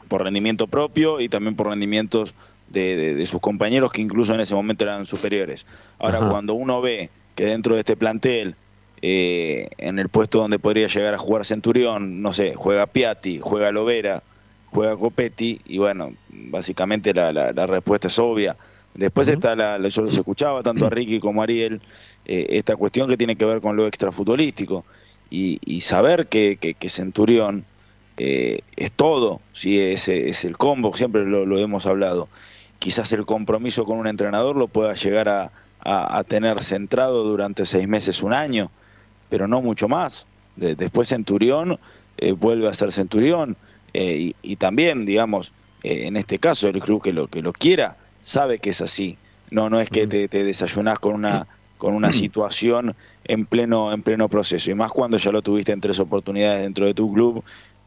Por 0.08 0.24
rendimiento 0.24 0.68
propio 0.68 1.20
y 1.20 1.30
también 1.30 1.56
por 1.56 1.68
rendimientos 1.68 2.34
de, 2.68 2.96
de- 2.96 3.16
de 3.16 3.26
sus 3.26 3.40
compañeros 3.42 3.92
que 3.92 4.02
incluso 4.02 4.34
en 4.34 4.42
ese 4.42 4.54
momento 4.56 4.84
eran 4.84 5.06
superiores. 5.06 5.66
Ahora, 6.00 6.20
Ajá. 6.20 6.30
cuando 6.30 6.54
uno 6.54 6.82
ve 6.82 7.10
que 7.36 7.46
dentro 7.46 7.74
de 7.76 7.80
este 7.82 7.96
plantel, 7.98 8.56
eh, 9.02 9.68
en 9.78 9.98
el 10.00 10.10
puesto 10.10 10.40
donde 10.40 10.60
podría 10.60 10.88
llegar 10.88 11.14
a 11.14 11.18
jugar 11.18 11.46
Centurión, 11.46 12.22
no 12.22 12.32
sé, 12.34 12.54
juega 12.56 12.86
Piatti, 12.86 13.40
juega 13.42 13.72
Lovera, 13.72 14.22
juega 14.68 14.96
Copetti, 14.96 15.60
y 15.66 15.80
bueno, 15.80 16.14
básicamente 16.30 17.14
la, 17.14 17.34
la- 17.34 17.52
la 17.52 17.66
respuesta 17.66 18.08
es 18.08 18.20
obvia. 18.20 18.56
Después 18.94 19.30
está 19.30 19.56
la, 19.56 19.78
yo 19.88 20.02
los 20.02 20.18
escuchaba 20.18 20.64
tanto 20.64 20.86
a 20.86 20.90
Ricky 20.90 21.20
como 21.20 21.42
a 21.42 21.46
Ariel, 21.46 21.82
eh, 22.26 22.48
esta 22.50 22.76
cuestión 22.76 23.08
que 23.08 23.18
tiene 23.18 23.36
que 23.38 23.46
ver 23.46 23.62
con 23.62 23.76
lo 23.78 23.88
extrafutbolístico 23.88 24.86
y, 25.30 25.60
y 25.66 25.82
saber 25.82 26.28
que, 26.28 26.58
que- 26.60 26.74
que 26.74 26.90
Centurión 26.90 27.66
eh, 28.18 28.60
es 28.76 28.92
todo, 28.92 29.40
¿sí? 29.54 29.80
es, 29.80 30.08
es 30.10 30.44
el 30.46 30.58
combo, 30.58 30.94
siempre 30.94 31.26
lo, 31.26 31.46
lo 31.46 31.58
hemos 31.58 31.86
hablado. 31.86 32.28
Quizás 32.80 33.12
el 33.14 33.26
compromiso 33.26 33.86
con 33.86 33.98
un 33.98 34.08
entrenador 34.08 34.58
lo 34.58 34.68
pueda 34.68 34.94
llegar 34.94 35.30
a, 35.30 35.52
a- 35.80 36.18
a 36.18 36.24
tener 36.26 36.62
centrado 36.62 37.24
durante 37.24 37.66
seis 37.66 37.88
meses, 37.88 38.22
un 38.22 38.34
año, 38.34 38.72
pero 39.30 39.48
no 39.48 39.62
mucho 39.62 39.88
más. 39.88 40.28
De- 40.58 40.76
después 40.76 41.08
Centurión 41.08 41.80
eh, 42.18 42.34
vuelve 42.34 42.68
a 42.68 42.74
ser 42.74 42.92
Centurión 42.92 43.56
y, 43.94 44.36
y 44.42 44.56
también, 44.58 45.06
digamos, 45.06 45.54
en 45.84 46.16
este 46.18 46.40
caso 46.40 46.68
el 46.68 46.80
club 46.80 47.02
que 47.02 47.14
lo, 47.14 47.28
que 47.28 47.42
lo 47.42 47.54
quiera 47.54 47.98
sabe 48.22 48.60
que 48.60 48.72
es 48.72 48.82
así. 48.82 49.18
No, 49.50 49.70
no 49.70 49.80
es 49.80 49.90
que 49.90 50.08
te, 50.08 50.28
te 50.28 50.44
desayunás 50.44 51.00
con 51.00 51.14
una 51.14 51.48
con 51.78 51.96
una 51.96 52.14
situación 52.14 52.96
en 53.24 53.46
pleno 53.48 53.92
en 53.92 54.04
pleno 54.04 54.30
proceso 54.30 54.70
y 54.70 54.76
más 54.76 54.92
cuando 54.92 55.18
ya 55.18 55.32
lo 55.32 55.42
tuviste 55.42 55.72
en 55.72 55.82
tres 55.82 56.00
oportunidades 56.00 56.62
dentro 56.62 56.86
de 56.86 56.94
tu 56.94 57.12
club 57.12 57.44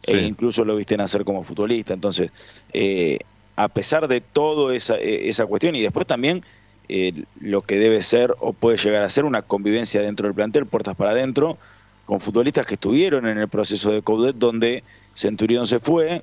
e 0.07 0.19
incluso 0.23 0.65
lo 0.65 0.77
viste 0.77 0.97
nacer 0.97 1.25
como 1.25 1.43
futbolista. 1.45 1.95
Entonces, 1.95 2.31
eh, 2.73 3.19
a 3.57 3.69
pesar 3.69 4.09
de 4.09 4.21
todo 4.21 4.73
esa, 4.73 4.97
eh, 4.97 5.29
esa 5.29 5.47
cuestión 5.47 5.75
y 5.77 5.83
después 5.83 6.07
también 6.07 6.43
eh, 6.89 7.25
lo 7.41 7.63
que 7.63 7.79
debe 7.79 8.03
ser 8.03 8.35
o 8.41 8.53
puede 8.53 8.77
llegar 8.77 9.03
a 9.03 9.11
ser 9.11 9.25
una 9.25 9.43
convivencia 9.43 10.03
dentro 10.03 10.27
del 10.27 10.35
plantel, 10.35 10.67
puertas 10.67 10.95
para 10.95 11.13
adentro, 11.13 11.57
con 12.05 12.21
futbolistas 12.21 12.67
que 12.67 12.75
estuvieron 12.75 13.27
en 13.27 13.39
el 13.39 13.49
proceso 13.49 13.93
de 13.93 14.03
Coudet 14.03 14.37
donde 14.37 14.85
Centurión 15.15 15.67
se 15.67 15.79
fue 15.79 16.23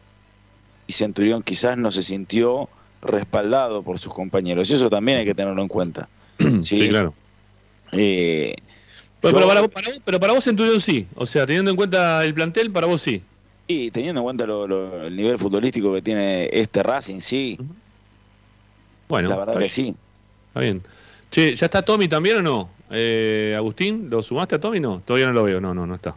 y 0.85 0.93
Centurión 0.93 1.41
quizás 1.41 1.77
no 1.77 1.89
se 1.89 2.03
sintió 2.03 2.69
respaldado 3.01 3.81
por 3.83 3.99
sus 3.99 4.13
compañeros. 4.13 4.69
Y 4.69 4.73
eso 4.73 4.89
también 4.89 5.19
hay 5.19 5.25
que 5.25 5.35
tenerlo 5.35 5.61
en 5.61 5.67
cuenta. 5.67 6.07
Sí, 6.61 6.89
claro. 6.89 7.13
Eh, 7.91 8.55
Pero, 9.19 9.31
yo- 9.33 9.37
pero 9.37 9.47
para, 9.47 9.61
vos- 9.61 9.69
para 9.71 9.87
vos- 9.89 10.01
pero 10.03 10.19
para 10.19 10.33
vos 10.33 10.43
Centurión 10.43 10.79
sí. 10.79 11.07
O 11.15 11.25
sea, 11.25 11.45
teniendo 11.45 11.69
en 11.71 11.77
cuenta 11.77 12.23
el 12.25 12.33
plantel, 12.33 12.71
para 12.71 12.87
vos 12.87 13.01
sí. 13.01 13.21
Y 13.67 13.91
teniendo 13.91 14.21
en 14.21 14.23
cuenta 14.25 14.45
lo- 14.45 14.67
lo- 14.67 15.03
el 15.05 15.15
nivel 15.15 15.37
futbolístico 15.37 15.93
que 15.93 16.01
tiene 16.01 16.49
este 16.51 16.81
Racing, 16.83 17.19
sí. 17.19 17.57
Bueno, 19.07 19.29
la 19.29 19.35
verdad 19.37 19.53
que 19.53 19.59
bien. 19.59 19.69
sí. 19.69 19.95
Está 20.49 20.59
bien. 20.61 20.83
Che, 21.29 21.55
¿ya 21.55 21.65
está 21.65 21.81
Tommy 21.81 22.07
también 22.07 22.37
o 22.37 22.41
no? 22.41 22.69
Eh, 22.89 23.53
Agustín, 23.55 24.09
¿lo 24.09 24.21
sumaste 24.21 24.55
a 24.55 24.59
Tommy? 24.59 24.79
No, 24.79 25.01
todavía 25.05 25.27
no 25.27 25.33
lo 25.33 25.43
veo. 25.43 25.61
No, 25.61 25.73
no, 25.73 25.85
no 25.85 25.95
está. 25.95 26.15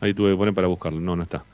Ahí 0.00 0.14
tuve 0.14 0.32
que 0.32 0.36
poner 0.36 0.54
para 0.54 0.66
buscarlo. 0.66 1.00
No, 1.00 1.14
no 1.14 1.22
está. 1.22 1.44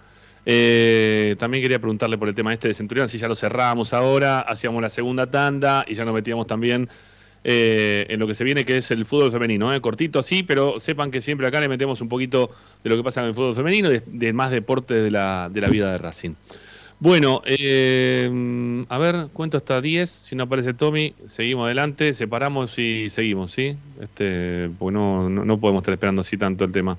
Eh, 0.50 1.36
también 1.38 1.60
quería 1.62 1.78
preguntarle 1.78 2.16
por 2.16 2.26
el 2.26 2.34
tema 2.34 2.54
este 2.54 2.68
de 2.68 2.74
Centurión, 2.74 3.06
si 3.06 3.18
ya 3.18 3.28
lo 3.28 3.34
cerramos 3.34 3.92
ahora, 3.92 4.40
hacíamos 4.40 4.80
la 4.80 4.88
segunda 4.88 5.30
tanda 5.30 5.84
y 5.86 5.92
ya 5.92 6.06
nos 6.06 6.14
metíamos 6.14 6.46
también 6.46 6.88
eh, 7.44 8.06
en 8.08 8.18
lo 8.18 8.26
que 8.26 8.34
se 8.34 8.44
viene, 8.44 8.64
que 8.64 8.78
es 8.78 8.90
el 8.90 9.04
fútbol 9.04 9.30
femenino. 9.30 9.74
¿eh? 9.74 9.82
Cortito 9.82 10.18
así, 10.18 10.42
pero 10.42 10.80
sepan 10.80 11.10
que 11.10 11.20
siempre 11.20 11.46
acá 11.46 11.60
le 11.60 11.68
metemos 11.68 12.00
un 12.00 12.08
poquito 12.08 12.50
de 12.82 12.88
lo 12.88 12.96
que 12.96 13.04
pasa 13.04 13.20
en 13.20 13.26
el 13.26 13.34
fútbol 13.34 13.54
femenino 13.54 13.92
y 13.92 14.00
de, 14.06 14.32
más 14.32 14.50
deportes 14.50 15.02
de 15.02 15.10
la, 15.10 15.50
de 15.52 15.60
la 15.60 15.68
vida 15.68 15.92
de 15.92 15.98
Racing. 15.98 16.34
Bueno, 16.98 17.42
eh, 17.44 18.86
a 18.88 18.98
ver, 18.98 19.28
cuento 19.34 19.58
hasta 19.58 19.82
10. 19.82 20.08
Si 20.08 20.34
no 20.34 20.44
aparece 20.44 20.72
Tommy, 20.72 21.14
seguimos 21.26 21.66
adelante, 21.66 22.14
separamos 22.14 22.78
y 22.78 23.10
seguimos, 23.10 23.52
¿sí? 23.52 23.76
Este, 24.00 24.70
porque 24.78 24.94
no, 24.94 25.28
no, 25.28 25.60
podemos 25.60 25.82
estar 25.82 25.92
esperando 25.92 26.22
así 26.22 26.38
tanto 26.38 26.64
el 26.64 26.72
tema. 26.72 26.98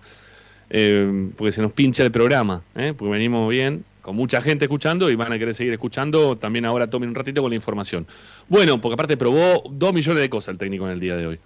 Eh, 0.70 1.30
porque 1.36 1.52
se 1.52 1.62
nos 1.62 1.74
pincha 1.74 2.04
el 2.04 2.12
programa, 2.12 2.62
¿eh? 2.76 2.94
porque 2.96 3.12
venimos 3.12 3.50
bien, 3.50 3.84
con 4.02 4.16
mucha 4.16 4.42
gente 4.42 4.66
escuchando 4.66 5.10
y 5.10 5.16
van 5.16 5.34
a 5.34 5.40
querer 5.40 5.56
seguir 5.56 5.74
escuchando 5.74 6.38
también 6.38 6.66
ahora 6.66 6.90
Tommy 6.90 7.08
un 7.08 7.16
ratito 7.16 7.42
con 7.42 7.52
la 7.52 7.56
información. 7.56 8.06
Bueno, 8.48 8.80
porque 8.80 8.94
aparte 8.94 9.18
probó 9.18 9.64
dos 9.70 9.94
millones 9.94 10.22
de 10.22 10.30
cosas 10.30 10.54
el 10.54 10.58
técnico 10.58 10.86
en 10.86 10.92
el 10.92 11.00
día 11.00 11.16
de 11.16 11.28
hoy. 11.28 11.40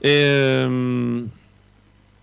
Eh, 0.00 1.28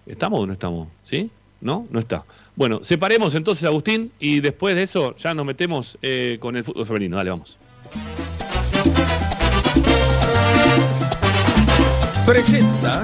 ¿Estamos 0.05 0.39
o 0.39 0.47
no 0.47 0.53
estamos? 0.53 0.87
¿Sí? 1.03 1.29
¿No? 1.61 1.87
No 1.91 1.99
está. 1.99 2.25
Bueno, 2.55 2.79
separemos 2.83 3.35
entonces, 3.35 3.63
Agustín, 3.65 4.11
y 4.19 4.39
después 4.39 4.75
de 4.75 4.83
eso 4.83 5.15
ya 5.17 5.33
nos 5.33 5.45
metemos 5.45 5.97
eh, 6.01 6.37
con 6.39 6.55
el 6.55 6.63
fútbol 6.63 6.85
femenino. 6.85 7.17
Dale, 7.17 7.29
vamos. 7.29 7.57
Presenta. 12.25 13.03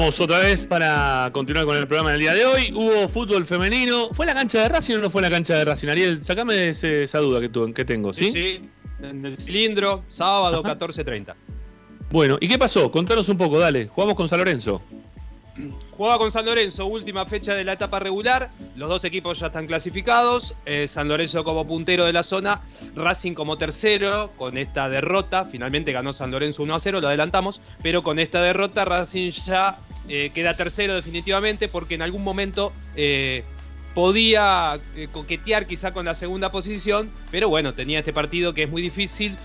Estamos 0.00 0.20
otra 0.20 0.38
vez 0.38 0.66
para 0.66 1.28
continuar 1.30 1.66
con 1.66 1.76
el 1.76 1.86
programa 1.86 2.12
del 2.12 2.20
día 2.20 2.32
de 2.32 2.46
hoy. 2.46 2.72
Hubo 2.74 3.06
fútbol 3.06 3.44
femenino. 3.44 4.08
¿Fue 4.12 4.24
la 4.24 4.32
cancha 4.32 4.62
de 4.62 4.70
Racing 4.70 4.94
o 4.94 4.98
no 4.98 5.10
fue 5.10 5.20
la 5.20 5.28
cancha 5.28 5.58
de 5.58 5.66
Racing? 5.66 5.88
Ariel, 5.88 6.24
sacame 6.24 6.70
esa 6.70 7.18
duda 7.18 7.38
que, 7.38 7.74
que 7.74 7.84
tengo, 7.84 8.14
¿sí? 8.14 8.32
Sí, 8.32 8.62
en 9.02 9.26
el 9.26 9.36
cilindro, 9.36 10.02
sábado 10.08 10.62
14.30. 10.62 11.34
Bueno, 12.10 12.38
¿y 12.40 12.48
qué 12.48 12.58
pasó? 12.58 12.90
Contanos 12.90 13.28
un 13.28 13.36
poco, 13.36 13.58
dale. 13.58 13.88
Jugamos 13.88 14.14
con 14.14 14.26
San 14.26 14.38
Lorenzo. 14.38 14.80
Juega 15.90 16.16
con 16.16 16.30
San 16.30 16.46
Lorenzo, 16.46 16.86
última 16.86 17.26
fecha 17.26 17.52
de 17.54 17.64
la 17.64 17.74
etapa 17.74 17.98
regular. 17.98 18.50
Los 18.76 18.88
dos 18.88 19.04
equipos 19.04 19.38
ya 19.38 19.48
están 19.48 19.66
clasificados. 19.66 20.54
Eh, 20.64 20.86
San 20.88 21.08
Lorenzo 21.08 21.44
como 21.44 21.66
puntero 21.66 22.06
de 22.06 22.14
la 22.14 22.22
zona, 22.22 22.62
Racing 22.94 23.34
como 23.34 23.58
tercero 23.58 24.30
con 24.38 24.56
esta 24.56 24.88
derrota. 24.88 25.44
Finalmente 25.44 25.92
ganó 25.92 26.14
San 26.14 26.30
Lorenzo 26.30 26.62
1 26.62 26.74
a 26.74 26.80
0, 26.80 27.02
lo 27.02 27.08
adelantamos. 27.08 27.60
Pero 27.82 28.02
con 28.02 28.18
esta 28.18 28.40
derrota, 28.40 28.86
Racing 28.86 29.30
ya 29.30 29.78
eh, 30.10 30.30
queda 30.34 30.56
tercero 30.56 30.94
definitivamente 30.94 31.68
porque 31.68 31.94
en 31.94 32.02
algún 32.02 32.22
momento 32.22 32.72
eh, 32.96 33.44
podía 33.94 34.78
coquetear 35.12 35.66
quizá 35.66 35.92
con 35.92 36.04
la 36.04 36.14
segunda 36.14 36.50
posición. 36.50 37.10
Pero 37.30 37.48
bueno, 37.48 37.72
tenía 37.72 38.00
este 38.00 38.12
partido 38.12 38.52
que 38.52 38.64
es 38.64 38.70
muy 38.70 38.82
difícil. 38.82 39.36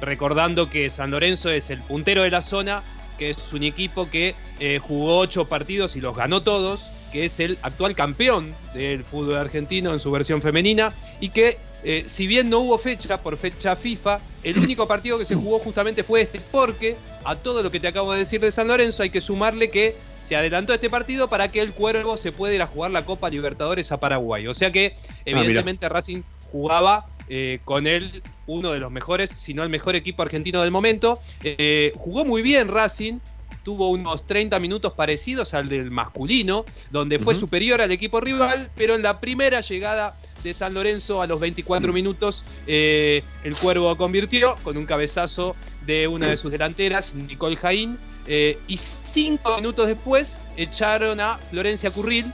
recordando 0.00 0.70
que 0.70 0.88
San 0.88 1.10
Lorenzo 1.10 1.50
es 1.50 1.68
el 1.68 1.80
puntero 1.80 2.22
de 2.22 2.30
la 2.30 2.40
zona 2.40 2.82
que 3.20 3.30
es 3.30 3.52
un 3.52 3.62
equipo 3.64 4.08
que 4.08 4.34
eh, 4.60 4.80
jugó 4.82 5.18
ocho 5.18 5.44
partidos 5.44 5.94
y 5.94 6.00
los 6.00 6.16
ganó 6.16 6.40
todos, 6.40 6.88
que 7.12 7.26
es 7.26 7.38
el 7.38 7.58
actual 7.60 7.94
campeón 7.94 8.54
del 8.72 9.04
fútbol 9.04 9.36
argentino 9.36 9.92
en 9.92 9.98
su 9.98 10.10
versión 10.10 10.40
femenina 10.40 10.94
y 11.20 11.28
que 11.28 11.58
eh, 11.84 12.04
si 12.06 12.26
bien 12.26 12.50
no 12.50 12.60
hubo 12.60 12.78
fecha 12.78 13.22
por 13.22 13.36
fecha 13.36 13.76
FIFA, 13.76 14.20
el 14.42 14.58
único 14.58 14.86
partido 14.86 15.18
que 15.18 15.24
se 15.24 15.34
jugó 15.34 15.58
justamente 15.58 16.02
fue 16.02 16.22
este, 16.22 16.40
porque 16.50 16.96
a 17.24 17.36
todo 17.36 17.62
lo 17.62 17.70
que 17.70 17.80
te 17.80 17.88
acabo 17.88 18.12
de 18.12 18.20
decir 18.20 18.40
de 18.40 18.52
San 18.52 18.68
Lorenzo 18.68 19.02
hay 19.02 19.10
que 19.10 19.20
sumarle 19.20 19.70
que 19.70 19.96
se 20.20 20.36
adelantó 20.36 20.72
este 20.72 20.88
partido 20.88 21.28
para 21.28 21.50
que 21.50 21.60
el 21.60 21.72
Cuervo 21.72 22.16
se 22.16 22.32
pueda 22.32 22.54
ir 22.54 22.62
a 22.62 22.66
jugar 22.66 22.90
la 22.90 23.04
Copa 23.04 23.28
Libertadores 23.30 23.90
a 23.92 23.98
Paraguay. 23.98 24.46
O 24.46 24.54
sea 24.54 24.70
que 24.70 24.94
ah, 24.96 25.22
evidentemente 25.24 25.88
Racing 25.88 26.22
jugaba 26.50 27.06
eh, 27.28 27.60
con 27.64 27.86
él 27.86 28.22
uno 28.46 28.72
de 28.72 28.78
los 28.78 28.90
mejores, 28.90 29.30
si 29.30 29.54
no 29.54 29.62
el 29.62 29.68
mejor 29.68 29.96
equipo 29.96 30.22
argentino 30.22 30.62
del 30.62 30.70
momento. 30.70 31.18
Eh, 31.42 31.92
jugó 31.96 32.24
muy 32.24 32.42
bien 32.42 32.68
Racing, 32.68 33.18
tuvo 33.62 33.90
unos 33.90 34.26
30 34.26 34.58
minutos 34.58 34.92
parecidos 34.92 35.54
al 35.54 35.68
del 35.68 35.90
masculino, 35.90 36.64
donde 36.90 37.18
fue 37.18 37.34
superior 37.34 37.80
al 37.80 37.92
equipo 37.92 38.20
rival, 38.20 38.70
pero 38.76 38.94
en 38.94 39.02
la 39.02 39.20
primera 39.20 39.60
llegada 39.60 40.16
de 40.42 40.54
San 40.54 40.74
Lorenzo 40.74 41.22
a 41.22 41.26
los 41.26 41.38
24 41.40 41.92
minutos, 41.92 42.44
eh, 42.66 43.22
el 43.44 43.54
Cuervo 43.56 43.96
convirtió 43.96 44.56
con 44.62 44.76
un 44.76 44.86
cabezazo 44.86 45.54
de 45.86 46.08
una 46.08 46.28
de 46.28 46.36
sus 46.36 46.50
delanteras, 46.50 47.14
Nicole 47.14 47.56
Jaín, 47.56 47.98
y 48.28 48.76
cinco 48.76 49.56
minutos 49.56 49.88
después 49.88 50.36
echaron 50.56 51.20
a 51.20 51.36
Florencia 51.50 51.90
Curril 51.90 52.26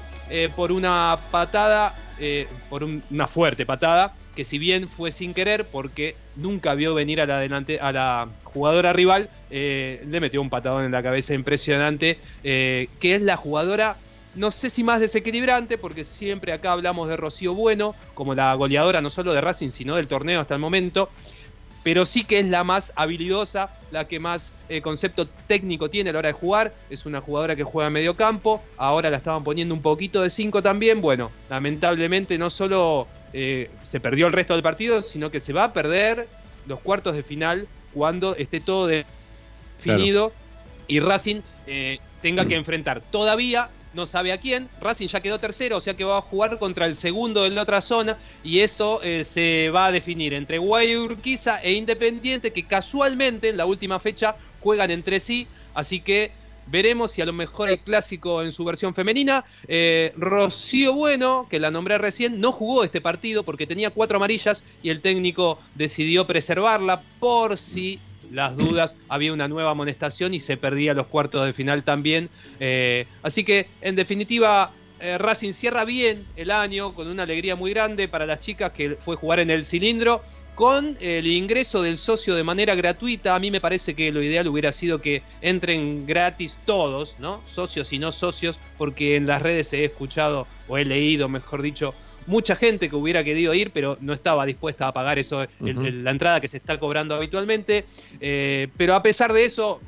por 0.54 0.70
una 0.70 1.18
patada, 1.30 1.94
por 2.68 2.84
una 2.84 3.26
fuerte 3.26 3.64
patada, 3.64 4.12
que 4.36 4.44
si 4.44 4.58
bien 4.58 4.86
fue 4.86 5.10
sin 5.10 5.32
querer, 5.32 5.64
porque 5.64 6.14
nunca 6.36 6.74
vio 6.74 6.94
venir 6.94 7.22
a 7.22 7.26
la, 7.26 7.40
a 7.40 7.92
la 7.92 8.28
jugadora 8.44 8.92
rival, 8.92 9.30
eh, 9.50 10.04
le 10.06 10.20
metió 10.20 10.42
un 10.42 10.50
patadón 10.50 10.84
en 10.84 10.92
la 10.92 11.02
cabeza 11.02 11.32
impresionante, 11.32 12.18
eh, 12.44 12.88
que 13.00 13.14
es 13.14 13.22
la 13.22 13.36
jugadora, 13.36 13.96
no 14.34 14.50
sé 14.50 14.68
si 14.68 14.84
más 14.84 15.00
desequilibrante, 15.00 15.78
porque 15.78 16.04
siempre 16.04 16.52
acá 16.52 16.72
hablamos 16.72 17.08
de 17.08 17.16
Rocío 17.16 17.54
Bueno, 17.54 17.94
como 18.14 18.34
la 18.34 18.52
goleadora 18.54 19.00
no 19.00 19.08
solo 19.08 19.32
de 19.32 19.40
Racing, 19.40 19.70
sino 19.70 19.96
del 19.96 20.06
torneo 20.06 20.42
hasta 20.42 20.54
el 20.54 20.60
momento, 20.60 21.08
pero 21.82 22.04
sí 22.04 22.24
que 22.24 22.40
es 22.40 22.46
la 22.46 22.62
más 22.62 22.92
habilidosa, 22.94 23.70
la 23.90 24.06
que 24.06 24.20
más 24.20 24.52
eh, 24.68 24.82
concepto 24.82 25.28
técnico 25.46 25.88
tiene 25.88 26.10
a 26.10 26.12
la 26.12 26.18
hora 26.18 26.28
de 26.28 26.32
jugar. 26.32 26.74
Es 26.90 27.06
una 27.06 27.20
jugadora 27.20 27.56
que 27.56 27.62
juega 27.62 27.86
a 27.86 27.90
medio 27.90 28.16
campo, 28.16 28.60
ahora 28.76 29.08
la 29.08 29.18
estaban 29.18 29.44
poniendo 29.44 29.72
un 29.72 29.80
poquito 29.80 30.20
de 30.20 30.28
5 30.28 30.62
también. 30.62 31.00
Bueno, 31.00 31.30
lamentablemente 31.48 32.36
no 32.38 32.50
solo 32.50 33.06
eh, 33.32 33.70
se 33.82 34.00
perdió 34.00 34.26
el 34.26 34.32
resto 34.32 34.54
del 34.54 34.62
partido, 34.62 35.02
sino 35.02 35.30
que 35.30 35.40
se 35.40 35.52
va 35.52 35.64
a 35.64 35.72
perder 35.72 36.28
los 36.66 36.80
cuartos 36.80 37.14
de 37.16 37.22
final 37.22 37.66
cuando 37.92 38.34
esté 38.36 38.60
todo 38.60 38.86
definido 38.86 40.32
y 40.88 41.00
Racing 41.00 41.40
eh, 41.66 41.98
tenga 42.22 42.46
que 42.46 42.54
enfrentar 42.54 43.00
todavía 43.00 43.70
no 43.96 44.06
sabe 44.06 44.30
a 44.30 44.38
quién. 44.38 44.68
Racing 44.80 45.08
ya 45.08 45.20
quedó 45.20 45.40
tercero, 45.40 45.78
o 45.78 45.80
sea 45.80 45.94
que 45.94 46.04
va 46.04 46.18
a 46.18 46.22
jugar 46.22 46.58
contra 46.58 46.86
el 46.86 46.94
segundo 46.94 47.42
de 47.42 47.50
la 47.50 47.62
otra 47.62 47.80
zona. 47.80 48.18
Y 48.44 48.60
eso 48.60 49.00
eh, 49.02 49.24
se 49.24 49.70
va 49.70 49.86
a 49.86 49.92
definir 49.92 50.34
entre 50.34 50.58
Guayurquiza 50.58 51.60
e 51.62 51.72
Independiente, 51.72 52.52
que 52.52 52.64
casualmente 52.64 53.48
en 53.48 53.56
la 53.56 53.66
última 53.66 53.98
fecha 53.98 54.36
juegan 54.60 54.90
entre 54.92 55.18
sí. 55.18 55.48
Así 55.74 56.00
que 56.00 56.30
Veremos 56.66 57.12
si 57.12 57.22
a 57.22 57.26
lo 57.26 57.32
mejor 57.32 57.68
el 57.68 57.78
clásico 57.78 58.42
en 58.42 58.52
su 58.52 58.64
versión 58.64 58.94
femenina. 58.94 59.44
Eh, 59.68 60.12
Rocío 60.16 60.92
Bueno, 60.92 61.46
que 61.48 61.60
la 61.60 61.70
nombré 61.70 61.98
recién, 61.98 62.40
no 62.40 62.52
jugó 62.52 62.84
este 62.84 63.00
partido 63.00 63.42
porque 63.42 63.66
tenía 63.66 63.90
cuatro 63.90 64.16
amarillas 64.16 64.64
y 64.82 64.90
el 64.90 65.00
técnico 65.00 65.58
decidió 65.74 66.26
preservarla 66.26 67.02
por 67.20 67.56
si 67.56 68.00
las 68.32 68.56
dudas, 68.56 68.96
había 69.08 69.32
una 69.32 69.48
nueva 69.48 69.70
amonestación 69.70 70.34
y 70.34 70.40
se 70.40 70.56
perdía 70.56 70.94
los 70.94 71.06
cuartos 71.06 71.46
de 71.46 71.52
final 71.52 71.84
también. 71.84 72.28
Eh, 72.60 73.06
así 73.22 73.44
que, 73.44 73.68
en 73.80 73.94
definitiva, 73.94 74.72
eh, 75.00 75.18
Racing 75.18 75.52
cierra 75.52 75.84
bien 75.84 76.24
el 76.36 76.50
año 76.50 76.94
con 76.94 77.08
una 77.08 77.24
alegría 77.24 77.54
muy 77.56 77.70
grande 77.70 78.08
para 78.08 78.26
las 78.26 78.40
chicas 78.40 78.72
que 78.72 78.96
fue 78.96 79.16
jugar 79.16 79.40
en 79.40 79.50
el 79.50 79.64
cilindro 79.64 80.22
con 80.56 80.96
el 81.00 81.26
ingreso 81.26 81.82
del 81.82 81.98
socio 81.98 82.34
de 82.34 82.42
manera 82.42 82.74
gratuita, 82.74 83.34
a 83.34 83.38
mí 83.38 83.50
me 83.50 83.60
parece 83.60 83.94
que 83.94 84.10
lo 84.10 84.22
ideal 84.22 84.48
hubiera 84.48 84.72
sido 84.72 85.02
que 85.02 85.22
entren 85.42 86.06
gratis 86.06 86.58
todos, 86.64 87.14
¿no? 87.18 87.42
Socios 87.46 87.92
y 87.92 87.98
no 87.98 88.10
socios, 88.10 88.58
porque 88.78 89.16
en 89.16 89.26
las 89.26 89.42
redes 89.42 89.70
he 89.74 89.84
escuchado, 89.84 90.48
o 90.66 90.78
he 90.78 90.86
leído, 90.86 91.28
mejor 91.28 91.60
dicho, 91.60 91.94
mucha 92.26 92.56
gente 92.56 92.88
que 92.88 92.96
hubiera 92.96 93.22
querido 93.22 93.52
ir, 93.52 93.70
pero 93.70 93.98
no 94.00 94.14
estaba 94.14 94.46
dispuesta 94.46 94.88
a 94.88 94.92
pagar 94.94 95.18
eso, 95.18 95.42
el- 95.42 95.48
Ujú. 95.60 95.84
el- 95.84 96.02
la 96.02 96.10
entrada 96.10 96.40
que 96.40 96.48
se 96.48 96.56
está 96.56 96.80
cobrando 96.80 97.14
habitualmente. 97.14 97.84
Eh, 98.18 98.68
pero 98.78 98.94
a 98.94 99.02
pesar 99.02 99.34
de 99.34 99.44
eso, 99.44 99.82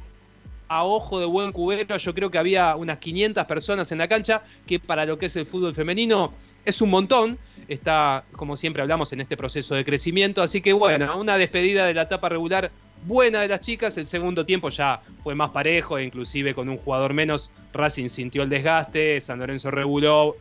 a 0.68 0.84
ojo 0.84 1.18
de 1.18 1.24
buen 1.24 1.50
cubero, 1.50 1.96
yo 1.96 2.14
creo 2.14 2.30
que 2.30 2.36
había 2.36 2.76
unas 2.76 2.98
500 2.98 3.46
personas 3.46 3.90
en 3.90 3.96
la 3.96 4.06
cancha, 4.06 4.42
que 4.66 4.78
para 4.78 5.06
lo 5.06 5.18
que 5.18 5.26
es 5.26 5.36
el 5.36 5.46
fútbol 5.46 5.74
femenino 5.74 6.34
es 6.62 6.82
un 6.82 6.90
montón. 6.90 7.38
Está, 7.68 8.24
como 8.32 8.56
siempre 8.56 8.82
hablamos, 8.82 9.12
en 9.12 9.20
este 9.20 9.36
proceso 9.36 9.74
de 9.74 9.84
crecimiento. 9.84 10.42
Así 10.42 10.60
que 10.60 10.72
bueno, 10.72 11.18
una 11.18 11.36
despedida 11.36 11.86
de 11.86 11.94
la 11.94 12.02
etapa 12.02 12.28
regular 12.28 12.70
buena 13.04 13.40
de 13.40 13.48
las 13.48 13.60
chicas. 13.60 13.96
El 13.98 14.06
segundo 14.06 14.44
tiempo 14.44 14.68
ya 14.70 15.00
fue 15.22 15.34
más 15.34 15.50
parejo, 15.50 15.98
e 15.98 16.04
inclusive 16.04 16.54
con 16.54 16.68
un 16.68 16.78
jugador 16.78 17.14
menos. 17.14 17.50
Racing 17.72 18.08
sintió 18.08 18.42
el 18.42 18.48
desgaste, 18.48 19.20
San 19.20 19.38
Lorenzo 19.38 19.70
reguló, 19.70 20.36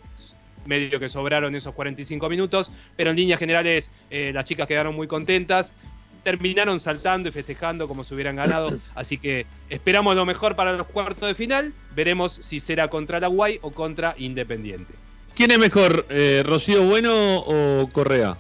medio 0.65 0.99
que 0.99 1.09
sobraron 1.09 1.55
esos 1.55 1.73
45 1.73 2.29
minutos, 2.29 2.69
pero 2.95 3.11
en 3.11 3.15
líneas 3.15 3.39
generales 3.39 3.91
eh, 4.09 4.31
las 4.33 4.45
chicas 4.45 4.67
quedaron 4.67 4.95
muy 4.95 5.07
contentas. 5.07 5.73
Terminaron 6.23 6.79
saltando 6.81 7.29
y 7.29 7.31
festejando 7.31 7.87
como 7.87 8.03
si 8.03 8.13
hubieran 8.13 8.35
ganado. 8.35 8.77
Así 8.95 9.17
que 9.17 9.45
esperamos 9.69 10.15
lo 10.15 10.25
mejor 10.25 10.55
para 10.55 10.73
los 10.73 10.87
cuartos 10.87 11.27
de 11.27 11.35
final. 11.35 11.73
Veremos 11.95 12.33
si 12.33 12.59
será 12.59 12.89
contra 12.89 13.19
la 13.19 13.27
Guay 13.27 13.59
o 13.61 13.71
contra 13.71 14.13
Independiente. 14.17 14.93
¿Quién 15.37 15.51
es 15.51 15.59
mejor, 15.59 16.07
eh, 16.09 16.41
Rocío 16.43 16.81
Bueno 16.83 17.37
o 17.37 17.87
Correa? 17.93 18.35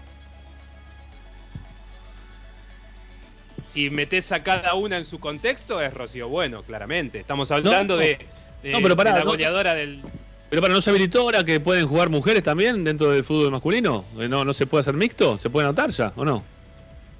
Si 3.71 3.89
metes 3.91 4.31
a 4.31 4.41
cada 4.41 4.73
una 4.73 4.97
en 4.97 5.05
su 5.05 5.19
contexto, 5.19 5.79
es 5.79 5.93
Rocío 5.93 6.27
Bueno, 6.27 6.63
claramente. 6.63 7.19
Estamos 7.19 7.51
hablando 7.51 7.93
no. 7.95 7.99
de, 7.99 8.17
de- 8.63 8.71
No, 8.71 8.81
pero 8.81 8.95
pará, 8.95 9.11
de 9.13 9.19
la 9.19 9.25
no- 9.25 9.31
goleadora 9.31 9.75
del. 9.75 10.01
Pero 10.49 10.61
para, 10.61 10.73
¿no 10.73 10.81
se 10.81 10.89
habilitó 10.89 11.21
ahora 11.21 11.43
que 11.43 11.59
pueden 11.59 11.87
jugar 11.87 12.09
mujeres 12.09 12.41
también 12.41 12.83
dentro 12.83 13.11
del 13.11 13.23
fútbol 13.23 13.51
masculino? 13.51 14.05
Eh, 14.19 14.27
¿No, 14.27 14.43
no 14.45 14.53
se 14.53 14.65
puede 14.65 14.81
hacer 14.81 14.95
mixto? 14.95 15.37
¿Se 15.37 15.49
puede 15.49 15.67
anotar 15.67 15.91
ya 15.91 16.13
o 16.15 16.25
no? 16.25 16.43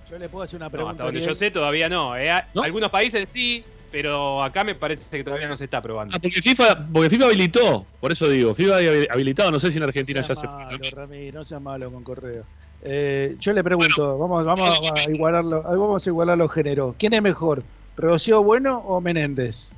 Yo 0.10 0.18
le 0.18 0.30
puedo 0.30 0.45
hacer 0.45 0.58
una 0.58 0.68
No, 0.68 0.72
pregunta. 0.72 0.91
hasta 0.94 1.04
donde 1.04 1.22
yo 1.22 1.36
sé, 1.36 1.52
todavía 1.52 1.90
no. 1.90 2.16
eh. 2.18 2.32
A- 2.32 2.48
Algunos 2.64 2.90
países 2.90 3.28
sí, 3.30 3.64
pero 3.91 4.43
acá 4.43 4.64
me 4.64 4.76
parece 4.76 5.09
que 5.18 5.23
todavía 5.23 5.47
no 5.47 5.55
se 5.55 5.65
está 5.65 5.81
probando. 5.81 6.15
Ah, 6.15 6.19
porque 6.22 6.41
FIFA, 6.41 6.88
porque 6.91 7.09
FIFA 7.09 7.26
habilitó, 7.26 7.85
por 7.99 8.11
eso 8.11 8.30
digo, 8.30 8.53
FIFA 8.53 8.77
había 8.77 8.91
habilitado, 9.11 9.51
no 9.51 9.59
sé 9.59 9.72
si 9.72 9.77
en 9.77 9.84
Argentina 9.84 10.22
ya 10.22 10.35
se 10.35 10.45
malo, 10.47 10.77
Ramiro, 10.91 11.39
no 11.39 11.45
seas 11.45 11.61
malo 11.61 11.91
con 11.91 12.03
Correa. 12.03 12.43
Eh, 12.84 13.35
yo 13.39 13.53
le 13.53 13.64
pregunto, 13.64 14.18
vamos, 14.18 14.45
vamos 14.45 14.91
a 14.91 15.09
igualarlo, 15.11 15.64
vamos 15.64 16.05
a 16.05 16.09
igualar 16.09 16.38
los 16.38 16.51
géneros. 16.53 16.95
¿Quién 16.97 17.14
es 17.14 17.22
mejor, 17.22 17.64
Rocío 17.95 18.43
Bueno 18.43 18.80
o 18.80 19.01
Menéndez? 19.01 19.72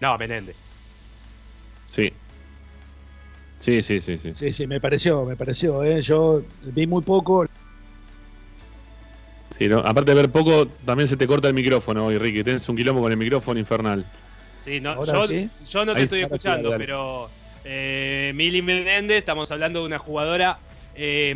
No, 0.00 0.18
Menéndez. 0.18 0.56
Sí. 1.86 2.12
Sí, 3.58 3.80
sí, 3.80 4.00
sí, 4.00 4.18
sí. 4.18 4.34
Sí, 4.34 4.52
sí, 4.52 4.66
me 4.66 4.80
pareció, 4.80 5.24
me 5.24 5.36
pareció. 5.36 5.82
eh. 5.84 6.02
Yo 6.02 6.42
vi 6.62 6.86
muy 6.86 7.02
poco. 7.02 7.46
Sí, 9.56 9.68
¿no? 9.68 9.78
Aparte 9.78 10.10
de 10.10 10.16
ver 10.16 10.30
poco, 10.32 10.66
también 10.84 11.08
se 11.08 11.16
te 11.16 11.26
corta 11.26 11.46
el 11.48 11.54
micrófono 11.54 12.06
hoy, 12.06 12.18
Ricky. 12.18 12.42
Tienes 12.42 12.68
un 12.68 12.76
quilombo 12.76 13.02
con 13.02 13.12
el 13.12 13.18
micrófono 13.18 13.60
infernal. 13.60 14.04
Sí, 14.64 14.80
no, 14.80 15.04
yo, 15.04 15.22
sí. 15.26 15.48
yo 15.70 15.84
no 15.84 15.92
te 15.92 15.98
Ahí 15.98 16.04
estoy 16.04 16.18
sí, 16.18 16.24
escuchando, 16.24 16.70
pero 16.76 17.28
eh, 17.64 18.32
Mili 18.34 18.62
Menéndez, 18.62 19.18
estamos 19.18 19.50
hablando 19.52 19.80
de 19.80 19.86
una 19.86 19.98
jugadora 19.98 20.58
eh, 20.96 21.34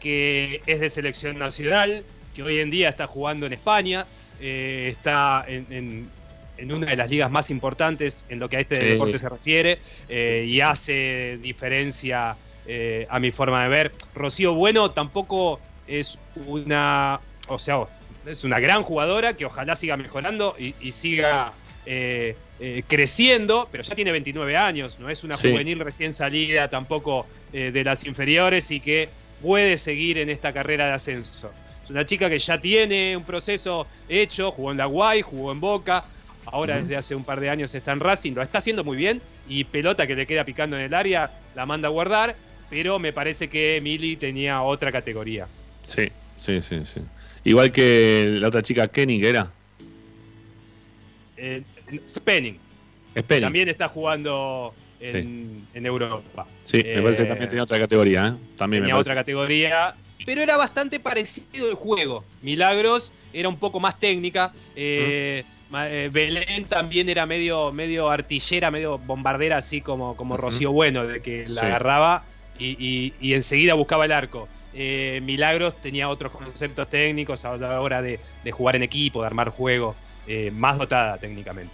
que 0.00 0.62
es 0.66 0.80
de 0.80 0.88
selección 0.88 1.38
nacional, 1.38 2.04
que 2.34 2.42
hoy 2.42 2.60
en 2.60 2.70
día 2.70 2.88
está 2.88 3.06
jugando 3.06 3.46
en 3.46 3.52
España, 3.52 4.06
eh, 4.40 4.88
está 4.92 5.44
en, 5.46 5.70
en- 5.72 6.10
en 6.58 6.72
una 6.72 6.86
de 6.86 6.96
las 6.96 7.10
ligas 7.10 7.30
más 7.30 7.50
importantes 7.50 8.24
en 8.30 8.38
lo 8.38 8.48
que 8.48 8.56
a 8.56 8.60
este 8.60 8.76
Sí. 8.76 8.86
deporte 8.92 9.18
se 9.18 9.28
refiere 9.28 9.78
eh, 10.08 10.44
y 10.48 10.60
hace 10.62 11.36
diferencia 11.42 12.38
eh, 12.64 13.06
a 13.10 13.20
mi 13.20 13.30
forma 13.30 13.62
de 13.64 13.68
ver. 13.68 13.92
Rocío 14.14 14.54
Bueno 14.54 14.90
tampoco 14.92 15.60
es 15.86 16.18
una, 16.46 17.20
o 17.48 17.58
sea, 17.58 17.84
es 18.26 18.44
una 18.44 18.58
gran 18.60 18.82
jugadora 18.82 19.34
que 19.34 19.44
ojalá 19.46 19.76
siga 19.76 19.96
mejorando 19.96 20.54
y, 20.58 20.74
y 20.80 20.92
siga 20.92 21.52
eh, 21.84 22.36
eh, 22.58 22.82
creciendo, 22.86 23.68
pero 23.70 23.82
ya 23.84 23.94
tiene 23.94 24.10
29 24.12 24.56
años, 24.56 24.98
no 24.98 25.08
es 25.08 25.22
una 25.24 25.36
Sí. 25.36 25.50
juvenil 25.50 25.78
recién 25.78 26.12
salida 26.12 26.68
tampoco 26.68 27.26
eh, 27.52 27.70
de 27.70 27.84
las 27.84 28.04
inferiores 28.06 28.70
y 28.70 28.80
que 28.80 29.08
puede 29.40 29.76
seguir 29.76 30.18
en 30.18 30.30
esta 30.30 30.52
carrera 30.52 30.86
de 30.86 30.92
ascenso. 30.94 31.52
Es 31.84 31.90
una 31.90 32.04
chica 32.04 32.28
que 32.28 32.38
ya 32.38 32.60
tiene 32.60 33.16
un 33.16 33.22
proceso 33.24 33.86
hecho, 34.08 34.50
jugó 34.50 34.72
en 34.72 34.78
la 34.78 34.86
Guay, 34.86 35.22
jugó 35.22 35.52
en 35.52 35.60
Boca, 35.60 36.04
ahora 36.46 36.80
desde 36.80 36.96
hace 36.96 37.14
un 37.14 37.22
par 37.22 37.38
de 37.38 37.50
años 37.50 37.72
está 37.74 37.92
en 37.92 38.00
Racing, 38.00 38.32
lo 38.32 38.42
está 38.42 38.58
haciendo 38.58 38.82
muy 38.82 38.96
bien 38.96 39.20
y 39.48 39.62
pelota 39.64 40.06
que 40.06 40.16
le 40.16 40.26
queda 40.26 40.42
picando 40.44 40.76
en 40.76 40.82
el 40.82 40.94
área 40.94 41.30
la 41.54 41.66
manda 41.66 41.86
a 41.86 41.90
guardar, 41.92 42.34
pero 42.70 42.98
me 42.98 43.12
parece 43.12 43.48
que 43.48 43.78
Mili 43.82 44.16
tenía 44.16 44.62
otra 44.62 44.90
categoría. 44.90 45.46
Sí, 45.86 46.08
sí, 46.34 46.60
sí, 46.60 46.84
sí. 46.84 47.00
Igual 47.44 47.70
que 47.70 48.24
la 48.40 48.48
otra 48.48 48.60
chica, 48.60 48.88
Kenny, 48.88 49.20
que 49.20 49.28
era. 49.28 49.52
Eh, 51.36 51.62
Spenning 52.08 52.58
Spenning. 53.16 53.40
también 53.42 53.68
está 53.68 53.88
jugando 53.88 54.74
en, 55.00 55.66
en 55.74 55.86
Europa. 55.86 56.46
Sí, 56.64 56.82
me 56.84 57.02
parece 57.02 57.22
que 57.22 57.28
también 57.28 57.48
tenía 57.48 57.62
otra 57.62 57.78
categoría, 57.78 58.26
¿eh? 58.26 58.32
También 58.56 58.82
tenía 58.82 58.96
otra 58.96 59.14
categoría, 59.14 59.94
pero 60.24 60.42
era 60.42 60.56
bastante 60.56 60.98
parecido 60.98 61.68
el 61.68 61.74
juego. 61.74 62.24
Milagros 62.42 63.12
era 63.32 63.48
un 63.48 63.58
poco 63.58 63.78
más 63.78 63.98
técnica. 64.00 64.52
eh, 64.74 65.44
eh, 65.72 66.10
Belén 66.12 66.64
también 66.64 67.08
era 67.08 67.26
medio, 67.26 67.72
medio 67.72 68.10
artillera, 68.10 68.70
medio 68.70 68.98
bombardera, 68.98 69.58
así 69.58 69.80
como, 69.80 70.16
como. 70.16 70.36
Rocío 70.36 70.72
Bueno, 70.72 71.06
de 71.06 71.20
que 71.20 71.44
la 71.48 71.60
Sí. 71.60 71.66
agarraba 71.66 72.24
y, 72.58 72.76
y- 72.78 73.14
y 73.20 73.34
enseguida 73.34 73.74
buscaba 73.74 74.04
el 74.06 74.12
arco. 74.12 74.48
Eh, 74.78 75.20
Milagros 75.22 75.74
tenía 75.80 76.08
otros 76.10 76.32
conceptos 76.32 76.88
técnicos 76.90 77.44
a 77.46 77.56
la 77.56 77.80
hora 77.80 78.02
de, 78.02 78.20
de 78.44 78.52
jugar 78.52 78.76
en 78.76 78.82
equipo, 78.82 79.22
de 79.22 79.26
armar 79.26 79.48
juego, 79.48 79.94
eh, 80.26 80.50
más 80.50 80.76
dotada 80.76 81.16
técnicamente. 81.16 81.72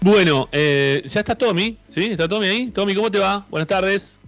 Bueno, 0.00 0.48
eh, 0.52 1.02
ya 1.04 1.20
está 1.20 1.34
Tommy, 1.34 1.78
¿sí? 1.88 2.10
¿Está 2.12 2.26
Tommy 2.26 2.46
ahí? 2.46 2.70
Tommy, 2.70 2.94
¿cómo 2.94 3.10
te 3.10 3.18
va? 3.18 3.46
Buenas 3.50 3.66
tardes. 3.66 4.18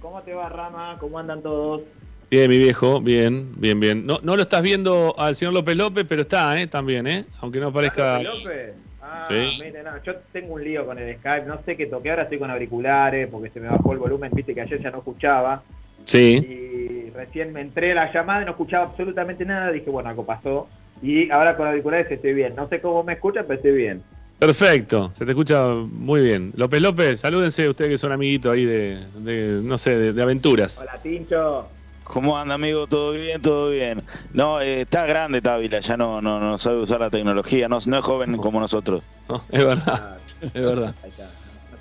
¿Cómo 0.00 0.20
te 0.22 0.32
va, 0.34 0.48
Rama? 0.48 0.96
¿Cómo 1.00 1.18
andan 1.18 1.42
todos? 1.42 1.82
Bien, 2.30 2.50
mi 2.50 2.58
viejo, 2.58 3.00
bien, 3.00 3.52
bien, 3.56 3.80
bien. 3.80 4.04
No, 4.06 4.18
no 4.22 4.36
lo 4.36 4.42
estás 4.42 4.62
viendo 4.62 5.14
al 5.18 5.34
señor 5.34 5.54
López 5.54 5.76
López, 5.76 6.04
pero 6.08 6.22
está, 6.22 6.60
¿eh? 6.60 6.66
También, 6.66 7.06
¿eh? 7.06 7.24
Aunque 7.40 7.58
no 7.60 7.72
parezca... 7.72 8.22
¿López, 8.22 8.44
López? 8.44 8.74
Ah, 9.00 9.24
Sí. 9.28 9.58
mire, 9.62 9.82
no, 9.82 10.02
yo 10.04 10.14
tengo 10.32 10.54
un 10.54 10.62
lío 10.62 10.84
con 10.84 10.98
el 10.98 11.16
Skype, 11.18 11.46
no 11.46 11.60
sé 11.64 11.76
qué 11.76 11.86
toqué, 11.86 12.10
ahora 12.10 12.24
estoy 12.24 12.38
con 12.38 12.50
auriculares 12.50 13.28
porque 13.30 13.50
se 13.50 13.58
me 13.60 13.68
bajó 13.68 13.92
el 13.92 13.98
volumen, 13.98 14.30
viste 14.34 14.54
que 14.54 14.60
ayer 14.60 14.80
ya 14.80 14.90
no 14.90 14.98
escuchaba. 14.98 15.62
Sí. 16.08 16.36
Y 16.36 17.10
recién 17.10 17.52
me 17.52 17.60
entré 17.60 17.92
a 17.92 17.96
la 17.96 18.12
llamada 18.12 18.40
y 18.40 18.44
no 18.46 18.52
escuchaba 18.52 18.86
absolutamente 18.86 19.44
nada, 19.44 19.70
dije, 19.70 19.90
bueno, 19.90 20.08
algo 20.08 20.24
pasó. 20.24 20.66
Y 21.02 21.30
ahora 21.30 21.54
con 21.54 21.68
auriculares 21.68 22.10
estoy 22.10 22.32
bien. 22.32 22.54
No 22.56 22.66
sé 22.66 22.80
cómo 22.80 23.04
me 23.04 23.12
escuchan, 23.12 23.44
pero 23.46 23.58
estoy 23.58 23.72
bien. 23.72 24.02
Perfecto, 24.38 25.12
se 25.14 25.26
te 25.26 25.32
escucha 25.32 25.66
muy 25.66 26.22
bien. 26.22 26.52
López 26.56 26.80
López, 26.80 27.20
salúdense 27.20 27.68
ustedes 27.68 27.90
que 27.90 27.98
son 27.98 28.12
amiguitos 28.12 28.54
ahí 28.54 28.64
de, 28.64 29.04
de, 29.16 29.60
no 29.62 29.76
sé, 29.76 29.98
de, 29.98 30.12
de 30.14 30.22
aventuras. 30.22 30.78
Hola, 30.80 30.98
Tincho. 31.02 31.68
¿Cómo 32.04 32.38
anda, 32.38 32.54
amigo? 32.54 32.86
¿Todo 32.86 33.12
bien? 33.12 33.42
¿Todo 33.42 33.70
bien? 33.70 34.02
No, 34.32 34.62
eh, 34.62 34.82
está 34.82 35.04
grande 35.04 35.42
Távila, 35.42 35.80
ya 35.80 35.98
no, 35.98 36.22
no, 36.22 36.40
no 36.40 36.56
sabe 36.56 36.78
usar 36.78 37.00
la 37.00 37.10
tecnología, 37.10 37.68
no, 37.68 37.78
no 37.86 37.98
es 37.98 38.04
joven 38.04 38.38
como 38.38 38.60
nosotros. 38.60 39.02
No, 39.28 39.44
es 39.50 39.62
verdad, 39.62 40.16
es 40.40 40.54
verdad. 40.54 40.94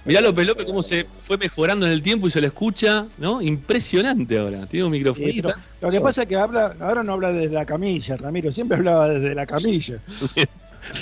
Mirá 0.07 0.21
López 0.21 0.47
López 0.47 0.65
cómo 0.65 0.81
se 0.81 1.05
fue 1.19 1.37
mejorando 1.37 1.85
en 1.85 1.91
el 1.91 2.01
tiempo 2.01 2.27
y 2.27 2.31
se 2.31 2.39
lo 2.41 2.47
escucha, 2.47 3.05
¿no? 3.17 3.41
Impresionante 3.41 4.39
ahora. 4.39 4.65
Tiene 4.65 4.85
un 4.85 4.91
micrófono. 4.91 5.27
Sí, 5.27 5.41
lo 5.81 5.89
que 5.89 6.01
pasa 6.01 6.23
es 6.23 6.27
que 6.29 6.35
habla, 6.37 6.75
ahora 6.79 7.03
no 7.03 7.13
habla 7.13 7.31
desde 7.33 7.53
la 7.53 7.65
camilla, 7.65 8.15
Ramiro, 8.17 8.51
siempre 8.51 8.77
hablaba 8.77 9.09
desde 9.09 9.35
la 9.35 9.45
camilla. 9.45 9.99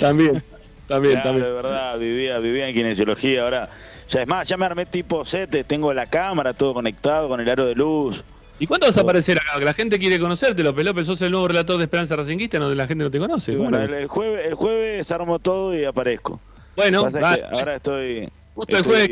también, 0.00 0.42
también, 0.88 1.14
Claro, 1.14 1.30
también. 1.30 1.44
de 1.46 1.52
verdad, 1.52 1.98
vivía, 1.98 2.38
vivía 2.38 2.68
en 2.68 2.74
kinesiología, 2.74 3.42
ahora. 3.44 3.68
Ya 4.08 4.22
es 4.22 4.28
más, 4.28 4.46
ya 4.46 4.56
me 4.56 4.66
armé 4.66 4.86
tipo 4.86 5.24
set, 5.24 5.66
tengo 5.66 5.92
la 5.92 6.06
cámara, 6.06 6.52
todo 6.54 6.74
conectado 6.74 7.28
con 7.28 7.40
el 7.40 7.48
aro 7.48 7.66
de 7.66 7.74
luz. 7.74 8.22
¿Y 8.58 8.66
cuándo 8.66 8.86
vas 8.86 8.96
a 8.96 9.02
aparecer 9.02 9.36
acá? 9.38 9.58
Que 9.58 9.64
la 9.64 9.74
gente 9.74 9.98
quiere 9.98 10.18
conocerte, 10.18 10.62
López 10.62 10.84
López. 10.84 11.06
Sos 11.06 11.20
el 11.22 11.30
nuevo 11.30 11.46
relator 11.48 11.76
de 11.76 11.84
Esperanza 11.84 12.16
Racinguista, 12.16 12.58
no, 12.58 12.74
la 12.74 12.86
gente 12.86 13.04
no 13.04 13.10
te 13.10 13.18
conoce. 13.18 13.52
Y 13.52 13.56
¿Cómo 13.56 13.68
bueno, 13.70 13.84
no? 13.86 13.94
el, 13.94 14.02
el 14.02 14.06
jueves, 14.06 14.46
el 14.46 14.54
jueves 14.54 15.10
armo 15.12 15.38
todo 15.38 15.76
y 15.78 15.84
aparezco. 15.84 16.40
Bueno, 16.74 17.02
Pasa 17.02 17.20
va- 17.20 17.36
que 17.36 17.44
ahora 17.44 17.76
estoy. 17.76 18.28
Justo 18.56 18.74
el 18.76 18.82
estoy- 18.82 18.92
jueves, 18.96 19.08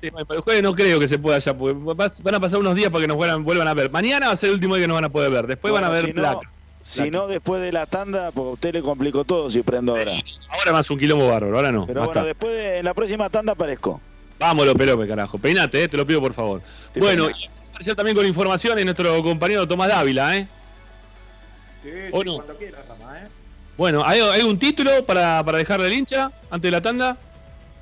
que- 0.00 0.08
sí, 0.08 0.14
el 0.30 0.40
jueves 0.40 0.62
no 0.62 0.74
creo 0.74 0.98
que 0.98 1.08
se 1.08 1.18
pueda 1.18 1.38
ya, 1.38 1.54
porque 1.56 1.76
van 2.22 2.34
a 2.34 2.40
pasar 2.40 2.58
unos 2.60 2.74
días 2.74 2.90
para 2.90 3.02
que 3.02 3.08
nos 3.08 3.16
vuelvan, 3.18 3.44
vuelvan 3.44 3.68
a 3.68 3.74
ver. 3.74 3.90
Mañana 3.90 4.28
va 4.28 4.32
a 4.32 4.36
ser 4.36 4.48
el 4.48 4.54
último 4.54 4.76
día 4.76 4.84
que 4.84 4.88
nos 4.88 4.94
van 4.94 5.04
a 5.04 5.08
poder 5.10 5.30
ver. 5.30 5.46
Después 5.46 5.74
van 5.74 5.84
a 5.84 5.90
ver 5.90 6.06
si 6.06 6.12
no- 6.12 6.22
placa. 6.22 6.50
Si 6.80 7.10
no, 7.10 7.26
después 7.26 7.62
de 7.62 7.72
la 7.72 7.86
tanda, 7.86 8.30
porque 8.30 8.48
a 8.50 8.52
usted 8.52 8.72
le 8.74 8.82
complicó 8.82 9.24
todo 9.24 9.50
si 9.50 9.62
prendo 9.62 9.96
ahora. 9.96 10.12
Ahora 10.50 10.72
más 10.72 10.90
un 10.90 10.98
quilombo 10.98 11.28
bárbaro, 11.28 11.56
ahora 11.56 11.72
no. 11.72 11.86
Pero 11.86 12.04
bueno, 12.04 12.24
después 12.24 12.54
de, 12.54 12.78
en 12.78 12.84
la 12.84 12.92
próxima 12.94 13.30
tanda 13.30 13.52
aparezco. 13.52 14.00
Vamos, 14.38 14.66
López 14.66 14.86
López, 14.86 15.08
carajo. 15.08 15.38
Peinate, 15.38 15.84
eh, 15.84 15.88
te 15.88 15.96
lo 15.96 16.04
pido 16.06 16.20
por 16.20 16.34
favor. 16.34 16.60
bueno, 16.96 17.24
y 17.24 17.26
vamos 17.32 17.50
a 17.64 17.68
aparecer 17.70 17.94
también 17.94 18.16
con 18.16 18.26
información 18.26 18.78
en 18.78 18.84
nuestro 18.84 19.22
compañero 19.22 19.66
Tomás 19.66 19.88
Dávila, 19.88 20.36
¿eh? 20.36 20.46
Sí, 21.82 21.90
¿O 22.12 22.20
sí, 22.20 22.26
no? 22.26 22.34
cuando 22.36 22.56
quiera, 22.56 22.82
Rama, 22.86 23.18
¿eh? 23.18 23.28
Bueno, 23.78 24.02
¿hay, 24.04 24.20
hay 24.20 24.42
un 24.42 24.58
título 24.58 25.04
para, 25.06 25.42
para 25.42 25.58
dejarle 25.58 25.86
al 25.86 25.92
hincha 25.94 26.30
antes 26.50 26.62
de 26.68 26.70
la 26.70 26.80
tanda? 26.82 27.16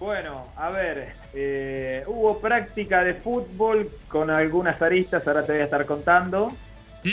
Bueno, 0.03 0.49
a 0.57 0.69
ver, 0.71 1.15
eh, 1.33 2.03
hubo 2.09 2.41
práctica 2.41 3.05
de 3.05 3.15
fútbol 3.15 3.89
con 4.09 4.31
algunas 4.31 4.83
aristas, 4.83 5.25
ahora 5.29 5.47
te 5.47 5.53
voy 5.53 5.61
a 5.61 5.65
estar 5.65 5.87
contando. 5.87 6.53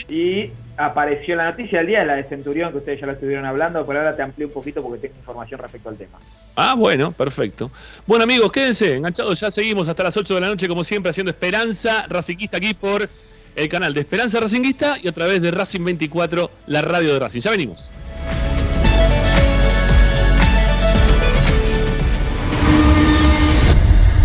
Y 0.07 0.49
apareció 0.76 1.36
la 1.36 1.52
noticia 1.52 1.80
del 1.80 1.88
día 1.88 1.99
de 1.99 2.06
la 2.07 2.16
de 2.16 2.24
Centurión, 2.24 2.72
que 2.72 2.80
ustedes 2.80 2.99
ya 2.99 3.06
la 3.06 3.14
estuvieron 3.14 3.45
hablando, 3.45 3.86
pero 3.86 3.99
ahora 3.99 4.16
te 4.16 4.24
amplío 4.24 4.48
un 4.48 4.53
poquito 4.53 4.82
porque 4.82 5.02
tengo 5.02 5.20
información 5.20 5.60
respecto 5.60 5.90
al 5.90 5.98
tema. 5.98 6.18
Ah, 6.56 6.74
bueno, 6.74 7.11
perfecto. 7.11 7.70
Bueno, 8.07 8.24
amigos, 8.24 8.52
quédense 8.52 8.95
enganchados. 8.95 9.40
Ya 9.40 9.52
seguimos 9.52 9.88
hasta 9.88 10.02
las 10.02 10.18
8 10.18 10.34
de 10.34 10.41
la 10.41 10.48
noche, 10.48 10.68
como 10.68 10.84
siempre, 10.84 11.11
haciendo 11.11 11.30
Esperanza 11.30 12.07
Racinguista 12.10 12.57
aquí 12.57 12.74
por 12.74 13.07
el 13.56 13.70
canal 13.70 13.94
de 13.94 13.99
Esperanza 13.99 14.40
Racinguista 14.40 14.98
y 14.99 15.07
a 15.07 15.11
través 15.11 15.44
de 15.44 15.52
Racing 15.52 15.86
24, 15.86 16.49
la 16.66 16.82
radio 16.82 17.14
de 17.14 17.20
Racing. 17.20 17.41
Ya 17.41 17.52
venimos. 17.52 17.91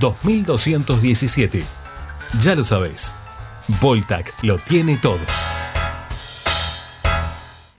2217. 0.00 1.64
Ya 2.42 2.54
lo 2.54 2.64
sabés, 2.64 3.12
Voltac 3.80 4.34
lo 4.42 4.58
tiene 4.58 4.96
todo. 4.96 5.18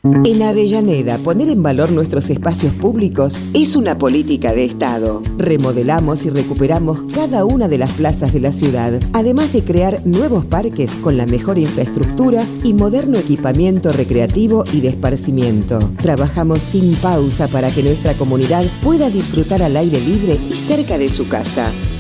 En 0.02 0.42
Avellaneda, 0.42 1.18
poner 1.18 1.50
en 1.50 1.62
valor 1.62 1.92
nuestros 1.92 2.30
espacios 2.30 2.74
públicos 2.74 3.38
es 3.54 3.76
una 3.76 3.98
política 3.98 4.54
de 4.54 4.64
Estado. 4.64 5.22
Remodelamos 5.38 6.26
y 6.26 6.30
recuperamos 6.30 7.02
cada 7.14 7.44
una 7.44 7.68
de 7.68 7.78
las 7.78 7.92
plazas 7.92 8.32
de 8.32 8.40
la 8.40 8.54
ciudad, 8.54 8.94
además 9.12 9.52
de 9.52 9.62
crear 9.62 10.00
nuevos 10.06 10.46
parques 10.46 10.92
con 10.96 11.18
la 11.18 11.26
mejor 11.26 11.58
infraestructura 11.58 12.46
y 12.64 12.74
moderno 12.74 13.18
equipamiento 13.18 13.92
recreativo 13.92 14.64
y 14.72 14.80
de 14.80 14.88
esparcimiento. 14.88 15.80
Trabajamos 15.98 16.60
sin 16.60 16.96
pausa 16.96 17.50
para 17.50 17.70
que 17.70 17.84
nuestra 17.84 18.14
comunidad 18.14 18.64
pueda 18.82 19.10
disfrutar 19.10 19.62
al 19.62 19.76
aire 19.76 20.00
libre 20.00 20.40
y 20.50 20.54
cerca 20.66 20.98
de 20.98 21.10
su 21.10 21.28
casa. 21.28 21.74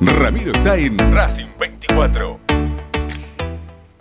Ramiro 0.00 0.52
está 0.52 0.76
en 0.78 0.96
Racing 0.98 1.48
24. 1.58 2.40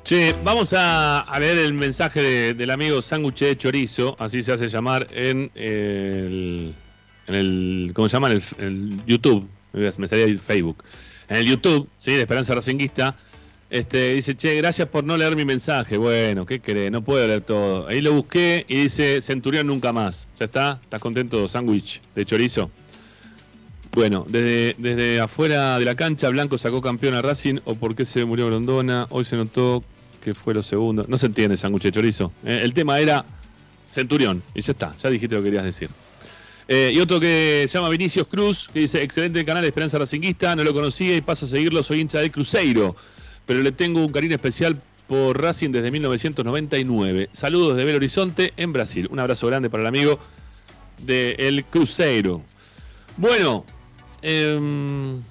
Che, 0.04 0.34
vamos 0.44 0.74
a, 0.74 1.20
a 1.20 1.40
leer 1.40 1.58
el 1.60 1.74
mensaje 1.74 2.22
de- 2.22 2.54
del 2.54 2.72
amigo 2.72 3.02
Sándwich 3.02 3.40
de 3.42 3.58
Chorizo, 3.58 4.16
así 4.20 4.42
se 4.42 4.54
hace 4.54 4.68
llamar 4.68 5.08
en 5.12 5.52
el, 5.56 6.74
en 7.28 7.36
el 7.36 7.92
¿cómo 7.94 8.08
se 8.10 8.16
llama? 8.16 8.30
En 8.30 8.34
el, 8.34 8.44
el 8.60 9.06
YouTube, 9.06 9.48
me 9.74 10.08
salía 10.08 10.26
el 10.26 10.40
Facebook. 10.40 10.84
En 11.28 11.38
el 11.38 11.46
YouTube, 11.46 11.88
sí, 11.98 12.12
de 12.14 12.22
Esperanza 12.22 12.56
Racinguista, 12.56 13.16
este, 13.70 14.14
dice, 14.16 14.36
che, 14.36 14.56
gracias 14.56 14.88
por 14.88 15.04
no 15.04 15.16
leer 15.16 15.36
mi 15.36 15.46
mensaje. 15.46 15.98
Bueno, 15.98 16.44
¿qué 16.46 16.60
querés? 16.60 16.90
No 16.92 17.04
puedo 17.04 17.28
leer 17.28 17.42
todo. 17.42 17.88
Ahí 17.88 18.02
lo 18.02 18.14
busqué 18.14 18.66
y 18.68 18.78
dice, 18.84 19.22
Centurión 19.22 19.68
nunca 19.68 19.94
más. 19.94 20.28
¿Ya 20.40 20.46
está? 20.46 20.80
¿Estás 20.82 21.02
contento, 21.02 21.48
Sándwich 21.48 22.02
de 22.16 22.26
Chorizo? 22.26 22.72
Bueno, 23.94 24.26
desde, 24.30 24.76
desde 24.78 25.20
afuera 25.20 25.80
de 25.80 25.86
la 25.86 25.95
cancha, 25.95 26.30
Blanco 26.30 26.57
sacó 26.57 26.82
campeón 26.82 27.16
a 27.16 27.22
Racing 27.22 27.60
o 27.66 27.76
por 27.76 27.95
qué 27.95 28.06
se 28.06 28.24
murió 28.26 28.45
Grondona. 28.48 29.07
Hoy 29.10 29.26
se 29.26 29.36
notó 29.36 29.84
que 30.24 30.34
fue 30.34 30.53
lo 30.53 30.64
segundo. 30.64 31.06
No 31.07 31.18
se 31.18 31.26
entiende, 31.26 31.57
sándwich 31.57 31.84
de 31.84 31.91
chorizo. 31.91 32.32
Eh, 32.45 32.61
el 32.64 32.74
tema 32.74 32.99
era 32.99 33.26
Centurión. 33.91 34.44
Y 34.53 34.61
ya 34.61 34.74
está, 34.74 34.95
ya 35.02 35.10
dijiste 35.10 35.36
lo 35.36 35.41
que 35.41 35.48
querías 35.48 35.64
decir. 35.64 35.90
Eh, 36.68 36.91
y 36.94 36.99
otro 36.99 37.20
que 37.20 37.66
se 37.68 37.78
llama 37.78 37.90
Vinicius 37.90 38.28
Cruz, 38.28 38.70
que 38.72 38.82
dice, 38.82 39.02
excelente 39.02 39.44
canal 39.44 39.66
Esperanza 39.66 39.98
Racinguista, 39.98 40.56
no 40.56 40.64
lo 40.64 40.72
conocía 40.72 41.16
y 41.16 41.22
paso 41.22 41.48
a 41.48 41.49
seguirlo, 41.49 41.82
soy 41.82 41.99
hincha 41.99 42.20
del 42.20 42.32
Cruzeiro, 42.32 42.95
pero 43.48 43.64
le 43.64 43.72
tengo 43.72 44.06
un 44.06 44.11
cariño 44.11 44.36
especial 44.36 44.80
por 45.07 45.41
Racing 45.41 45.72
desde 45.72 45.90
1999. 45.90 47.30
Saludos 47.34 47.76
de 47.76 47.86
Belo 47.86 47.98
Horizonte, 47.98 48.53
en 48.56 48.72
Brasil. 48.72 49.07
Un 49.10 49.20
abrazo 49.20 49.48
grande 49.48 49.72
para 49.72 49.82
el 49.82 49.88
amigo 49.88 50.20
de 51.02 51.32
El 51.40 51.66
Cruzeiro. 51.66 52.44
Bueno, 53.18 53.66
em, 54.22 55.22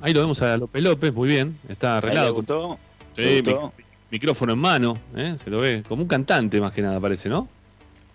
ahí 0.00 0.12
lo 0.12 0.20
vemos 0.20 0.40
a 0.42 0.56
López 0.56 0.82
López, 0.82 1.14
muy 1.14 1.28
bien, 1.28 1.58
está 1.68 1.98
arreglado. 1.98 2.26
¿Le 2.28 2.32
gustó? 2.32 2.78
Sí, 3.16 3.22
¿Le 3.22 3.40
gustó? 3.40 3.72
mic- 3.76 3.84
micrófono 4.10 4.52
en 4.52 4.58
mano, 4.58 4.98
¿eh? 5.16 5.36
se 5.42 5.50
lo 5.50 5.60
ve 5.60 5.82
como 5.88 6.02
un 6.02 6.08
cantante 6.08 6.60
más 6.60 6.72
que 6.72 6.82
nada, 6.82 7.00
parece, 7.00 7.28
¿no? 7.28 7.48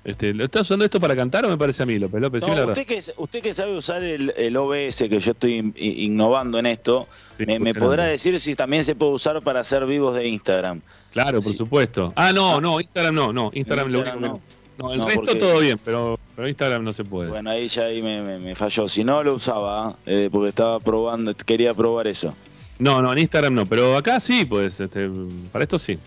Este, 0.04 0.34
¿Lo 0.34 0.44
estás 0.46 0.64
usando 0.64 0.84
esto 0.84 1.00
para 1.00 1.16
cantar 1.16 1.46
o 1.46 1.50
me 1.50 1.58
parece 1.60 1.84
a 1.84 1.86
mí, 1.86 2.00
López 2.00 2.20
López? 2.22 2.48
No, 2.48 2.54
usted, 2.66 2.88
que, 2.88 3.04
usted 3.18 3.40
que 3.44 3.54
sabe 3.54 3.76
usar 3.78 4.02
el, 4.02 4.34
el 4.36 4.58
OBS, 4.58 4.96
que 5.08 5.20
yo 5.20 5.32
estoy 5.34 5.58
in- 5.58 5.74
innovando 5.78 6.58
en 6.58 6.66
esto, 6.66 7.08
me, 7.46 7.74
podrá 7.76 8.06
decir 8.06 8.40
si 8.40 8.56
también 8.56 8.84
se 8.84 8.96
puede 8.96 9.12
usar 9.12 9.40
para 9.44 9.60
hacer 9.60 9.86
vivos 9.86 10.16
de 10.16 10.28
Instagram. 10.28 10.82
Claro, 11.12 11.40
por 11.40 11.54
supuesto. 11.54 12.14
Ah, 12.16 12.32
no, 12.34 12.60
no, 12.60 12.80
Instagram 12.80 13.14
no, 13.14 13.32
no, 13.32 13.52
Instagram, 13.54 13.92
lo 13.92 14.00
único 14.02 14.20
que 14.20 14.40
no. 14.78 14.88
No, 14.88 14.94
el 14.94 15.00
No, 15.00 15.06
resto 15.06 15.22
porque- 15.24 15.40
todo 15.40 15.60
bien, 15.60 15.80
pero, 15.84 16.20
pero 16.36 16.48
Instagram 16.48 16.84
no 16.84 16.94
se 16.94 17.04
puede. 17.04 17.30
Bueno, 17.30 17.50
ahí 17.52 17.68
ya 17.68 17.84
ahí 17.84 18.02
me, 18.02 18.22
me- 18.22 18.40
me 18.40 18.56
falló. 18.56 18.88
Si 18.88 19.04
no, 19.04 19.24
lo 19.24 19.36
usaba, 19.36 19.96
eh, 20.06 20.30
porque 20.32 20.50
estaba 20.50 20.80
probando, 20.80 21.34
quería 21.36 21.74
probar 21.74 22.08
eso. 22.08 22.34
No, 22.80 23.02
no, 23.02 23.12
en 23.14 23.20
Instagram 23.20 23.54
no, 23.54 23.66
pero 23.68 23.96
acá 23.96 24.20
sí, 24.20 24.46
pues, 24.46 24.80
este, 24.80 25.08
para 25.52 25.64
esto 25.64 25.78
sí. 25.78 26.00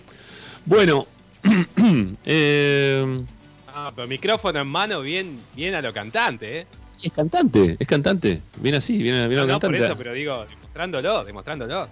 Bueno, 0.67 1.07
eh, 2.25 3.25
Ah, 3.77 3.91
pero 3.95 4.07
micrófono 4.07 4.61
en 4.61 4.69
mano, 4.69 5.01
bien, 5.01 5.41
bien 5.57 5.75
a 5.75 5.83
lo 5.83 5.93
cantante, 5.93 6.61
¿eh? 6.61 6.67
es 6.81 7.13
cantante, 7.13 7.77
es 7.79 7.87
cantante. 7.89 8.41
Viene 8.59 8.79
así, 8.79 8.97
viene, 9.03 9.27
viene 9.27 9.37
No, 9.37 9.43
a 9.43 9.47
no, 9.47 9.53
por 9.61 9.63
cantante. 9.73 9.85
eso, 9.87 9.97
pero 9.99 10.13
digo, 10.13 10.45
demostrándolo, 10.49 11.25
demostrándolo. 11.25 11.89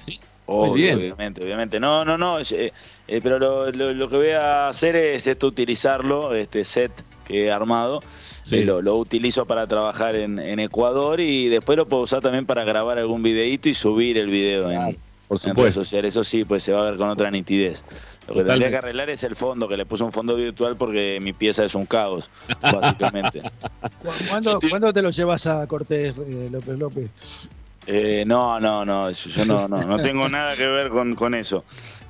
Obvio, 0.55 0.73
bien. 0.75 0.99
obviamente, 0.99 1.43
obviamente. 1.45 1.81
No, 1.81 2.05
no, 2.05 2.17
no. 2.19 2.39
eh, 2.41 2.73
eh, 3.09 3.21
pero 3.23 3.39
lo, 3.39 3.71
lo- 3.71 3.93
lo 3.95 4.09
que 4.09 4.17
voy 4.17 4.29
a 4.31 4.69
hacer 4.69 4.97
es 4.97 5.27
esto, 5.27 5.47
utilizarlo, 5.47 6.35
este 6.35 6.65
set 6.65 6.93
que 7.27 7.47
he 7.47 7.51
armado. 7.53 8.03
Sí. 8.43 8.57
eh, 8.59 8.65
lo, 8.65 8.83
lo 8.83 8.97
utilizo 8.97 9.47
para 9.47 9.67
trabajar 9.69 10.17
en, 10.17 10.39
en 10.41 10.59
Ecuador 10.59 11.21
y 11.21 11.49
después 11.49 11.77
lo 11.79 11.87
puedo 11.87 12.03
usar 12.03 12.21
también 12.21 12.45
para 12.45 12.65
grabar 12.65 12.99
algún 12.99 13.23
videíto 13.23 13.69
y 13.69 13.75
subir 13.75 14.19
el 14.19 14.27
video 14.31 14.69
en, 14.71 14.99
por 15.29 15.39
en 15.45 15.55
redes 15.55 15.75
sociales. 15.77 16.13
Eso 16.15 16.25
sí, 16.25 16.45
pues 16.45 16.65
se 16.65 16.73
va 16.73 16.81
a 16.81 16.91
ver 16.91 16.99
con 16.99 17.09
otra 17.09 17.31
nitidez. 17.31 17.83
Lo 17.83 18.35
que 18.35 18.41
Totalmente. 18.41 18.51
tendría 18.51 18.71
que 18.71 18.77
arreglar 18.79 19.11
es 19.11 19.23
el 19.23 19.37
fondo, 19.37 19.69
que 19.69 19.77
le 19.77 19.87
puse 19.87 20.03
un 20.05 20.11
fondo 20.13 20.35
virtual 20.35 20.77
porque 20.77 21.19
mi 21.23 21.33
pieza 21.33 21.65
es 21.65 21.75
un 21.77 21.87
caos, 21.87 22.31
básicamente. 22.61 23.41
¿Cu- 24.03 24.09
¿Cuándo, 24.29 24.59
cuándo 24.69 24.93
te 24.93 25.03
lo 25.03 25.11
llevas 25.11 25.47
a 25.47 25.65
Cortés, 25.69 26.13
eh, 26.19 26.49
López 26.51 26.79
López? 26.79 27.11
Eh, 27.87 28.25
no, 28.27 28.61
no, 28.61 28.85
no, 28.85 29.09
eso- 29.09 29.29
yo 29.31 29.45
no, 29.45 29.67
no, 29.69 29.83
no 29.83 29.99
tengo 30.01 30.29
nada 30.29 30.55
que 30.57 30.67
ver 30.67 30.89
con, 30.91 31.15
con 31.15 31.35
eso. 31.35 31.65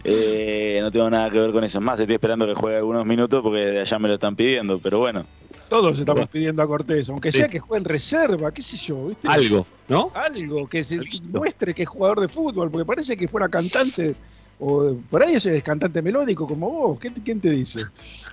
Eh, 0.05 0.81
no 0.83 0.91
tengo 0.91 1.09
nada 1.09 1.31
que 1.31 1.39
ver 1.39 1.53
con 1.53 1.63
eso. 1.65 1.79
Es 1.79 1.85
más, 1.85 1.99
estoy 2.01 2.15
esperando 2.15 2.47
que 2.47 2.55
juegue 2.55 2.77
algunos 2.79 3.07
minutos 3.07 3.41
porque 3.43 3.61
de 3.61 3.81
allá 3.81 3.99
me 3.99 4.09
lo 4.09 4.15
están 4.15 4.35
pidiendo, 4.37 4.79
pero 4.79 4.99
bueno. 4.99 5.25
Todos 5.69 5.99
estamos 5.99 6.27
pidiendo 6.29 6.63
a 6.63 6.67
Cortés, 6.67 7.09
aunque 7.09 7.33
Sí. 7.33 7.39
sea 7.39 7.49
que 7.49 7.59
juegue 7.61 7.79
en 7.79 7.85
reserva, 7.87 8.53
qué 8.53 8.61
sé 8.61 8.77
yo, 8.77 9.07
¿viste? 9.07 9.27
Algo, 9.29 9.67
¿no? 9.89 10.11
Algo, 10.15 10.69
que 10.69 10.85
se 10.85 11.01
muestre 11.33 11.73
que 11.73 11.85
es 11.85 11.89
jugador 11.89 12.21
de 12.21 12.29
fútbol, 12.29 12.71
porque 12.71 12.85
parece 12.85 13.17
que 13.17 13.27
fuera 13.27 13.49
cantante, 13.49 14.15
o 14.59 14.95
por 15.09 15.23
ahí 15.23 15.35
es 15.37 15.63
cantante 15.63 16.03
melódico 16.03 16.47
como 16.47 16.69
vos, 16.71 16.99
¿Qué- 16.99 17.13
¿quién 17.15 17.41
te 17.41 17.49
dice? 17.51 17.81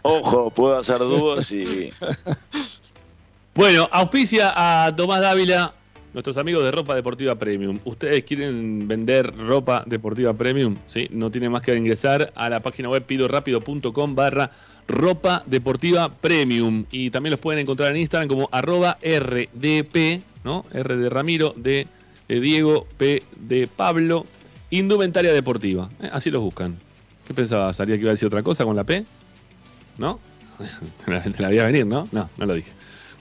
Ojo, 0.02 0.50
puedo 0.52 0.78
hacer 0.78 0.98
dúos 1.00 1.50
y. 1.54 1.92
Bueno, 3.56 3.90
auspicia 3.92 4.54
a 4.56 4.96
Tomás 4.96 5.22
Dávila, 5.22 5.74
nuestros 6.14 6.38
amigos 6.38 6.64
de 6.64 6.72
Ropa 6.72 6.96
Deportiva 6.96 7.36
Premium. 7.36 7.80
¿Ustedes 7.86 8.24
quieren 8.24 8.88
vender 8.88 9.36
ropa 9.36 9.84
deportiva 9.86 10.34
Premium? 10.34 10.78
¿Sí? 10.88 11.08
No 11.12 11.32
tienen 11.32 11.52
más 11.52 11.62
que 11.62 11.76
ingresar 11.76 12.32
a 12.36 12.50
la 12.50 12.60
página 12.62 12.90
web 12.90 13.04
pidorapido.com 13.04 14.16
barra 14.16 14.52
ropa 14.88 15.44
deportiva 15.46 16.10
Premium. 16.10 16.86
Y 16.92 17.12
también 17.12 17.32
los 17.32 17.40
pueden 17.40 17.60
encontrar 17.60 17.92
en 17.92 17.98
Instagram 17.98 18.28
como 18.28 18.50
arroba 18.52 18.98
RDP, 19.04 20.22
¿no? 20.44 20.66
R 20.74 20.98
de 20.98 21.10
Ramiro, 21.10 21.54
D 21.56 21.88
de 22.30 22.40
Diego, 22.40 22.88
P 22.98 23.24
de 23.36 23.68
Pablo, 23.68 24.26
indumentaria 24.70 25.34
deportiva. 25.34 25.90
¿eh? 26.00 26.10
Así 26.14 26.30
los 26.30 26.42
buscan. 26.42 26.78
¿Qué 27.28 27.34
pensabas? 27.34 27.76
¿Salía 27.76 27.96
que 27.96 28.02
iba 28.02 28.12
a 28.12 28.14
decir 28.14 28.28
otra 28.28 28.44
cosa 28.44 28.64
con 28.64 28.76
la 28.76 28.84
P? 28.84 29.04
¿No? 29.98 30.20
Te 31.06 31.12
la, 31.12 31.24
te 31.24 31.42
la 31.42 31.50
veía 31.50 31.66
venir, 31.66 31.86
¿no? 31.86 32.08
No, 32.12 32.30
no 32.38 32.46
lo 32.46 32.54
dije. 32.54 32.72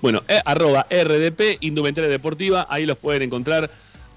Bueno, 0.00 0.22
eh, 0.28 0.40
arroba 0.44 0.86
RDP, 0.90 1.58
Indumentaria 1.60 2.08
Deportiva, 2.08 2.66
ahí 2.70 2.86
los 2.86 2.98
pueden 2.98 3.22
encontrar 3.22 3.70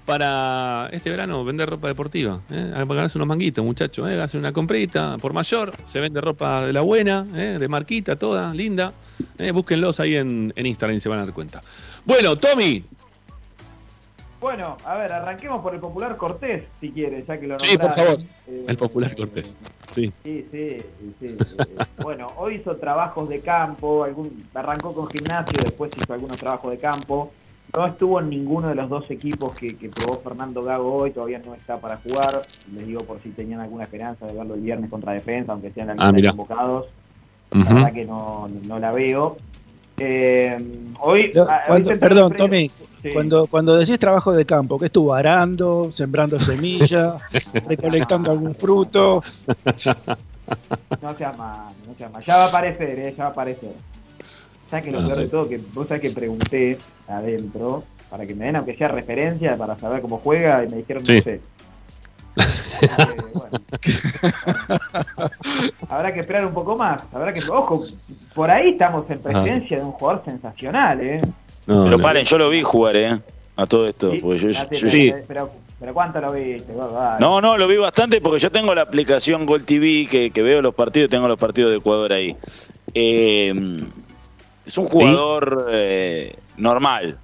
para 0.04 0.88
este 0.92 1.10
verano 1.10 1.44
vender 1.44 1.68
ropa 1.68 1.88
deportiva. 1.88 2.40
¿eh? 2.50 2.70
Para 2.72 2.84
ganarse 2.84 3.18
unos 3.18 3.28
manguitos, 3.28 3.64
muchachos. 3.64 4.08
¿eh? 4.08 4.20
Hacen 4.20 4.40
una 4.40 4.52
comprita 4.52 5.16
por 5.18 5.32
mayor, 5.32 5.72
se 5.86 6.00
vende 6.00 6.20
ropa 6.20 6.64
de 6.66 6.72
la 6.72 6.80
buena, 6.80 7.26
¿eh? 7.34 7.56
de 7.58 7.68
marquita, 7.68 8.16
toda, 8.16 8.52
linda. 8.54 8.92
¿eh? 9.38 9.50
Búsquenlos 9.52 10.00
ahí 10.00 10.16
en, 10.16 10.52
en 10.56 10.66
Instagram 10.66 10.96
y 10.96 11.00
se 11.00 11.08
van 11.08 11.20
a 11.20 11.24
dar 11.24 11.34
cuenta. 11.34 11.62
Bueno, 12.04 12.36
Tommy, 12.36 12.84
Bueno, 14.42 14.76
a 14.84 14.96
ver, 14.96 15.12
arranquemos 15.12 15.62
por 15.62 15.72
el 15.72 15.80
popular 15.80 16.16
Cortés, 16.16 16.64
si 16.80 16.90
quieres, 16.90 17.24
ya 17.28 17.38
que 17.38 17.46
lo 17.46 17.58
sí, 17.60 17.78
por 17.78 17.92
favor. 17.92 18.16
Eh, 18.48 18.64
El 18.66 18.76
popular 18.76 19.14
Cortés. 19.16 19.56
Sí. 19.92 20.12
Sí, 20.24 20.46
sí, 20.50 20.82
sí. 21.20 21.36
bueno, 22.02 22.26
hoy 22.36 22.56
hizo 22.56 22.74
trabajos 22.76 23.28
de 23.28 23.40
campo, 23.40 24.02
algún, 24.02 24.36
arrancó 24.52 24.92
con 24.92 25.08
gimnasio, 25.08 25.60
después 25.62 25.92
hizo 25.96 26.12
algunos 26.12 26.36
trabajos 26.38 26.72
de 26.72 26.78
campo. 26.78 27.30
No 27.76 27.86
estuvo 27.86 28.18
en 28.18 28.30
ninguno 28.30 28.68
de 28.68 28.74
los 28.74 28.90
dos 28.90 29.08
equipos 29.12 29.56
que, 29.56 29.68
que 29.76 29.88
probó 29.88 30.20
Fernando 30.20 30.62
Gago 30.64 30.92
hoy, 30.92 31.12
todavía 31.12 31.38
no 31.38 31.54
está 31.54 31.78
para 31.78 31.98
jugar. 31.98 32.42
Les 32.74 32.86
digo 32.86 33.00
por 33.02 33.22
si 33.22 33.30
tenían 33.30 33.60
alguna 33.60 33.84
esperanza 33.84 34.26
de 34.26 34.32
verlo 34.32 34.54
el 34.54 34.60
viernes 34.60 34.90
contra 34.90 35.12
defensa, 35.12 35.52
aunque 35.52 35.70
sean 35.70 35.86
la 35.86 35.92
lista 35.94 36.08
Ah, 36.08 36.12
de 36.12 36.28
convocados. 36.28 36.86
La 37.52 37.64
verdad 37.74 37.92
que 37.92 38.04
no, 38.04 38.50
no 38.66 38.78
la 38.80 38.90
veo. 38.92 39.36
Eh, 40.04 40.58
hoy, 41.00 41.32
ah, 41.48 41.60
cuando- 41.68 41.90
perdón, 41.98 42.30
pre- 42.30 42.38
Tommy, 42.38 42.70
Sí. 43.02 43.10
cuando, 43.12 43.46
cuando 43.46 43.76
decís 43.76 43.98
trabajo 44.00 44.32
de 44.32 44.44
campo, 44.44 44.78
que 44.78 44.86
estuvo 44.86 45.14
arando, 45.14 45.90
sembrando 45.92 46.38
semillas, 46.40 47.20
recolectando 47.68 48.30
algún 48.32 48.54
fruto? 48.56 49.22
No 51.00 51.14
malo, 51.36 51.72
no 51.86 52.10
malo. 52.10 52.24
Ya 52.24 52.36
va 52.36 52.44
a 52.44 52.48
aparecer, 52.48 52.98
eh, 52.98 53.14
ya 53.16 53.24
va 53.24 53.28
a 53.30 53.32
aparecer. 53.32 53.70
¿Sabes 54.68 54.84
que 54.84 54.90
lo 54.90 55.00
Ah, 55.00 55.06
peor 55.06 55.18
de 55.18 55.28
todo? 55.28 55.48
Que 55.48 55.60
vos 55.72 55.86
sabés 55.88 56.02
que 56.02 56.10
pregunté 56.10 56.78
adentro 57.08 57.84
para 58.10 58.26
que 58.26 58.34
me 58.34 58.46
den 58.46 58.56
aunque 58.56 58.74
sea 58.74 58.88
referencia 58.88 59.56
para 59.56 59.78
saber 59.78 60.00
cómo 60.02 60.18
juega 60.18 60.64
y 60.64 60.68
me 60.68 60.76
dijeron 60.78 61.04
Sí. 61.04 61.16
no 61.18 61.22
sé. 61.22 61.40
Así 62.86 63.14
que, 63.14 63.22
bueno. 63.32 63.60
Habrá 65.88 66.12
que 66.14 66.20
esperar 66.20 66.46
un 66.46 66.54
poco 66.54 66.76
más. 66.76 67.02
Habrá 67.12 67.32
que, 67.32 67.40
ojo, 67.48 67.80
por 68.34 68.50
ahí 68.50 68.70
estamos 68.70 69.08
en 69.10 69.18
presencia 69.20 69.78
de 69.78 69.84
un 69.84 69.92
jugador 69.92 70.22
sensacional, 70.24 71.00
¿eh? 71.00 71.20
No, 71.66 71.84
pero 71.84 71.96
no. 71.96 72.02
paren, 72.02 72.24
yo 72.24 72.38
lo 72.38 72.50
vi 72.50 72.62
jugar, 72.62 72.96
¿eh? 72.96 73.18
A 73.56 73.66
todo 73.66 73.86
esto. 73.88 74.10
Sí, 74.10 74.18
porque 74.20 74.38
yo, 74.38 74.48
espérate, 74.50 74.78
yo- 74.78 74.86
espérate, 74.86 75.24
pero 75.28 75.50
pero 75.78 75.94
¿cuánto 75.94 76.20
lo 76.20 76.32
viste? 76.32 76.72
No, 77.18 77.40
no, 77.40 77.58
lo 77.58 77.66
vi 77.66 77.76
bastante 77.76 78.20
porque 78.20 78.38
yo 78.38 78.52
tengo 78.52 78.72
la 78.72 78.82
aplicación 78.82 79.44
Gol 79.44 79.64
TV 79.64 80.06
que, 80.08 80.30
que 80.30 80.40
veo 80.42 80.62
los 80.62 80.74
partidos, 80.76 81.10
tengo 81.10 81.26
los 81.26 81.38
partidos 81.38 81.72
de 81.72 81.78
Ecuador 81.78 82.12
ahí. 82.12 82.36
Eh, 82.94 83.52
es 84.64 84.78
un 84.78 84.86
jugador 84.86 85.66
eh, 85.72 86.36
normal. 86.56 87.18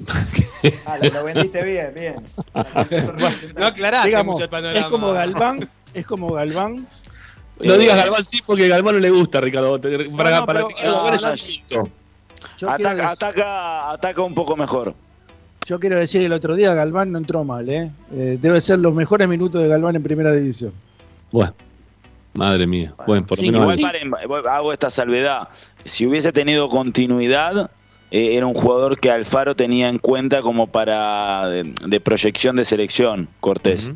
Ah, 0.86 0.98
lo, 1.02 1.10
lo 1.10 1.24
vendiste 1.24 1.64
bien, 1.64 1.92
bien. 1.94 2.14
No 3.56 3.66
aclaraste 3.66 4.08
Digamos, 4.08 4.32
mucho 4.34 4.44
el 4.44 4.50
panorama. 4.50 4.78
es 4.80 4.86
como 4.92 5.12
Galván, 5.12 5.68
es 5.94 6.06
como 6.06 6.32
Galván. 6.32 6.86
No 7.62 7.74
Eh, 7.74 7.78
digas 7.78 7.96
Galván 7.96 8.24
sí, 8.24 8.40
porque 8.44 8.68
Galván 8.68 8.94
no 8.94 9.00
le 9.00 9.10
gusta, 9.10 9.40
Ricardo. 9.40 9.80
Para, 9.80 10.40
no, 10.40 10.46
para 10.46 10.66
pero, 10.66 10.68
que 10.68 10.82
Galván 10.82 11.14
es 11.14 11.62
ah, 12.64 12.74
Ataca, 12.74 13.10
ataca, 13.10 13.90
ataca 13.92 14.22
un 14.22 14.34
poco 14.34 14.56
mejor. 14.56 14.94
yo 15.66 15.78
quiero 15.80 15.98
decir 15.98 16.20
que 16.20 16.26
el 16.26 16.32
otro 16.32 16.54
día 16.56 16.74
Galván 16.74 17.12
no 17.12 17.18
entró 17.18 17.44
mal, 17.44 17.68
¿eh? 17.68 17.90
Eh, 18.12 18.38
Debe 18.40 18.60
ser 18.60 18.78
los 18.78 18.94
mejores 18.94 19.28
minutos 19.28 19.62
de 19.62 19.68
Galván 19.68 19.96
en 19.96 20.02
primera 20.02 20.32
división. 20.32 20.72
Bueno, 21.30 21.54
madre 22.34 22.66
mía. 22.66 22.92
Bueno, 23.06 23.24
por 23.26 23.38
lo 23.38 23.42
Sí, 23.44 23.50
menos. 23.50 23.76
Igual 23.76 23.92
paren, 23.92 24.10
hago 24.50 24.72
esta 24.72 24.90
salvedad. 24.90 25.48
Si 25.84 26.06
hubiese 26.06 26.32
tenido 26.32 26.68
continuidad, 26.68 27.70
eh, 28.10 28.36
era 28.36 28.46
un 28.46 28.54
jugador 28.54 28.98
que 28.98 29.10
Alfaro 29.10 29.54
tenía 29.54 29.88
en 29.88 29.98
cuenta 29.98 30.40
como 30.42 30.66
para 30.66 31.48
de, 31.48 31.72
de 31.86 32.00
proyección 32.00 32.56
de 32.56 32.64
selección, 32.64 33.28
Cortés. 33.40 33.92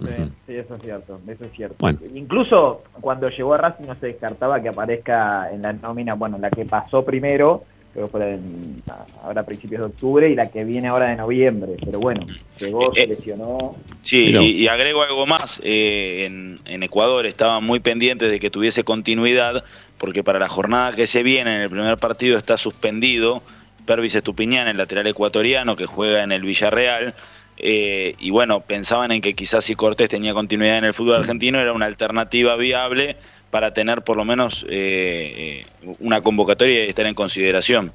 Sí, 0.00 0.06
sí, 0.48 0.56
eso 0.56 0.74
es 0.74 0.82
cierto, 0.82 1.20
eso 1.28 1.44
es 1.44 1.52
cierto. 1.52 1.76
Bueno. 1.78 1.98
Incluso 2.14 2.82
cuando 3.00 3.28
llegó 3.28 3.54
a 3.54 3.58
Racing 3.58 3.84
no 3.86 3.94
se 4.00 4.06
descartaba 4.08 4.60
que 4.60 4.68
aparezca 4.68 5.48
en 5.52 5.62
la 5.62 5.72
nómina, 5.72 6.14
bueno, 6.14 6.36
la 6.36 6.50
que 6.50 6.64
pasó 6.64 7.04
primero, 7.04 7.62
creo 7.92 8.06
que 8.06 8.10
fue 8.10 8.34
en- 8.34 8.82
ahora 9.22 9.42
a 9.42 9.46
principios 9.46 9.82
de 9.82 9.86
octubre, 9.86 10.28
y 10.28 10.34
la 10.34 10.50
que 10.50 10.64
viene 10.64 10.88
ahora 10.88 11.06
de 11.10 11.14
noviembre. 11.16 11.74
Pero 11.84 12.00
bueno, 12.00 12.26
llegó, 12.58 12.92
se 12.92 13.06
lesionó. 13.06 13.76
Sí, 14.00 14.26
Mirá. 14.26 14.42
y, 14.42 14.50
y 14.62 14.66
agrego 14.66 15.00
algo 15.04 15.26
más. 15.26 15.60
eh, 15.62 16.24
en, 16.26 16.58
en 16.64 16.82
Ecuador 16.82 17.24
estaban 17.24 17.62
muy 17.64 17.78
pendientes 17.78 18.32
de 18.32 18.40
que 18.40 18.50
tuviese 18.50 18.82
continuidad, 18.82 19.62
porque 20.04 20.22
para 20.22 20.38
la 20.38 20.50
jornada 20.50 20.94
que 20.94 21.06
se 21.06 21.22
viene, 21.22 21.56
en 21.56 21.62
el 21.62 21.70
primer 21.70 21.96
partido 21.96 22.36
está 22.36 22.58
suspendido 22.58 23.42
Pervis 23.86 24.14
Estupiñán, 24.14 24.68
el 24.68 24.76
lateral 24.76 25.06
ecuatoriano 25.06 25.76
que 25.76 25.86
juega 25.86 26.22
en 26.22 26.30
el 26.30 26.42
Villarreal. 26.42 27.14
eh, 27.56 28.14
y 28.18 28.28
bueno, 28.28 28.60
pensaban 28.60 29.12
en 29.12 29.22
que 29.22 29.32
quizás 29.32 29.64
si 29.64 29.74
Cortés 29.74 30.10
tenía 30.10 30.34
continuidad 30.34 30.76
en 30.76 30.84
el 30.84 30.92
fútbol 30.92 31.16
argentino 31.16 31.58
era 31.58 31.72
una 31.72 31.86
alternativa 31.86 32.54
viable 32.56 33.16
para 33.50 33.72
tener 33.72 34.02
por 34.02 34.18
lo 34.18 34.26
menos 34.26 34.66
eh, 34.68 35.62
eh, 35.82 35.96
una 36.00 36.20
convocatoria 36.20 36.84
y 36.84 36.88
estar 36.90 37.06
en 37.06 37.14
consideración. 37.14 37.90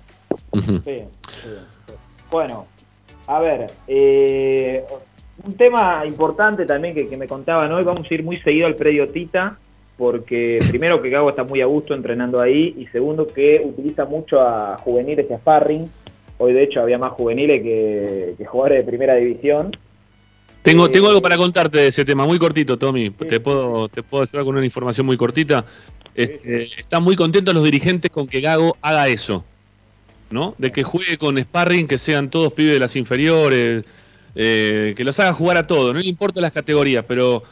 Ujú. 0.49 0.81
Sí, 0.84 1.02
sí, 1.30 1.41
sí. 1.86 1.94
Bueno, 2.31 2.65
a 3.27 3.40
ver, 3.40 3.68
eh, 3.88 4.84
un 5.44 5.53
tema 5.53 6.03
importante 6.07 6.65
también 6.65 6.95
que, 6.95 7.07
que 7.07 7.18
me 7.18 7.27
contaban 7.27 7.72
hoy, 7.72 7.84
vamos 7.84 8.07
a 8.10 8.14
ir 8.15 8.23
muy 8.23 8.40
seguido 8.41 8.65
al 8.65 8.73
predio 8.73 9.07
Tita, 9.10 9.60
porque 9.99 10.59
primero 10.69 11.01
que 11.01 11.09
Gago 11.09 11.30
está 11.30 11.43
muy 11.43 11.59
a 11.59 11.65
gusto 11.65 11.93
entrenando 11.93 12.39
ahí, 12.39 12.73
y 12.80 12.88
segundo 12.88 13.27
que 13.27 13.61
utiliza 13.63 14.05
mucho 14.05 14.39
a 14.39 14.77
juveniles 14.77 15.26
y 15.30 15.34
a 15.34 15.38
sparring. 15.38 15.91
Hoy 16.38 16.53
de 16.53 16.63
hecho 16.63 16.80
había 16.80 16.97
más 16.97 17.11
juveniles 17.11 17.61
que, 17.61 18.35
que 18.38 18.45
jugadores 18.45 18.77
de 18.77 18.89
primera 18.89 19.15
división. 19.15 19.77
Tengo, 20.61 20.89
tengo 20.89 21.09
algo 21.09 21.21
para 21.21 21.35
contarte 21.35 21.80
de 21.80 21.88
ese 21.88 22.05
tema, 22.05 22.26
muy 22.26 22.39
cortito, 22.39 22.77
Tommy. 22.77 23.09
Te 23.09 23.41
puedo, 23.41 23.89
te 23.89 24.01
puedo 24.01 24.23
ayudar 24.23 24.45
con 24.45 24.55
una 24.55 24.65
información 24.65 25.05
muy 25.05 25.17
cortita. 25.17 25.65
Este, 26.15 26.63
están 26.80 27.03
muy 27.03 27.17
contentos 27.17 27.53
los 27.53 27.65
dirigentes 27.65 28.09
con 28.09 28.26
que 28.26 28.39
Gago 28.39 28.77
haga 28.81 29.09
eso, 29.09 29.43
¿no? 30.31 30.55
De 30.57 30.71
que 30.71 30.84
juegue 30.84 31.17
con 31.17 31.38
sparring, 31.38 31.89
que 31.89 31.97
sean 31.97 32.30
todos 32.30 32.53
pibes 32.53 32.73
de 32.73 32.80
las 32.80 32.95
inferiores, 32.95 33.84
eh, 34.34 34.93
que 34.95 35.03
los 35.03 35.19
haga 35.19 35.34
jugar 35.34 35.57
a 35.57 35.67
todos, 35.67 35.93
no 35.93 35.99
le 35.99 36.07
importa 36.07 36.39
las 36.39 36.53
categorías, 36.53 37.03
pero 37.05 37.43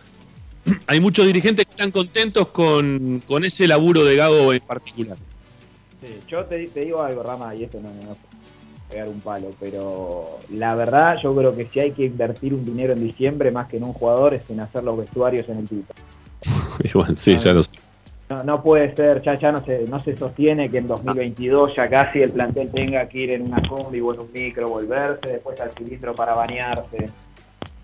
hay 0.87 0.99
muchos 0.99 1.25
dirigentes 1.25 1.65
que 1.65 1.71
están 1.71 1.91
contentos 1.91 2.47
con, 2.49 3.21
con 3.27 3.43
ese 3.43 3.67
laburo 3.67 4.03
de 4.03 4.15
Gago 4.15 4.53
en 4.53 4.59
particular. 4.61 5.17
Sí, 6.01 6.19
yo 6.27 6.45
te, 6.45 6.67
te 6.67 6.81
digo 6.81 7.01
algo, 7.01 7.23
Rama, 7.23 7.55
y 7.55 7.63
esto 7.63 7.79
no 7.81 7.89
me 7.89 8.05
va 8.05 8.13
a 8.13 8.89
pegar 8.89 9.07
un 9.07 9.19
palo, 9.19 9.51
pero 9.59 10.39
la 10.51 10.75
verdad 10.75 11.17
yo 11.21 11.35
creo 11.35 11.55
que 11.55 11.65
si 11.65 11.79
hay 11.79 11.91
que 11.91 12.05
invertir 12.05 12.53
un 12.53 12.65
dinero 12.65 12.93
en 12.93 13.03
diciembre 13.03 13.51
más 13.51 13.67
que 13.67 13.77
en 13.77 13.83
un 13.83 13.93
jugador 13.93 14.33
es 14.33 14.49
en 14.49 14.59
hacer 14.59 14.83
los 14.83 14.97
vestuarios 14.97 15.47
en 15.49 15.57
el 15.57 15.67
Tita. 15.67 15.93
Bueno, 16.93 17.15
sí, 17.15 17.35
ya 17.37 17.53
lo 17.53 17.63
sé. 17.63 17.77
No, 18.29 18.43
no 18.43 18.61
puede 18.61 18.93
ser, 18.93 19.21
ya, 19.21 19.39
ya 19.39 19.51
no, 19.51 19.63
se, 19.65 19.87
no 19.87 20.01
se 20.03 20.15
sostiene 20.15 20.69
que 20.69 20.79
en 20.79 20.87
2022 20.87 21.75
ya 21.75 21.89
casi 21.89 22.21
el 22.21 22.31
plantel 22.31 22.69
tenga 22.69 23.07
que 23.07 23.19
ir 23.19 23.31
en 23.31 23.43
una 23.43 23.61
combi 23.67 24.01
o 24.01 24.13
en 24.13 24.19
un 24.19 24.31
micro, 24.33 24.69
volverse, 24.69 25.31
después 25.31 25.59
al 25.61 25.71
cilindro 25.71 26.13
para 26.13 26.33
bañarse. 26.33 27.09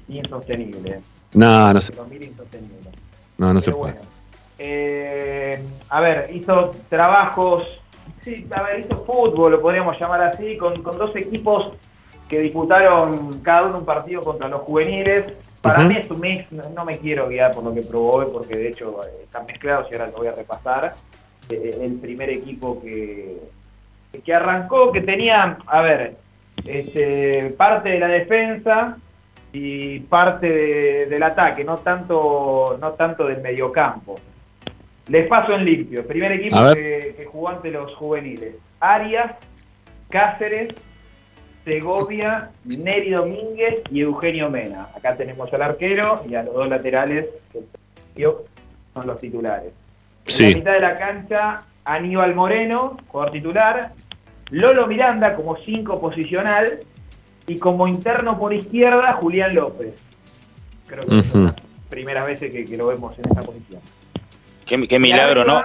Insostenible. 0.10 1.00
No, 1.34 1.74
no 1.74 1.82
se, 1.82 1.94
2000 1.94 2.24
insostenible. 2.24 2.90
no, 3.38 3.54
no 3.54 3.62
se 3.62 3.72
puede. 3.72 3.94
bueno. 3.94 4.08
Eh, 4.60 5.62
a 5.90 6.00
ver, 6.00 6.30
hizo 6.34 6.72
trabajos, 6.90 7.68
sí, 8.22 8.48
a 8.56 8.64
ver, 8.64 8.80
hizo 8.82 9.04
fútbol, 9.04 9.52
lo 9.52 9.62
podríamos 9.62 10.00
llamar 10.00 10.22
así, 10.22 10.58
con, 10.58 10.82
con 10.82 10.98
dos 10.98 11.16
equipos 11.16 11.74
que 12.30 12.40
disputaron 12.40 13.42
cada 13.42 13.64
uno 13.64 13.80
un 13.80 13.86
partido 13.86 14.22
contra 14.22 14.48
los 14.48 14.62
juveniles. 14.62 15.34
Para 15.62 15.84
mí 15.84 15.96
es 15.96 16.10
un 16.10 16.20
mix, 16.20 16.52
no, 16.52 16.70
no 16.70 16.86
me 16.86 16.98
quiero 16.98 17.28
guiar 17.28 17.52
por 17.52 17.64
lo 17.64 17.74
que 17.74 17.82
probó 17.82 18.16
hoy, 18.16 18.28
porque 18.32 18.56
de 18.56 18.70
hecho 18.70 19.02
eh, 19.04 19.24
están 19.24 19.46
mezclados 19.46 19.88
y 19.90 19.96
ahora 19.96 20.08
lo 20.08 20.18
voy 20.18 20.28
a 20.28 20.36
repasar. 20.36 20.96
Eh, 21.50 21.80
el 21.82 21.94
primer 21.96 22.30
equipo 22.30 22.82
que, 22.82 23.38
que 24.24 24.34
arrancó, 24.34 24.92
que 24.92 25.02
tenía, 25.02 25.58
a 25.66 25.82
ver, 25.82 26.16
este, 26.66 27.54
parte 27.58 27.90
de 27.90 28.00
la 28.00 28.08
defensa 28.08 28.98
y 29.54 30.00
parte 30.02 30.50
de- 30.50 31.06
del 31.06 31.24
ataque, 31.24 31.64
no 31.64 31.78
tanto, 31.78 32.78
no 32.82 32.92
tanto 32.94 33.26
del 33.28 33.40
mediocampo. 33.42 34.16
Les 35.08 35.28
paso 35.28 35.54
en 35.54 35.64
limpio. 35.66 36.00
El 36.00 36.06
primer 36.06 36.32
equipo 36.34 36.58
que, 36.74 37.14
que 37.16 37.26
jugó 37.26 37.50
ante 37.50 37.70
los 37.72 37.94
juveniles. 37.96 38.56
Arias, 38.80 39.34
Cáceres, 40.10 40.74
Segovia, 41.66 42.50
Neri 42.84 43.12
Domínguez 43.12 43.82
y 43.90 44.02
Eugenio 44.02 44.50
Mena. 44.50 44.90
Acá 44.96 45.16
tenemos 45.16 45.52
al 45.54 45.62
arquero 45.62 46.24
y 46.28 46.36
a 46.36 46.44
los 46.44 46.54
dos 46.54 46.68
laterales 46.68 47.28
que 48.16 48.24
son 48.94 49.08
los 49.08 49.20
titulares. 49.22 49.72
En 50.26 50.32
Sí. 50.32 50.50
la 50.52 50.58
mitad 50.58 50.74
de 50.74 50.80
la 50.80 50.98
cancha, 50.98 51.64
Aníbal 51.86 52.36
Moreno, 52.36 52.98
jugador 53.08 53.32
titular. 53.34 53.92
Lolo 54.52 54.88
Miranda 54.88 55.36
como 55.36 55.56
5 55.58 56.00
posicional. 56.00 56.80
Y 57.48 57.57
como 57.60 57.88
interno 57.88 58.38
por 58.40 58.53
izquierda, 58.53 59.14
Julián 59.14 59.53
López. 59.56 59.94
Creo 60.88 61.06
que 61.06 61.15
Ujú. 61.15 61.52
primeras 61.90 62.26
veces 62.26 62.52
que, 62.52 62.65
que 62.65 62.78
lo 62.78 62.88
vemos 62.88 63.14
en 63.18 63.32
esa 63.32 63.41
posición. 63.41 63.82
Qué, 64.65 64.88
qué 64.88 64.99
milagro, 64.99 65.44
¿no? 65.45 65.61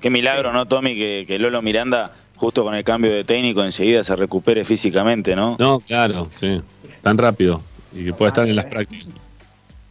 Qué 0.00 0.10
milagro, 0.10 0.52
¿no, 0.52 0.66
Tommy? 0.66 0.94
Que, 0.94 1.24
que 1.26 1.38
Lolo 1.38 1.62
Miranda, 1.62 2.12
justo 2.36 2.62
con 2.62 2.74
el 2.74 2.84
cambio 2.84 3.12
de 3.12 3.24
técnico, 3.24 3.64
enseguida 3.64 4.04
se 4.04 4.14
recupere 4.14 4.64
físicamente, 4.64 5.34
¿no? 5.34 5.56
No, 5.58 5.80
claro, 5.80 6.28
sí. 6.30 6.60
Tan 7.02 7.18
rápido. 7.18 7.60
Y 7.92 8.04
que 8.04 8.12
pueda 8.12 8.28
estar 8.28 8.46
en 8.46 8.54
las 8.54 8.66
prácticas. 8.66 9.08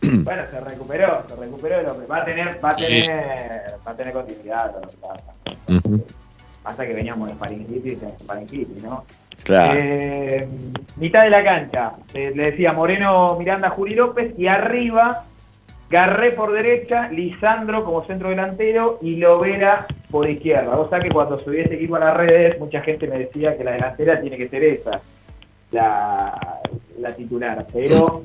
Bueno, 0.01 0.43
se 0.51 0.59
recuperó, 0.59 1.23
se 1.27 1.35
recuperó 1.35 1.79
el 1.79 1.87
hombre. 1.89 2.05
Va 2.07 2.17
a 2.17 2.25
tener, 2.25 2.59
va 2.63 2.69
a 2.69 2.71
Sí. 2.73 2.85
tener, 2.85 3.77
va 3.85 3.91
a 3.91 3.95
tener 3.95 4.13
continuidad. 4.13 4.71
lo 4.79 4.87
que 4.87 4.97
pasa. 4.97 5.33
Ujú. 5.67 6.05
Pasa 6.61 6.85
que 6.85 6.93
veníamos 6.93 7.29
de 7.29 7.35
faringitis 7.35 7.97
faringitis, 8.25 8.83
¿no? 8.83 9.03
Claro. 9.43 9.79
Eh, 9.79 10.47
mitad 10.97 11.23
de 11.23 11.29
la 11.29 11.43
cancha, 11.43 11.91
eh, 12.13 12.31
le 12.35 12.51
decía 12.51 12.73
Moreno, 12.73 13.35
Miranda, 13.37 13.69
Juli 13.69 13.93
López, 13.95 14.37
y 14.39 14.47
arriba, 14.47 15.25
Garré 15.87 16.31
por 16.31 16.51
derecha, 16.51 17.09
Lisandro 17.09 17.85
como 17.85 18.03
centro 18.07 18.29
delantero 18.29 18.97
y 19.03 19.17
Lovera 19.17 19.85
por 20.09 20.27
izquierda. 20.27 20.75
Vos 20.75 20.89
sabés 20.89 21.05
que 21.05 21.11
cuando 21.13 21.37
subí 21.39 21.59
este 21.59 21.75
equipo 21.75 21.95
a 21.97 21.99
las 21.99 22.17
redes, 22.17 22.59
mucha 22.59 22.81
gente 22.81 23.07
me 23.07 23.19
decía 23.19 23.55
que 23.55 23.63
la 23.63 23.73
delantera 23.73 24.19
tiene 24.19 24.35
que 24.35 24.49
ser 24.49 24.63
esa, 24.63 24.99
la, 25.71 26.59
la 26.99 27.11
titular, 27.15 27.67
pero 27.71 28.23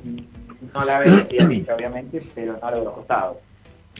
no 0.73 0.85
la 0.85 0.99
ves 0.99 1.13
así 1.13 1.37
a 1.39 1.47
dicha, 1.47 1.75
obviamente, 1.75 2.17
pero 2.33 2.53
no 2.53 2.67
a 2.67 2.71
los 2.71 2.93
costados. 2.93 3.37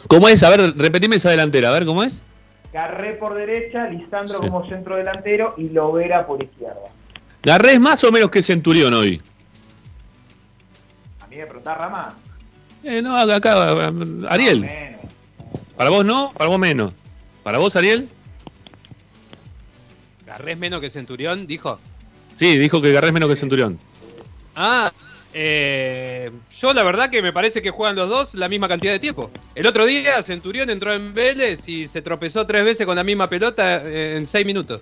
¿Cómo 0.08 0.28
es? 0.28 0.42
A 0.42 0.50
ver, 0.50 0.74
repetime 0.78 1.18
esa 1.18 1.30
delantera, 1.30 1.70
a 1.70 1.74
ver, 1.74 1.86
¿cómo 1.86 2.02
es? 2.04 2.26
Garré 2.74 3.14
por 3.14 3.36
derecha, 3.36 3.88
Lisandro 3.90 4.40
Sí. 4.40 4.48
como 4.48 4.68
centro 4.70 4.96
delantero 4.96 5.54
y 5.58 5.70
Lovera 5.70 6.26
por 6.26 6.42
izquierda. 6.42 6.71
¿Garré 7.44 7.74
es 7.74 7.80
más 7.80 8.04
o 8.04 8.12
menos 8.12 8.30
que 8.30 8.42
Centurión 8.42 8.94
hoy? 8.94 9.22
A 11.22 11.28
mí 11.28 11.38
me 11.38 11.46
preguntás, 11.46 11.78
Rama. 11.78 12.16
Eh, 12.84 13.02
no, 13.02 13.16
acá, 13.18 13.36
acá, 13.36 13.92
Ariel. 14.30 14.70
¿Para 15.78 15.90
vos 15.90 16.06
no? 16.06 16.32
¿Para 16.34 16.50
vos 16.50 16.60
menos? 16.60 16.94
¿Para 17.44 17.58
vos, 17.58 17.76
Ariel? 17.76 18.08
Garrés 20.26 20.58
menos 20.58 20.82
que 20.82 20.90
Centurión, 20.90 21.48
dijo. 21.48 21.80
Sí, 22.34 22.58
dijo 22.58 22.82
que 22.82 22.92
Garré 22.92 23.08
es 23.08 23.14
menos 23.14 23.30
que 23.30 23.36
Centurión. 23.36 23.80
Ah, 24.56 24.92
eh, 25.34 26.32
yo 26.60 26.74
la 26.74 26.84
verdad 26.84 27.10
que 27.10 27.22
me 27.22 27.34
parece 27.34 27.62
que 27.62 27.72
juegan 27.72 27.96
los 27.96 28.10
dos 28.10 28.36
la 28.36 28.50
misma 28.50 28.68
cantidad 28.68 28.92
de 28.92 29.00
tiempo. 29.00 29.32
El 29.56 29.66
otro 29.66 29.86
día 29.86 30.22
Centurión 30.24 30.70
entró 30.70 30.94
en 30.94 31.14
Vélez 31.14 31.68
y 31.68 31.88
se 31.88 32.02
tropezó 32.02 32.46
tres 32.46 32.64
veces 32.64 32.86
con 32.86 32.96
la 32.96 33.04
misma 33.04 33.28
pelota 33.28 33.82
eh, 33.84 34.18
en 34.18 34.26
seis 34.26 34.46
minutos. 34.46 34.82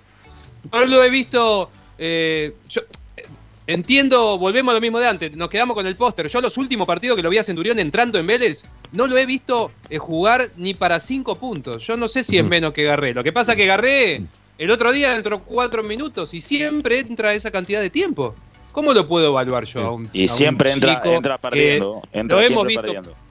No 0.72 0.84
lo 0.84 1.04
he 1.04 1.10
visto. 1.10 1.70
Eh, 2.00 2.54
yo- 2.68 2.80
eh, 3.16 3.22
entiendo, 3.66 4.38
volvemos 4.38 4.72
a 4.72 4.74
lo 4.74 4.80
mismo 4.80 4.98
de 4.98 5.06
antes, 5.06 5.36
nos 5.36 5.48
quedamos 5.50 5.74
con 5.74 5.86
el 5.86 5.94
póster. 5.94 6.26
Yo 6.28 6.40
los 6.40 6.56
últimos 6.56 6.86
partidos 6.86 7.16
que 7.16 7.22
lo 7.22 7.30
vi 7.30 7.38
a 7.38 7.44
Centurión 7.44 7.78
entrando 7.78 8.18
en 8.18 8.26
Vélez, 8.26 8.64
no 8.92 9.06
lo 9.06 9.16
he 9.16 9.26
visto 9.26 9.70
eh, 9.90 9.98
jugar 9.98 10.48
ni 10.56 10.74
para 10.74 10.98
cinco 10.98 11.36
puntos. 11.36 11.86
Yo 11.86 11.96
no 11.96 12.08
sé 12.08 12.24
si 12.24 12.38
es 12.38 12.44
menos 12.44 12.72
que 12.72 12.82
Garré. 12.84 13.14
Lo 13.14 13.22
que 13.22 13.32
pasa 13.32 13.52
es 13.52 13.58
que 13.58 13.66
Garré 13.66 14.22
el 14.58 14.70
otro 14.70 14.90
día 14.92 15.14
entró 15.14 15.40
cuatro 15.42 15.82
minutos 15.82 16.34
y 16.34 16.40
siempre 16.40 16.98
entra 16.98 17.32
esa 17.34 17.50
cantidad 17.50 17.80
de 17.80 17.90
tiempo. 17.90 18.34
¿Cómo 18.72 18.92
lo 18.94 19.06
puedo 19.08 19.26
evaluar 19.28 19.64
yo 19.64 19.80
a 19.80 19.90
un 19.92 20.10
Y 20.12 20.20
a 20.28 20.32
un 20.32 20.36
siempre 20.36 20.70
entra, 20.72 21.02
entra 21.04 21.38
perdiendo. 21.38 22.02
Entra 22.12 22.38
lo 22.38 22.42
hemos 22.46 22.66
siempre 22.66 22.68
visto 22.68 22.82
perdiendo. 22.82 23.29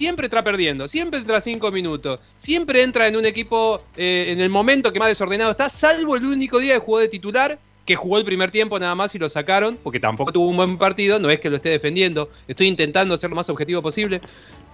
Siempre 0.00 0.24
entra 0.28 0.42
perdiendo, 0.42 0.88
siempre 0.88 1.18
entra 1.20 1.42
cinco 1.42 1.70
minutos, 1.70 2.20
siempre 2.34 2.82
entra 2.82 3.06
en 3.06 3.16
un 3.16 3.26
equipo 3.26 3.82
eh, 3.98 4.28
en 4.28 4.40
el 4.40 4.48
momento 4.48 4.94
que 4.94 4.98
más 4.98 5.08
desordenado 5.10 5.50
está, 5.50 5.68
salvo 5.68 6.16
el 6.16 6.24
único 6.24 6.58
día 6.58 6.72
que 6.72 6.80
jugó 6.80 7.00
de 7.00 7.08
titular, 7.08 7.58
que 7.84 7.96
jugó 7.96 8.16
el 8.16 8.24
primer 8.24 8.50
tiempo 8.50 8.78
nada 8.78 8.94
más 8.94 9.14
y 9.14 9.18
lo 9.18 9.28
sacaron, 9.28 9.76
porque 9.82 10.00
tampoco 10.00 10.32
tuvo 10.32 10.48
un 10.48 10.56
buen 10.56 10.78
partido, 10.78 11.18
no 11.18 11.28
es 11.28 11.38
que 11.38 11.50
lo 11.50 11.56
esté 11.56 11.68
defendiendo, 11.68 12.30
estoy 12.48 12.68
intentando 12.68 13.14
ser 13.18 13.28
lo 13.28 13.36
más 13.36 13.50
objetivo 13.50 13.82
posible. 13.82 14.22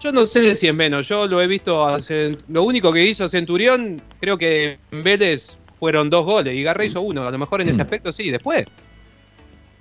Yo 0.01 0.13
no 0.13 0.27
sé 0.27 0.55
si 0.55 0.69
es 0.69 0.75
menos, 0.75 1.09
yo 1.09 1.27
lo 1.27 1.43
he 1.43 1.49
visto, 1.49 1.85
hace- 1.89 2.39
lo 2.47 2.63
único 2.63 2.93
que 2.93 3.05
hizo 3.05 3.29
Centurión, 3.29 4.01
creo 4.21 4.39
que 4.39 4.79
en 4.93 5.03
Vélez 5.03 5.57
fueron 5.81 6.09
dos 6.09 6.25
goles 6.25 6.55
y 6.55 6.63
Garra 6.63 6.85
hizo 6.85 7.01
uno, 7.01 7.27
a 7.27 7.33
lo 7.33 7.39
mejor 7.39 7.63
en 7.63 7.69
ese 7.71 7.83
aspecto 7.83 8.13
sí, 8.13 8.31
después. 8.31 8.65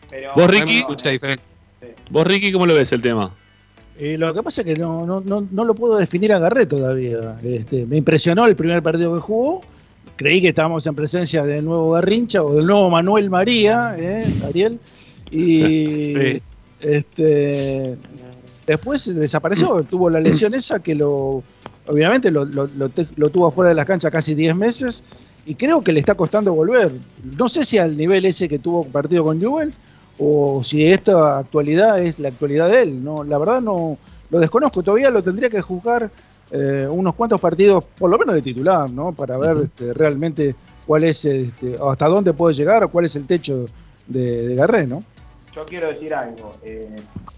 Pero 0.09 0.31
¿Vos, 0.33 0.47
no 0.47 0.51
Ricky? 0.51 0.83
mucha 0.87 1.09
diferencia. 1.11 1.45
¿Vos, 2.09 2.25
Ricky, 2.25 2.51
cómo 2.51 2.65
lo 2.65 2.73
ves 2.73 2.91
el 2.93 3.01
tema? 3.03 3.31
Eh, 3.97 4.17
lo 4.17 4.33
que 4.33 4.43
pasa 4.43 4.61
es 4.61 4.65
que 4.67 4.75
no, 4.75 5.05
no, 5.05 5.21
no, 5.21 5.47
no 5.49 5.63
lo 5.65 5.73
puedo 5.73 5.95
definir 5.97 6.33
a 6.33 6.39
Garré 6.39 6.65
todavía. 6.65 7.35
Este, 7.43 7.85
me 7.85 7.97
impresionó 7.97 8.45
el 8.45 8.55
primer 8.55 8.83
partido 8.83 9.13
que 9.15 9.21
jugó. 9.21 9.61
Creí 10.17 10.41
que 10.41 10.49
estábamos 10.49 10.85
en 10.87 10.95
presencia 10.95 11.43
del 11.43 11.63
nuevo 11.65 11.91
Garrincha 11.91 12.43
o 12.43 12.53
del 12.55 12.65
nuevo 12.65 12.89
Manuel 12.89 13.29
María, 13.29 13.95
¿eh, 13.97 14.25
Ariel. 14.47 14.79
Y 15.31 15.63
Sí. 16.13 16.41
este, 16.81 17.97
después 18.67 19.13
desapareció. 19.13 19.83
Tuvo 19.83 20.09
la 20.09 20.19
lesión 20.19 20.53
esa 20.53 20.79
que 20.79 20.95
lo. 20.95 21.43
Obviamente 21.87 22.31
lo, 22.31 22.45
lo- 22.45 22.67
lo 22.77 22.89
te- 22.89 23.07
lo 23.15 23.29
tuvo 23.29 23.47
afuera 23.47 23.69
de 23.69 23.75
las 23.75 23.85
canchas 23.85 24.11
casi 24.11 24.35
10 24.35 24.55
meses. 24.55 25.03
Y 25.45 25.55
creo 25.55 25.81
que 25.83 25.91
le 25.93 25.99
está 25.99 26.15
costando 26.15 26.53
volver. 26.53 26.91
No 27.37 27.47
sé 27.47 27.63
si 27.63 27.77
al 27.77 27.95
nivel 27.95 28.25
ese 28.25 28.47
que 28.47 28.57
tuvo 28.59 28.83
partido 28.85 29.23
con 29.23 29.39
Jubel 29.41 29.73
o 30.19 30.63
si 30.63 30.85
esta 30.87 31.39
actualidad 31.39 32.01
es 32.01 32.19
la 32.19 32.29
actualidad 32.29 32.69
de 32.69 32.83
él. 32.83 33.03
No, 33.03 33.23
la 33.23 33.37
verdad 33.37 33.61
no 33.61 33.97
lo 34.29 34.39
desconozco. 34.39 34.81
Todavía 34.83 35.09
lo 35.09 35.21
tendría 35.23 35.49
que 35.49 35.61
jugar 35.61 36.09
eh, 36.51 36.87
unos 36.89 37.15
cuantos 37.15 37.39
partidos, 37.41 37.83
por 37.83 38.09
lo 38.09 38.17
menos 38.17 38.35
de 38.35 38.41
titular, 38.41 38.89
¿no? 38.89 39.11
Para 39.13 39.37
ver 39.37 39.57
este, 39.57 39.93
realmente 39.93 40.55
cuál 40.85 41.03
es, 41.03 41.25
este, 41.25 41.75
hasta 41.83 42.07
dónde 42.07 42.33
puede 42.33 42.53
llegar 42.53 42.83
o 42.83 42.89
cuál 42.89 43.05
es 43.05 43.15
el 43.15 43.25
techo 43.27 43.65
de, 44.07 44.47
de 44.47 44.55
Garré, 44.55 44.85
¿no? 44.87 45.03
Yo 45.55 45.63
quiero 45.65 45.87
decir 45.87 46.13
algo. 46.13 46.51
eh, 46.63 46.95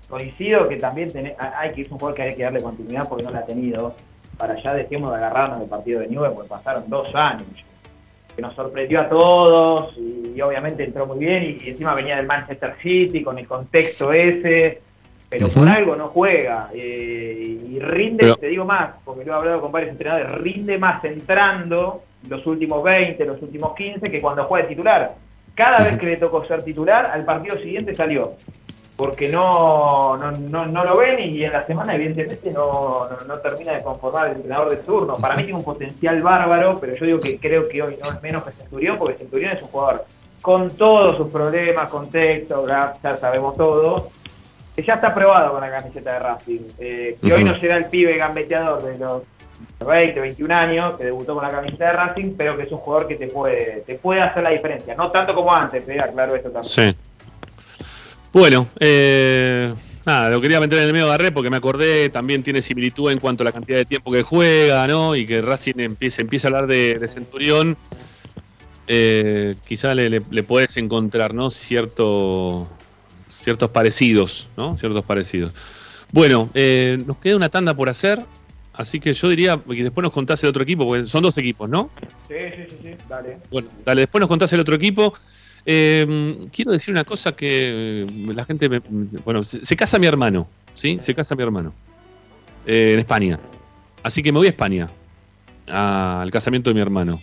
coincido 0.10 0.68
que 0.68 0.78
también 0.78 1.10
tené- 1.10 1.36
a- 1.38 1.60
hay 1.60 1.74
que 1.74 1.82
es 1.84 1.91
un 1.91 1.98
jugador 1.98 2.16
que 2.16 2.22
hay 2.24 2.36
que 2.36 2.44
darle 2.44 2.62
continuidad 2.62 3.08
porque 3.08 3.24
no 3.24 3.32
la 3.32 3.40
ha 3.40 3.45
tenido. 3.45 3.94
Para 4.38 4.62
ya 4.62 4.74
dejemos 4.74 5.12
de 5.12 5.18
agarrarnos 5.18 5.60
del 5.60 5.70
partido 5.70 5.99
de 6.02 6.08
Newell 6.08 6.32
porque 6.34 6.49
pasaron 6.49 6.84
dos 6.88 7.08
años. 7.16 7.48
Que 8.38 8.41
nos 8.43 8.53
sorprendió 8.55 9.01
a 9.01 9.09
todos 9.09 9.97
y, 9.97 10.39
obviamente 10.39 10.84
entró 10.84 11.07
muy 11.07 11.18
bien 11.18 11.41
y, 11.43 11.65
y 11.65 11.69
encima 11.72 11.93
venía 11.95 12.15
del 12.18 12.27
Manchester 12.27 12.76
City 12.77 13.23
con 13.23 13.38
el 13.39 13.47
contexto 13.47 14.14
ese. 14.14 14.80
Pero 15.27 15.49
por 15.49 15.68
algo 15.68 15.95
no 15.95 16.07
juega. 16.09 16.69
eh, 16.73 17.57
y 17.68 17.80
rinde, 17.80 18.19
Pero- 18.22 18.35
te 18.35 18.47
digo 18.47 18.64
más, 18.64 18.91
porque 19.03 19.26
lo 19.26 19.34
he 19.34 19.35
hablado 19.35 19.59
con 19.61 19.72
varios 19.72 19.91
entrenadores, 19.91 20.31
rinde 20.39 20.77
más 20.77 21.03
entrando 21.03 22.03
los 22.30 22.45
últimos 22.45 22.84
20, 22.84 23.26
los 23.26 23.41
últimos 23.41 23.76
15 23.76 24.09
que 24.09 24.22
cuando 24.22 24.43
juega 24.45 24.68
de 24.68 24.76
titular. 24.76 25.15
Cada 25.55 25.84
vez 25.84 25.97
que 25.97 26.05
le 26.05 26.18
tocó 26.18 26.45
ser 26.45 26.61
titular, 26.64 27.07
al 27.11 27.26
partido 27.26 27.57
siguiente 27.57 27.95
salió. 27.95 28.34
Porque 28.98 29.30
no, 29.30 30.18
no, 30.18 30.32
no, 30.32 30.65
no 30.65 30.84
lo 30.84 30.98
ven 30.98 31.19
y 31.19 31.44
en 31.44 31.53
la 31.53 31.65
semana 31.68 31.95
evidentemente 31.95 32.52
no, 32.52 33.07
no, 33.28 33.38
termina 33.38 33.74
de 33.74 33.84
conformar 33.84 34.28
el 34.28 34.38
entrenador 34.38 34.72
de 34.72 34.78
turno. 34.78 35.14
Para 35.15 35.36
mí 35.36 35.44
tiene 35.44 35.60
un 35.60 35.64
potencial 35.64 36.19
bárbaro, 36.22 36.80
pero 36.80 36.95
yo 36.95 37.06
digo 37.06 37.19
que 37.19 37.40
creo 37.40 37.69
que 37.69 37.82
hoy 37.82 37.98
no 38.02 38.10
es 38.10 38.22
menos 38.24 38.44
que 38.44 38.52
Centurión, 38.52 38.98
porque 38.98 39.18
Centurión 39.18 39.52
es 39.52 39.61
un 39.61 39.68
jugador 39.68 40.06
con 40.41 40.72
todos 40.72 41.18
sus 41.18 41.30
problemas, 41.30 41.90
contexto, 41.90 42.68
ya 42.68 43.18
sabemos 43.19 43.56
todo, 43.56 44.10
que 44.78 44.84
ya 44.84 44.94
está 44.94 45.14
probado 45.14 45.53
con 45.53 45.61
la 45.61 45.72
camiseta 45.72 46.14
de 46.14 46.19
Racing. 46.19 46.60
Eh, 46.78 47.18
que 47.19 47.34
hoy 47.34 47.44
no 47.44 47.60
será 47.60 47.78
el 47.78 47.86
pibe 47.86 48.15
gambeteador 48.15 48.84
de 48.84 48.98
los 48.99 49.24
20, 49.86 50.19
21 50.19 50.56
años, 50.56 50.94
que 50.95 51.06
debutó 51.06 51.34
con 51.34 51.44
la 51.44 51.49
camiseta 51.49 51.88
de 51.88 51.91
Racing, 51.94 52.36
pero 52.38 52.56
que 52.56 52.64
es 52.64 52.72
un 52.72 52.78
jugador 52.78 53.07
que 53.07 53.15
te 53.15 53.28
puede, 53.28 53.84
te 53.88 53.95
puede 53.95 54.22
hacer 54.22 54.44
la 54.44 54.52
diferencia. 54.52 54.94
No 54.94 55.07
tanto 55.07 55.34
como 55.34 55.52
antes, 55.52 55.90
eh, 55.90 55.99
aclaro 55.99 56.36
esto 56.36 56.52
también. 56.52 56.64
Sí. 56.64 56.95
Bueno, 58.34 58.68
eh, 58.80 59.74
nada, 60.06 60.30
lo 60.30 60.41
quería 60.41 60.60
meter 60.60 60.80
en 60.80 60.86
el 60.86 60.94
medio 60.94 61.06
de 61.06 61.12
Garré 61.12 61.32
porque 61.32 61.49
me 61.49 61.58
acordé, 61.58 62.10
también 62.10 62.44
tiene 62.44 62.62
similitud 62.62 63.12
en 63.12 63.20
cuanto 63.20 63.44
a 63.44 63.45
la 63.45 63.52
cantidad 63.52 63.78
de 63.78 63.86
tiempo 63.86 64.12
que 64.12 64.24
juega, 64.24 64.88
¿no? 64.88 65.16
Y 65.16 65.26
que 65.26 65.41
Racing 65.41 65.80
empieza, 65.80 66.22
empieza 66.22 66.48
a 66.48 66.49
hablar 66.49 66.68
de, 66.68 66.99
de 66.99 67.08
Centurión. 67.08 67.78
Eh, 68.88 69.56
quizá 69.68 69.94
le, 69.95 70.10
le, 70.10 70.22
le 70.30 70.44
puedes 70.44 70.78
encontrar, 70.78 71.34
¿no? 71.34 71.49
Cierto, 71.49 72.70
ciertos 73.30 73.70
parecidos, 73.72 74.49
¿no? 74.56 74.78
Ciertos 74.78 75.04
parecidos. 75.04 75.54
Bueno, 76.12 76.49
eh, 76.54 77.02
nos 77.06 77.18
queda 77.18 77.36
una 77.36 77.49
tanda 77.49 77.74
por 77.74 77.90
hacer, 77.90 78.24
así 78.74 78.99
que 78.99 79.14
yo 79.14 79.28
diría 79.30 79.60
que 79.68 79.84
después 79.84 80.04
nos 80.04 80.14
contás 80.14 80.41
el 80.44 80.49
otro 80.49 80.64
equipo, 80.64 80.86
porque 80.86 81.06
son 81.06 81.24
dos 81.24 81.38
equipos, 81.38 81.68
¿no? 81.68 81.90
Sí, 82.30 82.36
sí, 82.40 82.64
sí, 82.70 82.78
sí, 82.84 82.90
dale. 83.10 83.40
Bueno, 83.52 83.70
dale, 83.84 84.02
después 84.02 84.22
nos 84.22 84.30
contás 84.30 84.54
el 84.54 84.62
otro 84.62 84.76
equipo. 84.76 85.14
Eh, 85.69 86.38
quiero 86.53 86.72
decir 86.72 86.94
una 86.94 87.03
cosa 87.03 87.34
que 87.34 88.03
eh, 88.03 88.07
la 88.34 88.45
gente, 88.45 88.69
me- 88.69 88.80
bueno, 89.26 89.44
se, 89.44 89.76
casa 89.76 89.99
mi 89.99 90.07
hermano, 90.07 90.48
¿sí? 90.76 90.98
Se 91.02 91.14
casa 91.14 91.35
mi 91.35 91.44
hermano 91.44 91.73
eh, 92.65 92.94
en 92.94 92.99
España. 92.99 93.38
Así 94.02 94.23
que 94.23 94.31
me 94.31 94.38
voy 94.39 94.48
a 94.48 94.52
España 94.52 94.88
al 95.68 96.31
casamiento 96.31 96.69
de 96.69 96.76
mi 96.76 96.80
hermano. 96.80 97.22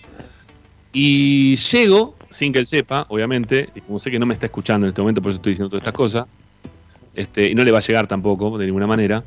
Y 0.92 1.56
llego, 1.56 2.14
sin 2.30 2.52
que 2.52 2.58
él 2.58 2.66
sepa, 2.66 3.06
obviamente, 3.08 3.70
y 3.74 3.80
como 3.80 3.98
sé 3.98 4.10
que 4.10 4.18
no 4.18 4.26
me 4.26 4.34
está 4.34 4.44
escuchando 4.44 4.84
en 4.86 4.90
este 4.90 5.00
momento, 5.00 5.22
por 5.22 5.30
eso 5.30 5.36
estoy 5.36 5.52
diciendo 5.52 5.70
todas 5.70 5.80
estas 5.80 5.94
cosas, 5.94 6.26
este, 7.14 7.50
y 7.50 7.54
no 7.54 7.64
le 7.64 7.72
va 7.72 7.78
a 7.78 7.80
llegar 7.82 8.06
tampoco, 8.06 8.58
de 8.58 8.66
ninguna 8.66 8.86
manera. 8.86 9.24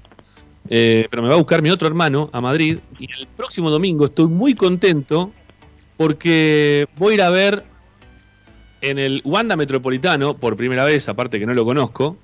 Eh, 0.69 1.07
pero 1.10 1.23
me 1.23 1.30
va 1.30 1.34
a 1.34 1.38
buscar 1.38 1.64
mi 1.64 1.72
otro 1.72 1.88
hermano 1.88 2.30
a 2.34 2.39
Madrid 2.41 2.77
y 2.99 3.06
el 3.19 3.27
próximo 3.35 3.69
domingo 3.72 4.06
estoy 4.06 4.27
muy 4.27 4.53
contento 4.53 5.34
porque 5.95 6.85
voy 6.98 7.14
a 7.14 7.15
ir 7.15 7.22
a 7.22 7.30
ver 7.30 7.64
en 8.82 8.99
el 8.99 9.22
Wanda 9.26 9.56
Metropolitano, 9.56 10.36
por 10.36 10.56
primera 10.56 10.86
vez, 10.86 11.08
aparte 11.10 11.40
que 11.40 11.45
no 11.45 11.54
lo 11.54 11.66
conozco, 11.66 12.18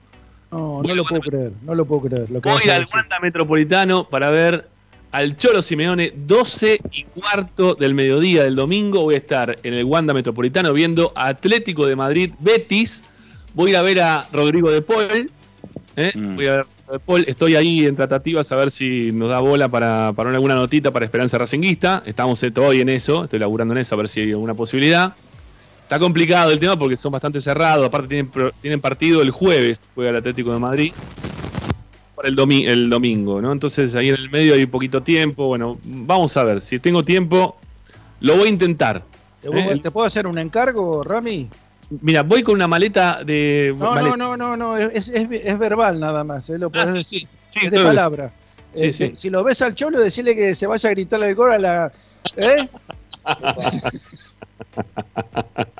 No, 0.51 0.81
no 0.83 0.95
lo 0.95 1.03
puedo 1.03 1.21
creer, 1.21 1.51
no 1.63 1.75
lo 1.75 1.85
puedo 1.85 2.01
creer. 2.01 2.29
Lo 2.29 2.41
que 2.41 2.49
voy 2.49 2.69
al. 2.69 2.85
Wanda 2.93 3.19
Metropolitano 3.19 4.07
para 4.07 4.29
ver 4.29 4.67
al 5.13 5.37
Cholo 5.37 5.61
Simeone 5.61 6.11
12 6.15 6.79
y 6.91 7.03
cuarto 7.03 7.75
del 7.75 7.93
mediodía 7.93 8.43
del 8.43 8.55
domingo. 8.55 9.01
Voy 9.01 9.15
a 9.15 9.19
estar 9.19 9.57
en 9.61 9.73
el 9.73 9.85
Wanda 9.85 10.13
Metropolitano 10.13 10.73
viendo 10.73 11.11
a 11.15 11.27
Atlético 11.27 11.85
de 11.85 11.95
Madrid 11.95 12.31
Betis. 12.39 13.03
Voy 13.53 13.69
a 13.69 13.71
ir 13.71 13.77
a 13.77 13.81
ver 13.83 14.01
a 14.01 14.27
Rodrigo 14.33 14.71
de 14.71 14.81
Paul. 14.81 15.29
¿eh? 15.95 16.11
Voy 16.15 16.47
a 16.47 16.51
ver 16.51 16.59
a 16.61 16.63
Rodrigo 16.63 16.93
de 16.93 16.99
Paul. 16.99 17.25
Estoy 17.27 17.55
ahí 17.55 17.85
en 17.85 17.95
tratativas 17.95 18.51
a 18.51 18.55
ver 18.55 18.71
si 18.71 19.11
nos 19.11 19.29
da 19.29 19.39
bola 19.39 19.69
para, 19.69 20.13
para 20.13 20.31
alguna 20.31 20.55
notita 20.55 20.91
para 20.91 21.05
Esperanza 21.05 21.37
Racinguista. 21.37 22.01
Estamos 22.07 22.41
eh, 22.41 22.49
todavía 22.49 22.81
en 22.81 22.89
eso. 22.89 23.25
Estoy 23.25 23.37
laburando 23.37 23.75
en 23.75 23.79
eso 23.79 23.93
a 23.93 23.99
ver 23.99 24.09
si 24.09 24.21
hay 24.21 24.31
alguna 24.31 24.55
posibilidad. 24.55 25.13
Está 25.83 25.99
complicado 25.99 26.51
el 26.51 26.59
tema 26.59 26.77
porque 26.77 26.95
son 26.97 27.11
bastante 27.11 27.39
cerrados. 27.39 27.85
Aparte 27.87 28.07
tienen, 28.07 28.31
tienen 28.61 28.81
partido 28.81 29.21
el 29.21 29.31
jueves, 29.31 29.87
juega 29.93 30.09
el 30.11 30.15
Atlético 30.17 30.51
de 30.53 30.59
Madrid. 30.59 30.93
Para 32.15 32.27
el, 32.29 32.35
domi- 32.35 32.65
el 32.67 32.89
domingo, 32.89 33.41
¿no? 33.41 33.51
Entonces 33.51 33.93
ahí 33.95 34.09
en 34.09 34.15
el 34.15 34.29
medio 34.29 34.53
hay 34.55 34.65
poquito 34.65 35.03
tiempo. 35.03 35.47
Bueno, 35.47 35.77
vamos 35.83 36.35
a 36.37 36.43
ver. 36.43 36.61
Si 36.61 36.79
tengo 36.79 37.03
tiempo, 37.03 37.57
lo 38.21 38.35
voy 38.37 38.47
a 38.47 38.49
intentar. 38.51 39.03
¿Te, 39.41 39.47
¿eh? 39.49 39.51
puedo- 39.51 39.81
te 39.81 39.91
puedo 39.91 40.07
hacer 40.07 40.25
un 40.25 40.37
encargo, 40.37 41.03
Rami? 41.03 41.49
Mira, 42.01 42.23
voy 42.23 42.41
con 42.43 42.55
una 42.55 42.67
maleta 42.67 43.23
de. 43.23 43.75
No, 43.77 43.91
maleta. 43.91 44.15
no, 44.17 44.37
no, 44.37 44.37
no, 44.37 44.57
no, 44.57 44.77
es, 44.77 45.09
es, 45.09 45.27
es 45.31 45.59
verbal 45.59 45.99
nada 45.99 46.23
más, 46.23 46.49
¿eh? 46.49 46.57
lo 46.57 46.71
Ah, 46.73 46.87
sí, 46.87 46.97
decir. 46.99 47.19
sí, 47.21 47.27
sí, 47.51 47.65
es 47.65 47.71
de 47.71 47.83
palabra. 47.83 48.31
Eh. 48.75 48.91
Si, 48.91 49.15
si 49.15 49.29
lo 49.29 49.43
ves 49.43 49.61
al 49.61 49.75
cholo, 49.75 49.99
decirle 49.99 50.35
que 50.35 50.55
se 50.55 50.65
vaya 50.65 50.89
a 50.89 50.93
gritarle 50.93 51.29
el 51.29 51.35
gol 51.35 51.51
a 51.51 51.59
la. 51.59 51.91
¿Eh? 52.37 52.67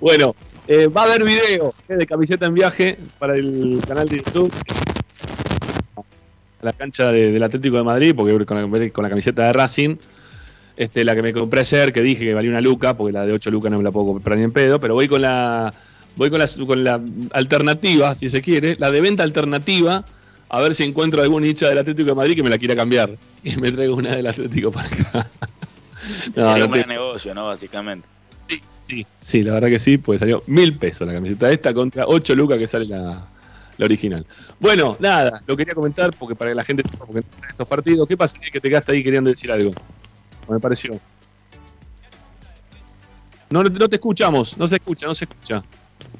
Bueno, 0.00 0.34
eh, 0.66 0.88
va 0.88 1.02
a 1.02 1.04
haber 1.04 1.24
video 1.24 1.74
eh, 1.88 1.94
de 1.94 2.06
camiseta 2.06 2.46
en 2.46 2.54
viaje 2.54 2.98
para 3.18 3.34
el 3.36 3.80
canal 3.86 4.08
de 4.08 4.16
YouTube. 4.16 4.52
La 6.60 6.72
cancha 6.72 7.12
de- 7.12 7.30
del 7.32 7.42
Atlético 7.42 7.76
de 7.76 7.84
Madrid, 7.84 8.12
porque 8.16 8.44
con 8.44 8.56
la, 8.60 8.90
con 8.90 9.02
la 9.04 9.08
camiseta 9.08 9.46
de 9.46 9.52
Racing. 9.52 9.96
Este, 10.76 11.04
la 11.04 11.14
que 11.14 11.22
me 11.22 11.32
compré 11.32 11.60
ayer, 11.60 11.92
que 11.92 12.00
dije 12.02 12.24
que 12.24 12.34
valía 12.34 12.50
una 12.50 12.60
luca, 12.60 12.96
porque 12.96 13.12
la 13.12 13.26
de 13.26 13.32
8 13.32 13.50
lucas 13.50 13.70
no 13.70 13.78
me 13.78 13.84
la 13.84 13.90
puedo 13.92 14.06
comprar 14.06 14.38
ni 14.38 14.44
en 14.44 14.52
pedo, 14.52 14.80
pero 14.80 14.94
voy 14.94 15.06
con 15.06 15.20
la 15.22 15.72
voy 16.16 16.30
con 16.30 16.38
la, 16.40 16.48
con 16.66 16.82
la 16.82 17.00
alternativa, 17.32 18.14
si 18.14 18.28
se 18.30 18.40
quiere, 18.42 18.76
la 18.78 18.90
de 18.90 19.00
venta 19.00 19.22
alternativa, 19.22 20.04
a 20.48 20.60
ver 20.60 20.74
si 20.74 20.82
encuentro 20.84 21.22
algún 21.22 21.44
hincha 21.44 21.68
del 21.68 21.78
Atlético 21.78 22.08
de 22.10 22.14
Madrid 22.14 22.34
que 22.36 22.42
me 22.42 22.50
la 22.50 22.58
quiera 22.58 22.74
cambiar. 22.74 23.10
Y 23.44 23.56
me 23.56 23.70
traigo 23.70 23.96
una 23.96 24.16
del 24.16 24.26
Atlético 24.26 24.70
para 24.72 24.86
acá. 24.88 25.30
No, 26.36 26.56
no 26.58 26.64
un 26.64 26.70
buen 26.70 26.82
te- 26.82 26.88
negocio, 26.88 27.34
¿no? 27.34 27.46
Básicamente. 27.46 28.08
Sí, 28.80 29.06
sí, 29.22 29.42
la 29.44 29.52
verdad 29.54 29.68
que 29.68 29.78
sí, 29.78 29.96
pues 29.96 30.18
salió 30.20 30.42
mil 30.46 30.76
pesos 30.76 31.06
la 31.06 31.14
camiseta 31.14 31.50
esta 31.50 31.72
contra 31.72 32.04
8 32.06 32.34
lucas 32.34 32.58
que 32.58 32.66
sale 32.66 32.86
la, 32.86 33.26
la 33.78 33.84
original. 33.84 34.26
Bueno, 34.58 34.96
nada, 34.98 35.40
lo 35.46 35.56
quería 35.56 35.72
comentar 35.74 36.12
porque 36.18 36.34
para 36.34 36.50
que 36.50 36.54
la 36.56 36.64
gente 36.64 36.82
sepa 36.82 37.06
porque 37.06 37.20
en 37.20 37.48
estos 37.48 37.66
partidos. 37.68 38.06
¿Qué 38.06 38.16
pasa? 38.16 38.40
Que 38.40 38.60
te 38.60 38.68
quedaste 38.68 38.92
ahí 38.92 39.04
queriendo 39.04 39.30
decir 39.30 39.50
algo. 39.52 39.70
Me 40.48 40.58
pareció. 40.58 40.98
No, 43.50 43.62
no 43.62 43.88
te 43.88 43.96
escuchamos, 43.96 44.56
no 44.58 44.66
se 44.66 44.76
escucha, 44.76 45.06
no 45.06 45.14
se 45.14 45.24
escucha. 45.24 45.62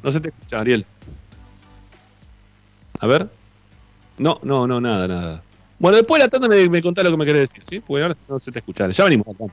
No 0.03 0.13
se 0.13 0.21
te 0.21 0.29
escucha, 0.29 0.61
Ariel. 0.61 0.87
A 3.01 3.07
ver. 3.07 3.29
No, 4.19 4.39
no, 4.43 4.67
no, 4.67 4.81
nada, 4.81 5.09
nada. 5.09 5.43
Bueno, 5.79 5.97
después 5.97 6.21
de 6.21 6.27
la 6.27 6.31
tanda 6.31 6.47
me, 6.49 6.69
me 6.69 6.81
contás 6.81 7.03
lo 7.05 7.11
que 7.11 7.17
me 7.17 7.25
querés 7.25 7.51
decir, 7.51 7.65
¿sí? 7.65 7.81
Porque 7.81 8.03
ahora 8.03 8.15
no 8.29 8.39
se 8.39 8.53
te 8.53 8.61
escucha. 8.61 8.89
Ya 8.91 9.05
venimos 9.05 9.27
acá. 9.29 9.53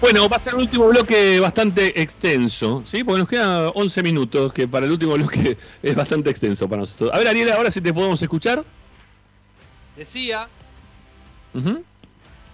Bueno, 0.00 0.28
va 0.28 0.36
a 0.36 0.38
ser 0.38 0.54
un 0.54 0.60
último 0.60 0.88
bloque 0.88 1.40
bastante 1.40 2.00
extenso, 2.00 2.84
¿sí? 2.86 3.02
Porque 3.02 3.18
nos 3.18 3.28
quedan 3.28 3.72
11 3.74 4.02
minutos, 4.04 4.52
que 4.52 4.68
para 4.68 4.86
el 4.86 4.92
último 4.92 5.14
bloque 5.14 5.56
es 5.82 5.96
bastante 5.96 6.30
extenso 6.30 6.68
para 6.68 6.80
nosotros. 6.80 7.10
A 7.12 7.18
ver, 7.18 7.26
Ariel, 7.26 7.50
ahora 7.50 7.70
si 7.70 7.80
te 7.80 7.92
podemos 7.92 8.22
escuchar. 8.22 8.64
Decía. 9.96 10.48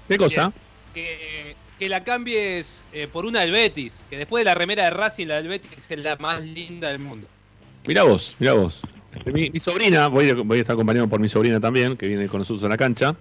¿Qué 0.09 0.16
cosa? 0.16 0.53
que, 0.95 1.55
que 1.79 1.89
la 1.89 2.05
cambies 2.05 2.85
eh, 2.93 3.09
por 3.12 3.27
una 3.27 3.41
del 3.41 3.51
Betis, 3.51 4.01
que 4.09 4.16
después 4.16 4.43
de 4.43 4.47
la 4.47 4.55
remera 4.55 4.85
de 4.85 4.91
Racing, 4.91 5.27
la 5.27 5.37
del 5.37 5.49
Betis 5.49 5.91
es 5.91 5.99
la 5.99 6.16
más 6.16 6.41
linda 6.41 6.89
del 6.89 7.01
mundo. 7.01 7.27
Mirá 7.87 8.05
vos, 8.05 8.37
mirá 8.39 8.55
vos. 8.55 8.83
Mi, 9.27 9.51
mi 9.51 9.61
sobrina, 9.61 10.09
voy 10.09 10.31
a, 10.31 10.35
voy 10.35 10.59
a 10.59 10.61
estar 10.62 10.75
acompañado 10.75 11.09
por 11.09 11.21
mi 11.21 11.29
sobrina 11.29 11.61
también, 11.61 11.97
que 11.97 12.07
viene 12.07 12.29
con 12.29 12.39
nosotros 12.39 12.65
a 12.65 12.69
la 12.69 12.77
cancha. 12.79 13.15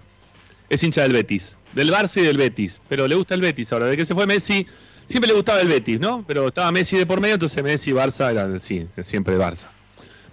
Es 0.70 0.82
hincha 0.82 1.02
del 1.02 1.12
Betis, 1.12 1.58
del 1.74 1.90
Barça 1.90 2.20
y 2.20 2.24
del 2.24 2.36
Betis, 2.36 2.80
pero 2.88 3.06
le 3.06 3.14
gusta 3.14 3.34
el 3.34 3.40
Betis 3.40 3.72
ahora. 3.72 3.86
De 3.86 3.96
que 3.96 4.06
se 4.06 4.14
fue 4.14 4.26
Messi, 4.26 4.66
siempre 5.06 5.28
le 5.28 5.34
gustaba 5.34 5.60
el 5.60 5.68
Betis, 5.68 6.00
¿no? 6.00 6.24
Pero 6.26 6.48
estaba 6.48 6.70
Messi 6.72 6.96
de 6.96 7.06
por 7.06 7.20
medio, 7.20 7.34
entonces 7.34 7.62
Messi 7.62 7.90
y 7.90 7.94
Barça 7.94 8.30
era 8.30 8.58
sí, 8.58 8.86
siempre 9.02 9.36
Barça. 9.36 9.66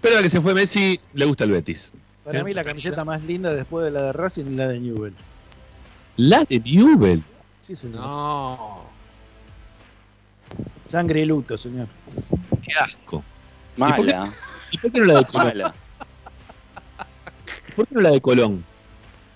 Pero 0.01 0.15
ahora 0.15 0.23
que 0.23 0.29
se 0.29 0.41
fue 0.41 0.53
Messi, 0.53 0.99
le 1.13 1.25
gusta 1.25 1.43
el 1.43 1.51
Betis. 1.51 1.91
Para 2.23 2.39
¿Eh? 2.39 2.43
mí 2.43 2.53
la 2.53 2.63
camiseta 2.63 3.03
más 3.03 3.23
linda 3.23 3.53
después 3.53 3.85
de 3.85 3.91
la 3.91 4.03
de 4.03 4.13
Racing 4.13 4.45
es 4.45 4.53
la 4.53 4.67
de 4.67 4.79
Newell. 4.79 5.13
La 6.17 6.43
de 6.43 6.59
Newell. 6.59 7.23
Sí, 7.61 7.75
señor. 7.75 8.01
No. 8.01 8.85
Sangre 10.87 11.21
y 11.21 11.25
luto, 11.25 11.57
señor. 11.57 11.87
Qué 12.63 12.73
asco. 12.79 13.23
Mala. 13.77 14.31
¿Y 14.71 14.77
por 14.77 14.91
qué 14.91 14.99
no 14.99 15.05
la 15.05 15.19
de 15.19 15.25
Colón? 15.25 15.47
Mala. 15.47 15.73
¿Por 17.75 17.87
qué 17.87 17.95
no 17.95 18.01
la 18.01 18.11
de 18.11 18.21
Colón? 18.21 18.63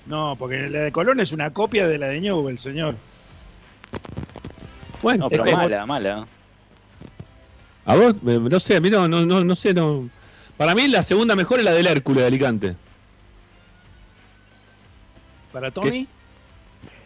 No, 0.08 0.36
porque 0.38 0.68
la 0.68 0.80
de 0.80 0.92
Colón 0.92 1.20
es 1.20 1.32
una 1.32 1.52
copia 1.52 1.88
de 1.88 1.98
la 1.98 2.08
de 2.08 2.22
Newell, 2.22 2.60
señor. 2.60 2.96
Bueno, 5.02 5.26
No, 5.26 5.30
pero 5.30 5.44
es 5.46 5.52
como- 5.52 5.64
mala, 5.64 5.86
mala. 5.86 6.28
A 7.86 7.96
vos, 7.96 8.22
no 8.24 8.60
sé, 8.60 8.76
a 8.78 8.82
mí 8.82 8.90
no, 8.90 9.08
no, 9.08 9.26
no, 9.26 9.44
no 9.44 9.56
sé, 9.56 9.74
no. 9.74 10.10
Para 10.58 10.74
mí 10.74 10.88
la 10.88 11.04
segunda 11.04 11.36
mejor 11.36 11.60
es 11.60 11.66
la 11.66 11.74
del 11.74 11.88
Hércules 11.88 12.22
de 12.22 12.28
Alicante. 12.28 12.76
Para 15.52 15.68
¿Qué 15.70 15.82
Tony, 15.82 15.98
es? 16.00 16.12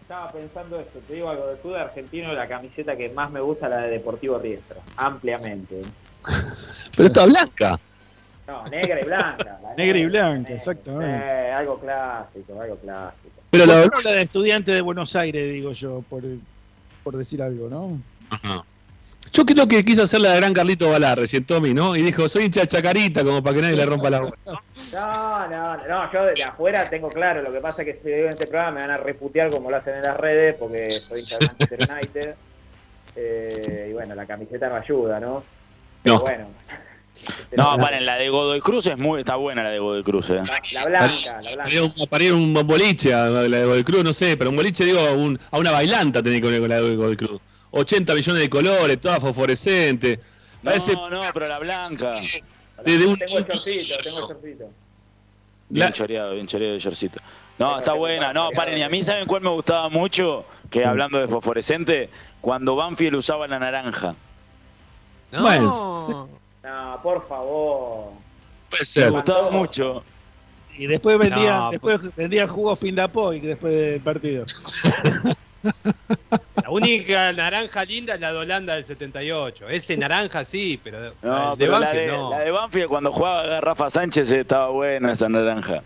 estaba 0.02 0.32
pensando 0.32 0.80
esto, 0.80 1.00
te 1.08 1.14
digo 1.16 1.30
algo 1.30 1.48
del 1.48 1.58
fútbol 1.58 1.80
argentino, 1.82 2.34
la 2.34 2.48
camiseta 2.48 2.96
que 2.96 3.10
más 3.10 3.30
me 3.32 3.42
gusta 3.42 3.66
es 3.68 3.72
la 3.72 3.78
de 3.82 3.90
Deportivo 3.92 4.40
Riestra, 4.40 4.78
ampliamente. 4.98 5.84
Pero 6.96 7.08
está 7.08 7.26
blanca. 7.26 7.80
No, 8.50 8.68
negra 8.68 9.00
y 9.00 9.04
blanca. 9.06 9.60
la 9.62 9.74
Negra 9.78 9.98
y 10.00 10.06
blanca, 10.06 10.54
exactamente. 10.54 11.26
Eh, 11.26 11.52
algo 11.52 11.80
clásico, 11.80 12.60
algo 12.60 12.76
clásico. 12.78 13.30
Pero 13.52 13.66
la, 13.66 13.82
de 13.82 14.22
estudiante 14.22 14.72
de 14.72 14.82
Buenos 14.82 15.16
Aires, 15.16 15.52
digo 15.52 15.72
yo, 15.74 16.04
por, 16.10 16.24
por 17.04 17.16
decir 17.18 17.42
algo, 17.44 17.70
¿no? 17.70 18.00
Ajá. 18.30 18.64
Yo 19.32 19.46
creo 19.46 19.68
que 19.68 19.84
quiso 19.84 20.04
hacer 20.04 20.22
la 20.22 20.32
de 20.32 20.38
gran 20.38 20.54
Carlito 20.54 20.90
Balá 20.90 21.14
recién 21.14 21.46
Tommy, 21.46 21.74
¿no? 21.74 21.96
Y 21.96 22.02
dijo, 22.02 22.28
soy 22.28 22.46
hincha 22.46 22.62
de 22.62 22.68
chacarita, 22.68 23.24
como 23.24 23.44
para 23.44 23.56
que 23.56 23.62
nadie 23.62 23.76
le 23.76 23.86
rompa 23.86 24.10
la 24.10 24.20
bola. 24.22 24.34
No, 24.92 25.48
no, 25.48 25.78
no, 25.88 26.12
yo 26.12 26.26
de 26.26 26.44
afuera 26.44 26.90
tengo 26.90 27.10
claro, 27.10 27.44
lo 27.44 27.52
que 27.52 27.60
pasa 27.60 27.84
es 27.84 27.88
que 27.90 28.02
si 28.02 28.10
digo 28.10 28.26
en 28.26 28.34
este 28.34 28.48
programa 28.48 28.72
me 28.72 28.82
van 28.82 28.92
a 28.92 28.98
reputear 28.98 29.52
como 29.52 29.70
lo 29.70 29.78
hacen 29.78 29.94
en 29.98 30.02
las 30.02 30.18
redes, 30.18 30.58
porque 30.58 30.90
soy 30.90 31.20
hincha 31.20 31.38
de 31.38 31.46
Manchester 31.48 31.80
United. 31.92 32.36
Eh, 33.16 33.88
y 33.90 33.94
bueno, 33.94 34.16
la 34.16 34.26
camiseta 34.26 34.70
no 34.70 34.76
ayuda, 34.76 35.20
¿no? 35.20 35.44
Pero 36.04 36.16
No. 36.16 36.22
bueno, 36.22 36.48
No, 37.56 37.78
paren, 37.78 38.06
la 38.06 38.16
de 38.16 38.30
Godoy 38.30 38.60
Cruz 38.62 38.88
es 38.88 38.98
muy, 38.98 39.20
está 39.20 39.36
buena 39.36 39.64
la 39.64 39.70
de 39.70 39.80
Godoy 39.80 40.04
Cruz, 40.04 40.30
eh. 40.30 40.36
la 40.36 40.42
blanca, 40.44 40.68
la 40.74 40.86
blanca. 40.86 42.06
Para 42.10 42.24
ir 42.24 42.32
a 42.32 42.36
un- 42.36 42.54
boliche, 42.68 43.14
a 43.14 43.26
la 43.28 43.42
de 43.42 43.66
Godoy 43.66 43.84
Cruz, 43.84 44.04
no 44.04 44.14
sé, 44.14 44.38
pero 44.38 44.50
un 44.50 44.56
boliche, 44.56 44.86
digo, 44.86 45.00
a, 45.00 45.12
un- 45.14 45.40
a 45.52 45.58
una 45.58 45.72
bailanta 45.72 46.22
tenía 46.24 46.40
que 46.40 46.46
poner 46.46 46.60
con 46.62 46.70
la 46.70 46.82
de 46.82 46.96
Godoy 46.96 47.18
Cruz. 47.18 47.42
80 47.72 48.14
millones 48.16 48.42
de 48.42 48.50
colores, 48.50 49.00
toda 49.02 49.20
fosforescente. 49.20 50.20
Parece 50.64 50.94
No, 50.94 51.10
no, 51.10 51.22
pero 51.34 51.48
la 51.48 51.60
blanca. 51.60 52.12
de, 52.84 52.98
de 52.98 53.06
un 53.06 53.18
Tengo 53.18 53.38
el 53.38 53.46
shortcito, 53.46 53.96
tengo 54.04 54.20
el 54.20 54.26
shortcito. 54.28 54.70
Bien 55.72 55.86
La- 55.86 55.92
choreado, 55.94 56.34
bien 56.34 56.48
choreado 56.48 56.74
el 56.76 56.80
shortcito. 56.82 57.20
No, 57.60 57.78
está 57.78 57.94
buena. 57.94 58.34
No, 58.34 58.50
paren, 58.52 58.78
y 58.78 58.82
a 58.84 58.90
mí, 58.90 59.04
¿saben 59.04 59.28
cuál 59.28 59.42
me 59.42 59.50
gustaba 59.50 59.90
mucho? 59.90 60.46
Que 60.72 60.84
hablando 60.86 61.20
de 61.20 61.28
fosforescente, 61.28 62.10
cuando 62.42 62.76
Banfield 62.76 63.16
usaba 63.18 63.48
la 63.48 63.60
naranja. 63.60 64.16
No. 65.32 65.42
Bueno. 65.42 66.30
No, 66.64 67.00
por 67.02 67.28
favor. 67.28 68.12
puede 68.70 68.82
Me 68.82 68.86
ser. 68.86 69.12
gustaba 69.12 69.50
mucho. 69.52 70.04
Y 70.78 70.88
después 70.88 71.18
vendían, 71.18 71.60
No, 71.60 71.72
después 71.72 72.16
vendían 72.16 72.48
jugos 72.48 72.80
Findapoy 72.80 73.40
después 73.42 73.74
del 73.74 74.00
partido. 74.02 74.46
La 76.64 76.70
única 76.70 77.34
naranja 77.34 77.84
linda 77.84 78.14
es 78.16 78.22
la 78.22 78.32
de 78.32 78.38
Holanda 78.38 78.76
del 78.76 78.84
78. 78.86 79.68
Ese 79.70 79.98
naranja 79.98 80.44
sí, 80.46 80.80
pero 80.82 81.14
No, 81.22 81.54
el 81.54 81.60
de 81.60 81.66
pero 81.66 81.80
la 81.80 81.92
de, 81.92 82.08
no. 82.08 82.30
la 82.30 82.40
de 82.40 82.52
Banfield 82.52 82.88
cuando 82.88 83.12
jugaba 83.12 83.60
Rafa 83.60 83.90
Sánchez 83.90 84.32
estaba 84.32 84.70
buena 84.70 85.12
esa 85.12 85.28
naranja. 85.28 85.84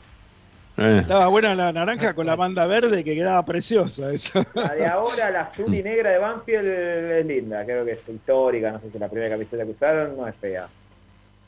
Eh. 0.78 0.98
Estaba 1.02 1.28
buena 1.28 1.54
la 1.54 1.72
naranja 1.72 2.16
con 2.16 2.26
la 2.26 2.36
banda 2.36 2.66
verde 2.66 3.04
que 3.04 3.14
quedaba 3.14 3.46
preciosa 3.46 4.12
esa. 4.12 4.46
La 4.56 4.74
de 4.74 4.86
ahora, 4.88 5.30
la 5.30 5.42
azul 5.42 5.74
y 5.74 5.84
negra 5.84 6.10
de 6.12 6.18
Banfield 6.18 6.66
es 6.66 7.26
linda, 7.26 7.64
creo 7.64 7.86
que 7.86 7.92
es 7.92 8.00
histórica, 8.12 8.72
no 8.72 8.80
sé 8.80 8.86
si 8.92 8.98
la 8.98 9.08
primera 9.08 9.30
camiseta 9.32 9.64
que 9.66 9.72
usaron 9.72 10.18
no 10.18 10.28
es 10.28 10.36
fea. 10.42 10.68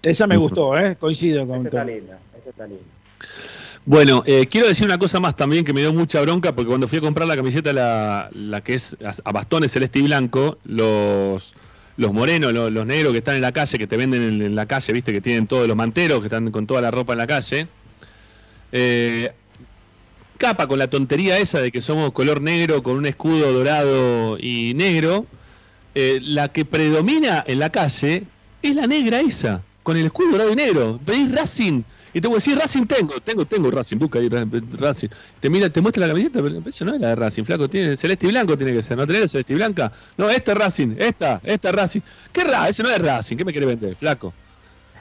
Esa 0.04 0.28
me 0.28 0.38
gustó, 0.38 0.78
¿eh? 0.78 0.96
Coincido 0.96 1.48
con 1.48 1.62
Esa 1.62 1.68
está 1.70 1.80
Tom. 1.80 1.88
linda, 1.88 2.20
esa 2.40 2.50
está 2.52 2.68
linda. 2.68 2.84
Bueno, 3.88 4.24
eh, 4.26 4.48
quiero 4.48 4.68
decir 4.68 4.86
una 4.86 4.98
cosa 4.98 5.20
más 5.20 5.36
también 5.36 5.64
que 5.66 5.74
me 5.74 5.82
dio 5.82 5.94
mucha 5.94 6.22
bronca, 6.22 6.54
porque 6.54 6.70
cuando 6.70 6.88
fui 6.88 6.98
a 6.98 7.02
comprar 7.02 7.28
la 7.28 7.36
camiseta, 7.36 7.74
la, 7.74 8.30
la 8.34 8.62
que 8.62 8.76
es 8.76 8.96
a 9.04 9.14
a 9.24 9.32
bastones 9.32 9.72
celeste 9.72 10.00
y 10.00 10.04
blanco, 10.04 10.58
los, 10.66 11.54
los 11.98 12.14
morenos, 12.14 12.52
los, 12.54 12.72
los 12.72 12.86
negros 12.86 13.12
que 13.14 13.20
están 13.20 13.36
en 13.36 13.42
la 13.42 13.52
calle, 13.52 13.78
que 13.78 13.88
te 13.88 13.98
venden 13.98 14.22
en, 14.22 14.42
en 14.42 14.56
la 14.56 14.66
calle, 14.68 14.92
viste, 14.94 15.12
que 15.12 15.22
tienen 15.22 15.48
todos 15.48 15.68
los 15.68 15.76
manteros, 15.76 16.20
que 16.20 16.26
están 16.26 16.50
con 16.52 16.66
toda 16.68 16.82
la 16.82 16.90
ropa 16.92 17.14
en 17.14 17.20
la 17.20 17.28
calle, 17.28 17.68
eh, 18.72 19.32
capa 20.38 20.68
con 20.68 20.80
la 20.80 20.88
tontería 20.90 21.38
esa 21.38 21.62
de 21.62 21.72
que 21.72 21.82
somos 21.82 22.12
color 22.12 22.42
negro 22.42 22.84
con 22.84 22.98
un 22.98 23.06
escudo 23.06 23.52
dorado 23.54 24.38
y 24.40 24.74
negro, 24.76 25.26
eh, 25.94 26.20
la 26.22 26.50
que 26.50 26.66
predomina 26.66 27.44
en 27.48 27.60
la 27.60 27.70
calle 27.70 28.24
es 28.62 28.76
la 28.76 28.88
negra 28.88 29.22
esa, 29.22 29.62
con 29.84 29.96
el 29.98 30.06
escudo 30.08 30.32
dorado 30.32 30.52
y 30.52 30.56
negro. 30.56 31.00
Pedís 31.06 31.32
Racing. 31.32 31.84
Y 32.14 32.22
te 32.22 32.28
voy 32.30 32.36
a 32.36 32.38
decir, 32.38 32.58
Racing 32.58 32.86
tengo, 32.86 33.20
tengo, 33.20 33.46
tengo 33.46 33.70
Racing, 33.70 33.98
busca 33.98 34.20
ahí 34.20 34.30
Ra- 34.30 34.46
Racing. 34.80 35.10
Te 35.42 35.50
mira, 35.50 35.70
te 35.70 35.82
muestra 35.82 36.08
la 36.08 36.14
camiseta, 36.14 36.42
pero 36.42 36.62
eso 36.66 36.86
no 36.86 36.94
es 36.94 37.02
la 37.02 37.10
de 37.10 37.16
Racing, 37.16 37.44
flaco, 37.44 37.68
tiene 37.70 37.98
celeste 37.98 38.26
y 38.28 38.30
blanco 38.30 38.58
tiene 38.58 38.72
que 38.72 38.82
ser, 38.82 38.98
¿no 38.98 39.06
tenés 39.06 39.32
celeste 39.32 39.52
y 39.52 39.58
blanca? 39.58 39.92
No, 40.18 40.30
esta 40.30 40.54
es 40.54 40.58
Racing, 40.58 40.96
esta, 40.98 41.42
esta 41.44 41.70
es 41.70 41.76
Racing. 41.76 42.00
¿Qué 42.32 42.46
Racing? 42.46 42.70
Ese 42.70 42.84
no 42.84 42.90
es 42.90 43.00
Racing, 43.00 43.36
¿qué 43.36 43.44
me 43.44 43.52
quiere 43.52 43.68
vender, 43.68 43.96
flaco? 43.98 44.34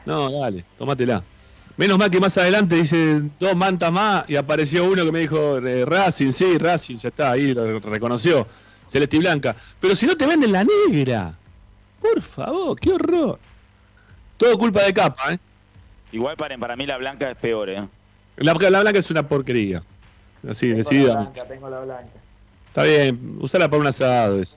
No, 0.07 0.28
dale, 0.41 0.65
tomátela. 0.77 1.23
Menos 1.76 1.98
mal 1.98 2.09
que 2.10 2.20
más 2.20 2.38
adelante 2.38 2.76
dice 2.76 3.22
dos 3.40 3.56
mantas 3.56 3.90
más 3.90 4.28
y 4.28 4.36
apareció 4.36 4.84
uno 4.84 5.05
que 5.05 5.10
me 5.10 5.20
dijo 5.20 5.59
eh, 5.59 5.84
Racing, 5.84 6.30
sí, 6.30 6.56
Racing, 6.56 6.98
ya 6.98 7.09
está, 7.09 7.32
ahí 7.32 7.52
lo 7.52 7.80
reconoció, 7.80 8.46
celeste 8.86 9.16
y 9.16 9.20
blanca. 9.20 9.56
Pero 9.80 9.96
si 9.96 10.06
no 10.06 10.16
te 10.16 10.24
venden 10.24 10.52
la 10.52 10.64
negra, 10.64 11.34
por 12.01 12.22
favor, 12.22 12.78
qué 12.78 12.92
horror. 12.92 13.38
Todo 14.36 14.56
culpa 14.56 14.82
de 14.84 14.92
capa, 14.92 15.34
¿eh? 15.34 15.38
Igual 16.12 16.36
paren, 16.36 16.60
para 16.60 16.76
mí 16.76 16.86
la 16.86 16.96
blanca 16.96 17.28
es 17.28 17.36
peor, 17.36 17.68
¿eh? 17.70 17.88
La, 18.36 18.52
la 18.55 18.80
blanca 18.80 18.98
es 18.98 19.10
una 19.10 19.26
porquería. 19.26 19.82
Así, 20.48 20.72
Tengo 20.74 21.06
la 21.09 21.14
blanca, 21.14 21.44
tengo 21.44 21.70
la 21.70 21.80
blanca. 21.80 22.06
Está 22.68 22.84
bien, 22.84 23.36
usala 23.40 23.68
para 23.68 23.80
un 23.80 23.86
asado. 23.86 24.40
eso. 24.40 24.56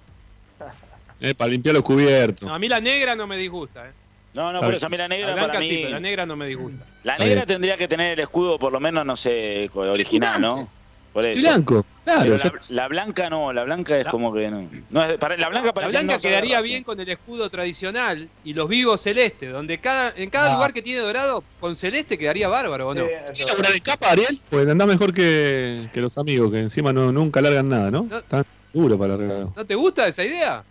Eh, 1.20 1.34
para 1.34 1.50
limpiar 1.50 1.74
los 1.74 1.82
cubiertos. 1.82 2.48
No, 2.48 2.54
a 2.54 2.60
mí 2.60 2.70
la 2.70 2.80
negra 2.80 3.16
no 3.16 3.26
me 3.26 3.38
disgusta. 3.38 3.88
¿eh? 3.88 3.92
No, 4.36 4.54
no, 4.54 4.62
por 4.62 4.76
eso 4.76 4.86
a 4.86 4.90
mí 4.90 4.98
la 4.98 5.08
La 5.08 5.16
negra 5.16 5.34
blanca 5.34 5.54
para 5.54 5.62
sí, 5.62 5.70
mí... 5.70 5.78
pero 5.78 5.90
la 5.94 6.00
negra 6.00 6.26
no 6.28 6.36
me 6.36 6.46
disgusta. 6.46 6.86
La 7.08 7.18
negra 7.18 7.46
tendría 7.46 7.78
que 7.78 7.88
tener 7.88 8.14
el 8.14 8.20
escudo 8.20 8.60
por 8.60 8.72
lo 8.74 8.80
menos, 8.80 9.06
no 9.06 9.16
sé, 9.16 9.70
original, 9.74 10.42
¿no? 10.42 10.70
Por 11.14 11.24
Y 11.26 11.30
eso. 11.30 11.40
blanco, 11.42 11.86
claro. 12.04 12.38
La, 12.38 12.52
la 12.70 12.88
blanca 12.90 13.30
no, 13.30 13.52
la 13.54 13.64
blanca 13.64 13.98
es 13.98 14.06
como 14.08 14.32
que 14.34 14.52
no. 14.52 14.70
no 14.92 15.04
es- 15.04 15.18
para- 15.18 15.36
la 15.38 15.50
blanca 15.50 15.68
La 15.68 15.74
parece 15.74 15.94
blanca 15.98 16.14
no 16.16 16.20
quedaría 16.20 16.62
bien 16.62 16.84
con 16.84 17.00
el 17.00 17.10
escudo 17.10 17.50
tradicional 17.50 18.28
y 18.44 18.54
los 18.54 18.68
vivos 18.70 19.02
celestes, 19.02 19.52
donde 19.52 19.80
cada 19.80 20.14
en 20.16 20.30
cada 20.30 20.52
Ah. 20.52 20.54
lugar 20.56 20.74
que 20.74 20.82
tiene 20.84 21.00
dorado, 21.00 21.44
con 21.60 21.76
celeste 21.76 22.18
quedaría 22.20 22.48
bárbaro, 22.50 22.90
¿o 22.90 22.94
no? 22.94 23.02
Sí, 23.02 23.08
¿Querés 23.08 23.30
eso- 23.40 23.48
laburar 23.48 23.72
en 23.72 23.80
capa, 23.80 24.12
Ariel? 24.12 24.42
Pues 24.50 24.68
andás 24.70 24.88
mejor 24.88 25.12
que, 25.14 25.88
que 25.94 26.02
los 26.02 26.18
amigos, 26.20 26.52
que 26.52 26.60
encima 26.60 26.94
no, 26.94 27.12
nunca 27.12 27.42
largan 27.42 27.70
nada, 27.70 27.90
¿no? 27.90 28.06
No. 28.08 28.18
Están 28.20 28.46
duro 28.74 28.96
para 28.98 29.18
largar. 29.18 29.48
¿No 29.56 29.66
te 29.66 29.74
gusta 29.76 30.08
esa 30.08 30.24
idea? 30.24 30.64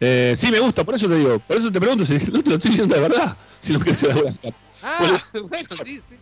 Eh, 0.00 0.34
sí, 0.36 0.50
me 0.50 0.58
gusta, 0.58 0.84
por 0.84 0.96
eso 0.96 1.08
te 1.08 1.14
digo. 1.16 1.38
Por 1.38 1.56
eso 1.56 1.70
te 1.72 1.80
pregunto 1.80 2.04
si 2.04 2.14
no 2.32 2.42
te 2.42 2.50
lo 2.50 2.56
estoy 2.56 2.72
diciendo 2.72 2.94
de 2.96 3.00
verdad. 3.00 3.34
Si 3.60 3.72
no 3.72 3.80
querés 3.80 4.02
laburar 4.02 4.28
en 4.28 4.36
capa. 4.36 4.56
Ah, 4.84 4.98
Bueno. 5.32 5.48
bueno, 5.48 5.68
sí, 5.84 6.00
sí. 6.08 6.16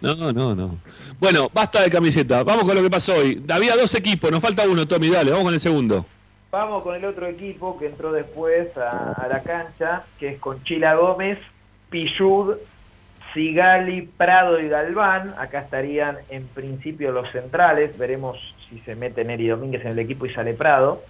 No, 0.00 0.32
no, 0.32 0.54
no. 0.54 0.78
Bueno, 1.20 1.50
basta 1.52 1.82
de 1.82 1.90
camiseta. 1.90 2.42
Vamos 2.42 2.64
con 2.64 2.74
lo 2.74 2.82
que 2.82 2.90
pasó 2.90 3.14
hoy. 3.14 3.44
Había 3.48 3.76
dos 3.76 3.94
equipos, 3.94 4.30
nos 4.30 4.42
falta 4.42 4.66
uno, 4.68 4.86
Tommy. 4.88 5.10
Dale, 5.10 5.30
vamos 5.30 5.44
con 5.44 5.54
el 5.54 5.60
segundo. 5.60 6.06
Vamos 6.50 6.82
con 6.82 6.94
el 6.94 7.04
otro 7.04 7.26
equipo 7.26 7.78
que 7.78 7.86
entró 7.86 8.12
después 8.12 8.74
a, 8.78 9.12
a 9.12 9.28
la 9.28 9.42
cancha, 9.42 10.02
que 10.18 10.28
es 10.30 10.38
con 10.40 10.62
Chila 10.64 10.94
Gómez, 10.94 11.38
Pillud, 11.90 12.56
Sigali, 13.34 14.02
Prado 14.16 14.58
y 14.60 14.68
Galván. 14.68 15.34
Acá 15.38 15.60
estarían 15.60 16.16
en 16.30 16.46
principio 16.46 17.12
los 17.12 17.30
centrales. 17.30 17.98
Veremos 17.98 18.38
si 18.70 18.78
se 18.80 18.96
mete 18.96 19.24
Neri 19.24 19.48
Domínguez 19.48 19.84
en 19.84 19.90
el 19.92 19.98
equipo 19.98 20.24
y 20.24 20.32
sale 20.32 20.54
Prado. 20.54 21.02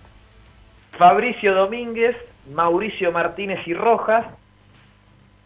Fabricio 0.99 1.55
Domínguez, 1.55 2.17
Mauricio 2.53 3.13
Martínez 3.13 3.61
y 3.67 3.75
Rojas, 3.75 4.27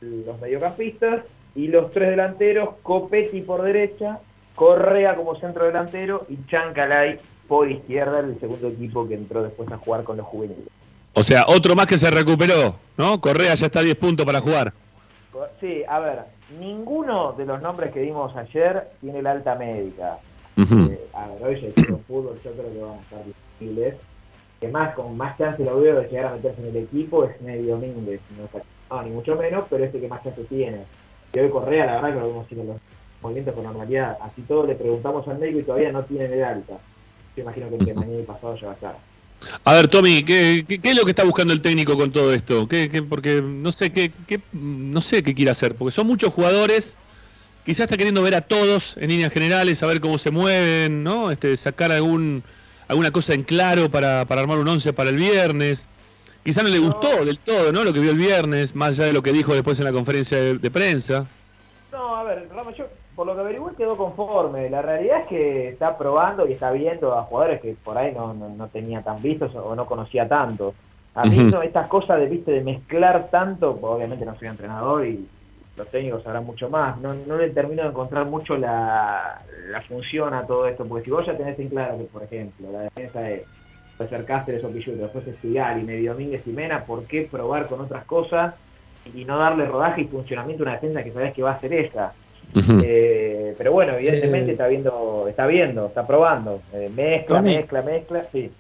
los 0.01 0.41
mediocampistas. 0.41 1.25
Y 1.55 1.67
los 1.67 1.91
tres 1.91 2.11
delanteros, 2.11 2.77
Copetti 2.83 3.41
por 3.43 3.63
derecha, 3.63 4.21
Correa 4.55 5.17
como 5.17 5.35
centro 5.37 5.65
delantero 5.67 6.25
y 6.29 6.39
Chancalay 6.47 7.19
por 7.49 7.69
izquierda, 7.69 8.21
el 8.21 8.39
segundo 8.39 8.69
equipo 8.69 9.09
que 9.09 9.15
entró 9.15 9.43
después 9.43 9.71
a 9.73 9.77
jugar 9.79 10.05
con 10.05 10.17
los 10.17 10.27
juveniles. 10.27 10.69
O 11.15 11.25
sea, 11.25 11.45
otro 11.49 11.75
más 11.75 11.87
que 11.89 11.99
se 11.99 12.09
recuperó, 12.09 12.77
¿no? 12.97 13.21
Correa 13.21 13.53
ya 13.55 13.67
está 13.67 13.81
a 13.81 13.83
10 13.83 13.97
puntos 13.97 14.25
para 14.25 14.41
jugar. 14.41 14.73
Sí, 15.61 15.83
a 15.89 15.99
ver, 15.99 16.21
ninguno 16.61 17.33
de 17.33 17.47
los 17.47 17.61
nombres 17.61 17.93
que 17.93 18.01
dimos 18.01 18.37
ayer 18.37 18.89
tiene 19.01 19.21
la 19.23 19.33
alta 19.33 19.57
médica. 19.57 20.19
Eh, 20.57 21.01
a 21.15 21.27
ver, 21.27 21.43
hoy 21.45 21.61
ya 21.77 21.97
fútbol, 22.07 22.39
yo 22.45 22.53
creo 22.53 22.73
que 22.73 22.79
van 22.79 22.93
a 22.93 23.01
estar 23.01 23.25
disponibles. 23.25 23.95
Que 24.61 24.69
más, 24.69 24.95
con 24.95 25.17
más 25.17 25.37
chance 25.39 25.65
lo 25.65 25.81
veo 25.81 26.01
de 26.01 26.09
llegar 26.09 26.27
a 26.27 26.33
meterse 26.37 26.61
en 26.63 26.69
el 26.69 26.77
equipo 26.77 27.25
es 27.25 27.41
Neri 27.41 27.65
Domínguez, 27.67 28.21
no, 28.39 28.45
está- 28.45 28.61
no, 28.91 29.03
ni 29.03 29.11
mucho 29.11 29.37
menos, 29.37 29.65
pero 29.71 29.85
este 29.85 30.01
que 30.01 30.09
más 30.09 30.23
chance 30.23 30.43
tiene. 30.49 30.85
Y 31.33 31.39
hoy 31.39 31.51
Correa, 31.51 31.87
la 31.87 31.95
verdad 31.97 32.09
que 32.15 32.21
lo 32.21 32.27
vemos 32.29 32.45
haciendo 32.45 32.73
los 32.73 32.83
movimientos 33.23 33.55
con 33.55 33.65
normalidad. 33.65 34.17
Así 34.21 34.43
todo 34.43 34.67
le 34.67 34.75
preguntamos 34.75 35.27
al 35.29 35.39
médico 35.39 35.61
y 35.61 35.65
todavía 35.65 35.93
no 35.93 36.05
tiene 36.05 36.27
el 36.35 36.45
alta. 36.45 36.75
Yo 37.37 37.43
imagino 37.43 37.69
que 37.69 37.77
entre 37.77 37.95
mañana 37.95 38.19
y 38.19 38.23
pasado 38.25 38.57
ya 38.57 38.67
va 38.67 38.73
a 38.73 38.75
estar. 38.75 38.97
A 39.65 39.75
ver, 39.75 39.89
Tommy, 39.89 40.23
¿qué, 40.25 40.65
qué, 40.69 40.81
qué 40.81 40.91
es 40.91 40.97
lo 40.97 41.05
que 41.05 41.11
está 41.11 41.25
buscando 41.25 41.55
el 41.55 41.63
técnico 41.63 41.97
con 41.97 42.13
todo 42.13 42.35
esto? 42.35 42.69
¿Qué, 42.69 42.91
qué- 42.91 43.03
porque 43.03 43.41
no 43.43 43.73
sé 43.73 43.91
qué, 43.93 44.13
qué- 44.27 44.43
no 44.53 45.01
sé 45.01 45.23
qué 45.23 45.35
quiere 45.35 45.51
hacer, 45.51 45.77
porque 45.77 45.93
son 45.93 46.07
muchos 46.07 46.33
jugadores. 46.35 46.97
Quizás 47.65 47.81
está 47.85 47.97
queriendo 47.97 48.23
ver 48.23 48.35
a 48.35 48.43
todos 48.43 48.97
en 48.97 49.11
líneas 49.11 49.33
generales, 49.33 49.79
saber 49.79 50.01
cómo 50.01 50.19
se 50.19 50.31
mueven, 50.31 51.03
¿no? 51.03 51.31
Este, 51.31 51.57
sacar 51.57 51.93
algún 51.93 52.45
alguna 52.89 53.13
cosa 53.13 53.35
en 53.35 53.45
claro 53.45 53.91
para, 53.91 54.25
para 54.27 54.41
armar 54.41 54.59
un 54.59 54.67
once 54.69 54.93
para 54.93 55.11
el 55.11 55.17
viernes. 55.17 55.90
Quizás 56.45 56.65
no 56.65 56.71
le 56.71 56.79
gustó 56.79 57.25
del 57.25 57.39
todo, 57.39 57.73
¿no? 57.73 57.85
Lo 57.85 57.93
que 57.93 58.01
vio 58.01 58.11
el 58.11 58.17
viernes, 58.17 58.75
más 58.75 58.91
allá 58.91 59.07
de 59.07 59.13
lo 59.13 59.23
que 59.23 59.33
dijo 59.33 59.53
después 59.53 59.79
en 59.79 59.85
la 59.85 59.93
conferencia 59.93 60.39
de, 60.39 60.59
de 60.59 60.71
prensa. 60.71 61.27
No, 61.93 62.17
a 62.17 62.25
ver, 62.25 62.49
Rama, 62.55 62.73
yo 62.73 62.87
por 63.15 63.27
lo 63.27 63.35
que 63.35 63.41
averigué 63.41 63.65
quedó 63.77 63.97
conforme. 63.97 64.71
La 64.71 64.81
realidad 64.81 65.21
es 65.21 65.27
que 65.27 65.69
está 65.69 65.99
probando 65.99 66.47
y 66.49 66.53
está 66.53 66.71
viendo 66.71 67.15
a 67.15 67.25
jugadores 67.25 67.61
que 67.61 67.77
por 67.85 67.99
ahí 67.99 68.13
no, 68.15 68.33
no, 68.33 68.49
no 68.49 68.69
tenía 68.69 69.03
tan 69.03 69.21
vistos 69.21 69.55
o 69.55 69.75
no 69.75 69.85
conocía 69.85 70.27
tanto. 70.27 70.75
A 71.15 71.25
mí 71.25 71.37
no, 71.39 71.61
estas 71.63 71.89
cosas 71.89 72.19
de, 72.21 72.27
viste, 72.27 72.53
de 72.53 72.63
mezclar 72.63 73.29
tanto, 73.31 73.77
pues, 73.77 73.93
obviamente 73.93 74.25
no 74.25 74.39
soy 74.39 74.49
entrenador 74.49 75.07
y 75.07 75.29
los 75.77 75.89
técnicos 75.89 76.23
sabrán 76.23 76.47
mucho 76.47 76.71
más, 76.71 76.99
no, 77.01 77.13
no 77.27 77.37
le 77.37 77.51
termino 77.51 77.83
de 77.83 77.89
encontrar 77.89 78.27
mucho 78.27 78.57
la, 78.57 79.39
la 79.71 79.83
función 79.83 80.33
a 80.35 80.47
todo 80.47 80.67
esto, 80.67 80.85
porque 80.85 81.05
si 81.05 81.11
vos 81.11 81.27
ya 81.27 81.37
tenés 81.37 81.59
en 81.59 81.69
claro 81.69 81.99
que, 81.99 82.05
por 82.05 82.23
ejemplo, 82.23 82.71
la 82.73 82.83
defensa 82.83 83.29
es 83.31 83.43
ser 84.09 84.25
Cáceres 84.25 84.63
o 84.65 84.69
Pilluto, 84.71 85.03
después 85.03 85.27
es 85.27 85.37
Figal 85.37 85.81
y 85.81 85.85
Medio 85.85 86.13
Domínguez 86.13 86.43
y 86.47 86.51
Mena, 86.51 86.85
¿por 86.85 87.05
qué 87.05 87.29
probar 87.31 87.67
con 87.67 87.81
otras 87.81 88.05
cosas 88.05 88.55
y 89.15 89.25
no 89.25 89.39
darle 89.39 89.67
rodaje 89.67 90.03
y 90.03 90.05
funcionamiento 90.07 90.63
a 90.63 90.67
una 90.67 90.73
defensa 90.75 91.03
que 91.03 91.13
sabés 91.13 91.33
que 91.35 91.43
va 91.43 91.53
a 91.53 91.59
ser 91.61 91.73
esa? 91.75 92.13
Eh, 92.83 93.55
pero 93.57 93.73
bueno, 93.73 93.93
evidentemente 93.95 94.51
Eh. 94.51 94.53
está 94.53 94.67
viendo, 94.67 95.27
está 95.29 95.47
viendo, 95.47 95.87
está 95.87 96.07
probando, 96.07 96.61
Eh, 96.73 96.91
mezcla, 96.95 97.37
Tommy. 97.39 97.55
mezcla, 97.57 97.83
mezcla, 97.83 98.25
sí. 98.33 98.51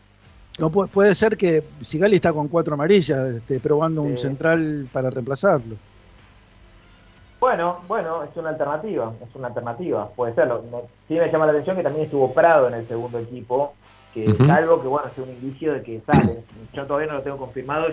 No 0.58 0.70
pu- 0.70 0.88
puede 0.88 1.14
ser 1.14 1.36
que 1.36 1.62
Sigali 1.80 2.16
está 2.16 2.32
con 2.32 2.46
cuatro 2.48 2.74
amarillas, 2.74 3.34
este, 3.34 3.58
probando 3.60 4.02
un 4.02 4.18
central 4.18 4.86
para 4.92 5.10
reemplazarlo. 5.10 5.74
Bueno, 7.40 7.78
bueno, 7.88 8.22
es 8.22 8.36
una 8.36 8.50
alternativa, 8.50 9.12
es 9.26 9.34
una 9.34 9.48
alternativa, 9.48 10.08
puede 10.10 10.34
serlo. 10.34 10.62
Me- 10.70 10.82
sí 11.08 11.14
me 11.14 11.30
llama 11.32 11.46
la 11.46 11.52
atención 11.52 11.74
que 11.76 11.82
también 11.82 12.04
estuvo 12.04 12.32
Prado 12.34 12.68
en 12.68 12.74
el 12.74 12.86
segundo 12.86 13.18
equipo, 13.18 13.72
que 14.14 14.26
algo 14.50 14.82
que, 14.82 14.88
bueno, 14.88 15.08
es 15.08 15.18
un 15.18 15.28
indicio 15.28 15.74
de 15.74 15.82
que 15.82 16.00
sale. 16.00 16.38
Yo 16.72 16.86
todavía 16.86 17.08
no 17.08 17.18
lo 17.18 17.22
tengo 17.22 17.36
confirmado. 17.36 17.88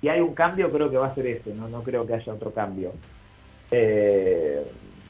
Si 0.00 0.08
hay 0.08 0.20
un 0.20 0.34
cambio, 0.34 0.70
creo 0.70 0.90
que 0.90 0.96
va 0.96 1.06
a 1.08 1.14
ser 1.14 1.26
ese, 1.26 1.54
no, 1.54 1.68
no 1.68 1.82
creo 1.82 2.06
que 2.06 2.14
haya 2.14 2.32
otro 2.32 2.50
cambio. 2.52 2.92
Eh, 3.70 4.64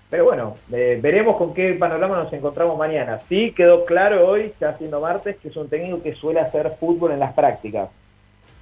pero 0.09 0.25
bueno, 0.25 0.57
eh, 0.73 0.99
veremos 1.03 1.37
con 1.37 1.53
qué 1.53 1.75
panorama 1.75 2.17
nos 2.17 2.33
encontramos 2.33 2.79
mañana. 2.79 3.19
Sí 3.29 3.53
quedó 3.53 3.85
claro 3.85 4.27
hoy, 4.29 4.53
ya 4.61 4.77
siendo 4.79 5.01
martes, 5.01 5.37
que 5.37 5.49
es 5.49 5.57
un 5.57 5.69
técnico 5.69 6.03
que 6.03 6.15
suele 6.15 6.41
hacer 6.41 6.77
fútbol 6.79 7.13
en 7.13 7.19
las 7.19 7.33
prácticas. 7.33 7.89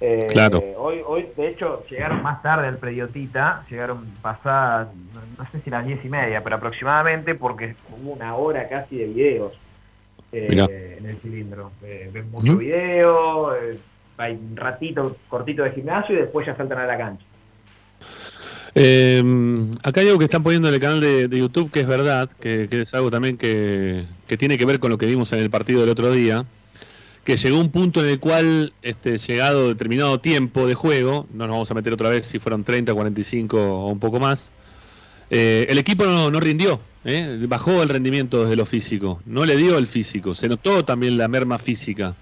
Eh, 0.01 0.27
Claro. 0.31 0.61
Hoy, 0.77 1.01
hoy, 1.05 1.27
de 1.37 1.47
hecho, 1.47 1.83
llegaron 1.89 2.21
más 2.21 2.41
tarde 2.41 2.67
al 2.67 2.77
prediotita, 2.77 3.63
llegaron 3.69 4.05
pasadas, 4.21 4.87
no, 5.13 5.21
no 5.37 5.49
sé 5.51 5.59
si 5.61 5.69
las 5.69 5.85
diez 5.85 6.03
y 6.03 6.09
media, 6.09 6.43
pero 6.43 6.57
aproximadamente, 6.57 7.35
porque 7.35 7.75
hubo 7.91 8.13
una 8.13 8.35
hora 8.35 8.67
casi 8.67 8.97
de 8.97 9.05
videos 9.05 9.53
eh, 10.37 10.97
en 10.99 11.05
el 11.05 11.17
cilindro. 11.17 11.71
Eh, 11.83 12.09
ven 12.13 12.29
mucho 12.31 12.57
video, 12.57 13.55
eh, 13.55 13.77
hay 14.17 14.33
un 14.33 14.55
ratito 14.55 15.17
cortito 15.29 15.63
de 15.63 15.71
gimnasio 15.71 16.15
y 16.15 16.19
después 16.19 16.45
ya 16.45 16.55
saltan 16.55 16.79
a 16.79 16.85
la 16.85 16.97
cancha. 16.97 17.25
Eh, 18.77 19.23
acá 19.83 20.01
hay 20.01 20.07
algo 20.07 20.19
que 20.19 20.25
están 20.25 20.43
poniendo 20.43 20.67
en 20.67 20.73
el 20.73 20.81
canal 20.81 20.99
de, 20.99 21.29
de 21.29 21.39
YouTube 21.39 21.71
que 21.71 21.79
es 21.79 21.87
verdad, 21.87 22.29
que, 22.41 22.67
que 22.69 22.81
es 22.81 22.93
algo 22.93 23.09
también 23.09 23.37
que, 23.37 24.05
que 24.27 24.35
tiene 24.35 24.57
que 24.57 24.65
ver 24.65 24.79
con 24.79 24.91
lo 24.91 24.97
que 24.97 25.05
vimos 25.05 25.31
en 25.31 25.39
el 25.39 25.49
partido 25.49 25.79
del 25.79 25.89
otro 25.89 26.11
día, 26.11 26.45
que 27.23 27.37
llegó 27.37 27.59
un 27.59 27.71
punto 27.71 28.03
en 28.03 28.09
el 28.09 28.19
cual, 28.19 28.73
este, 28.81 29.17
llegado 29.17 29.69
determinado 29.69 30.19
tiempo 30.19 30.67
de 30.67 30.75
juego, 30.75 31.27
no 31.33 31.47
nos 31.47 31.55
vamos 31.55 31.71
a 31.71 31.73
meter 31.73 31.93
otra 31.93 32.09
vez 32.09 32.27
si 32.27 32.37
fueron 32.37 32.63
30, 32.63 32.93
45 32.93 33.57
o 33.57 33.87
un 33.87 33.99
poco 33.99 34.19
más, 34.19 34.51
eh, 35.29 35.65
el 35.69 35.77
equipo 35.77 36.05
no, 36.05 36.29
no 36.29 36.39
rindió, 36.39 36.79
¿eh? 37.05 37.45
bajó 37.47 37.81
el 37.83 37.89
rendimiento 37.89 38.41
desde 38.43 38.55
lo 38.55 38.65
físico, 38.65 39.21
no 39.25 39.45
le 39.45 39.55
dio 39.55 39.77
el 39.77 39.87
físico, 39.87 40.35
se 40.35 40.47
notó 40.49 40.83
también 40.83 41.17
la 41.17 41.27
merma 41.27 41.57
física. 41.59 42.15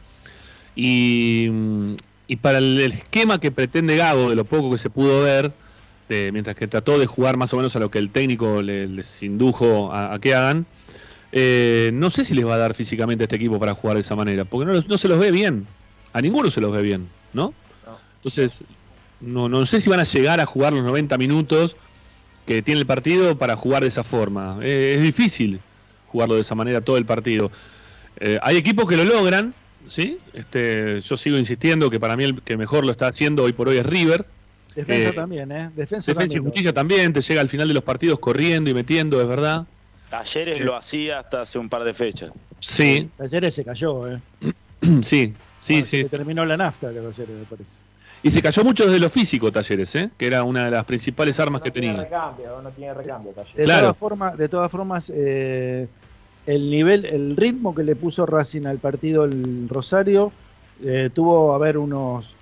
Y, 0.76 1.48
mm, 1.52 1.94
y 2.28 2.36
para 2.38 2.58
el, 2.58 2.80
el 2.82 2.92
esquema 2.94 3.40
que 3.40 3.52
pretende 3.52 3.96
Gago, 3.98 4.30
de 4.30 4.36
lo 4.36 4.46
poco 4.46 4.72
que 4.72 4.78
se 4.78 4.90
pudo 4.90 5.24
ver, 5.24 5.52
de- 6.10 6.32
mientras 6.32 6.56
que 6.56 6.68
trató 6.68 6.98
de 7.00 7.06
jugar 7.06 7.38
más 7.38 7.54
o 7.54 7.58
menos 7.58 7.76
a 7.76 7.80
lo 7.80 7.90
que 7.92 8.00
el 8.00 8.10
técnico 8.10 8.62
le- 8.62 8.88
les 8.88 9.22
indujo 9.24 9.92
a, 9.92 10.14
a 10.14 10.20
que 10.20 10.34
hagan, 10.34 10.66
eh, 11.32 11.92
no 11.94 12.12
sé 12.12 12.24
si 12.26 12.36
les 12.36 12.46
va 12.46 12.56
a 12.56 12.58
dar 12.60 12.74
físicamente 12.74 13.24
a 13.24 13.26
este 13.26 13.36
equipo 13.38 13.60
para 13.60 13.74
jugar 13.74 13.96
de 13.98 14.02
esa 14.02 14.16
manera, 14.16 14.46
porque 14.46 14.66
no, 14.66 14.74
los- 14.74 14.88
no 14.88 14.98
se 14.98 15.08
los 15.08 15.18
ve 15.20 15.32
bien, 15.32 15.66
a 16.14 16.22
ninguno 16.22 16.50
se 16.52 16.62
los 16.62 16.72
ve 16.72 16.82
bien, 16.82 17.08
¿no? 17.34 17.54
Entonces, 18.18 18.64
no, 19.22 19.48
no 19.50 19.66
sé 19.66 19.80
si 19.82 19.90
van 19.90 20.00
a 20.00 20.04
llegar 20.06 20.40
a 20.40 20.46
jugar 20.46 20.74
los 20.74 20.84
90 20.84 21.18
minutos 21.18 21.76
que 22.46 22.62
tiene 22.62 22.80
el 22.82 22.86
partido 22.86 23.38
para 23.38 23.56
jugar 23.56 23.84
de 23.84 23.90
esa 23.90 24.04
forma. 24.04 24.58
Eh, 24.62 24.96
es 24.98 25.04
difícil 25.04 25.60
jugarlo 26.08 26.36
de 26.36 26.42
esa 26.42 26.56
manera 26.56 26.82
todo 26.82 26.98
el 26.98 27.06
partido. 27.06 27.52
Eh, 28.20 28.40
hay 28.42 28.58
equipos 28.58 28.88
que 28.88 28.96
lo 28.98 29.04
logran, 29.06 29.54
¿sí? 29.90 30.18
Este, 30.34 31.02
yo 31.02 31.18
sigo 31.18 31.38
insistiendo 31.38 31.90
que 31.90 32.00
para 32.00 32.16
mí 32.16 32.24
el 32.26 32.42
que 32.42 32.58
mejor 32.58 32.86
lo 32.86 32.92
está 32.92 33.08
haciendo 33.08 33.44
hoy 33.44 33.54
por 33.54 33.70
hoy 33.70 33.78
es 33.78 33.86
River. 33.86 34.26
Defensa 34.76 35.10
Eh, 35.10 35.14
también, 35.14 35.52
¿eh? 35.52 35.70
Defensa, 35.76 36.12
Defensa 36.12 36.38
y. 36.38 36.42
Justicia 36.42 36.74
también, 36.74 37.14
te 37.14 37.22
llega 37.22 37.42
al 37.42 37.50
final 37.50 37.68
de 37.68 37.74
los 37.76 37.84
partidos 37.84 38.20
corriendo 38.20 38.70
y 38.70 38.74
metiendo, 38.74 39.22
es 39.22 39.28
verdad. 39.28 39.66
Talleres 40.10 40.62
lo 40.62 40.76
hacía 40.76 41.20
hasta 41.20 41.42
hace 41.42 41.58
un 41.58 41.70
par 41.70 41.84
de 41.84 41.94
fechas. 41.94 42.32
Sí, 42.60 43.10
Ayer 43.20 43.52
se 43.52 43.64
cayó, 43.66 44.08
¿eh? 44.12 44.20
sí, 45.02 45.02
sí, 45.04 45.74
Bueno, 45.74 45.86
sí. 45.86 46.04
se 46.04 46.10
terminó 46.10 46.46
la 46.46 46.58
nafta 46.58 46.92
que 46.92 47.00
ayer, 47.00 47.28
me 47.30 47.46
parece. 47.46 47.80
Y 48.24 48.32
se 48.32 48.42
cayó 48.42 48.64
mucho 48.64 48.86
desde 48.86 49.00
lo 49.00 49.10
físico, 49.10 49.52
Talleres, 49.52 49.94
¿eh? 49.96 50.10
que 50.18 50.26
era 50.28 50.44
una 50.44 50.64
de 50.66 50.72
las 50.72 50.86
principales 50.86 51.40
armas 51.42 51.62
que 51.62 51.72
Tiene 51.72 51.90
tenía. 51.90 52.04
recambio, 52.06 52.62
no 52.62 52.70
tiene 52.72 52.94
recambio. 52.94 53.32
Talleres. 53.34 53.56
De 53.58 53.64
Claro. 53.66 53.82
todas 53.88 53.98
formas, 53.98 54.38
de 54.38 54.48
todas 54.50 54.72
formas, 54.72 55.12
eh, 55.14 55.88
el 56.46 56.70
nivel, 56.72 57.06
el 57.06 57.36
ritmo 57.36 57.76
que 57.76 57.84
le 57.84 57.96
puso 57.98 58.26
Racing 58.26 58.66
al 58.66 58.78
partido 58.80 59.26
el 59.26 59.68
Rosario 59.70 60.32
eh, 60.84 61.10
tuvo 61.14 61.54
a 61.54 61.58
ver 61.58 61.78
unos 61.78 62.34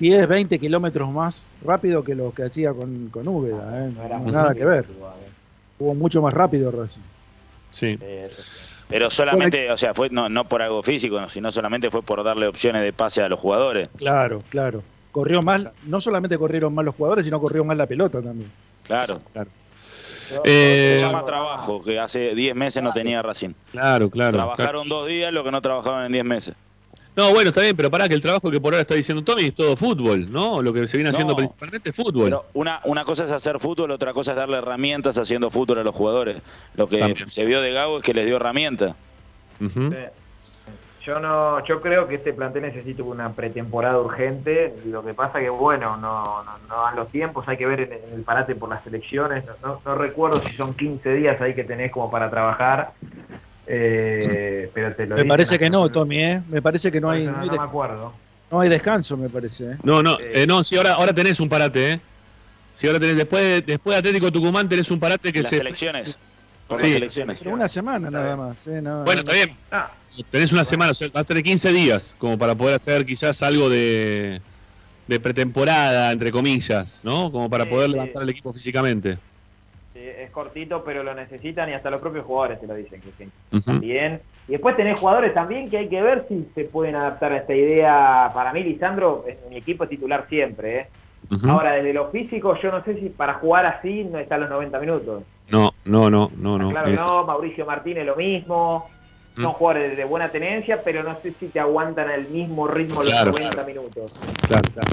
10, 0.00 0.26
20 0.28 0.58
kilómetros 0.58 1.10
más 1.12 1.46
rápido 1.64 2.02
que 2.02 2.14
lo 2.16 2.32
que 2.32 2.42
hacía 2.44 2.72
con, 2.72 3.08
con 3.10 3.28
Úbeda, 3.28 3.86
¿eh? 3.86 3.92
No 3.96 4.02
era 4.04 4.18
No, 4.18 4.30
nada 4.32 4.54
que 4.54 4.64
ver. 4.64 4.86
igual, 4.96 5.12
eh. 5.24 5.30
Hubo 5.78 5.94
mucho 5.94 6.20
más 6.20 6.34
rápido 6.34 6.70
Racing. 6.72 7.00
Sí. 7.70 7.96
Pero 8.90 9.08
solamente, 9.08 9.70
o 9.70 9.76
sea, 9.78 9.94
fue 9.94 10.10
no, 10.10 10.28
no 10.28 10.44
por 10.48 10.60
algo 10.62 10.82
físico, 10.82 11.26
sino 11.28 11.50
solamente 11.50 11.90
fue 11.90 12.02
por 12.02 12.22
darle 12.24 12.48
opciones 12.48 12.82
de 12.82 12.92
pase 12.92 13.22
a 13.22 13.28
los 13.28 13.38
jugadores. 13.38 13.88
Claro, 13.96 14.40
claro. 14.48 14.82
Corrió 15.12 15.42
más, 15.42 15.72
no 15.86 16.00
solamente 16.00 16.36
corrieron 16.36 16.74
más 16.74 16.84
los 16.84 16.94
jugadores, 16.94 17.24
sino 17.24 17.40
corrió 17.40 17.64
más 17.64 17.76
la 17.76 17.86
pelota 17.86 18.20
también. 18.20 18.50
Claro. 18.84 19.18
Eh, 20.44 20.96
Se 20.98 21.04
llama 21.04 21.24
trabajo, 21.24 21.82
que 21.82 21.98
hace 21.98 22.34
10 22.34 22.54
meses 22.54 22.82
no 22.82 22.92
tenía 22.92 23.22
Racing. 23.22 23.50
Claro, 23.72 24.10
claro. 24.10 24.36
Trabajaron 24.36 24.88
dos 24.88 25.06
días 25.08 25.32
lo 25.32 25.42
que 25.44 25.50
no 25.50 25.60
trabajaban 25.60 26.06
en 26.06 26.12
10 26.12 26.24
meses. 26.24 26.54
No, 27.20 27.32
bueno, 27.34 27.50
está 27.50 27.60
bien, 27.60 27.76
pero 27.76 27.90
pará 27.90 28.08
que 28.08 28.14
el 28.14 28.22
trabajo 28.22 28.50
que 28.50 28.58
por 28.60 28.72
ahora 28.72 28.80
está 28.80 28.94
diciendo 28.94 29.22
Tommy 29.22 29.44
es 29.44 29.54
todo 29.54 29.76
fútbol, 29.76 30.32
¿no? 30.32 30.62
Lo 30.62 30.72
que 30.72 30.88
se 30.88 30.96
viene 30.96 31.10
haciendo 31.10 31.34
No. 31.34 31.36
principalmente 31.36 31.90
es 31.90 31.96
fútbol. 31.96 32.24
Pero 32.24 32.46
una, 32.54 32.80
una 32.84 33.04
cosa 33.04 33.24
es 33.24 33.30
hacer 33.30 33.58
fútbol, 33.58 33.90
otra 33.90 34.12
cosa 34.14 34.30
es 34.32 34.38
darle 34.38 34.56
herramientas 34.56 35.18
haciendo 35.18 35.50
fútbol 35.50 35.80
a 35.80 35.84
los 35.84 35.94
jugadores. 35.94 36.42
Lo 36.74 36.88
que 36.88 36.98
También. 36.98 37.28
se 37.28 37.44
vio 37.44 37.60
de 37.60 37.72
Gago 37.72 37.98
es 37.98 38.02
que 38.04 38.14
les 38.14 38.24
dio 38.24 38.36
herramientas. 38.36 38.96
Yo 41.06 41.18
no, 41.18 41.64
yo 41.66 41.80
creo 41.80 42.06
que 42.06 42.14
este 42.16 42.32
plantel 42.32 42.62
necesita 42.62 43.02
una 43.02 43.32
pretemporada 43.34 43.98
urgente. 43.98 44.74
Lo 44.86 45.02
que 45.04 45.12
pasa 45.14 45.40
que 45.40 45.48
bueno, 45.50 45.96
no, 45.96 46.42
no, 46.44 46.58
no 46.68 46.82
dan 46.82 46.96
los 46.96 47.10
tiempos, 47.10 47.46
hay 47.48 47.56
que 47.56 47.66
ver 47.66 47.80
en, 47.80 47.92
en 47.92 48.12
el 48.14 48.22
parate 48.22 48.54
por 48.54 48.68
las 48.68 48.86
elecciones. 48.86 49.44
No, 49.46 49.56
no- 49.62 49.82
no 49.84 49.94
recuerdo 49.94 50.42
si 50.42 50.54
son 50.56 50.74
15 50.74 51.12
días 51.14 51.40
ahí 51.40 51.54
que 51.54 51.64
tenés 51.64 51.90
como 51.90 52.10
para 52.10 52.30
trabajar. 52.30 52.92
Eh, 53.66 54.70
pero 54.74 54.94
te 54.94 55.06
lo 55.06 55.16
Me 55.16 55.24
parece 55.24 55.58
que 55.58 55.70
no, 55.70 55.88
Tommy, 55.90 56.22
¿eh? 56.22 56.42
Me 56.48 56.60
parece 56.62 56.90
que 56.90 57.00
no 57.00 57.10
hay, 57.10 57.24
no 57.24 57.32
no, 57.32 57.38
hay 57.40 57.46
no 57.46 57.52
me 57.52 57.58
des- 57.58 57.68
acuerdo. 57.68 58.12
no 58.50 58.60
hay 58.60 58.68
descanso, 58.68 59.16
me 59.16 59.28
parece. 59.28 59.72
¿eh? 59.72 59.76
No, 59.84 60.02
no, 60.02 60.18
eh, 60.18 60.46
no, 60.46 60.64
sí, 60.64 60.76
ahora, 60.76 60.94
ahora 60.94 61.12
tenés 61.12 61.38
un 61.40 61.48
parate, 61.48 61.92
¿eh? 61.92 62.00
Si 62.74 62.86
ahora 62.86 62.98
tenés, 62.98 63.16
después 63.16 63.42
de, 63.42 63.60
después 63.62 63.94
de 63.94 63.98
Atlético 63.98 64.32
Tucumán 64.32 64.68
tenés 64.68 64.90
un 64.90 64.98
parate 64.98 65.32
que 65.32 65.42
Las 65.42 65.50
se... 65.50 65.58
elecciones. 65.58 66.18
Por 66.66 66.78
Sí. 66.78 66.86
las 66.86 66.96
elecciones. 66.96 67.38
Pero 67.40 67.52
una 67.54 67.68
semana 67.68 68.10
nada 68.10 68.36
más. 68.36 68.66
¿eh? 68.68 68.80
No, 68.80 69.04
Bueno, 69.04 69.22
no- 69.24 69.32
está 69.32 69.32
bien. 69.32 69.56
Tenés 70.30 70.52
una 70.52 70.64
semana, 70.64 70.92
o 70.92 70.94
sea, 70.94 71.08
vas 71.12 71.22
a 71.22 71.24
tener 71.24 71.42
15 71.42 71.72
días 71.72 72.14
como 72.18 72.38
para 72.38 72.54
poder 72.54 72.76
hacer 72.76 73.04
quizás 73.04 73.42
algo 73.42 73.68
de, 73.68 74.40
de 75.06 75.20
pretemporada, 75.20 76.10
entre 76.12 76.30
comillas, 76.30 77.00
¿no? 77.02 77.30
Como 77.32 77.50
para 77.50 77.64
Sí, 77.64 77.70
poder 77.70 77.86
sí. 77.88 77.92
levantar 77.92 78.22
el 78.22 78.28
equipo 78.30 78.52
físicamente. 78.52 79.18
Es 80.18 80.30
cortito, 80.30 80.82
pero 80.84 81.02
lo 81.02 81.14
necesitan 81.14 81.68
y 81.70 81.72
hasta 81.74 81.90
los 81.90 82.00
propios 82.00 82.24
jugadores 82.24 82.60
te 82.60 82.66
lo 82.66 82.74
dicen. 82.74 83.00
Que 83.00 83.24
sí. 83.24 83.60
También. 83.64 84.20
Y 84.48 84.52
después 84.52 84.76
tenés 84.76 84.98
jugadores 84.98 85.32
también 85.34 85.68
que 85.70 85.78
hay 85.78 85.88
que 85.88 86.02
ver 86.02 86.26
si 86.28 86.46
se 86.54 86.64
pueden 86.64 86.96
adaptar 86.96 87.32
a 87.32 87.38
esta 87.38 87.54
idea. 87.54 88.30
Para 88.34 88.52
mí, 88.52 88.62
Lisandro, 88.62 89.24
es 89.26 89.36
mi 89.48 89.56
equipo 89.56 89.84
es 89.84 89.90
titular 89.90 90.26
siempre. 90.28 90.78
¿eh? 90.80 90.86
Ahora, 91.48 91.72
desde 91.72 91.92
lo 91.92 92.10
físico, 92.10 92.56
yo 92.60 92.70
no 92.72 92.82
sé 92.82 92.94
si 92.94 93.08
para 93.10 93.34
jugar 93.34 93.66
así 93.66 94.04
no 94.04 94.18
está 94.18 94.34
a 94.34 94.38
los 94.38 94.50
90 94.50 94.78
minutos. 94.80 95.22
No, 95.50 95.70
no, 95.84 96.10
no, 96.10 96.30
no, 96.36 96.58
no. 96.58 96.70
Claro 96.70 96.88
Eh, 96.88 96.94
no, 96.94 97.24
Mauricio 97.24 97.66
Martínez 97.66 98.06
lo 98.06 98.16
mismo. 98.16 98.88
Son 99.36 99.44
Mm. 99.44 99.54
jugadores 99.54 99.96
de 99.96 100.04
buena 100.04 100.28
tenencia, 100.30 100.82
pero 100.82 101.02
no 101.04 101.16
sé 101.22 101.32
si 101.38 101.46
te 101.46 101.60
aguantan 101.60 102.10
el 102.10 102.28
mismo 102.28 102.66
ritmo 102.66 103.02
los 103.02 103.12
Claro, 103.12 103.30
90 103.30 103.50
claro. 103.52 103.68
minutos. 103.68 104.12
Claro, 104.48 104.62
claro. 104.74 104.88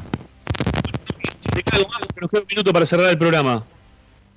Si 1.37 1.49
te 1.49 1.63
un 2.21 2.45
minuto 2.49 2.73
para 2.73 2.85
cerrar 2.85 3.09
el 3.09 3.17
programa. 3.17 3.63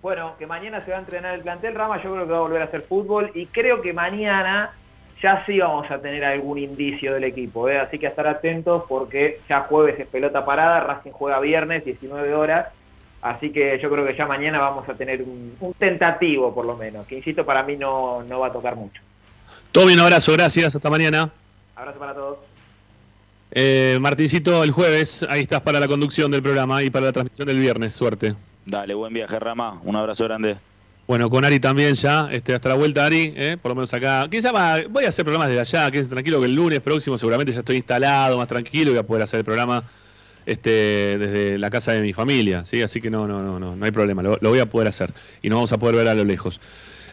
Bueno, 0.03 0.35
que 0.39 0.47
mañana 0.47 0.81
se 0.81 0.91
va 0.91 0.97
a 0.97 1.01
entrenar 1.01 1.35
el 1.35 1.43
plantel 1.43 1.75
Rama, 1.75 2.03
yo 2.03 2.13
creo 2.13 2.27
que 2.27 2.33
va 2.33 2.39
a 2.39 2.43
volver 2.43 2.63
a 2.63 2.67
hacer 2.67 2.83
fútbol 2.83 3.31
y 3.35 3.47
creo 3.47 3.83
que 3.83 3.93
mañana 3.93 4.71
ya 5.23 5.45
sí 5.45 5.59
vamos 5.59 5.91
a 5.91 6.01
tener 6.01 6.25
algún 6.25 6.59
indicio 6.59 7.13
del 7.13 7.25
equipo, 7.25 7.69
¿eh? 7.69 7.79
así 7.79 7.99
que 7.99 8.07
a 8.07 8.11
estar 8.11 8.27
atentos 8.27 8.85
porque 8.89 9.41
ya 9.49 9.61
jueves 9.61 10.01
es 10.01 10.07
pelota 10.07 10.47
parada, 10.47 10.81
Racing 10.81 11.11
juega 11.11 11.39
viernes, 11.41 11.85
19 11.85 12.35
horas, 12.35 12.69
Así 13.23 13.51
que 13.51 13.79
yo 13.83 13.91
creo 13.91 14.07
que 14.07 14.17
ya 14.17 14.27
mañana 14.27 14.59
vamos 14.59 14.89
a 14.89 14.95
tener 14.95 15.23
un, 15.23 15.55
un 15.61 15.75
tentativo, 15.75 16.55
por 16.55 16.65
lo 16.65 16.77
menos, 16.77 17.07
que 17.07 17.19
insisto, 17.19 17.45
para 17.45 17.63
mí 17.63 17.77
no, 17.77 18.23
no 18.23 18.41
va 18.41 18.47
a 18.47 18.53
tocar 18.53 18.77
mucho. 18.77 19.03
Todo 19.73 19.87
bien, 19.87 19.99
un 19.99 20.07
abrazo, 20.07 20.33
gracias, 20.33 20.75
hasta 20.75 20.89
mañana. 20.89 21.31
Abrazo 21.77 21.99
para 21.99 22.15
todos. 22.15 22.39
Eh, 23.51 23.99
Martincito, 24.01 24.63
el 24.65 24.71
jueves, 24.71 25.27
ahí 25.29 25.43
estás 25.43 25.61
para 25.61 25.81
la 25.81 25.89
conducción 25.89 26.31
del 26.31 26.43
programa 26.43 26.83
y 26.83 26.89
para 26.89 27.07
la 27.07 27.13
transmisión 27.13 27.49
del 27.49 27.59
viernes, 27.59 27.93
suerte. 27.93 28.35
Dale, 28.67 28.95
buen 28.95 29.13
viaje, 29.13 29.39
Rama. 29.39 29.81
Un 29.85 29.97
abrazo 29.97 30.25
grande. 30.25 30.57
Bueno, 31.07 31.29
con 31.29 31.45
Ari 31.45 31.59
también 31.59 31.95
ya, 31.95 32.29
este, 32.31 32.55
hasta 32.55 32.69
la 32.69 32.77
vuelta 32.77 33.05
Ari, 33.05 33.33
eh, 33.37 33.57
por 33.61 33.71
lo 33.71 33.75
menos 33.75 33.93
acá. 33.93 34.29
¿Quién 34.31 34.43
llama? 34.43 34.77
Voy 34.89 35.05
a 35.05 35.09
hacer 35.09 35.25
programas 35.25 35.49
desde 35.49 35.61
allá, 35.61 35.91
quédense 35.91 36.11
tranquilo 36.11 36.39
que 36.39 36.47
el 36.47 36.55
lunes 36.55 36.81
próximo 36.81 37.19
seguramente 37.19 37.53
ya 37.53 37.61
estoy 37.61 37.77
instalado, 37.77 38.39
más 38.39 38.47
tranquilo 38.47 38.91
y 38.91 38.95
voy 38.95 39.01
a 39.01 39.03
poder 39.03 39.25
hacer 39.25 39.39
el 39.39 39.45
programa 39.45 39.83
este, 40.47 41.19
desde 41.19 41.59
la 41.59 41.69
casa 41.69 41.93
de 41.93 42.03
mi 42.03 42.13
familia, 42.13 42.65
¿sí? 42.65 42.81
Así 42.81 43.01
que 43.01 43.11
no, 43.11 43.27
no, 43.27 43.43
no, 43.43 43.59
no, 43.59 43.75
no 43.75 43.85
hay 43.85 43.91
problema, 43.91 44.23
lo, 44.23 44.39
lo 44.41 44.51
voy 44.51 44.61
a 44.61 44.67
poder 44.67 44.87
hacer 44.87 45.13
y 45.43 45.49
nos 45.49 45.57
vamos 45.57 45.73
a 45.73 45.79
poder 45.79 45.97
ver 45.97 46.07
a 46.07 46.15
lo 46.15 46.25
lejos. 46.25 46.61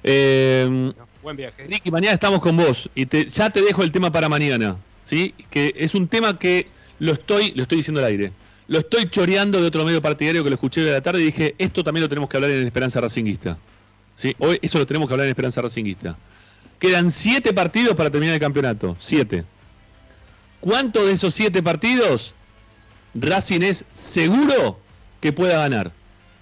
Eh, 0.03 0.93
Buen 1.23 1.35
viaje. 1.35 1.63
Ricky, 1.63 1.89
mañana 1.89 2.13
estamos 2.13 2.39
con 2.39 2.55
vos 2.55 2.89
y 2.93 3.07
te, 3.07 3.27
ya 3.27 3.49
te 3.49 3.63
dejo 3.63 3.81
el 3.81 3.91
tema 3.91 4.11
para 4.11 4.29
mañana, 4.29 4.77
¿sí? 5.03 5.33
Que 5.49 5.73
es 5.75 5.95
un 5.95 6.07
tema 6.07 6.37
que 6.37 6.67
lo 6.99 7.13
estoy, 7.13 7.51
lo 7.55 7.63
estoy 7.63 7.77
diciendo 7.77 7.99
al 7.99 8.05
aire, 8.05 8.31
lo 8.67 8.79
estoy 8.79 9.09
choreando 9.09 9.61
de 9.61 9.67
otro 9.67 9.85
medio 9.85 10.01
partidario 10.01 10.43
que 10.43 10.49
lo 10.49 10.55
escuché 10.55 10.81
de 10.81 10.91
la 10.91 11.01
tarde 11.01 11.21
y 11.21 11.25
dije, 11.25 11.55
esto 11.57 11.83
también 11.83 12.03
lo 12.03 12.09
tenemos 12.09 12.29
que 12.29 12.37
hablar 12.37 12.51
en 12.51 12.65
Esperanza 12.65 12.99
Racinguista. 12.99 13.57
¿Sí? 14.15 14.35
Hoy 14.39 14.59
eso 14.61 14.77
lo 14.77 14.85
tenemos 14.85 15.07
que 15.07 15.13
hablar 15.13 15.27
en 15.27 15.31
Esperanza 15.31 15.61
Racinguista. 15.61 16.17
Quedan 16.79 17.11
siete 17.11 17.53
partidos 17.53 17.95
para 17.95 18.09
terminar 18.09 18.35
el 18.35 18.39
campeonato, 18.41 18.97
siete. 18.99 19.45
¿Cuántos 20.59 21.05
de 21.05 21.13
esos 21.13 21.33
siete 21.33 21.63
partidos 21.63 22.33
Racing 23.13 23.61
es 23.61 23.85
seguro 23.93 24.79
que 25.21 25.31
pueda 25.31 25.59
ganar? 25.59 25.91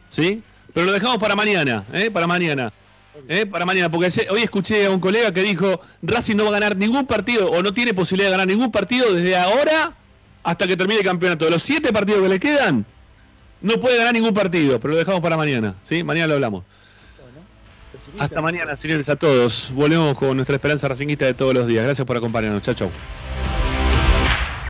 ¿Sí? 0.09 0.41
Pero 0.73 0.87
lo 0.87 0.93
dejamos 0.93 1.17
para 1.17 1.35
mañana, 1.35 1.83
¿eh? 1.93 2.09
Para 2.11 2.27
mañana. 2.27 2.73
¿Eh? 3.29 3.45
Para 3.45 3.65
mañana, 3.65 3.89
porque 3.89 4.27
hoy 4.29 4.41
escuché 4.41 4.85
a 4.85 4.91
un 4.91 4.99
colega 4.99 5.33
que 5.33 5.41
dijo 5.41 5.79
Racing 6.01 6.35
no 6.35 6.43
va 6.43 6.49
a 6.49 6.53
ganar 6.53 6.75
ningún 6.75 7.05
partido 7.05 7.49
o 7.49 7.63
no 7.63 7.73
tiene 7.73 7.93
posibilidad 7.93 8.27
de 8.27 8.31
ganar 8.31 8.47
ningún 8.47 8.71
partido 8.71 9.13
desde 9.13 9.37
ahora 9.37 9.95
hasta 10.45 10.67
que 10.67 10.77
termine 10.77 10.99
el 10.99 11.05
campeonato. 11.05 11.45
De 11.45 11.51
los 11.51 11.63
siete 11.63 11.91
partidos 11.91 12.21
que 12.21 12.29
le 12.29 12.39
quedan, 12.39 12.85
no 13.61 13.79
puede 13.79 13.97
ganar 13.97 14.13
ningún 14.13 14.33
partido, 14.33 14.79
pero 14.79 14.93
lo 14.93 14.99
dejamos 14.99 15.19
para 15.19 15.35
mañana. 15.35 15.75
¿sí? 15.83 16.03
Mañana 16.03 16.27
lo 16.27 16.33
hablamos. 16.35 16.63
Hasta 18.19 18.41
mañana, 18.41 18.75
señores, 18.75 19.09
a 19.09 19.15
todos. 19.15 19.71
Volvemos 19.73 20.15
con 20.15 20.37
nuestra 20.37 20.55
esperanza 20.55 20.87
racinguista 20.87 21.25
de 21.25 21.33
todos 21.33 21.53
los 21.53 21.65
días. 21.65 21.83
Gracias 21.83 22.05
por 22.05 22.15
acompañarnos. 22.15 22.61
Chao, 22.61 22.75
chao. 22.75 22.91